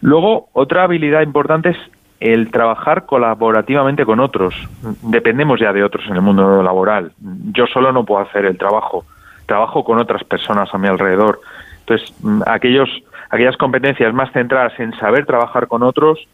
Luego, 0.00 0.48
otra 0.52 0.84
habilidad 0.84 1.22
importante 1.22 1.70
es 1.70 1.78
el 2.20 2.52
trabajar 2.52 3.06
colaborativamente 3.06 4.04
con 4.04 4.20
otros. 4.20 4.54
Dependemos 5.02 5.58
ya 5.58 5.72
de 5.72 5.82
otros 5.82 6.06
en 6.06 6.14
el 6.14 6.22
mundo 6.22 6.62
laboral. 6.62 7.10
Yo 7.52 7.66
solo 7.66 7.90
no 7.90 8.04
puedo 8.04 8.22
hacer 8.22 8.46
el 8.46 8.56
trabajo. 8.56 9.04
Trabajo 9.46 9.82
con 9.82 9.98
otras 9.98 10.22
personas 10.22 10.72
a 10.72 10.78
mi 10.78 10.86
alrededor. 10.86 11.40
Entonces, 11.86 12.12
mm, 12.20 12.42
aquellos, 12.46 12.88
aquellas 13.30 13.56
competencias 13.56 14.12
más 14.12 14.32
centradas 14.32 14.78
en 14.80 14.92
saber 14.98 15.24
trabajar 15.24 15.68
con 15.68 15.82
otros, 15.82 16.26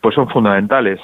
pues 0.00 0.14
son 0.14 0.28
fundamentales. 0.28 1.00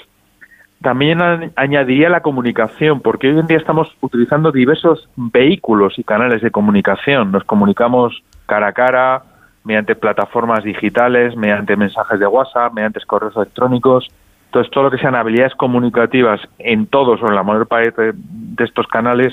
También 0.82 1.18
añadiría 1.56 2.10
la 2.10 2.20
comunicación, 2.20 3.00
porque 3.00 3.28
hoy 3.28 3.38
en 3.38 3.46
día 3.46 3.56
estamos 3.56 3.88
utilizando 4.02 4.52
diversos 4.52 5.08
vehículos 5.16 5.98
y 5.98 6.04
canales 6.04 6.42
de 6.42 6.50
comunicación. 6.50 7.32
Nos 7.32 7.44
comunicamos 7.44 8.22
cara 8.44 8.68
a 8.68 8.72
cara, 8.72 9.22
mediante 9.64 9.96
plataformas 9.96 10.62
digitales, 10.62 11.34
mediante 11.36 11.74
mensajes 11.74 12.20
de 12.20 12.26
WhatsApp, 12.26 12.74
mediante 12.74 13.00
correos 13.06 13.34
electrónicos. 13.34 14.10
Entonces, 14.46 14.70
todo 14.70 14.84
lo 14.84 14.90
que 14.90 14.98
sean 14.98 15.14
habilidades 15.14 15.54
comunicativas 15.54 16.40
en 16.58 16.86
todos 16.86 17.22
o 17.22 17.28
en 17.28 17.34
la 17.34 17.42
mayor 17.42 17.66
parte 17.66 18.12
de 18.12 18.64
estos 18.64 18.86
canales 18.86 19.32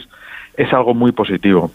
es 0.56 0.72
algo 0.72 0.94
muy 0.94 1.12
positivo. 1.12 1.70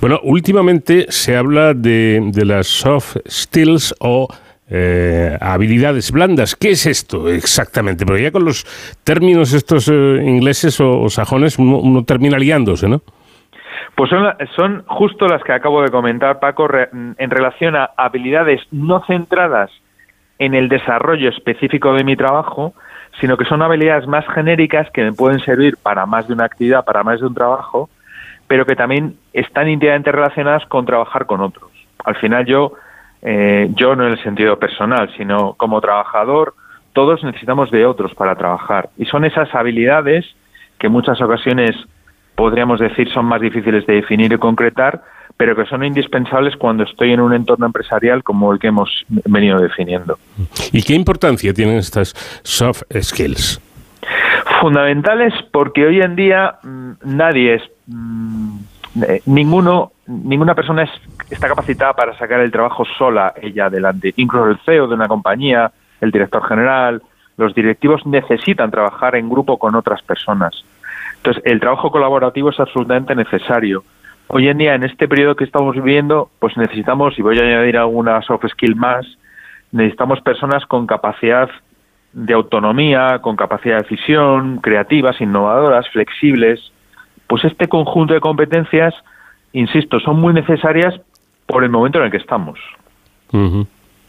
Bueno, 0.00 0.20
últimamente 0.22 1.06
se 1.08 1.36
habla 1.36 1.74
de, 1.74 2.30
las 2.44 2.66
soft 2.66 3.16
skills 3.28 3.94
o 4.00 4.28
eh, 4.68 5.36
habilidades 5.40 6.10
blandas. 6.10 6.56
¿Qué 6.56 6.70
es 6.70 6.86
esto 6.86 7.28
exactamente? 7.28 8.04
Porque 8.04 8.22
ya 8.22 8.32
con 8.32 8.44
los 8.44 8.64
términos 9.04 9.52
estos 9.52 9.88
eh, 9.88 9.92
ingleses 10.24 10.80
o, 10.80 11.08
sajones 11.08 11.58
uno, 11.58 12.04
termina 12.04 12.38
liándose, 12.38 12.88
¿no? 12.88 13.02
Pues 13.94 14.10
son, 14.10 14.26
son 14.54 14.84
justo 14.86 15.26
las 15.26 15.42
que 15.42 15.52
acabo 15.52 15.82
de 15.82 15.90
comentar, 15.90 16.38
Paco, 16.38 16.68
en 16.92 17.30
relación 17.30 17.76
a 17.76 17.90
habilidades 17.96 18.60
no 18.70 19.02
centradas 19.06 19.70
en 20.38 20.54
el 20.54 20.68
desarrollo 20.68 21.30
específico 21.30 21.94
de 21.94 22.04
mi 22.04 22.14
trabajo, 22.14 22.74
sino 23.20 23.36
que 23.36 23.44
son 23.46 23.62
habilidades 23.62 24.06
más 24.06 24.26
genéricas 24.34 24.90
que 24.90 25.02
me 25.02 25.12
pueden 25.12 25.40
servir 25.40 25.76
para 25.82 26.04
más 26.06 26.28
de 26.28 26.34
una 26.34 26.44
actividad, 26.44 26.84
para 26.84 27.02
más 27.02 27.20
de 27.20 27.26
un 27.26 27.34
trabajo, 27.34 27.88
pero 28.48 28.64
que 28.64 28.76
también 28.76 29.16
están 29.32 29.68
íntimamente 29.68 30.12
relacionadas 30.12 30.64
con 30.66 30.86
trabajar 30.86 31.26
con 31.26 31.40
otros. 31.40 31.70
Al 32.04 32.16
final 32.16 32.46
yo, 32.46 32.72
eh, 33.22 33.68
yo 33.74 33.96
no 33.96 34.06
en 34.06 34.12
el 34.12 34.22
sentido 34.22 34.58
personal, 34.58 35.12
sino 35.16 35.54
como 35.54 35.80
trabajador, 35.80 36.54
todos 36.92 37.22
necesitamos 37.24 37.70
de 37.70 37.84
otros 37.84 38.14
para 38.14 38.36
trabajar. 38.36 38.88
Y 38.96 39.04
son 39.06 39.24
esas 39.24 39.54
habilidades 39.54 40.24
que 40.78 40.86
en 40.86 40.92
muchas 40.92 41.20
ocasiones 41.20 41.76
podríamos 42.34 42.80
decir 42.80 43.10
son 43.12 43.26
más 43.26 43.40
difíciles 43.40 43.86
de 43.86 43.94
definir 43.94 44.32
y 44.32 44.38
concretar, 44.38 45.02
pero 45.36 45.56
que 45.56 45.66
son 45.66 45.84
indispensables 45.84 46.56
cuando 46.56 46.84
estoy 46.84 47.12
en 47.12 47.20
un 47.20 47.34
entorno 47.34 47.66
empresarial 47.66 48.22
como 48.22 48.52
el 48.52 48.58
que 48.58 48.68
hemos 48.68 49.04
venido 49.08 49.58
definiendo. 49.58 50.18
¿Y 50.72 50.82
qué 50.82 50.94
importancia 50.94 51.52
tienen 51.52 51.76
estas 51.76 52.14
soft 52.42 52.82
skills? 53.00 53.60
Fundamentales 54.60 55.34
porque 55.52 55.86
hoy 55.86 56.00
en 56.00 56.16
día 56.16 56.58
mm, 56.62 56.92
nadie 57.04 57.54
es, 57.54 57.62
mm, 57.86 58.58
eh, 59.02 59.22
ninguno, 59.26 59.92
ninguna 60.06 60.54
persona 60.54 60.84
es, 60.84 60.90
está 61.30 61.48
capacitada 61.48 61.92
para 61.92 62.16
sacar 62.18 62.40
el 62.40 62.50
trabajo 62.50 62.84
sola 62.98 63.34
ella 63.40 63.66
adelante. 63.66 64.12
Incluso 64.16 64.50
el 64.50 64.58
CEO 64.64 64.86
de 64.86 64.94
una 64.94 65.08
compañía, 65.08 65.70
el 66.00 66.10
director 66.10 66.46
general, 66.46 67.02
los 67.36 67.54
directivos 67.54 68.06
necesitan 68.06 68.70
trabajar 68.70 69.16
en 69.16 69.28
grupo 69.28 69.58
con 69.58 69.74
otras 69.74 70.02
personas. 70.02 70.64
Entonces, 71.16 71.42
el 71.44 71.60
trabajo 71.60 71.90
colaborativo 71.90 72.50
es 72.50 72.60
absolutamente 72.60 73.14
necesario. 73.14 73.84
Hoy 74.28 74.48
en 74.48 74.58
día, 74.58 74.74
en 74.74 74.84
este 74.84 75.06
periodo 75.06 75.36
que 75.36 75.44
estamos 75.44 75.74
viviendo, 75.74 76.30
pues 76.38 76.56
necesitamos, 76.56 77.18
y 77.18 77.22
voy 77.22 77.38
a 77.38 77.42
añadir 77.42 77.76
alguna 77.76 78.22
soft 78.22 78.46
skill 78.48 78.74
más, 78.74 79.06
necesitamos 79.72 80.20
personas 80.20 80.64
con 80.66 80.86
capacidad 80.86 81.48
de 82.12 82.34
autonomía, 82.34 83.20
con 83.20 83.36
capacidad 83.36 83.76
de 83.76 83.82
decisión, 83.82 84.58
creativas, 84.58 85.20
innovadoras, 85.20 85.88
flexibles. 85.90 86.72
Pues 87.28 87.44
este 87.44 87.68
conjunto 87.68 88.14
de 88.14 88.20
competencias, 88.20 88.94
insisto, 89.52 90.00
son 90.00 90.20
muy 90.20 90.32
necesarias 90.32 90.94
por 91.46 91.64
el 91.64 91.70
momento 91.70 91.98
en 91.98 92.06
el 92.06 92.10
que 92.10 92.18
estamos. 92.18 92.58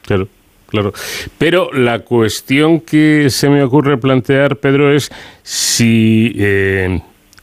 Claro. 0.03 0.27
Claro, 0.67 0.91
pero 1.37 1.71
la 1.71 1.99
cuestión 1.99 2.81
que 2.81 3.29
se 3.29 3.47
me 3.47 3.63
ocurre 3.63 3.97
plantear, 3.97 4.57
Pedro, 4.57 4.91
es 4.91 5.09
si 5.41 6.33
eh, 6.35 6.99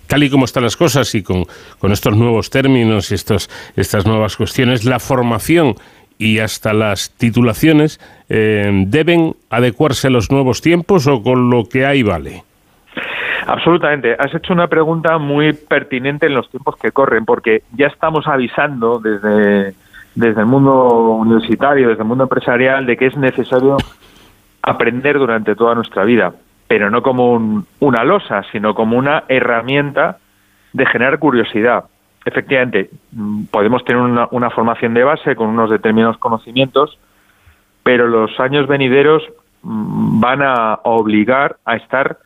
tal 0.07 0.23
y 0.25 0.31
como 0.31 0.45
están 0.45 0.63
las 0.63 0.77
cosas 0.77 1.15
y 1.15 1.23
con, 1.23 1.47
estos 1.91 2.17
nuevos 2.17 2.51
términos 2.51 3.11
y 3.11 3.15
estos, 3.15 3.49
estas 3.77 4.05
nuevas 4.05 4.37
cuestiones, 4.37 4.85
la 4.85 5.01
formación 5.01 5.75
y 6.19 6.39
hasta 6.39 6.75
las 6.75 7.13
titulaciones 7.13 7.99
eh, 8.29 8.71
deben 8.87 9.35
adecuarse 9.49 10.09
a 10.09 10.11
los 10.11 10.31
nuevos 10.31 10.61
tiempos 10.61 11.07
o 11.07 11.23
con 11.23 11.49
lo 11.49 11.65
que 11.65 11.87
hay 11.87 12.03
vale. 12.03 12.45
Absolutamente. 13.47 14.17
Has 14.19 14.35
hecho 14.35 14.53
una 14.53 14.69
pregunta 14.69 15.19
muy 15.19 15.53
pertinente 15.53 16.27
en 16.27 16.35
los 16.35 16.49
tiempos 16.51 16.77
que 16.77 16.93
corren, 16.93 17.25
porque 17.25 17.63
ya 17.73 17.87
estamos 17.87 18.27
avisando 18.27 18.99
desde 18.99 19.75
desde 20.15 20.41
el 20.41 20.47
mundo 20.47 20.89
universitario, 21.17 21.89
desde 21.89 22.03
el 22.03 22.09
mundo 22.09 22.25
empresarial, 22.25 22.87
de 22.87 22.97
que 22.97 23.07
es 23.07 23.17
necesario 23.17 23.77
aprender 24.63 25.19
durante 25.19 25.55
toda 25.57 25.75
nuestra 25.75 26.05
vida, 26.05 26.33
pero 26.69 26.91
no 26.91 27.03
como 27.03 27.65
una 27.81 28.05
losa, 28.05 28.43
sino 28.53 28.75
como 28.75 28.97
una 28.97 29.25
herramienta 29.29 30.19
de 30.73 30.87
generar 30.87 31.19
curiosidad. 31.19 31.85
Efectivamente, 32.25 32.91
mm, 33.13 33.45
podemos 33.47 33.85
tener 33.85 34.01
una, 34.01 34.29
una 34.31 34.51
formación 34.51 34.95
de 34.95 35.05
base 35.05 35.37
con 35.37 35.49
unos 35.49 35.71
determinados 35.71 36.17
conocimientos, 36.19 36.99
pero 37.83 38.07
los 38.07 38.39
años 38.41 38.67
venideros 38.67 39.23
mm, 39.63 40.21
van 40.21 40.43
a 40.43 40.81
obligar 40.85 41.57
a 41.65 41.77
estar 41.77 42.19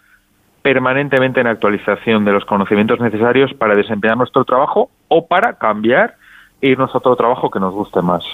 permanentemente 0.62 1.40
en 1.40 1.46
actualización 1.46 2.24
de 2.24 2.32
los 2.32 2.44
conocimientos 2.44 3.00
necesarios 3.00 3.52
para 3.54 3.74
desempeñar 3.74 4.16
nuestro 4.16 4.44
trabajo 4.44 4.90
o 5.08 5.26
para 5.26 5.54
cambiar 5.54 6.16
e 6.60 6.70
irnos 6.70 6.94
a 6.94 6.98
otro 6.98 7.16
trabajo 7.16 7.50
que 7.50 7.60
nos 7.60 7.72
guste 7.72 8.02
más. 8.02 8.24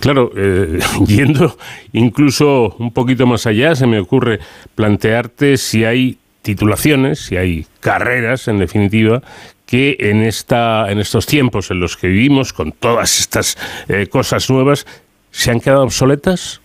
Claro, 0.00 0.30
eh, 0.36 0.78
yendo 1.06 1.56
incluso 1.92 2.74
un 2.78 2.92
poquito 2.92 3.26
más 3.26 3.46
allá, 3.46 3.74
se 3.74 3.86
me 3.86 3.98
ocurre 3.98 4.40
plantearte 4.74 5.56
si 5.56 5.84
hay 5.84 6.18
titulaciones, 6.42 7.20
si 7.20 7.36
hay 7.36 7.66
carreras, 7.80 8.48
en 8.48 8.58
definitiva, 8.58 9.22
que 9.64 9.96
en 10.00 10.22
esta, 10.22 10.90
en 10.90 10.98
estos 10.98 11.26
tiempos 11.26 11.70
en 11.70 11.80
los 11.80 11.96
que 11.96 12.08
vivimos, 12.08 12.52
con 12.52 12.72
todas 12.72 13.20
estas 13.20 13.56
eh, 13.88 14.06
cosas 14.08 14.50
nuevas, 14.50 14.86
se 15.30 15.50
han 15.50 15.60
quedado 15.60 15.84
obsoletas. 15.84 16.60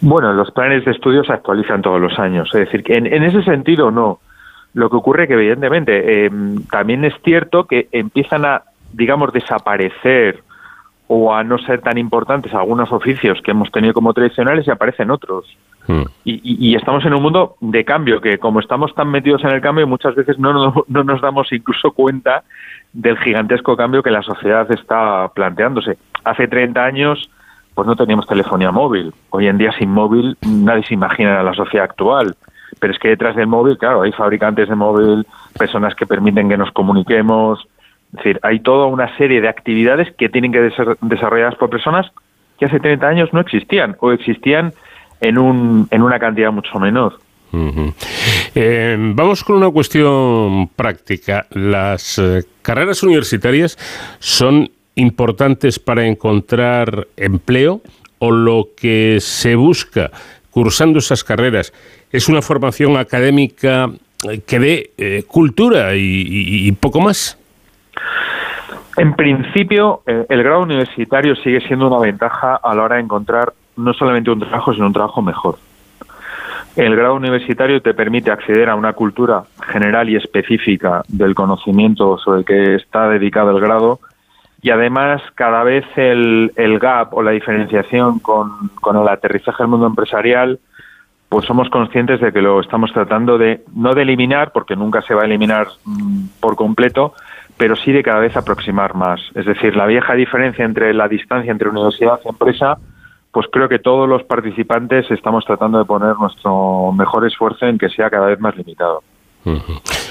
Bueno, 0.00 0.32
los 0.32 0.50
planes 0.50 0.84
de 0.84 0.90
estudio 0.90 1.24
se 1.24 1.32
actualizan 1.32 1.82
todos 1.82 2.00
los 2.00 2.18
años, 2.18 2.48
es 2.54 2.60
decir, 2.60 2.82
que 2.82 2.94
en, 2.94 3.06
en 3.06 3.22
ese 3.22 3.42
sentido 3.42 3.90
no. 3.90 4.20
Lo 4.74 4.88
que 4.88 4.96
ocurre 4.96 5.28
que, 5.28 5.34
evidentemente, 5.34 6.24
em, 6.24 6.64
también 6.64 7.04
es 7.04 7.14
cierto 7.22 7.64
que 7.64 7.88
empiezan 7.92 8.44
a, 8.44 8.62
digamos, 8.92 9.32
desaparecer 9.32 10.42
o 11.08 11.34
a 11.34 11.44
no 11.44 11.58
ser 11.58 11.82
tan 11.82 11.98
importantes 11.98 12.54
algunos 12.54 12.90
oficios 12.90 13.38
que 13.42 13.50
hemos 13.50 13.70
tenido 13.70 13.92
como 13.92 14.14
tradicionales 14.14 14.66
y 14.66 14.70
aparecen 14.70 15.10
otros. 15.10 15.44
Hmm. 15.86 16.04
Y, 16.24 16.74
estamos 16.74 17.04
en 17.04 17.12
un 17.12 17.22
mundo 17.22 17.56
de 17.60 17.84
cambio, 17.84 18.20
que 18.20 18.38
como 18.38 18.60
estamos 18.60 18.94
tan 18.94 19.10
metidos 19.10 19.44
en 19.44 19.50
el 19.50 19.60
cambio, 19.60 19.86
muchas 19.86 20.14
veces 20.14 20.38
no, 20.38 20.84
no, 20.86 21.04
nos 21.04 21.20
damos 21.20 21.52
incluso 21.52 21.90
cuenta 21.90 22.44
del 22.94 23.18
gigantesco 23.18 23.76
cambio 23.76 24.02
que 24.02 24.10
la 24.10 24.22
sociedad 24.22 24.70
está 24.70 25.28
planteándose. 25.34 25.98
Hace 26.24 26.48
30 26.48 26.82
años, 26.82 27.30
pues 27.74 27.86
no 27.86 27.96
teníamos 27.96 28.26
telefonía 28.26 28.70
móvil. 28.70 29.12
Hoy 29.30 29.46
en 29.46 29.58
día, 29.58 29.72
sin 29.78 29.90
móvil, 29.90 30.36
nadie 30.42 30.84
se 30.84 30.94
imagina 30.94 31.42
la 31.42 31.54
sociedad 31.54 31.84
actual. 31.84 32.34
Pero 32.78 32.92
es 32.92 32.98
que 32.98 33.08
detrás 33.08 33.36
del 33.36 33.46
móvil, 33.46 33.78
claro, 33.78 34.02
hay 34.02 34.12
fabricantes 34.12 34.68
de 34.68 34.74
móvil, 34.74 35.26
personas 35.58 35.94
que 35.94 36.06
permiten 36.06 36.48
que 36.48 36.56
nos 36.56 36.72
comuniquemos. 36.72 37.66
Es 38.12 38.16
decir, 38.16 38.40
hay 38.42 38.60
toda 38.60 38.86
una 38.86 39.16
serie 39.16 39.40
de 39.40 39.48
actividades 39.48 40.12
que 40.16 40.28
tienen 40.28 40.52
que 40.52 40.70
ser 40.70 40.96
desarrolladas 41.00 41.54
por 41.56 41.70
personas 41.70 42.10
que 42.58 42.66
hace 42.66 42.80
30 42.80 43.06
años 43.06 43.32
no 43.32 43.40
existían 43.40 43.96
o 44.00 44.12
existían 44.12 44.72
en, 45.20 45.38
un, 45.38 45.86
en 45.90 46.02
una 46.02 46.18
cantidad 46.18 46.52
mucho 46.52 46.78
menor. 46.78 47.18
Eh, 48.54 48.96
vamos 48.98 49.44
con 49.44 49.56
una 49.56 49.70
cuestión 49.70 50.68
práctica. 50.68 51.46
Las 51.50 52.18
eh, 52.18 52.44
carreras 52.62 53.02
universitarias 53.02 53.78
son 54.18 54.70
importantes 54.94 55.78
para 55.78 56.06
encontrar 56.06 57.06
empleo 57.16 57.80
o 58.18 58.30
lo 58.30 58.68
que 58.76 59.18
se 59.20 59.56
busca 59.56 60.10
cursando 60.50 60.98
esas 60.98 61.24
carreras 61.24 61.72
es 62.10 62.28
una 62.28 62.42
formación 62.42 62.96
académica 62.96 63.90
que 64.46 64.58
dé 64.58 64.90
eh, 64.98 65.24
cultura 65.26 65.94
y, 65.94 66.70
poco 66.72 67.00
más. 67.00 67.38
En 68.96 69.14
principio, 69.14 70.02
eh, 70.06 70.26
el 70.28 70.42
grado 70.42 70.62
universitario 70.62 71.34
sigue 71.36 71.60
siendo 71.66 71.88
una 71.88 71.98
ventaja 71.98 72.56
a 72.56 72.74
la 72.74 72.82
hora 72.82 72.96
de 72.96 73.02
encontrar 73.02 73.54
no 73.76 73.94
solamente 73.94 74.30
un 74.30 74.40
trabajo, 74.40 74.74
sino 74.74 74.86
un 74.86 74.92
trabajo 74.92 75.22
mejor. 75.22 75.56
El 76.76 76.94
grado 76.96 77.14
universitario 77.14 77.82
te 77.82 77.94
permite 77.94 78.30
acceder 78.30 78.68
a 78.68 78.76
una 78.76 78.92
cultura 78.92 79.44
general 79.66 80.08
y 80.08 80.16
específica 80.16 81.02
del 81.08 81.34
conocimiento 81.34 82.18
sobre 82.18 82.40
el 82.40 82.44
que 82.44 82.74
está 82.76 83.08
dedicado 83.08 83.50
el 83.50 83.60
grado 83.60 84.00
y 84.62 84.70
además 84.70 85.20
cada 85.34 85.64
vez 85.64 85.84
el, 85.96 86.52
el 86.56 86.78
gap 86.78 87.12
o 87.12 87.22
la 87.22 87.32
diferenciación 87.32 88.20
con, 88.20 88.68
con 88.80 88.96
el 88.96 89.08
aterrizaje 89.08 89.62
al 89.62 89.68
mundo 89.68 89.86
empresarial 89.86 90.58
pues 91.32 91.46
somos 91.46 91.70
conscientes 91.70 92.20
de 92.20 92.30
que 92.30 92.42
lo 92.42 92.60
estamos 92.60 92.92
tratando 92.92 93.38
de, 93.38 93.64
no 93.74 93.94
de 93.94 94.02
eliminar, 94.02 94.52
porque 94.52 94.76
nunca 94.76 95.00
se 95.00 95.14
va 95.14 95.22
a 95.22 95.24
eliminar 95.24 95.66
mm, 95.86 96.24
por 96.40 96.56
completo, 96.56 97.14
pero 97.56 97.74
sí 97.74 97.90
de 97.90 98.02
cada 98.02 98.20
vez 98.20 98.36
aproximar 98.36 98.94
más. 98.94 99.18
Es 99.34 99.46
decir, 99.46 99.74
la 99.74 99.86
vieja 99.86 100.12
diferencia 100.12 100.62
entre 100.62 100.92
la 100.92 101.08
distancia 101.08 101.50
entre 101.50 101.70
universidad 101.70 102.20
y 102.22 102.28
empresa, 102.28 102.76
pues 103.30 103.46
creo 103.50 103.66
que 103.66 103.78
todos 103.78 104.06
los 104.06 104.24
participantes 104.24 105.10
estamos 105.10 105.46
tratando 105.46 105.78
de 105.78 105.86
poner 105.86 106.16
nuestro 106.16 106.92
mejor 106.92 107.26
esfuerzo 107.26 107.64
en 107.64 107.78
que 107.78 107.88
sea 107.88 108.10
cada 108.10 108.26
vez 108.26 108.38
más 108.38 108.54
limitado. 108.54 109.02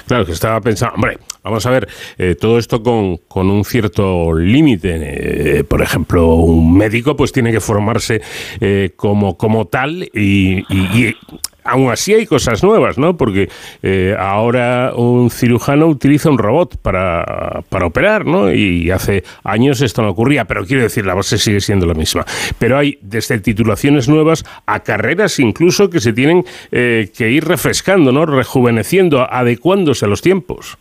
Claro, 0.07 0.25
que 0.25 0.33
estaba 0.33 0.59
pensando, 0.59 0.95
hombre, 0.95 1.17
vamos 1.43 1.65
a 1.65 1.69
ver, 1.69 1.87
eh, 2.17 2.35
todo 2.35 2.57
esto 2.57 2.83
con, 2.83 3.17
con 3.27 3.49
un 3.49 3.63
cierto 3.63 4.33
límite. 4.33 5.59
Eh, 5.59 5.63
por 5.63 5.81
ejemplo, 5.81 6.35
un 6.35 6.75
médico 6.75 7.15
pues 7.15 7.31
tiene 7.31 7.51
que 7.51 7.61
formarse 7.61 8.21
eh, 8.59 8.91
como, 8.95 9.37
como 9.37 9.65
tal 9.65 10.03
y, 10.13 10.65
y, 10.69 11.15
aún 11.63 11.91
así 11.91 12.13
hay 12.13 12.25
cosas 12.25 12.63
nuevas, 12.63 12.97
¿no? 12.97 13.17
Porque 13.17 13.49
eh, 13.83 14.15
ahora 14.17 14.93
un 14.95 15.29
cirujano 15.29 15.87
utiliza 15.87 16.29
un 16.29 16.37
robot 16.37 16.77
para, 16.81 17.61
para, 17.69 17.85
operar, 17.85 18.25
¿no? 18.25 18.51
Y 18.51 18.91
hace 18.91 19.23
años 19.43 19.81
esto 19.81 20.01
no 20.01 20.09
ocurría, 20.09 20.45
pero 20.45 20.65
quiero 20.65 20.83
decir, 20.83 21.05
la 21.05 21.13
base 21.13 21.37
sigue 21.37 21.59
siendo 21.59 21.85
la 21.85 21.93
misma. 21.93 22.25
Pero 22.59 22.77
hay 22.77 22.97
desde 23.01 23.39
titulaciones 23.39 24.07
nuevas 24.07 24.43
a 24.65 24.81
carreras 24.81 25.39
incluso 25.39 25.89
que 25.89 25.99
se 25.99 26.13
tienen 26.13 26.43
eh, 26.71 27.09
que 27.15 27.29
ir 27.29 27.45
refrescando, 27.45 28.11
¿no? 28.11 28.25
Rejuveneciendo, 28.25 29.27
adecuándose 29.31 30.05
a 30.05 30.07
los 30.07 30.21
tiempos. 30.21 30.77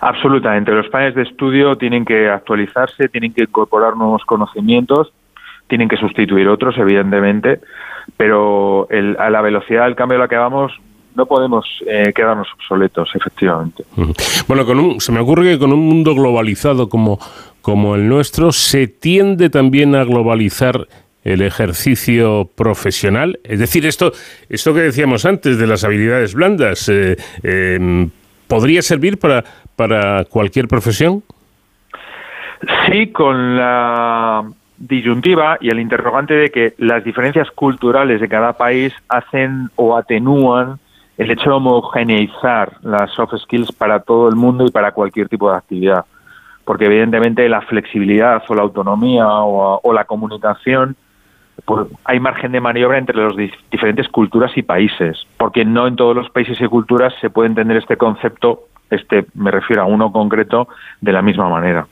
Absolutamente. 0.00 0.72
Los 0.72 0.88
planes 0.88 1.14
de 1.14 1.22
estudio 1.22 1.76
tienen 1.76 2.04
que 2.04 2.28
actualizarse, 2.28 3.08
tienen 3.08 3.32
que 3.32 3.42
incorporar 3.42 3.96
nuevos 3.96 4.24
conocimientos, 4.24 5.12
tienen 5.72 5.88
que 5.88 5.96
sustituir 5.96 6.48
otros, 6.48 6.76
evidentemente, 6.76 7.60
pero 8.18 8.86
a 9.18 9.30
la 9.30 9.40
velocidad 9.40 9.86
del 9.86 9.94
cambio 9.94 10.18
a 10.18 10.20
la 10.20 10.28
que 10.28 10.36
vamos 10.36 10.70
no 11.14 11.24
podemos 11.24 11.64
eh, 11.86 12.12
quedarnos 12.14 12.46
obsoletos, 12.52 13.08
efectivamente. 13.14 13.82
Bueno, 14.46 14.66
con 14.66 14.78
un, 14.78 15.00
se 15.00 15.12
me 15.12 15.20
ocurre 15.20 15.44
que 15.44 15.58
con 15.58 15.72
un 15.72 15.80
mundo 15.80 16.14
globalizado 16.14 16.90
como, 16.90 17.18
como 17.62 17.94
el 17.94 18.06
nuestro, 18.06 18.52
se 18.52 18.86
tiende 18.86 19.48
también 19.48 19.94
a 19.94 20.04
globalizar 20.04 20.88
el 21.24 21.40
ejercicio 21.40 22.50
profesional. 22.54 23.40
Es 23.42 23.58
decir, 23.58 23.86
esto, 23.86 24.12
esto 24.50 24.74
que 24.74 24.80
decíamos 24.80 25.24
antes 25.24 25.56
de 25.56 25.66
las 25.66 25.84
habilidades 25.84 26.34
blandas, 26.34 26.86
eh, 26.90 27.16
em, 27.42 28.10
¿podría 28.46 28.82
servir 28.82 29.18
para, 29.18 29.42
para 29.74 30.26
cualquier 30.26 30.68
profesión? 30.68 31.22
Sí, 32.90 33.06
con 33.06 33.56
la 33.56 34.44
disyuntiva 34.82 35.58
y 35.60 35.70
el 35.70 35.78
interrogante 35.78 36.34
de 36.34 36.50
que 36.50 36.74
las 36.78 37.04
diferencias 37.04 37.50
culturales 37.52 38.20
de 38.20 38.28
cada 38.28 38.54
país 38.54 38.92
hacen 39.08 39.70
o 39.76 39.96
atenúan 39.96 40.80
el 41.18 41.30
hecho 41.30 41.50
de 41.50 41.56
homogeneizar 41.56 42.78
las 42.82 43.10
soft 43.12 43.34
skills 43.42 43.70
para 43.70 44.00
todo 44.00 44.28
el 44.28 44.34
mundo 44.34 44.66
y 44.66 44.70
para 44.70 44.90
cualquier 44.90 45.28
tipo 45.28 45.50
de 45.50 45.56
actividad. 45.56 46.04
Porque 46.64 46.86
evidentemente 46.86 47.48
la 47.48 47.60
flexibilidad 47.60 48.42
o 48.48 48.54
la 48.54 48.62
autonomía 48.62 49.26
o, 49.28 49.92
la 49.92 50.04
comunicación, 50.04 50.96
pues 51.64 51.86
hay 52.04 52.18
margen 52.18 52.50
de 52.50 52.60
maniobra 52.60 52.98
entre 52.98 53.16
las 53.16 53.34
diferentes 53.70 54.08
culturas 54.08 54.50
y 54.56 54.62
países, 54.62 55.26
porque 55.36 55.64
no 55.64 55.86
en 55.86 55.94
todos 55.94 56.16
los 56.16 56.28
países 56.30 56.60
y 56.60 56.66
culturas 56.66 57.14
se 57.20 57.30
puede 57.30 57.48
entender 57.48 57.76
este 57.76 57.96
concepto, 57.96 58.64
este 58.90 59.26
me 59.34 59.52
refiero 59.52 59.82
a 59.82 59.86
uno 59.86 60.10
concreto, 60.10 60.66
de 61.00 61.12
la 61.12 61.22
misma 61.22 61.48
manera. 61.48 61.86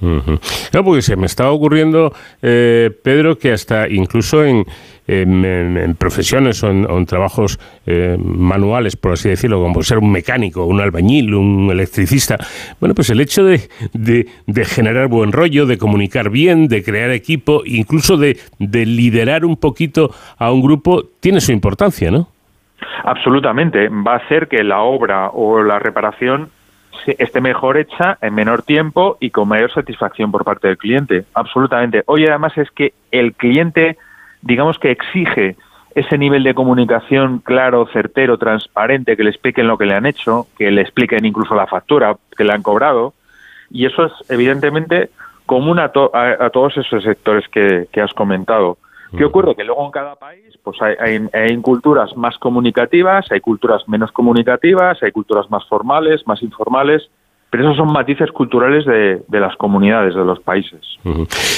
No, 0.00 0.84
porque 0.84 1.02
se 1.02 1.16
me 1.16 1.26
estaba 1.26 1.50
ocurriendo, 1.50 2.12
eh, 2.42 2.90
Pedro, 3.02 3.38
que 3.38 3.52
hasta 3.52 3.88
incluso 3.88 4.44
en, 4.44 4.64
en, 5.06 5.94
profesiones 5.96 6.62
o 6.62 6.70
en, 6.70 7.06
trabajos 7.06 7.58
eh, 7.86 8.16
manuales, 8.18 8.96
por 8.96 9.12
así 9.12 9.28
decirlo, 9.28 9.62
como 9.62 9.82
ser 9.82 9.98
un 9.98 10.10
mecánico, 10.10 10.64
un 10.64 10.80
albañil, 10.80 11.34
un 11.34 11.70
electricista, 11.70 12.36
bueno, 12.80 12.94
pues 12.94 13.10
el 13.10 13.20
hecho 13.20 13.44
de, 13.44 13.60
generar 14.64 15.08
buen 15.08 15.32
rollo, 15.32 15.66
de 15.66 15.78
comunicar 15.78 16.30
bien, 16.30 16.68
de 16.68 16.82
crear 16.82 17.10
equipo, 17.10 17.62
incluso 17.64 18.16
de, 18.16 18.38
de 18.58 18.86
liderar 18.86 19.44
un 19.44 19.56
poquito 19.56 20.10
a 20.38 20.52
un 20.52 20.62
grupo, 20.62 21.02
tiene 21.20 21.40
su 21.40 21.52
importancia, 21.52 22.10
¿no? 22.10 22.28
Absolutamente. 23.04 23.88
Va 23.88 24.14
a 24.14 24.16
hacer 24.16 24.48
que 24.48 24.62
la 24.64 24.80
obra 24.80 25.30
o 25.30 25.62
la 25.62 25.78
reparación 25.78 26.50
esté 27.06 27.40
mejor 27.40 27.76
hecha 27.76 28.18
en 28.20 28.34
menor 28.34 28.62
tiempo 28.62 29.16
y 29.20 29.30
con 29.30 29.48
mayor 29.48 29.72
satisfacción 29.72 30.30
por 30.30 30.44
parte 30.44 30.68
del 30.68 30.78
cliente. 30.78 31.24
Absolutamente. 31.34 32.02
Hoy 32.06 32.26
además 32.26 32.56
es 32.56 32.70
que 32.70 32.94
el 33.10 33.34
cliente, 33.34 33.96
digamos 34.42 34.78
que 34.78 34.90
exige 34.90 35.56
ese 35.94 36.18
nivel 36.18 36.42
de 36.42 36.54
comunicación 36.54 37.38
claro, 37.38 37.86
certero, 37.92 38.36
transparente, 38.36 39.16
que 39.16 39.24
le 39.24 39.30
expliquen 39.30 39.68
lo 39.68 39.78
que 39.78 39.86
le 39.86 39.94
han 39.94 40.06
hecho, 40.06 40.48
que 40.58 40.70
le 40.70 40.82
expliquen 40.82 41.24
incluso 41.24 41.54
la 41.54 41.66
factura 41.66 42.16
que 42.36 42.44
le 42.44 42.52
han 42.52 42.62
cobrado. 42.62 43.14
Y 43.70 43.86
eso 43.86 44.06
es 44.06 44.12
evidentemente 44.28 45.10
común 45.46 45.78
a, 45.78 45.84
a, 45.84 46.50
todos 46.50 46.76
esos 46.76 47.04
sectores 47.04 47.46
que, 47.48 47.86
que 47.92 48.00
has 48.00 48.12
comentado. 48.12 48.78
¿Qué 49.16 49.24
ocurre? 49.24 49.54
Que 49.54 49.64
luego 49.64 49.84
en 49.84 49.90
cada 49.90 50.16
país 50.16 50.58
pues 50.62 50.80
hay, 50.80 51.28
hay, 51.32 51.56
culturas 51.58 52.16
más 52.16 52.38
comunicativas, 52.38 53.30
hay 53.30 53.40
culturas 53.40 53.86
menos 53.88 54.10
comunicativas, 54.12 55.02
hay 55.02 55.12
culturas 55.12 55.50
más 55.50 55.66
formales, 55.66 56.26
más 56.26 56.42
informales, 56.42 57.10
pero 57.54 57.70
esos 57.70 57.76
son 57.76 57.92
matices 57.92 58.32
culturales 58.32 58.84
de, 58.84 59.22
las 59.38 59.54
comunidades, 59.54 60.16
de 60.16 60.24
los 60.24 60.40
países. 60.40 60.80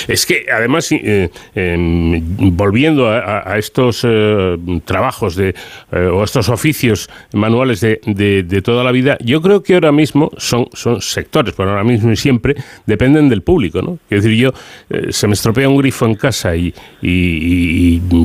Es 0.07 0.27
que, 0.27 0.45
además, 0.53 0.93
eh, 0.93 1.31
em, 1.55 2.21
volviendo 2.55 3.09
a, 3.09 3.57
estos 3.57 4.05
eh, 4.07 4.59
trabajos 4.85 5.37
de, 5.37 5.55
eh, 5.93 6.11
o 6.13 6.23
estos 6.23 6.51
oficios 6.51 7.09
manuales 7.33 7.81
de, 7.81 8.63
toda 8.63 8.85
la 8.85 8.93
vida, 8.93 9.17
yo 9.25 9.41
creo 9.41 9.63
que 9.63 9.73
ahora 9.73 9.91
mismo 9.91 10.31
son, 10.37 10.67
son 10.75 11.01
sectores, 11.01 11.55
pero 11.57 11.71
ahora 11.71 11.85
mismo 11.85 12.13
y 12.13 12.17
siempre 12.17 12.57
dependen 12.85 13.31
del 13.31 13.41
público. 13.41 13.81
¿no? 13.81 13.99
Es 14.11 14.23
decir, 14.23 14.37
yo 14.37 14.53
se 15.09 15.27
me 15.27 15.33
estropea 15.33 15.67
un 15.67 15.79
grifo 15.79 16.05
en 16.05 16.17
casa 16.17 16.55
y, 16.57 16.75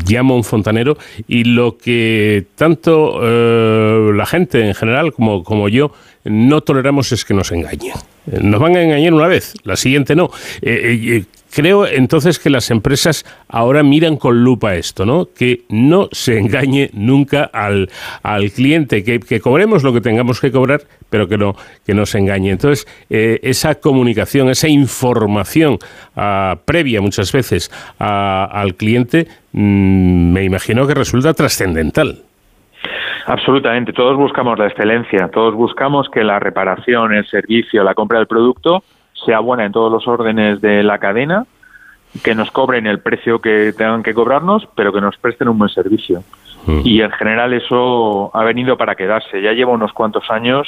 llamo 0.05 0.33
a 0.33 0.37
un 0.37 0.43
fontanero 0.43 0.97
y 1.25 1.45
lo 1.45 1.77
que 1.77 2.47
tanto 2.55 3.21
la 3.21 4.25
gente 4.25 4.67
en 4.67 4.75
general 4.75 5.13
como, 5.13 5.45
como 5.45 5.69
yo 5.69 5.93
no 6.23 6.61
toleramos 6.61 7.11
es 7.11 7.25
que 7.25 7.33
nos 7.33 7.51
engañen. 7.51 7.93
Nos 8.25 8.59
van 8.59 8.75
a 8.75 8.83
engañar 8.83 9.13
una 9.13 9.27
vez, 9.27 9.53
la 9.63 9.75
siguiente 9.75 10.15
no. 10.15 10.29
Eh, 10.61 10.99
eh, 11.03 11.25
creo 11.51 11.85
entonces 11.87 12.39
que 12.39 12.49
las 12.49 12.71
empresas 12.71 13.25
ahora 13.47 13.83
miran 13.83 14.17
con 14.17 14.43
lupa 14.43 14.75
esto, 14.75 15.05
¿no? 15.05 15.29
Que 15.33 15.63
no 15.69 16.07
se 16.11 16.37
engañe 16.37 16.89
nunca 16.93 17.43
al, 17.43 17.89
al 18.23 18.51
cliente, 18.51 19.03
que, 19.03 19.39
cobremos 19.39 19.83
lo 19.83 19.93
que 19.93 20.01
tengamos 20.01 20.39
que 20.39 20.51
cobrar, 20.51 20.83
pero 21.09 21.27
que 21.27 21.37
no, 21.37 21.55
que 21.85 21.93
no 21.93 22.05
se 22.05 22.19
engañe. 22.19 22.51
Entonces, 22.51 22.87
eh, 23.09 23.39
esa 23.43 23.75
comunicación, 23.75 24.49
esa 24.49 24.67
información 24.67 25.79
ah, 26.15 26.59
previa 26.65 27.01
muchas 27.01 27.31
veces 27.31 27.71
al 27.97 28.75
cliente, 28.75 29.27
mm, 29.51 30.31
me 30.31 30.43
imagino 30.43 30.87
que 30.87 30.93
resulta 30.93 31.33
trascendental. 31.33 32.23
Absolutamente, 33.25 33.93
todos 33.93 34.17
buscamos 34.17 34.57
la 34.57 34.67
excelencia, 34.67 35.29
todos 35.29 35.53
buscamos 35.53 36.09
que 36.09 36.23
la 36.23 36.39
reparación, 36.39 37.13
el 37.13 37.25
servicio, 37.27 37.83
la 37.83 37.93
compra 37.93 38.17
del 38.17 38.27
producto 38.27 38.83
sea 39.25 39.39
buena 39.39 39.65
en 39.65 39.71
todos 39.71 39.91
los 39.91 40.07
órdenes 40.07 40.61
de 40.61 40.83
la 40.83 40.97
cadena, 40.97 41.45
que 42.23 42.35
nos 42.35 42.51
cobren 42.51 42.87
el 42.87 42.99
precio 42.99 43.39
que 43.39 43.73
tengan 43.73 44.03
que 44.03 44.13
cobrarnos, 44.13 44.67
pero 44.75 44.91
que 44.91 45.01
nos 45.01 45.17
presten 45.17 45.47
un 45.47 45.57
buen 45.57 45.69
servicio. 45.69 46.23
Mm. 46.65 46.81
Y 46.83 47.01
en 47.01 47.11
general 47.11 47.53
eso 47.53 48.31
ha 48.33 48.43
venido 48.43 48.77
para 48.77 48.95
quedarse. 48.95 49.41
Ya 49.41 49.53
lleva 49.53 49.71
unos 49.71 49.93
cuantos 49.93 50.29
años 50.29 50.67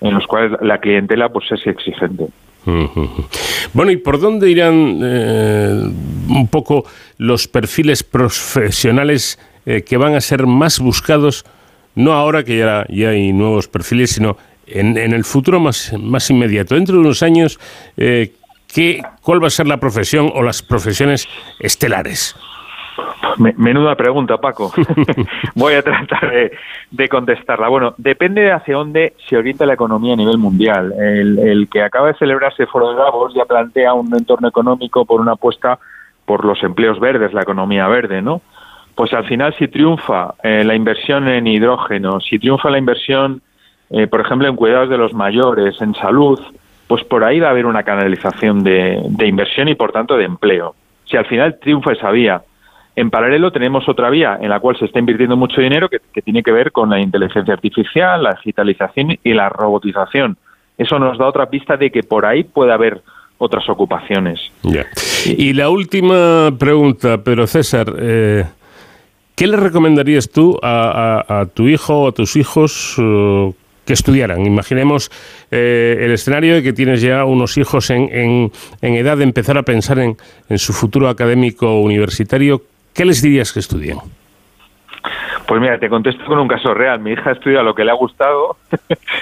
en 0.00 0.14
los 0.14 0.26
cuales 0.26 0.52
la 0.60 0.78
clientela 0.78 1.28
pues 1.30 1.50
es 1.52 1.66
exigente. 1.66 2.26
Bueno, 3.72 3.92
¿y 3.92 3.96
por 3.96 4.18
dónde 4.18 4.50
irán 4.50 5.00
eh, 5.02 5.82
un 6.28 6.48
poco 6.50 6.84
los 7.16 7.46
perfiles 7.46 8.02
profesionales 8.02 9.38
eh, 9.66 9.82
que 9.82 9.96
van 9.96 10.14
a 10.14 10.20
ser 10.20 10.46
más 10.46 10.80
buscados 10.80 11.44
no 11.96 12.12
ahora 12.12 12.44
que 12.44 12.58
ya, 12.58 12.86
hay 13.08 13.32
nuevos 13.32 13.66
perfiles, 13.68 14.10
sino 14.10 14.36
en, 14.66 14.96
el 14.96 15.24
futuro 15.24 15.58
más, 15.58 15.92
más 15.98 16.30
inmediato. 16.30 16.74
Dentro 16.74 16.94
de 16.94 17.00
unos 17.00 17.22
años, 17.22 17.58
eh, 17.96 18.32
¿qué, 18.72 19.02
¿cuál 19.22 19.42
va 19.42 19.48
a 19.48 19.50
ser 19.50 19.66
la 19.66 19.78
profesión 19.78 20.30
o 20.34 20.42
las 20.42 20.62
profesiones 20.62 21.26
estelares? 21.58 22.36
Menuda 23.38 23.94
pregunta, 23.94 24.38
Paco. 24.38 24.72
Voy 25.54 25.74
a 25.74 25.82
tratar 25.82 26.30
de, 26.90 27.08
contestarla. 27.08 27.68
Bueno, 27.68 27.94
depende 27.98 28.42
de 28.42 28.52
hacia 28.52 28.76
dónde 28.76 29.14
se 29.28 29.36
orienta 29.36 29.66
la 29.66 29.74
economía 29.74 30.14
a 30.14 30.16
nivel 30.16 30.38
mundial. 30.38 30.92
El, 30.98 31.38
el, 31.38 31.68
que 31.68 31.82
acaba 31.82 32.08
de 32.08 32.14
celebrarse 32.14 32.62
el 32.62 32.68
Foro 32.68 32.90
de 32.90 32.96
Davos 32.96 33.34
ya 33.34 33.44
plantea 33.44 33.92
un 33.94 34.14
entorno 34.14 34.48
económico 34.48 35.04
por 35.04 35.20
una 35.20 35.32
apuesta 35.32 35.78
por 36.24 36.44
los 36.44 36.62
empleos 36.62 36.98
verdes, 36.98 37.32
la 37.32 37.42
economía 37.42 37.86
verde, 37.88 38.20
¿no? 38.20 38.40
Pues 38.96 39.12
al 39.12 39.26
final 39.26 39.54
si 39.58 39.68
triunfa 39.68 40.34
eh, 40.42 40.64
la 40.64 40.74
inversión 40.74 41.28
en 41.28 41.46
hidrógeno, 41.46 42.18
si 42.18 42.38
triunfa 42.38 42.70
la 42.70 42.78
inversión, 42.78 43.42
eh, 43.90 44.06
por 44.06 44.22
ejemplo, 44.22 44.48
en 44.48 44.56
cuidados 44.56 44.88
de 44.88 44.96
los 44.96 45.12
mayores, 45.12 45.80
en 45.82 45.94
salud, 45.94 46.40
pues 46.88 47.04
por 47.04 47.22
ahí 47.22 47.38
va 47.38 47.48
a 47.48 47.50
haber 47.50 47.66
una 47.66 47.82
canalización 47.82 48.64
de, 48.64 48.98
inversión 49.20 49.68
y 49.68 49.74
por 49.74 49.92
tanto 49.92 50.16
de 50.16 50.24
empleo. 50.24 50.74
Si 51.04 51.16
al 51.18 51.26
final 51.26 51.58
triunfa 51.60 51.92
esa 51.92 52.10
vía, 52.10 52.40
en 52.96 53.10
paralelo 53.10 53.52
tenemos 53.52 53.86
otra 53.86 54.08
vía 54.08 54.38
en 54.40 54.48
la 54.48 54.60
cual 54.60 54.78
se 54.78 54.86
está 54.86 54.98
invirtiendo 54.98 55.36
mucho 55.36 55.60
dinero 55.60 55.90
que, 55.90 56.22
tiene 56.22 56.42
que 56.42 56.52
ver 56.52 56.72
con 56.72 56.88
la 56.88 56.98
inteligencia 56.98 57.52
artificial, 57.52 58.22
la 58.22 58.32
digitalización 58.32 59.18
y 59.22 59.34
la 59.34 59.50
robotización. 59.50 60.38
Eso 60.78 60.98
nos 60.98 61.18
da 61.18 61.26
otra 61.26 61.50
pista 61.50 61.76
de 61.76 61.90
que 61.90 62.02
por 62.02 62.24
ahí 62.24 62.44
puede 62.44 62.72
haber 62.72 63.02
otras 63.36 63.68
ocupaciones. 63.68 64.40
Y 65.26 65.52
la 65.52 65.68
última 65.68 66.50
pregunta, 66.58 67.22
pero 67.22 67.46
César, 67.46 67.92
eh, 67.98 68.44
¿Qué 69.36 69.46
le 69.46 69.58
recomendarías 69.58 70.30
tú 70.30 70.58
a, 70.62 71.46
tu 71.52 71.68
hijo 71.68 72.04
o 72.04 72.08
a 72.08 72.12
tus 72.12 72.36
hijos 72.36 72.94
eh, 72.96 73.52
que 73.84 73.92
estudiaran? 73.92 74.46
Imaginemos 74.46 75.10
eh, 75.50 75.98
el 76.00 76.12
escenario 76.12 76.54
de 76.54 76.62
que 76.62 76.72
tienes 76.72 77.02
ya 77.02 77.22
unos 77.26 77.58
hijos 77.58 77.90
en, 77.90 78.50
edad 78.80 79.18
de 79.18 79.24
empezar 79.24 79.58
a 79.58 79.62
pensar 79.62 79.98
en, 79.98 80.16
su 80.56 80.72
futuro 80.72 81.10
académico 81.10 81.82
universitario. 81.82 82.62
¿Qué 82.94 83.04
les 83.04 83.20
dirías 83.20 83.52
que 83.52 83.60
estudien? 83.60 83.98
Pues 85.46 85.60
mira, 85.60 85.78
te 85.78 85.88
contesto 85.88 86.24
con 86.24 86.38
un 86.38 86.48
caso 86.48 86.74
real. 86.74 87.00
Mi 87.00 87.12
hija 87.12 87.32
estudia 87.32 87.62
lo 87.62 87.74
que 87.74 87.84
le 87.84 87.92
ha 87.92 87.94
gustado 87.94 88.56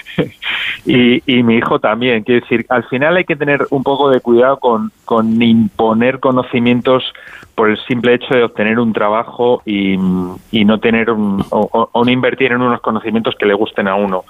y, 0.87 1.21
mi 1.43 1.57
hijo 1.57 1.79
también. 1.79 2.23
Quiero 2.23 2.41
decir, 2.41 2.65
al 2.71 2.85
final 2.85 3.17
hay 3.17 3.25
que 3.25 3.37
tener 3.37 3.67
un 3.71 3.83
poco 3.83 4.09
de 4.11 4.21
cuidado 4.21 4.59
con, 4.59 4.91
con 5.05 5.43
imponer 5.43 6.21
conocimientos 6.21 7.05
por 7.55 7.71
el 7.71 7.79
simple 7.87 8.15
hecho 8.15 8.35
de 8.35 8.45
obtener 8.45 8.79
un 8.79 8.93
trabajo 8.93 9.63
y, 9.65 9.97
no 9.97 10.79
tener 10.79 11.11
un, 11.11 11.45
o, 11.51 11.91
no 11.95 12.11
invertir 12.11 12.53
en 12.53 12.63
unos 12.63 12.81
conocimientos 12.81 13.35
que 13.39 13.47
le 13.47 13.55
gusten 13.55 13.87
a 13.89 13.95
uno. 13.95 14.25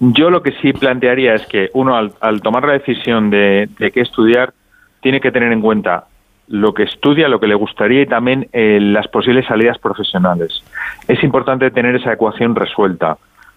Yo 0.00 0.30
lo 0.30 0.42
que 0.42 0.52
sí 0.60 0.72
plantearía 0.72 1.34
es 1.34 1.46
que 1.46 1.70
uno, 1.74 1.96
al, 1.96 2.42
tomar 2.42 2.64
la 2.64 2.72
decisión 2.72 3.30
de, 3.30 3.68
qué 3.78 4.00
estudiar, 4.00 4.52
tiene 5.00 5.20
que 5.20 5.30
tener 5.30 5.52
en 5.52 5.60
cuenta 5.60 6.06
lo 6.52 6.74
que 6.74 6.82
estudia, 6.82 7.28
lo 7.28 7.40
que 7.40 7.46
le 7.46 7.54
gustaría 7.54 8.02
y 8.02 8.06
también 8.06 8.46
eh, 8.52 8.78
las 8.78 9.08
posibles 9.08 9.46
salidas 9.46 9.78
profesionales. 9.78 10.62
Es 11.08 11.24
importante 11.24 11.70
tener 11.70 11.96
esa 11.96 12.12
ecuación 12.12 12.54
resuelta 12.54 13.16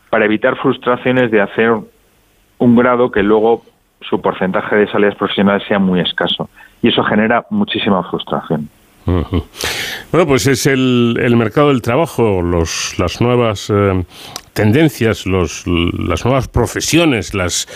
para 0.10 0.24
evitar 0.24 0.56
frustraciones 0.56 1.30
de 1.30 1.42
hacer 1.42 1.74
un 2.58 2.76
grado 2.78 3.12
que 3.12 3.22
luego 3.22 3.66
su 4.00 4.22
porcentaje 4.22 4.78
de 4.78 4.88
salidas 4.88 5.16
profesionales 5.16 5.68
sea 5.68 5.78
muy 5.78 6.00
escaso. 6.00 6.50
Y 6.82 6.88
eso 6.88 7.04
genera 7.04 7.46
muchísima 7.50 8.02
frustración. 8.10 8.70
Bueno, 9.06 10.26
pues 10.26 10.48
es 10.48 10.66
el, 10.66 11.18
el 11.22 11.36
mercado 11.36 11.68
del 11.68 11.82
trabajo, 11.82 12.42
los, 12.42 12.98
las 12.98 13.20
nuevas 13.20 13.70
eh, 13.70 14.06
tendencias, 14.56 15.28
los, 15.28 15.64
las 15.68 16.26
nuevas 16.26 16.48
profesiones, 16.48 17.36
las 17.36 17.68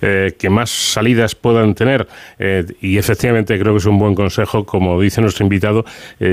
eh, 0.00 0.34
que 0.38 0.48
más 0.48 0.70
salidas 0.70 1.34
puedan 1.34 1.74
tener. 1.74 2.08
Eh, 2.38 2.64
y 2.80 2.96
efectivamente 2.96 3.58
creo 3.58 3.74
que 3.74 3.78
es 3.78 3.86
un 3.86 3.98
buen 3.98 4.14
consejo, 4.14 4.64
como 4.64 4.98
dice 4.98 5.20
nuestro 5.20 5.44
invitado, 5.44 5.84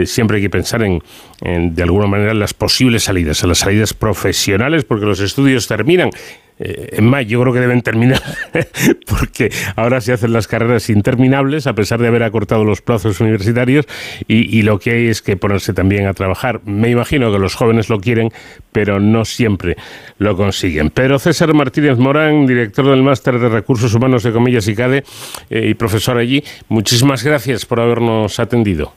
siempre 0.06 0.38
hay 0.38 0.44
que 0.44 0.49
pensar 0.49 0.84
en, 0.84 1.03
en, 1.41 1.76
de 1.76 1.84
alguna 1.84 2.07
manera, 2.07 2.34
las 2.34 2.53
posibles 2.53 3.03
salidas, 3.03 3.44
en 3.44 3.49
las 3.49 3.60
salidas 3.60 3.94
profesionales, 3.94 4.86
porque 4.86 5.06
los 5.06 5.19
estudios 5.19 5.68
terminan 5.68 6.11
eh, 6.60 6.90
en 6.94 7.10
mayo 7.10 7.26
yo 7.26 7.41
creo 7.41 7.53
que 7.53 7.60
deben 7.60 7.82
terminar, 7.82 8.22
porque 9.10 9.49
ahora 9.76 9.99
se 9.99 10.14
hacen 10.14 10.32
las 10.32 10.48
carreras 10.48 10.90
interminables, 10.90 11.68
a 11.68 11.73
pesar 11.73 11.99
de 11.99 12.07
haber 12.07 12.23
acortado 12.23 12.64
los 12.64 12.82
plazos 12.82 13.19
universitarios, 13.19 13.86
y, 14.27 14.61
lo 14.61 14.80
que 14.80 14.91
hay 14.91 15.07
es 15.07 15.22
que 15.22 15.38
ponerse 15.38 15.73
también 15.73 16.07
a 16.07 16.14
trabajar. 16.14 16.61
Me 16.65 16.90
imagino 16.90 17.32
que 17.32 17.40
los 17.40 17.56
jóvenes 17.56 17.90
lo 17.90 17.99
quieren, 17.99 18.30
pero 18.72 18.99
no 18.99 19.26
siempre 19.26 19.76
lo 20.18 20.36
consiguen. 20.38 20.90
Pero 20.90 21.19
César 21.19 21.53
Martínez 21.53 21.98
Morán, 21.98 22.48
director 22.48 22.86
del 22.86 23.03
Máster 23.03 23.38
de 23.38 23.49
Recursos 23.49 23.94
Humanos 23.94 24.23
de 24.23 24.32
Comillas 24.32 24.68
y 24.68 24.76
CADE 24.76 25.03
eh, 25.49 25.68
y 25.69 25.73
profesor 25.73 26.18
allí, 26.18 26.44
muchísimas 26.69 27.23
gracias 27.23 27.65
por 27.65 27.80
habernos 27.80 28.40
atendido. 28.40 28.94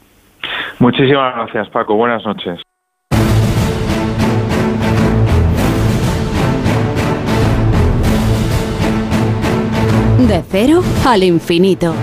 Muchísimas 0.79 1.35
gracias, 1.35 1.69
Paco. 1.71 1.95
Buenas 1.97 2.25
noches. 2.25 2.61
Cero 10.51 10.83
al 11.05 11.25
infinito. 11.25 11.95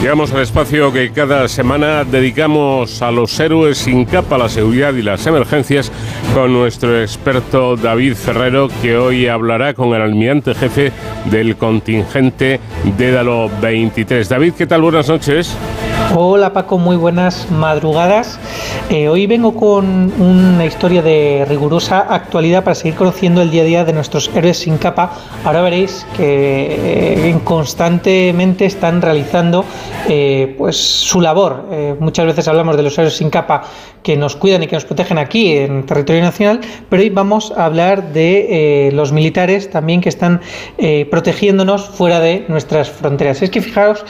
Llegamos 0.00 0.32
al 0.32 0.42
espacio 0.42 0.92
que 0.92 1.10
cada 1.10 1.48
semana 1.48 2.04
dedicamos 2.04 3.02
a 3.02 3.10
los 3.10 3.38
héroes 3.40 3.78
sin 3.78 4.04
capa, 4.04 4.38
la 4.38 4.48
seguridad 4.48 4.94
y 4.94 5.02
las 5.02 5.26
emergencias 5.26 5.90
con 6.34 6.52
nuestro 6.52 7.00
experto 7.00 7.76
David 7.76 8.14
Ferrero, 8.14 8.68
que 8.80 8.96
hoy 8.96 9.26
hablará 9.26 9.74
con 9.74 9.94
el 9.94 10.02
almirante 10.02 10.54
jefe 10.54 10.92
del 11.24 11.56
contingente 11.56 12.60
Dédalo 12.96 13.50
23. 13.60 14.28
David, 14.28 14.52
¿qué 14.56 14.66
tal? 14.68 14.82
Buenas 14.82 15.08
noches. 15.08 15.56
Hola 16.14 16.52
Paco, 16.52 16.78
muy 16.78 16.96
buenas 16.96 17.50
madrugadas. 17.50 18.40
Eh, 18.88 19.08
hoy 19.08 19.26
vengo 19.26 19.54
con 19.54 20.10
una 20.20 20.64
historia 20.64 21.02
de 21.02 21.44
rigurosa 21.46 22.00
actualidad 22.00 22.64
para 22.64 22.74
seguir 22.74 22.94
conociendo 22.94 23.42
el 23.42 23.50
día 23.50 23.62
a 23.62 23.66
día 23.66 23.84
de 23.84 23.92
nuestros 23.92 24.30
héroes 24.34 24.58
sin 24.58 24.78
capa. 24.78 25.12
Ahora 25.44 25.60
veréis 25.60 26.06
que 26.16 27.28
eh, 27.28 27.38
constantemente 27.44 28.64
están 28.64 29.02
realizando 29.02 29.64
eh, 30.08 30.54
pues 30.56 30.76
su 30.76 31.20
labor. 31.20 31.66
muchas 32.00 32.26
veces 32.26 32.48
hablamos 32.48 32.76
de 32.76 32.82
los 32.82 32.98
héroes 32.98 33.16
sin 33.16 33.28
capa 33.28 33.64
que 34.02 34.16
nos 34.16 34.34
cuidan 34.36 34.62
y 34.62 34.66
que 34.66 34.76
nos 34.76 34.86
protegen 34.86 35.18
aquí 35.18 35.52
en 35.52 35.84
territorio 35.84 36.22
nacional, 36.22 36.60
pero 36.88 37.02
hoy 37.02 37.10
vamos 37.10 37.52
a 37.56 37.66
hablar 37.66 38.12
de 38.12 38.90
los 38.94 39.12
militares 39.12 39.70
también 39.70 40.00
que 40.00 40.08
están 40.08 40.40
protegiéndonos 41.10 41.88
fuera 41.88 42.20
de 42.20 42.46
nuestras 42.48 42.88
fronteras. 42.88 43.42
Es 43.42 43.50
que 43.50 43.60
fijaos 43.60 44.04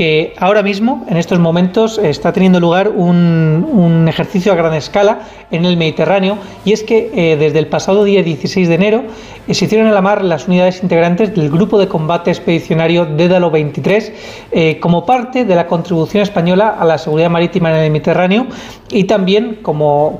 que 0.00 0.32
ahora 0.38 0.62
mismo, 0.62 1.04
en 1.10 1.18
estos 1.18 1.38
momentos, 1.38 1.98
está 1.98 2.32
teniendo 2.32 2.58
lugar 2.58 2.88
un, 2.88 4.06
ejercicio 4.08 4.50
a 4.50 4.56
gran 4.56 4.72
escala 4.72 5.20
en 5.50 5.66
el 5.66 5.76
Mediterráneo 5.76 6.38
y 6.64 6.72
es 6.72 6.82
que 6.82 7.10
eh, 7.14 7.36
desde 7.36 7.58
el 7.58 7.66
pasado 7.66 8.02
día 8.02 8.22
16 8.22 8.68
de 8.68 8.74
enero 8.74 9.04
eh, 9.46 9.52
se 9.52 9.66
hicieron 9.66 9.88
a 9.88 9.92
la 9.92 10.00
mar 10.00 10.24
las 10.24 10.48
unidades 10.48 10.82
integrantes 10.82 11.34
del 11.34 11.50
Grupo 11.50 11.78
de 11.78 11.86
Combate 11.86 12.30
Expedicionario 12.30 13.04
Dédalo 13.04 13.50
23 13.50 14.12
eh, 14.52 14.80
como 14.80 15.04
parte 15.04 15.44
de 15.44 15.54
la 15.54 15.66
contribución 15.66 16.22
española 16.22 16.76
a 16.78 16.84
la 16.86 16.96
seguridad 16.96 17.28
marítima 17.28 17.70
en 17.70 17.76
el 17.76 17.90
Mediterráneo 17.90 18.46
y 18.90 19.04
también 19.04 19.58
como, 19.60 20.18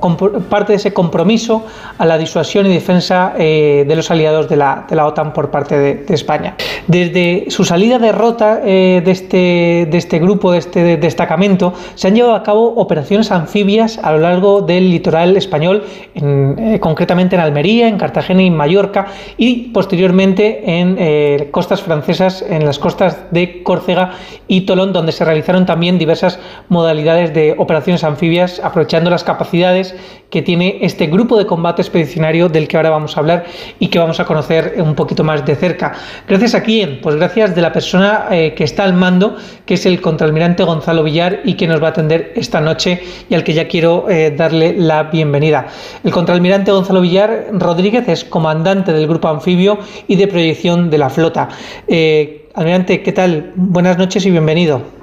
parte 0.50 0.74
de 0.74 0.76
ese 0.76 0.92
compromiso 0.92 1.64
a 1.96 2.04
la 2.04 2.18
disuasión 2.18 2.66
y 2.66 2.74
defensa 2.74 3.32
de 3.36 3.92
los 3.96 4.10
aliados 4.10 4.48
de 4.48 4.56
la, 4.56 4.86
de 4.88 4.94
la, 4.94 5.06
OTAN 5.06 5.32
por 5.32 5.50
parte 5.50 5.76
de, 5.76 5.94
de 5.94 6.14
España. 6.14 6.54
Desde 6.86 7.46
su 7.48 7.64
salida 7.64 7.98
de 7.98 8.12
rota 8.12 8.56
de 8.56 9.02
este 9.10 9.69
de, 9.86 9.98
este 9.98 10.18
grupo, 10.18 10.52
de 10.52 10.58
este 10.58 10.96
destacamento, 10.96 11.72
se 11.94 12.08
han 12.08 12.14
llevado 12.14 12.34
a 12.34 12.42
cabo 12.42 12.74
operaciones 12.76 13.30
anfibias 13.30 13.98
a 13.98 14.12
lo 14.12 14.18
largo 14.18 14.60
del 14.62 14.90
litoral 14.90 15.36
español, 15.36 15.84
eh, 16.14 16.78
concretamente 16.80 17.36
en 17.36 17.42
Almería, 17.42 17.88
en 17.88 17.98
Cartagena 17.98 18.42
y 18.42 18.46
en 18.46 18.56
Mallorca, 18.56 19.06
y 19.36 19.68
posteriormente 19.68 20.78
en 20.80 20.96
eh, 20.98 21.48
costas 21.50 21.82
francesas, 21.82 22.44
en 22.48 22.64
las 22.64 22.78
costas 22.78 23.18
de 23.30 23.62
Córcega 23.62 24.12
y 24.48 24.62
Tolón, 24.62 24.92
donde 24.92 25.12
se 25.12 25.24
realizaron 25.24 25.66
también 25.66 25.98
diversas 25.98 26.38
modalidades 26.68 27.32
de 27.34 27.54
operaciones 27.56 28.04
anfibias, 28.04 28.60
aprovechando 28.62 29.10
las 29.10 29.24
capacidades 29.24 29.94
que 30.30 30.42
tiene 30.42 30.78
este 30.82 31.06
grupo 31.06 31.36
de 31.36 31.46
combate 31.46 31.82
expedicionario 31.82 32.48
del 32.48 32.68
que 32.68 32.76
ahora 32.76 32.90
vamos 32.90 33.16
a 33.16 33.20
hablar 33.20 33.44
y 33.78 33.88
que 33.88 33.98
vamos 33.98 34.20
a 34.20 34.24
conocer 34.24 34.74
un 34.78 34.94
poquito 34.94 35.24
más 35.24 35.44
de 35.44 35.56
cerca. 35.56 35.92
Gracias 36.26 36.54
a 36.54 36.62
quién? 36.62 37.00
Pues 37.02 37.16
gracias 37.16 37.54
de 37.54 37.62
la 37.62 37.72
persona 37.72 38.26
eh, 38.30 38.54
que 38.54 38.64
está 38.64 38.84
al 38.84 38.94
mando 38.94 39.36
que 39.66 39.74
es 39.74 39.86
el 39.86 40.00
contraalmirante 40.00 40.64
Gonzalo 40.64 41.02
Villar 41.02 41.40
y 41.44 41.54
que 41.54 41.66
nos 41.66 41.82
va 41.82 41.88
a 41.88 41.90
atender 41.90 42.32
esta 42.36 42.60
noche 42.60 43.02
y 43.28 43.34
al 43.34 43.44
que 43.44 43.54
ya 43.54 43.68
quiero 43.68 44.08
eh, 44.08 44.34
darle 44.36 44.74
la 44.76 45.04
bienvenida. 45.04 45.66
El 46.04 46.12
contraalmirante 46.12 46.70
Gonzalo 46.70 47.00
Villar 47.00 47.46
Rodríguez 47.52 48.08
es 48.08 48.24
comandante 48.24 48.92
del 48.92 49.06
grupo 49.06 49.28
anfibio 49.28 49.78
y 50.06 50.16
de 50.16 50.26
proyección 50.26 50.90
de 50.90 50.98
la 50.98 51.10
flota. 51.10 51.48
Eh, 51.86 52.48
almirante, 52.54 53.02
¿qué 53.02 53.12
tal? 53.12 53.52
Buenas 53.56 53.98
noches 53.98 54.24
y 54.26 54.30
bienvenido. 54.30 54.99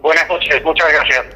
Buenas 0.00 0.28
noches, 0.28 0.62
muchas 0.62 0.92
gracias. 0.92 1.26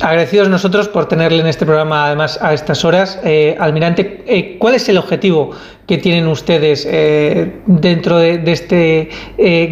Agradecidos 0.00 0.48
nosotros 0.48 0.88
por 0.88 1.08
tenerle 1.08 1.40
en 1.40 1.46
este 1.46 1.66
programa, 1.66 2.06
además, 2.06 2.40
a 2.42 2.54
estas 2.54 2.84
horas. 2.84 3.20
Eh, 3.24 3.56
almirante, 3.58 4.22
eh, 4.26 4.56
¿cuál 4.58 4.74
es 4.74 4.88
el 4.88 4.98
objetivo 4.98 5.50
que 5.86 5.98
tienen 5.98 6.28
ustedes 6.28 6.86
eh, 6.90 7.60
dentro 7.66 8.18
de, 8.18 8.40
este 8.46 9.08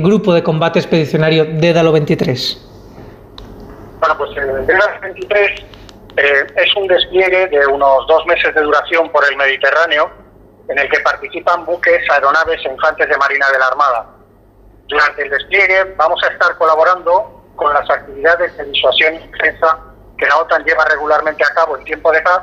grupo 0.01 0.35
de 0.35 0.43
combate 0.43 0.81
expedicionario 0.81 1.45
Dédalo 1.45 1.93
23? 1.93 2.67
Bueno, 4.01 4.19
pues 4.19 4.37
el 4.37 4.67
Dédalo 4.67 5.01
23 5.03 5.65
es 6.17 6.77
un 6.77 6.87
despliegue 6.89 7.47
de 7.47 7.67
unos 7.67 8.07
dos 8.09 8.27
meses 8.27 8.55
de 8.55 8.61
duración 8.61 9.11
por 9.11 9.25
el 9.31 9.37
Mediterráneo, 9.37 10.11
en 10.69 10.79
el 10.79 10.89
que 10.89 11.01
participan 11.01 11.65
buques, 11.65 12.03
aeronaves 12.11 12.61
e 12.65 12.73
infantes 12.73 13.09
de 13.09 13.17
Marina 13.17 13.47
de 13.51 13.59
la 13.59 13.67
Armada. 13.67 14.07
Durante 14.89 15.23
el 15.23 15.31
despliegue 15.31 15.95
vamos 15.97 16.21
a 16.25 16.33
estar 16.33 16.57
colaborando 16.59 17.40
con 17.57 17.73
las 17.75 17.89
actividades 17.91 18.57
de 18.57 18.65
disuasión 18.65 19.15
y 19.15 19.19
defensa 19.29 19.79
que 20.19 20.27
la 20.27 20.39
OTAN 20.39 20.65
lleva 20.65 20.85
regularmente 20.85 21.43
a 21.45 21.55
cabo 21.55 21.77
en 21.77 21.85
tiempo 21.85 22.13
de 22.13 22.21
paz 22.23 22.43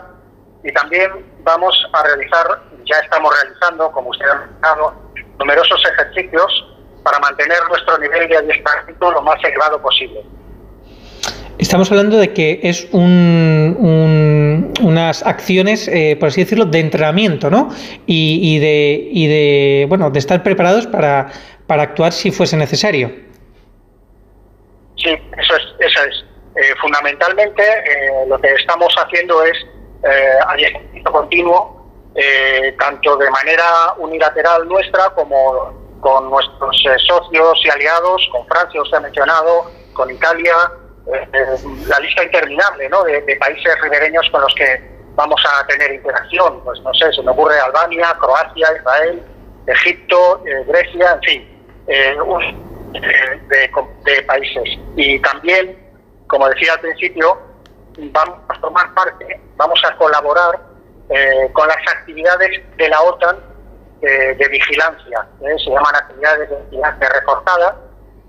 y 0.63 0.71
también 0.73 1.11
vamos 1.43 1.75
a 1.93 2.03
realizar, 2.03 2.45
ya 2.85 2.99
estamos 2.99 3.33
realizando, 3.41 3.91
como 3.91 4.09
usted 4.09 4.27
ha 4.27 4.35
mencionado, 4.35 4.93
numerosos 5.39 5.81
ejercicios 5.93 6.65
para 7.03 7.19
mantener 7.19 7.59
nuestro 7.69 7.97
nivel 7.99 8.27
de 8.27 8.37
adiestramiento 8.37 9.11
lo 9.11 9.21
más 9.21 9.41
elevado 9.43 9.81
posible. 9.81 10.23
Estamos 11.57 11.89
hablando 11.89 12.17
de 12.17 12.33
que 12.33 12.59
es 12.63 12.87
un, 12.91 14.73
unas 14.81 15.25
acciones, 15.25 15.87
eh, 15.87 16.15
por 16.19 16.29
así 16.29 16.41
decirlo, 16.41 16.65
de 16.65 16.79
entrenamiento, 16.79 17.49
¿no? 17.49 17.69
Y, 18.05 18.59
de, 18.59 19.09
y 19.11 19.27
de, 19.27 19.85
bueno, 19.89 20.11
de 20.11 20.19
estar 20.19 20.43
preparados 20.43 20.85
para, 20.85 21.31
para 21.65 21.83
actuar 21.83 22.11
si 22.11 22.29
fuese 22.29 22.57
necesario. 22.57 23.26
Sí, 24.97 25.09
eso 25.37 25.55
es. 25.55 25.63
Eso 25.79 26.03
es. 26.03 26.25
Eh, 26.57 26.73
fundamentalmente 26.81 27.61
eh, 27.61 28.25
lo 28.27 28.39
que 28.39 28.51
estamos 28.53 28.91
haciendo 28.97 29.43
es 29.43 29.55
eh, 30.03 30.73
continuo, 31.03 31.85
eh, 32.15 32.75
tanto 32.79 33.15
de 33.17 33.29
manera 33.29 33.93
unilateral 33.97 34.67
nuestra 34.67 35.11
como 35.11 35.99
con 36.01 36.31
nuestros 36.31 36.83
socios 37.07 37.61
y 37.63 37.69
aliados, 37.69 38.27
con 38.31 38.47
Francia, 38.47 38.81
usted 38.81 38.97
ha 38.97 39.01
mencionado, 39.01 39.71
con 39.93 40.09
Italia, 40.09 40.55
la 41.87 41.99
lista 41.99 42.23
interminable 42.23 42.89
¿no? 42.89 43.03
de, 43.03 43.21
países 43.39 43.81
ribereños 43.81 44.27
con 44.31 44.41
los 44.41 44.53
que 44.55 44.81
vamos 45.15 45.41
a 45.45 45.65
tener 45.67 45.93
interacción. 45.93 46.59
Pues 46.63 46.81
no 46.81 46.93
sé, 46.95 47.11
se 47.13 47.21
me 47.21 47.31
ocurre 47.31 47.59
Albania, 47.59 48.15
Croacia, 48.19 48.67
Israel, 48.77 49.21
Egipto, 49.67 50.43
Grecia, 50.67 51.11
en 51.13 51.21
fin. 51.21 51.63
Un, 52.25 52.66
de, 52.93 54.21
países. 54.23 54.79
Y 54.95 55.19
también, 55.19 55.77
como 56.27 56.47
decía 56.49 56.73
al 56.73 56.79
principio, 56.79 57.39
vamos 57.97 58.39
a 58.49 58.59
formar 58.59 58.93
parte, 58.93 59.39
vamos 59.55 59.81
a 59.85 59.95
colaborar 59.97 60.59
eh, 61.09 61.49
con 61.53 61.67
las 61.67 61.77
actividades 61.93 62.61
de 62.77 62.89
la 62.89 63.01
OTAN 63.01 63.37
eh, 64.01 64.35
de 64.35 64.47
vigilancia, 64.49 65.27
¿eh? 65.41 65.55
se 65.57 65.71
llaman 65.71 65.95
actividades 65.95 66.49
de 66.49 66.55
vigilancia 66.69 67.09
reforzada 67.09 67.75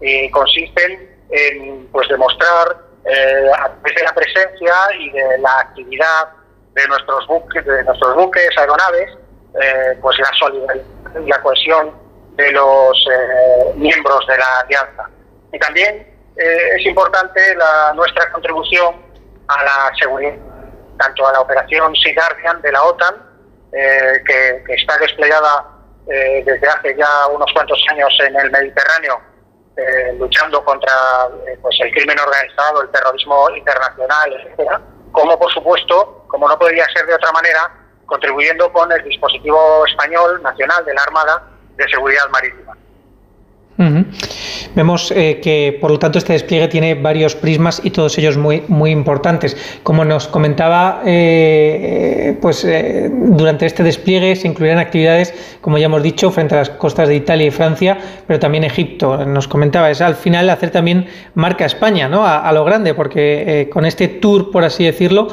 y 0.01 0.31
consisten 0.31 1.19
en 1.29 1.87
pues 1.89 2.09
demostrar 2.09 2.79
eh, 3.05 3.51
a 3.55 3.69
través 3.69 3.95
de 3.95 4.03
la 4.03 4.15
presencia 4.15 4.75
y 4.99 5.11
de 5.11 5.39
la 5.41 5.61
actividad 5.61 6.31
de 6.73 6.89
nuestros 6.89 7.27
buques, 7.27 7.67
de 7.67 7.85
nuestros 7.85 8.15
buques 8.15 8.49
aeronaves, 8.57 9.11
pues 10.01 10.19
la 10.19 10.31
solidaridad 10.39 11.21
y 11.23 11.29
la 11.29 11.43
cohesión 11.43 11.93
de 12.39 12.53
los 12.53 13.09
miembros 13.75 14.27
de 14.27 14.39
la 14.39 14.61
alianza. 14.61 15.11
Y 15.53 15.59
también 15.59 16.07
es 16.37 16.87
importante 16.87 17.55
la, 17.57 17.93
nuestra 17.95 18.31
contribución 18.31 18.95
a 19.49 19.65
la 19.65 19.93
seguridad, 19.99 20.37
tanto 20.99 21.27
a 21.27 21.33
la 21.33 21.41
operación 21.41 21.95
Sea 21.97 22.15
Guardian 22.15 22.63
de 22.63 22.73
la 22.73 22.83
OTAN, 22.83 23.15
eh, 23.73 24.23
que, 24.25 24.75
está 24.75 24.97
desplegada 24.99 25.67
eh, 26.07 26.43
desde 26.45 26.67
hace 26.67 26.97
ya 26.97 27.27
unos 27.29 27.53
cuantos 27.53 27.83
años 27.91 28.09
en 28.25 28.37
el 28.37 28.51
Mediterráneo, 28.51 29.21
eh, 29.77 30.15
luchando 30.19 30.65
contra 30.65 30.93
pues 31.61 31.77
el 31.81 31.93
crimen 31.93 32.19
organizado, 32.19 32.83
el 32.83 32.91
terrorismo 32.91 33.51
internacional, 33.51 34.33
etcétera, 34.33 34.81
como 35.13 35.39
por 35.39 35.53
supuesto, 35.53 36.25
como 36.29 36.49
no 36.49 36.59
podría 36.59 36.87
ser 36.95 37.07
de 37.07 37.15
otra 37.15 37.33
manera, 37.33 37.71
contribuyendo 38.07 38.73
con 38.73 38.91
el 38.91 39.03
dispositivo 39.05 39.85
español 39.87 40.43
nacional 40.43 40.85
de 40.85 40.95
la 40.95 41.03
Armada 41.03 41.43
de 41.79 41.89
Seguridad 41.89 42.29
Marítima. 42.31 42.77
Vemos 44.75 45.13
eh, 45.13 45.39
que, 45.41 45.79
por 45.81 45.93
lo 45.93 45.99
tanto, 46.01 46.19
este 46.19 46.33
despliegue 46.33 46.67
tiene 46.67 46.95
varios 46.95 47.37
prismas 47.37 47.81
y 47.85 47.91
todos 47.91 48.19
ellos 48.19 48.37
muy, 48.37 48.65
muy 48.67 48.91
importantes. 48.91 49.57
Como 49.85 50.05
nos 50.05 50.27
comentaba, 50.27 51.03
eh, 51.07 52.37
pues 52.41 52.65
eh, 52.65 53.09
durante 53.09 53.67
este 53.67 53.85
despliegue 53.85 54.35
se 54.35 54.49
incluirán 54.49 54.79
actividades, 54.79 55.33
como 55.61 55.79
ya 55.79 55.87
hemos 55.87 56.03
dicho, 56.03 56.31
frente 56.31 56.55
a 56.55 56.59
las 56.59 56.71
costas 56.71 57.09
de 57.09 57.17
Italia 57.17 57.47
y 57.47 57.51
Francia, 57.51 57.99
pero 58.27 58.39
también 58.39 58.65
Egipto. 58.65 59.25
Nos 59.25 59.49
comentaba, 59.49 59.91
es 59.91 60.01
al 60.01 60.15
final 60.15 60.51
hacer 60.51 60.71
también 60.71 61.07
marca 61.35 61.65
España, 61.65 62.09
¿no? 62.09 62.27
A, 62.27 62.51
lo 62.53 62.65
grande, 62.65 62.95
porque 62.95 63.69
con 63.73 63.85
este 63.85 64.09
tour, 64.09 64.51
por 64.51 64.65
así 64.65 64.85
decirlo, 64.85 65.29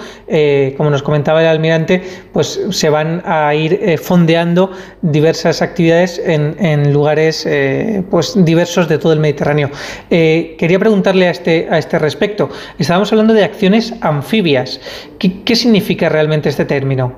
como 0.77 0.89
nos 0.89 1.01
comentaba 1.03 1.41
el 1.41 1.47
almirante, 1.47 2.01
pues 2.33 2.61
se 2.71 2.89
van 2.89 3.21
a 3.25 3.53
ir 3.55 3.97
fondeando 3.99 4.71
diversas 5.01 5.61
actividades 5.61 6.21
en, 6.23 6.93
lugares, 6.93 7.47
pues 8.09 8.33
diversos 8.43 8.87
de 8.87 8.97
todo 8.97 9.13
el 9.13 9.19
Mediterráneo. 9.19 9.69
Eh, 10.09 10.55
quería 10.57 10.79
preguntarle 10.79 11.27
a 11.27 11.31
este, 11.31 11.67
a 11.69 11.77
este 11.77 11.99
respecto. 11.99 12.49
Estábamos 12.77 13.11
hablando 13.11 13.33
de 13.33 13.43
acciones 13.43 13.93
anfibias. 14.01 14.79
¿Qué, 15.19 15.55
significa 15.55 16.09
realmente 16.09 16.49
este 16.49 16.65
término? 16.65 17.13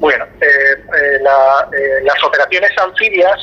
Bueno, 0.00 0.24
eh, 0.40 0.77
eh, 0.98 2.02
las 2.02 2.24
operaciones 2.24 2.70
anfibias, 2.78 3.36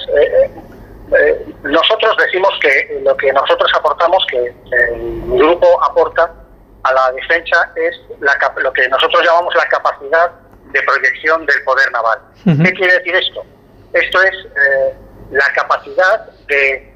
nosotros 1.64 2.16
decimos 2.18 2.50
que 2.62 3.00
lo 3.04 3.16
que 3.18 3.32
nosotros 3.32 3.72
aportamos, 3.76 4.26
que 4.30 4.54
el 4.72 5.22
grupo 5.28 5.84
aporta 5.84 6.34
a 6.84 6.94
la 6.94 7.12
defensa, 7.12 7.72
es 7.76 7.96
lo 8.58 8.74
que 8.74 8.88
nosotros 8.90 9.24
llamamos 9.24 9.54
la 9.56 9.68
capacidad 9.68 10.32
de 10.72 10.82
proyección 10.82 11.46
del 11.46 11.64
poder 11.64 11.92
naval. 11.92 12.20
¿Qué 12.44 12.74
quiere 12.74 12.94
decir 12.94 13.16
esto? 13.16 13.46
Esto 13.94 14.22
es 14.24 14.36
la 15.32 15.46
capacidad 15.54 16.30
de, 16.48 16.94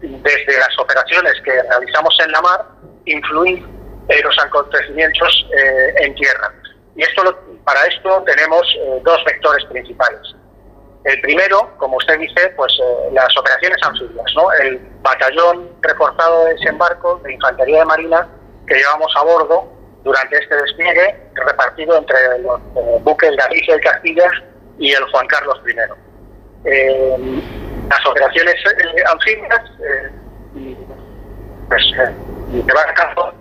desde 0.00 0.58
las 0.58 0.78
operaciones 0.78 1.34
que 1.44 1.62
realizamos 1.62 2.16
en 2.24 2.32
la 2.32 2.40
mar, 2.40 2.64
influir 3.04 3.64
en 4.08 4.22
los 4.22 4.38
acontecimientos 4.38 5.46
eh, 5.56 5.94
en 6.00 6.14
tierra. 6.14 6.52
Y 6.96 7.02
esto 7.02 7.24
para 7.68 7.84
esto 7.84 8.22
tenemos 8.24 8.62
eh, 8.80 9.00
dos 9.04 9.22
vectores 9.26 9.62
principales. 9.66 10.34
El 11.04 11.20
primero, 11.20 11.70
como 11.76 11.98
usted 11.98 12.18
dice, 12.18 12.48
pues 12.56 12.72
eh, 12.82 13.10
las 13.12 13.28
operaciones 13.36 13.76
anfibias, 13.82 14.24
¿no? 14.34 14.50
El 14.52 14.78
batallón 15.02 15.68
reforzado 15.82 16.46
de 16.46 16.54
desembarco 16.54 17.20
de 17.24 17.34
Infantería 17.34 17.80
de 17.80 17.84
Marina 17.84 18.28
que 18.66 18.74
llevamos 18.74 19.12
a 19.16 19.22
bordo 19.22 19.70
durante 20.02 20.38
este 20.38 20.56
despliegue, 20.56 21.20
repartido 21.34 21.98
entre 21.98 22.38
los 22.38 22.58
buques 23.02 23.36
Galicia 23.36 23.76
y 23.76 23.80
Castilla 23.80 24.30
y 24.78 24.92
el 24.92 25.04
Juan 25.10 25.26
Carlos 25.26 25.60
I. 25.66 26.70
Eh, 26.70 27.16
las 27.90 28.06
operaciones 28.06 28.54
eh, 28.54 29.02
anfibias 29.12 29.60
eh, 29.84 30.76
pues, 31.68 31.82
cabo 32.94 33.32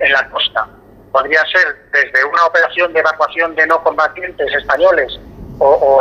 en 0.00 0.12
la 0.12 0.28
costa. 0.30 0.68
Podría 1.16 1.40
ser 1.46 1.74
desde 1.92 2.22
una 2.26 2.44
operación 2.44 2.92
de 2.92 3.00
evacuación 3.00 3.54
de 3.54 3.66
no 3.66 3.82
combatientes 3.82 4.52
españoles 4.52 5.18
o, 5.58 5.98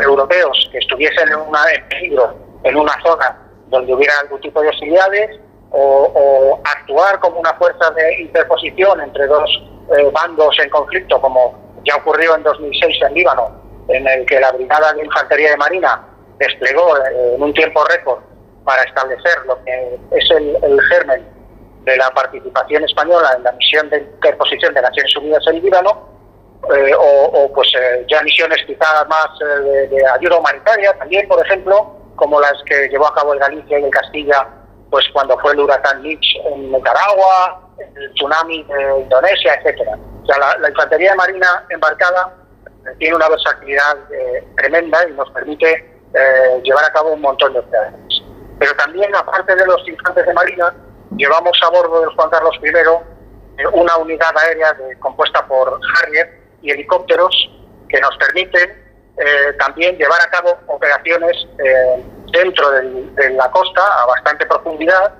europeos 0.00 0.68
que 0.70 0.78
estuviesen 0.78 1.28
en, 1.30 1.34
una, 1.34 1.58
en 1.72 1.88
peligro 1.88 2.32
en 2.62 2.76
una 2.76 2.92
zona 3.02 3.36
donde 3.66 3.92
hubiera 3.92 4.12
algún 4.20 4.40
tipo 4.40 4.62
de 4.62 4.68
hostilidades 4.68 5.40
o, 5.72 6.60
actuar 6.62 7.18
como 7.18 7.40
una 7.40 7.54
fuerza 7.54 7.90
de 7.90 8.20
interposición 8.20 9.00
entre 9.00 9.26
dos 9.26 9.50
bandos 10.12 10.56
en 10.62 10.70
conflicto 10.70 11.20
como 11.20 11.58
ya 11.82 11.96
ocurrió 11.96 12.36
en 12.36 12.44
2006 12.44 12.98
en 13.02 13.14
Líbano 13.14 13.50
en 13.88 14.06
el 14.06 14.24
que 14.26 14.38
la 14.38 14.52
Brigada 14.52 14.92
de 14.92 15.04
Infantería 15.04 15.50
de 15.50 15.56
Marina 15.56 16.06
desplegó 16.38 16.96
eh, 16.98 17.34
en 17.34 17.42
un 17.42 17.52
tiempo 17.52 17.84
récord 17.86 18.20
para 18.64 18.80
establecer 18.84 19.44
lo 19.46 19.60
que 19.64 19.98
es 20.12 20.30
el, 20.30 20.80
germen 20.90 21.35
de 21.86 21.96
la 21.96 22.10
participación 22.10 22.84
española 22.84 23.30
en 23.36 23.44
la 23.44 23.52
misión 23.52 23.88
de 23.88 23.98
interposición 23.98 24.74
de 24.74 24.82
Naciones 24.82 25.16
Unidas 25.16 25.42
en 25.46 25.62
Líbano, 25.62 26.08
eh, 26.74 26.92
o, 26.98 27.50
pues 27.54 27.68
eh, 27.78 28.04
ya 28.10 28.20
misiones 28.22 28.58
quizás 28.66 29.06
más 29.08 29.28
de, 29.38 30.04
ayuda 30.14 30.36
humanitaria 30.36 30.92
también, 30.98 31.26
por 31.28 31.44
ejemplo, 31.46 31.96
como 32.16 32.40
las 32.40 32.54
que 32.66 32.88
llevó 32.88 33.06
a 33.06 33.14
cabo 33.14 33.34
el 33.34 33.38
Galicia 33.38 33.78
y 33.78 33.84
el 33.84 33.90
Castilla, 33.90 34.48
pues 34.90 35.06
cuando 35.12 35.38
fue 35.38 35.52
el 35.52 35.60
huracán 35.60 36.02
Mitch 36.02 36.36
en 36.44 36.72
Nicaragua, 36.72 37.62
el 37.78 38.12
tsunami 38.14 38.64
de 38.64 39.00
Indonesia, 39.00 39.54
etcétera. 39.54 39.96
O 40.22 40.26
sea, 40.26 40.38
la, 40.38 40.58
la 40.58 40.68
infantería 40.70 41.10
de 41.12 41.16
marina 41.16 41.64
embarcada 41.70 42.34
tiene 42.98 43.16
una 43.16 43.28
versatilidad 43.28 43.96
eh, 44.12 44.44
tremenda 44.56 44.98
y 45.08 45.12
nos 45.12 45.30
permite 45.30 45.72
eh, 46.14 46.60
llevar 46.62 46.84
a 46.84 46.92
cabo 46.92 47.12
un 47.12 47.20
montón 47.20 47.52
de 47.52 47.60
operaciones. 47.60 48.22
Pero 48.58 48.74
también, 48.76 49.14
aparte 49.14 49.54
de 49.54 49.66
los 49.66 49.86
infantes 49.86 50.26
de 50.26 50.32
marina, 50.32 50.74
llevamos 51.16 51.58
a 51.62 51.70
bordo 51.70 52.00
del 52.00 52.10
Juan 52.10 52.30
Carlos 52.30 52.58
I 52.62 52.68
eh, 52.68 53.66
una 53.72 53.96
unidad 53.96 54.36
aérea 54.36 54.76
compuesta 54.98 55.46
por 55.46 55.78
Harrier 55.98 56.40
y 56.62 56.70
helicópteros 56.70 57.34
que 57.88 58.00
nos 58.00 58.16
permiten 58.16 58.84
también 59.58 59.96
llevar 59.96 60.20
a 60.20 60.28
cabo 60.28 60.58
operaciones 60.66 61.34
dentro 62.32 62.70
de 62.70 63.30
la 63.30 63.50
costa 63.50 64.02
a 64.02 64.04
bastante 64.04 64.44
profundidad, 64.44 65.14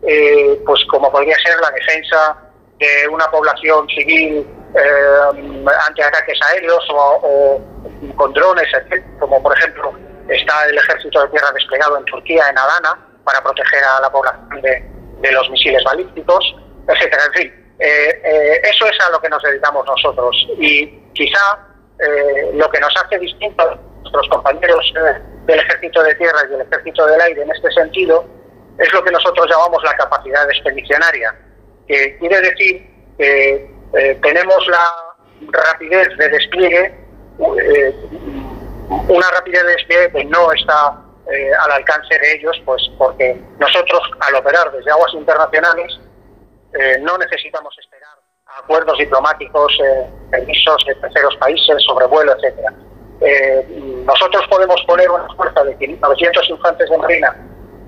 pues 0.00 0.84
como 0.90 1.12
podría 1.12 1.36
ser 1.40 1.60
la 1.60 1.70
defensa 1.70 2.46
de 2.78 3.08
una 3.08 3.30
población 3.30 3.86
civil 3.88 4.46
eh, 4.74 5.64
ante 5.86 6.04
ataques 6.04 6.38
aéreos 6.50 6.84
o, 6.90 7.60
con 8.16 8.32
drones, 8.32 8.68
como 9.18 9.42
por 9.42 9.56
ejemplo 9.56 9.94
está 10.28 10.66
el 10.66 10.76
ejército 10.76 11.22
de 11.22 11.28
tierra 11.28 11.50
desplegado 11.52 11.96
en 11.96 12.04
Turquía, 12.04 12.48
en 12.50 12.58
Adana, 12.58 12.98
para 13.24 13.42
proteger 13.42 13.82
a 13.84 14.00
la 14.00 14.10
población 14.10 14.60
de, 14.60 14.84
los 15.22 15.50
misiles 15.50 15.82
balísticos, 15.84 16.56
etcétera. 16.88 17.22
En 17.26 17.32
fin, 17.32 17.66
eh, 17.78 18.20
eh, 18.24 18.60
eso 18.64 18.86
es 18.86 18.98
a 19.06 19.10
lo 19.10 19.20
que 19.20 19.28
nos 19.28 19.42
dedicamos 19.42 19.84
nosotros 19.86 20.34
y 20.58 20.86
quizá 21.12 21.58
eh, 21.98 22.50
lo 22.54 22.70
que 22.70 22.80
nos 22.80 22.94
hace 22.96 23.18
distintos 23.18 23.66
a 23.66 23.78
nuestros 24.00 24.28
compañeros 24.28 24.92
del 25.46 25.58
ejército 25.58 26.02
de 26.02 26.14
tierra 26.14 26.38
y 26.46 26.52
del 26.52 26.62
ejército 26.62 27.06
del 27.06 27.20
aire 27.20 27.42
en 27.42 27.50
este 27.50 27.70
sentido 27.72 28.24
es 28.78 28.90
lo 28.92 29.04
que 29.04 29.10
nosotros 29.10 29.46
llamamos 29.50 29.82
la 29.84 29.94
capacidad 29.96 30.48
expedicionaria, 30.50 31.34
que 31.86 32.16
quiere 32.18 32.40
decir 32.40 32.86
que 33.18 33.70
tenemos 34.22 34.68
la 34.68 35.14
rapidez 35.50 36.08
de 36.18 36.28
despliegue, 36.28 36.94
una 39.08 39.30
rapidez 39.32 39.62
de 39.64 39.72
despliegue 39.72 40.12
que 40.12 40.24
no 40.26 40.52
está 40.52 41.05
eh, 41.32 41.50
al 41.64 41.72
alcance 41.72 42.18
de 42.18 42.34
ellos, 42.34 42.60
pues 42.64 42.82
porque 42.98 43.40
nosotros 43.58 44.00
al 44.20 44.34
operar 44.34 44.70
desde 44.72 44.90
aguas 44.90 45.12
internacionales 45.14 45.98
no 47.00 47.16
necesitamos 47.16 47.74
esperar 47.78 48.18
acuerdos 48.58 48.98
diplomáticos, 48.98 49.78
permisos 50.30 50.84
de 50.86 50.94
terceros 50.96 51.34
países, 51.36 51.82
sobrevuelo, 51.86 52.34
etcétera. 52.34 52.70
nosotros 54.04 54.46
podemos 54.50 54.82
poner 54.86 55.10
una 55.10 55.26
fuerza 55.36 55.64
de 55.64 55.74
900 55.74 56.50
infantes 56.50 56.90
de 56.90 56.98
marina 56.98 57.34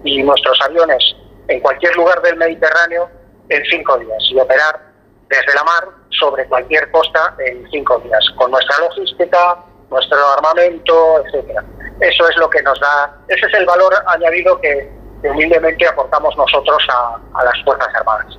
y 0.05 0.23
nuestros 0.23 0.59
aviones 0.63 1.05
en 1.49 1.61
cualquier 1.61 1.95
lugar 1.97 2.23
del 2.23 2.37
Mediterráneo 2.37 3.11
en 3.49 3.65
cinco 3.65 3.99
días 3.99 4.23
y 4.31 4.39
operar 4.39 4.81
desde 5.29 5.55
la 5.55 5.65
mar 5.65 5.89
sobre 6.11 6.47
cualquier 6.47 6.91
costa 6.91 7.35
en 7.39 7.69
cinco 7.71 7.99
días, 8.01 8.25
con 8.37 8.51
nuestra 8.51 8.79
logística, 8.81 9.59
nuestro 9.91 10.19
armamento, 10.37 11.25
etcétera. 11.25 11.65
Eso 12.01 12.29
es 12.29 12.37
lo 12.37 12.49
que 12.49 12.63
nos 12.63 12.79
da, 12.81 13.13
ese 13.29 13.47
es 13.47 13.55
el 13.55 13.67
valor 13.67 13.93
añadido 14.07 14.61
que, 14.61 14.89
humildemente 15.25 15.87
aportamos 15.87 16.37
nosotros 16.37 16.79
a, 16.89 17.45
las 17.45 17.65
Fuerzas 17.65 17.89
Armadas. 17.95 18.39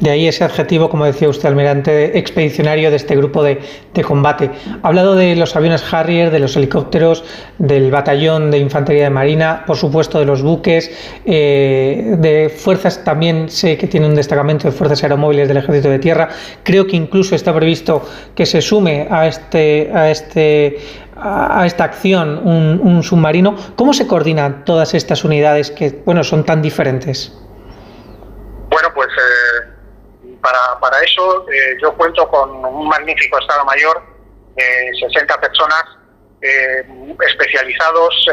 De 0.00 0.10
ahí 0.10 0.28
ese 0.28 0.44
adjetivo, 0.44 0.90
como 0.90 1.04
decía 1.04 1.28
usted, 1.28 1.48
almirante 1.48 2.18
expedicionario 2.18 2.90
de 2.90 2.96
este 2.96 3.16
grupo 3.16 3.42
de, 3.42 3.58
combate. 4.06 4.50
Ha 4.82 4.88
hablado 4.88 5.14
de 5.14 5.36
los 5.36 5.56
aviones 5.56 5.84
Harrier, 5.92 6.30
de 6.30 6.40
los 6.40 6.56
helicópteros, 6.56 7.24
del 7.58 7.90
batallón 7.90 8.50
de 8.50 8.58
infantería 8.58 9.04
de 9.04 9.10
marina, 9.10 9.64
por 9.66 9.76
supuesto 9.76 10.18
de 10.18 10.26
los 10.26 10.42
buques, 10.42 10.90
eh, 11.24 12.16
de 12.18 12.48
fuerzas 12.48 13.02
también 13.04 13.48
sé 13.48 13.78
que 13.78 13.86
tiene 13.86 14.06
un 14.06 14.14
destacamento 14.14 14.68
de 14.68 14.72
fuerzas 14.72 15.02
aeromóviles 15.02 15.48
del 15.48 15.58
ejército 15.58 15.88
de 15.88 15.98
tierra. 15.98 16.28
Creo 16.62 16.86
que 16.86 16.96
incluso 16.96 17.34
está 17.34 17.54
previsto 17.54 18.02
que 18.34 18.46
se 18.46 18.60
sume 18.60 19.06
a 19.10 19.26
este, 19.26 19.90
a 19.94 20.10
este 20.10 20.78
a 21.16 21.64
esta 21.66 21.84
acción 21.84 22.38
un, 22.46 23.02
submarino. 23.02 23.54
¿Cómo 23.76 23.92
se 23.92 24.06
coordinan 24.06 24.64
todas 24.64 24.94
estas 24.94 25.24
unidades 25.24 25.70
que 25.70 26.02
bueno 26.04 26.24
son 26.24 26.44
tan 26.44 26.62
diferentes? 26.62 27.32
Bueno, 28.68 28.88
pues 28.94 29.08
eh, 29.08 30.36
para, 30.40 30.78
para, 30.80 31.00
eso 31.00 31.46
eh, 31.50 31.76
yo 31.80 31.92
cuento 31.94 32.28
con 32.28 32.64
un 32.64 32.88
magnífico 32.88 33.38
Estado 33.38 33.64
Mayor 33.64 34.02
de 34.56 34.90
60 34.98 35.40
personas 35.40 35.84
eh, 36.42 36.84
especializados 37.28 38.26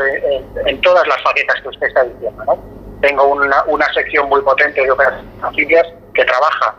en, 0.65 0.81
todas 0.81 1.07
las 1.07 1.21
facetas 1.21 1.61
que 1.61 1.69
usted 1.69 1.87
está 1.87 2.03
diciendo. 2.03 2.63
Tengo 3.01 3.25
una, 3.25 3.63
una 3.65 3.93
sección 3.93 4.27
muy 4.29 4.41
potente 4.41 4.81
de 4.81 4.91
operaciones 4.91 5.85
que 6.13 6.25
trabaja 6.25 6.75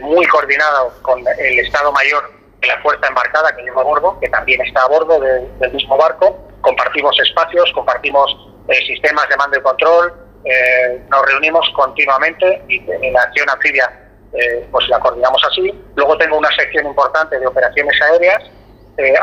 muy 0.00 0.24
coordinado 0.26 0.92
con 1.02 1.20
el 1.38 1.58
Estado 1.58 1.90
Mayor 1.92 2.41
la 2.68 2.80
fuerza 2.80 3.08
embarcada 3.08 3.54
que 3.56 3.62
lleva 3.62 3.80
a 3.80 3.84
bordo, 3.84 4.18
que 4.20 4.28
también 4.28 4.60
está 4.62 4.82
a 4.82 4.88
bordo 4.88 5.18
del 5.20 5.72
mismo 5.72 5.96
barco, 5.96 6.38
compartimos 6.60 7.18
espacios, 7.20 7.70
compartimos 7.74 8.36
eh, 8.68 8.74
sistemas 8.86 9.28
de 9.28 9.36
mando 9.36 9.58
y 9.58 9.62
control, 9.62 10.14
eh, 10.44 11.02
nos 11.08 11.26
reunimos 11.26 11.68
continuamente 11.74 12.62
y 12.68 12.78
en 12.90 13.12
la 13.12 13.22
acción 13.22 13.48
anfibia 13.50 13.90
eh, 14.32 14.66
pues 14.70 14.88
la 14.88 14.98
coordinamos 15.00 15.42
así. 15.50 15.72
Luego 15.94 16.16
tengo 16.16 16.38
una 16.38 16.50
sección 16.56 16.86
importante 16.86 17.38
de 17.38 17.46
operaciones 17.46 18.00
aéreas 18.00 18.42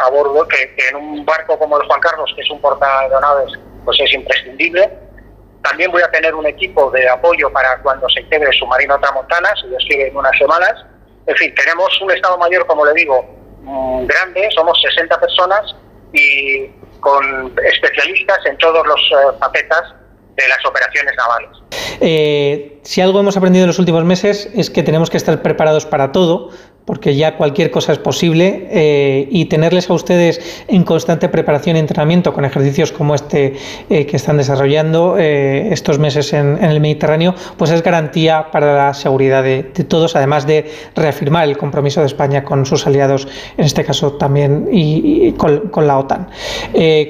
a 0.04 0.10
bordo, 0.10 0.48
que, 0.48 0.76
en 0.90 0.96
un 0.96 1.26
barco 1.26 1.58
como 1.58 1.80
el 1.80 1.88
Juan 1.88 2.00
Carlos, 2.02 2.32
que 2.36 2.42
es 2.42 2.50
un 2.50 2.60
portaavionaves, 2.60 3.54
pues 3.86 4.00
es 4.02 4.14
imprescindible. 4.14 4.90
También 5.62 5.92
voy 5.92 6.02
a 6.02 6.12
tener 6.12 6.34
un 6.34 6.46
equipo 6.46 6.90
de 6.92 7.08
apoyo 7.08 7.52
para 7.52 7.78
cuando 7.82 8.10
se 8.10 8.22
integre 8.22 8.48
el 8.48 8.58
submarino 8.58 9.00
Tramontana, 9.00 9.50
si 9.62 9.68
Dios 9.68 9.84
quiere, 9.88 10.08
en 10.08 10.18
unas 10.18 10.38
semanas, 10.38 10.86
en 11.30 11.36
fin, 11.36 11.54
tenemos 11.54 11.90
un 12.02 12.12
Estado 12.12 12.38
Mayor, 12.40 12.66
como 12.66 12.84
le 12.86 12.94
digo, 12.94 13.24
mm, 13.62 14.08
grande, 14.08 14.50
somos 14.56 14.82
60 14.82 15.20
personas 15.20 15.76
y 16.12 16.68
con 17.00 17.54
especialistas 17.64 18.40
en 18.46 18.58
todos 18.58 18.86
los 18.88 19.00
eh, 19.00 19.38
facetas 19.40 19.94
de 20.36 20.48
las 20.48 20.66
operaciones 20.66 21.14
navales. 21.16 21.50
Eh, 22.02 22.80
si 22.82 23.02
algo 23.02 23.20
hemos 23.20 23.38
aprendido 23.38 23.66
en 23.66 23.68
los 23.68 23.78
últimos 23.78 24.04
meses 24.06 24.50
es 24.56 24.72
que 24.72 24.82
tenemos 24.82 25.12
que 25.12 25.18
estar 25.18 25.42
preparados 25.44 25.86
para 25.86 26.12
todo, 26.12 26.50
porque 26.90 27.16
ya 27.16 27.38
cualquier 27.38 27.70
cosa 27.70 27.92
es 27.92 28.00
posible 28.00 28.68
eh, 28.72 29.28
y 29.30 29.46
tenerles 29.46 29.92
a 29.92 29.94
ustedes 29.94 30.64
en 30.68 30.84
constante 30.84 31.30
preparación 31.30 31.76
y 31.76 31.80
entrenamiento 31.82 32.34
con 32.34 32.46
ejercicios 32.46 32.92
como 32.92 33.14
este 33.14 33.54
eh, 33.92 34.08
que 34.08 34.16
están 34.18 34.38
desarrollando 34.38 35.16
eh, 35.20 35.72
estos 35.72 36.00
meses 36.00 36.34
en, 36.34 36.58
el 36.64 36.80
Mediterráneo, 36.80 37.36
pues 37.58 37.70
es 37.70 37.84
garantía 37.84 38.50
para 38.52 38.76
la 38.76 38.96
seguridad 38.96 39.44
de, 39.44 39.62
todos, 39.88 40.16
además 40.16 40.48
de 40.48 40.72
reafirmar 40.96 41.48
el 41.48 41.60
compromiso 41.60 42.00
de 42.00 42.08
España 42.08 42.44
con 42.44 42.66
sus 42.66 42.88
aliados, 42.88 43.28
en 43.56 43.66
este 43.66 43.86
caso 43.86 44.14
también 44.14 44.68
y, 44.72 45.34
con, 45.34 45.70
la 45.86 46.00
OTAN. 46.00 46.28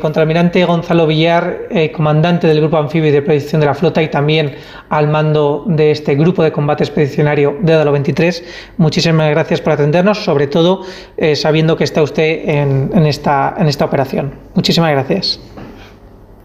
contraalmirante 0.01 0.65
Gonzalo 0.65 1.07
Villar, 1.07 1.69
comandante 1.93 2.47
del 2.47 2.60
Grupo 2.60 2.76
Anfibio 2.76 3.14
de 3.14 3.22
Protección 3.22 3.61
de 3.61 3.68
la 3.68 3.73
Flota 3.73 4.03
y 4.03 4.10
también 4.10 4.56
al 4.89 5.07
mando 5.07 5.64
de 5.68 5.91
este 5.91 6.15
grupo 6.15 6.43
de 6.43 6.51
combate 6.51 6.84
expedicionario 6.84 7.56
de 7.61 7.73
Dalo 7.73 7.93
23, 7.93 8.43
muchísimas 8.77 9.30
gracias 9.30 9.61
por 9.61 9.68
atendernos, 9.71 10.23
sobre 10.23 10.47
todo 10.47 10.85
eh, 11.17 11.35
sabiendo 11.35 11.77
que 11.77 11.83
está 11.83 12.01
usted 12.01 12.47
en, 12.47 13.05
esta, 13.05 13.55
en 13.57 13.67
esta 13.67 13.85
operación. 13.85 14.33
Muchísimas 14.53 14.91
gracias. 14.91 15.39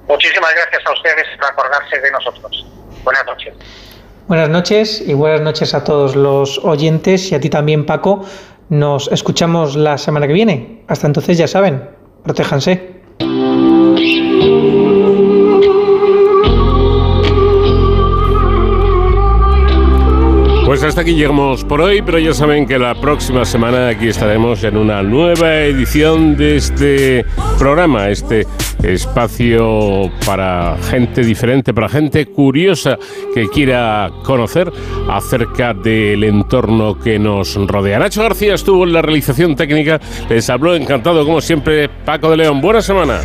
Muchísimas 0.09 0.51
gracias 0.55 0.83
a 0.87 0.93
ustedes 0.93 1.25
por 1.39 1.47
acordarse 1.47 2.01
de 2.01 2.11
nosotros. 2.11 2.67
Buenas 3.05 3.27
noches. 3.27 3.55
Buenas 4.27 4.49
noches 4.49 5.03
y 5.07 5.13
buenas 5.13 5.43
noches 5.43 5.75
a 5.75 5.85
todos 5.85 6.17
los 6.17 6.59
oyentes 6.65 7.31
y 7.31 7.35
a 7.35 7.41
ti 7.41 7.51
también, 7.51 7.85
Paco. 7.85 8.25
Nos 8.71 9.13
escuchamos 9.13 9.77
la 9.77 9.99
semana 9.99 10.27
que 10.27 10.33
viene. 10.33 10.83
Hasta 10.89 11.07
entonces, 11.07 11.37
ya 11.37 11.47
saben, 11.47 11.91
protéjanse. 12.23 12.95
Pues 20.75 20.83
hasta 20.83 21.03
aquí 21.03 21.15
llegamos 21.15 21.63
por 21.63 21.81
hoy, 21.81 22.03
pero 22.03 22.19
ya 22.19 22.35
saben 22.35 22.67
que 22.67 22.81
la 22.81 23.01
próxima 23.01 23.45
semana 23.45 23.91
aquí 23.91 24.09
estaremos 24.09 24.65
en 24.65 24.77
una 24.77 25.05
nueva 25.05 25.61
edición 25.61 26.37
de 26.37 26.57
este 26.57 27.25
programa, 27.61 28.09
este 28.09 28.45
espacio 28.83 30.11
para 30.27 30.77
gente 30.91 31.23
diferente, 31.23 31.73
para 31.73 31.89
gente 31.89 32.27
curiosa 32.27 32.99
que 33.33 33.47
quiera 33.47 34.11
conocer 34.25 34.73
acerca 35.09 35.75
del 35.75 36.25
entorno 36.25 36.99
que 36.99 37.21
nos 37.21 37.55
rodea. 37.55 38.01
Nacho 38.01 38.23
García 38.23 38.55
estuvo 38.55 38.83
en 38.83 38.95
la 38.95 39.03
realización 39.03 39.55
técnica, 39.55 40.01
les 40.29 40.51
habló 40.51 40.75
encantado 40.75 41.25
como 41.25 41.41
siempre 41.41 41.89
Paco 41.89 42.33
de 42.33 42.39
León. 42.39 42.61
Buena 42.61 42.83
semana. 42.83 43.21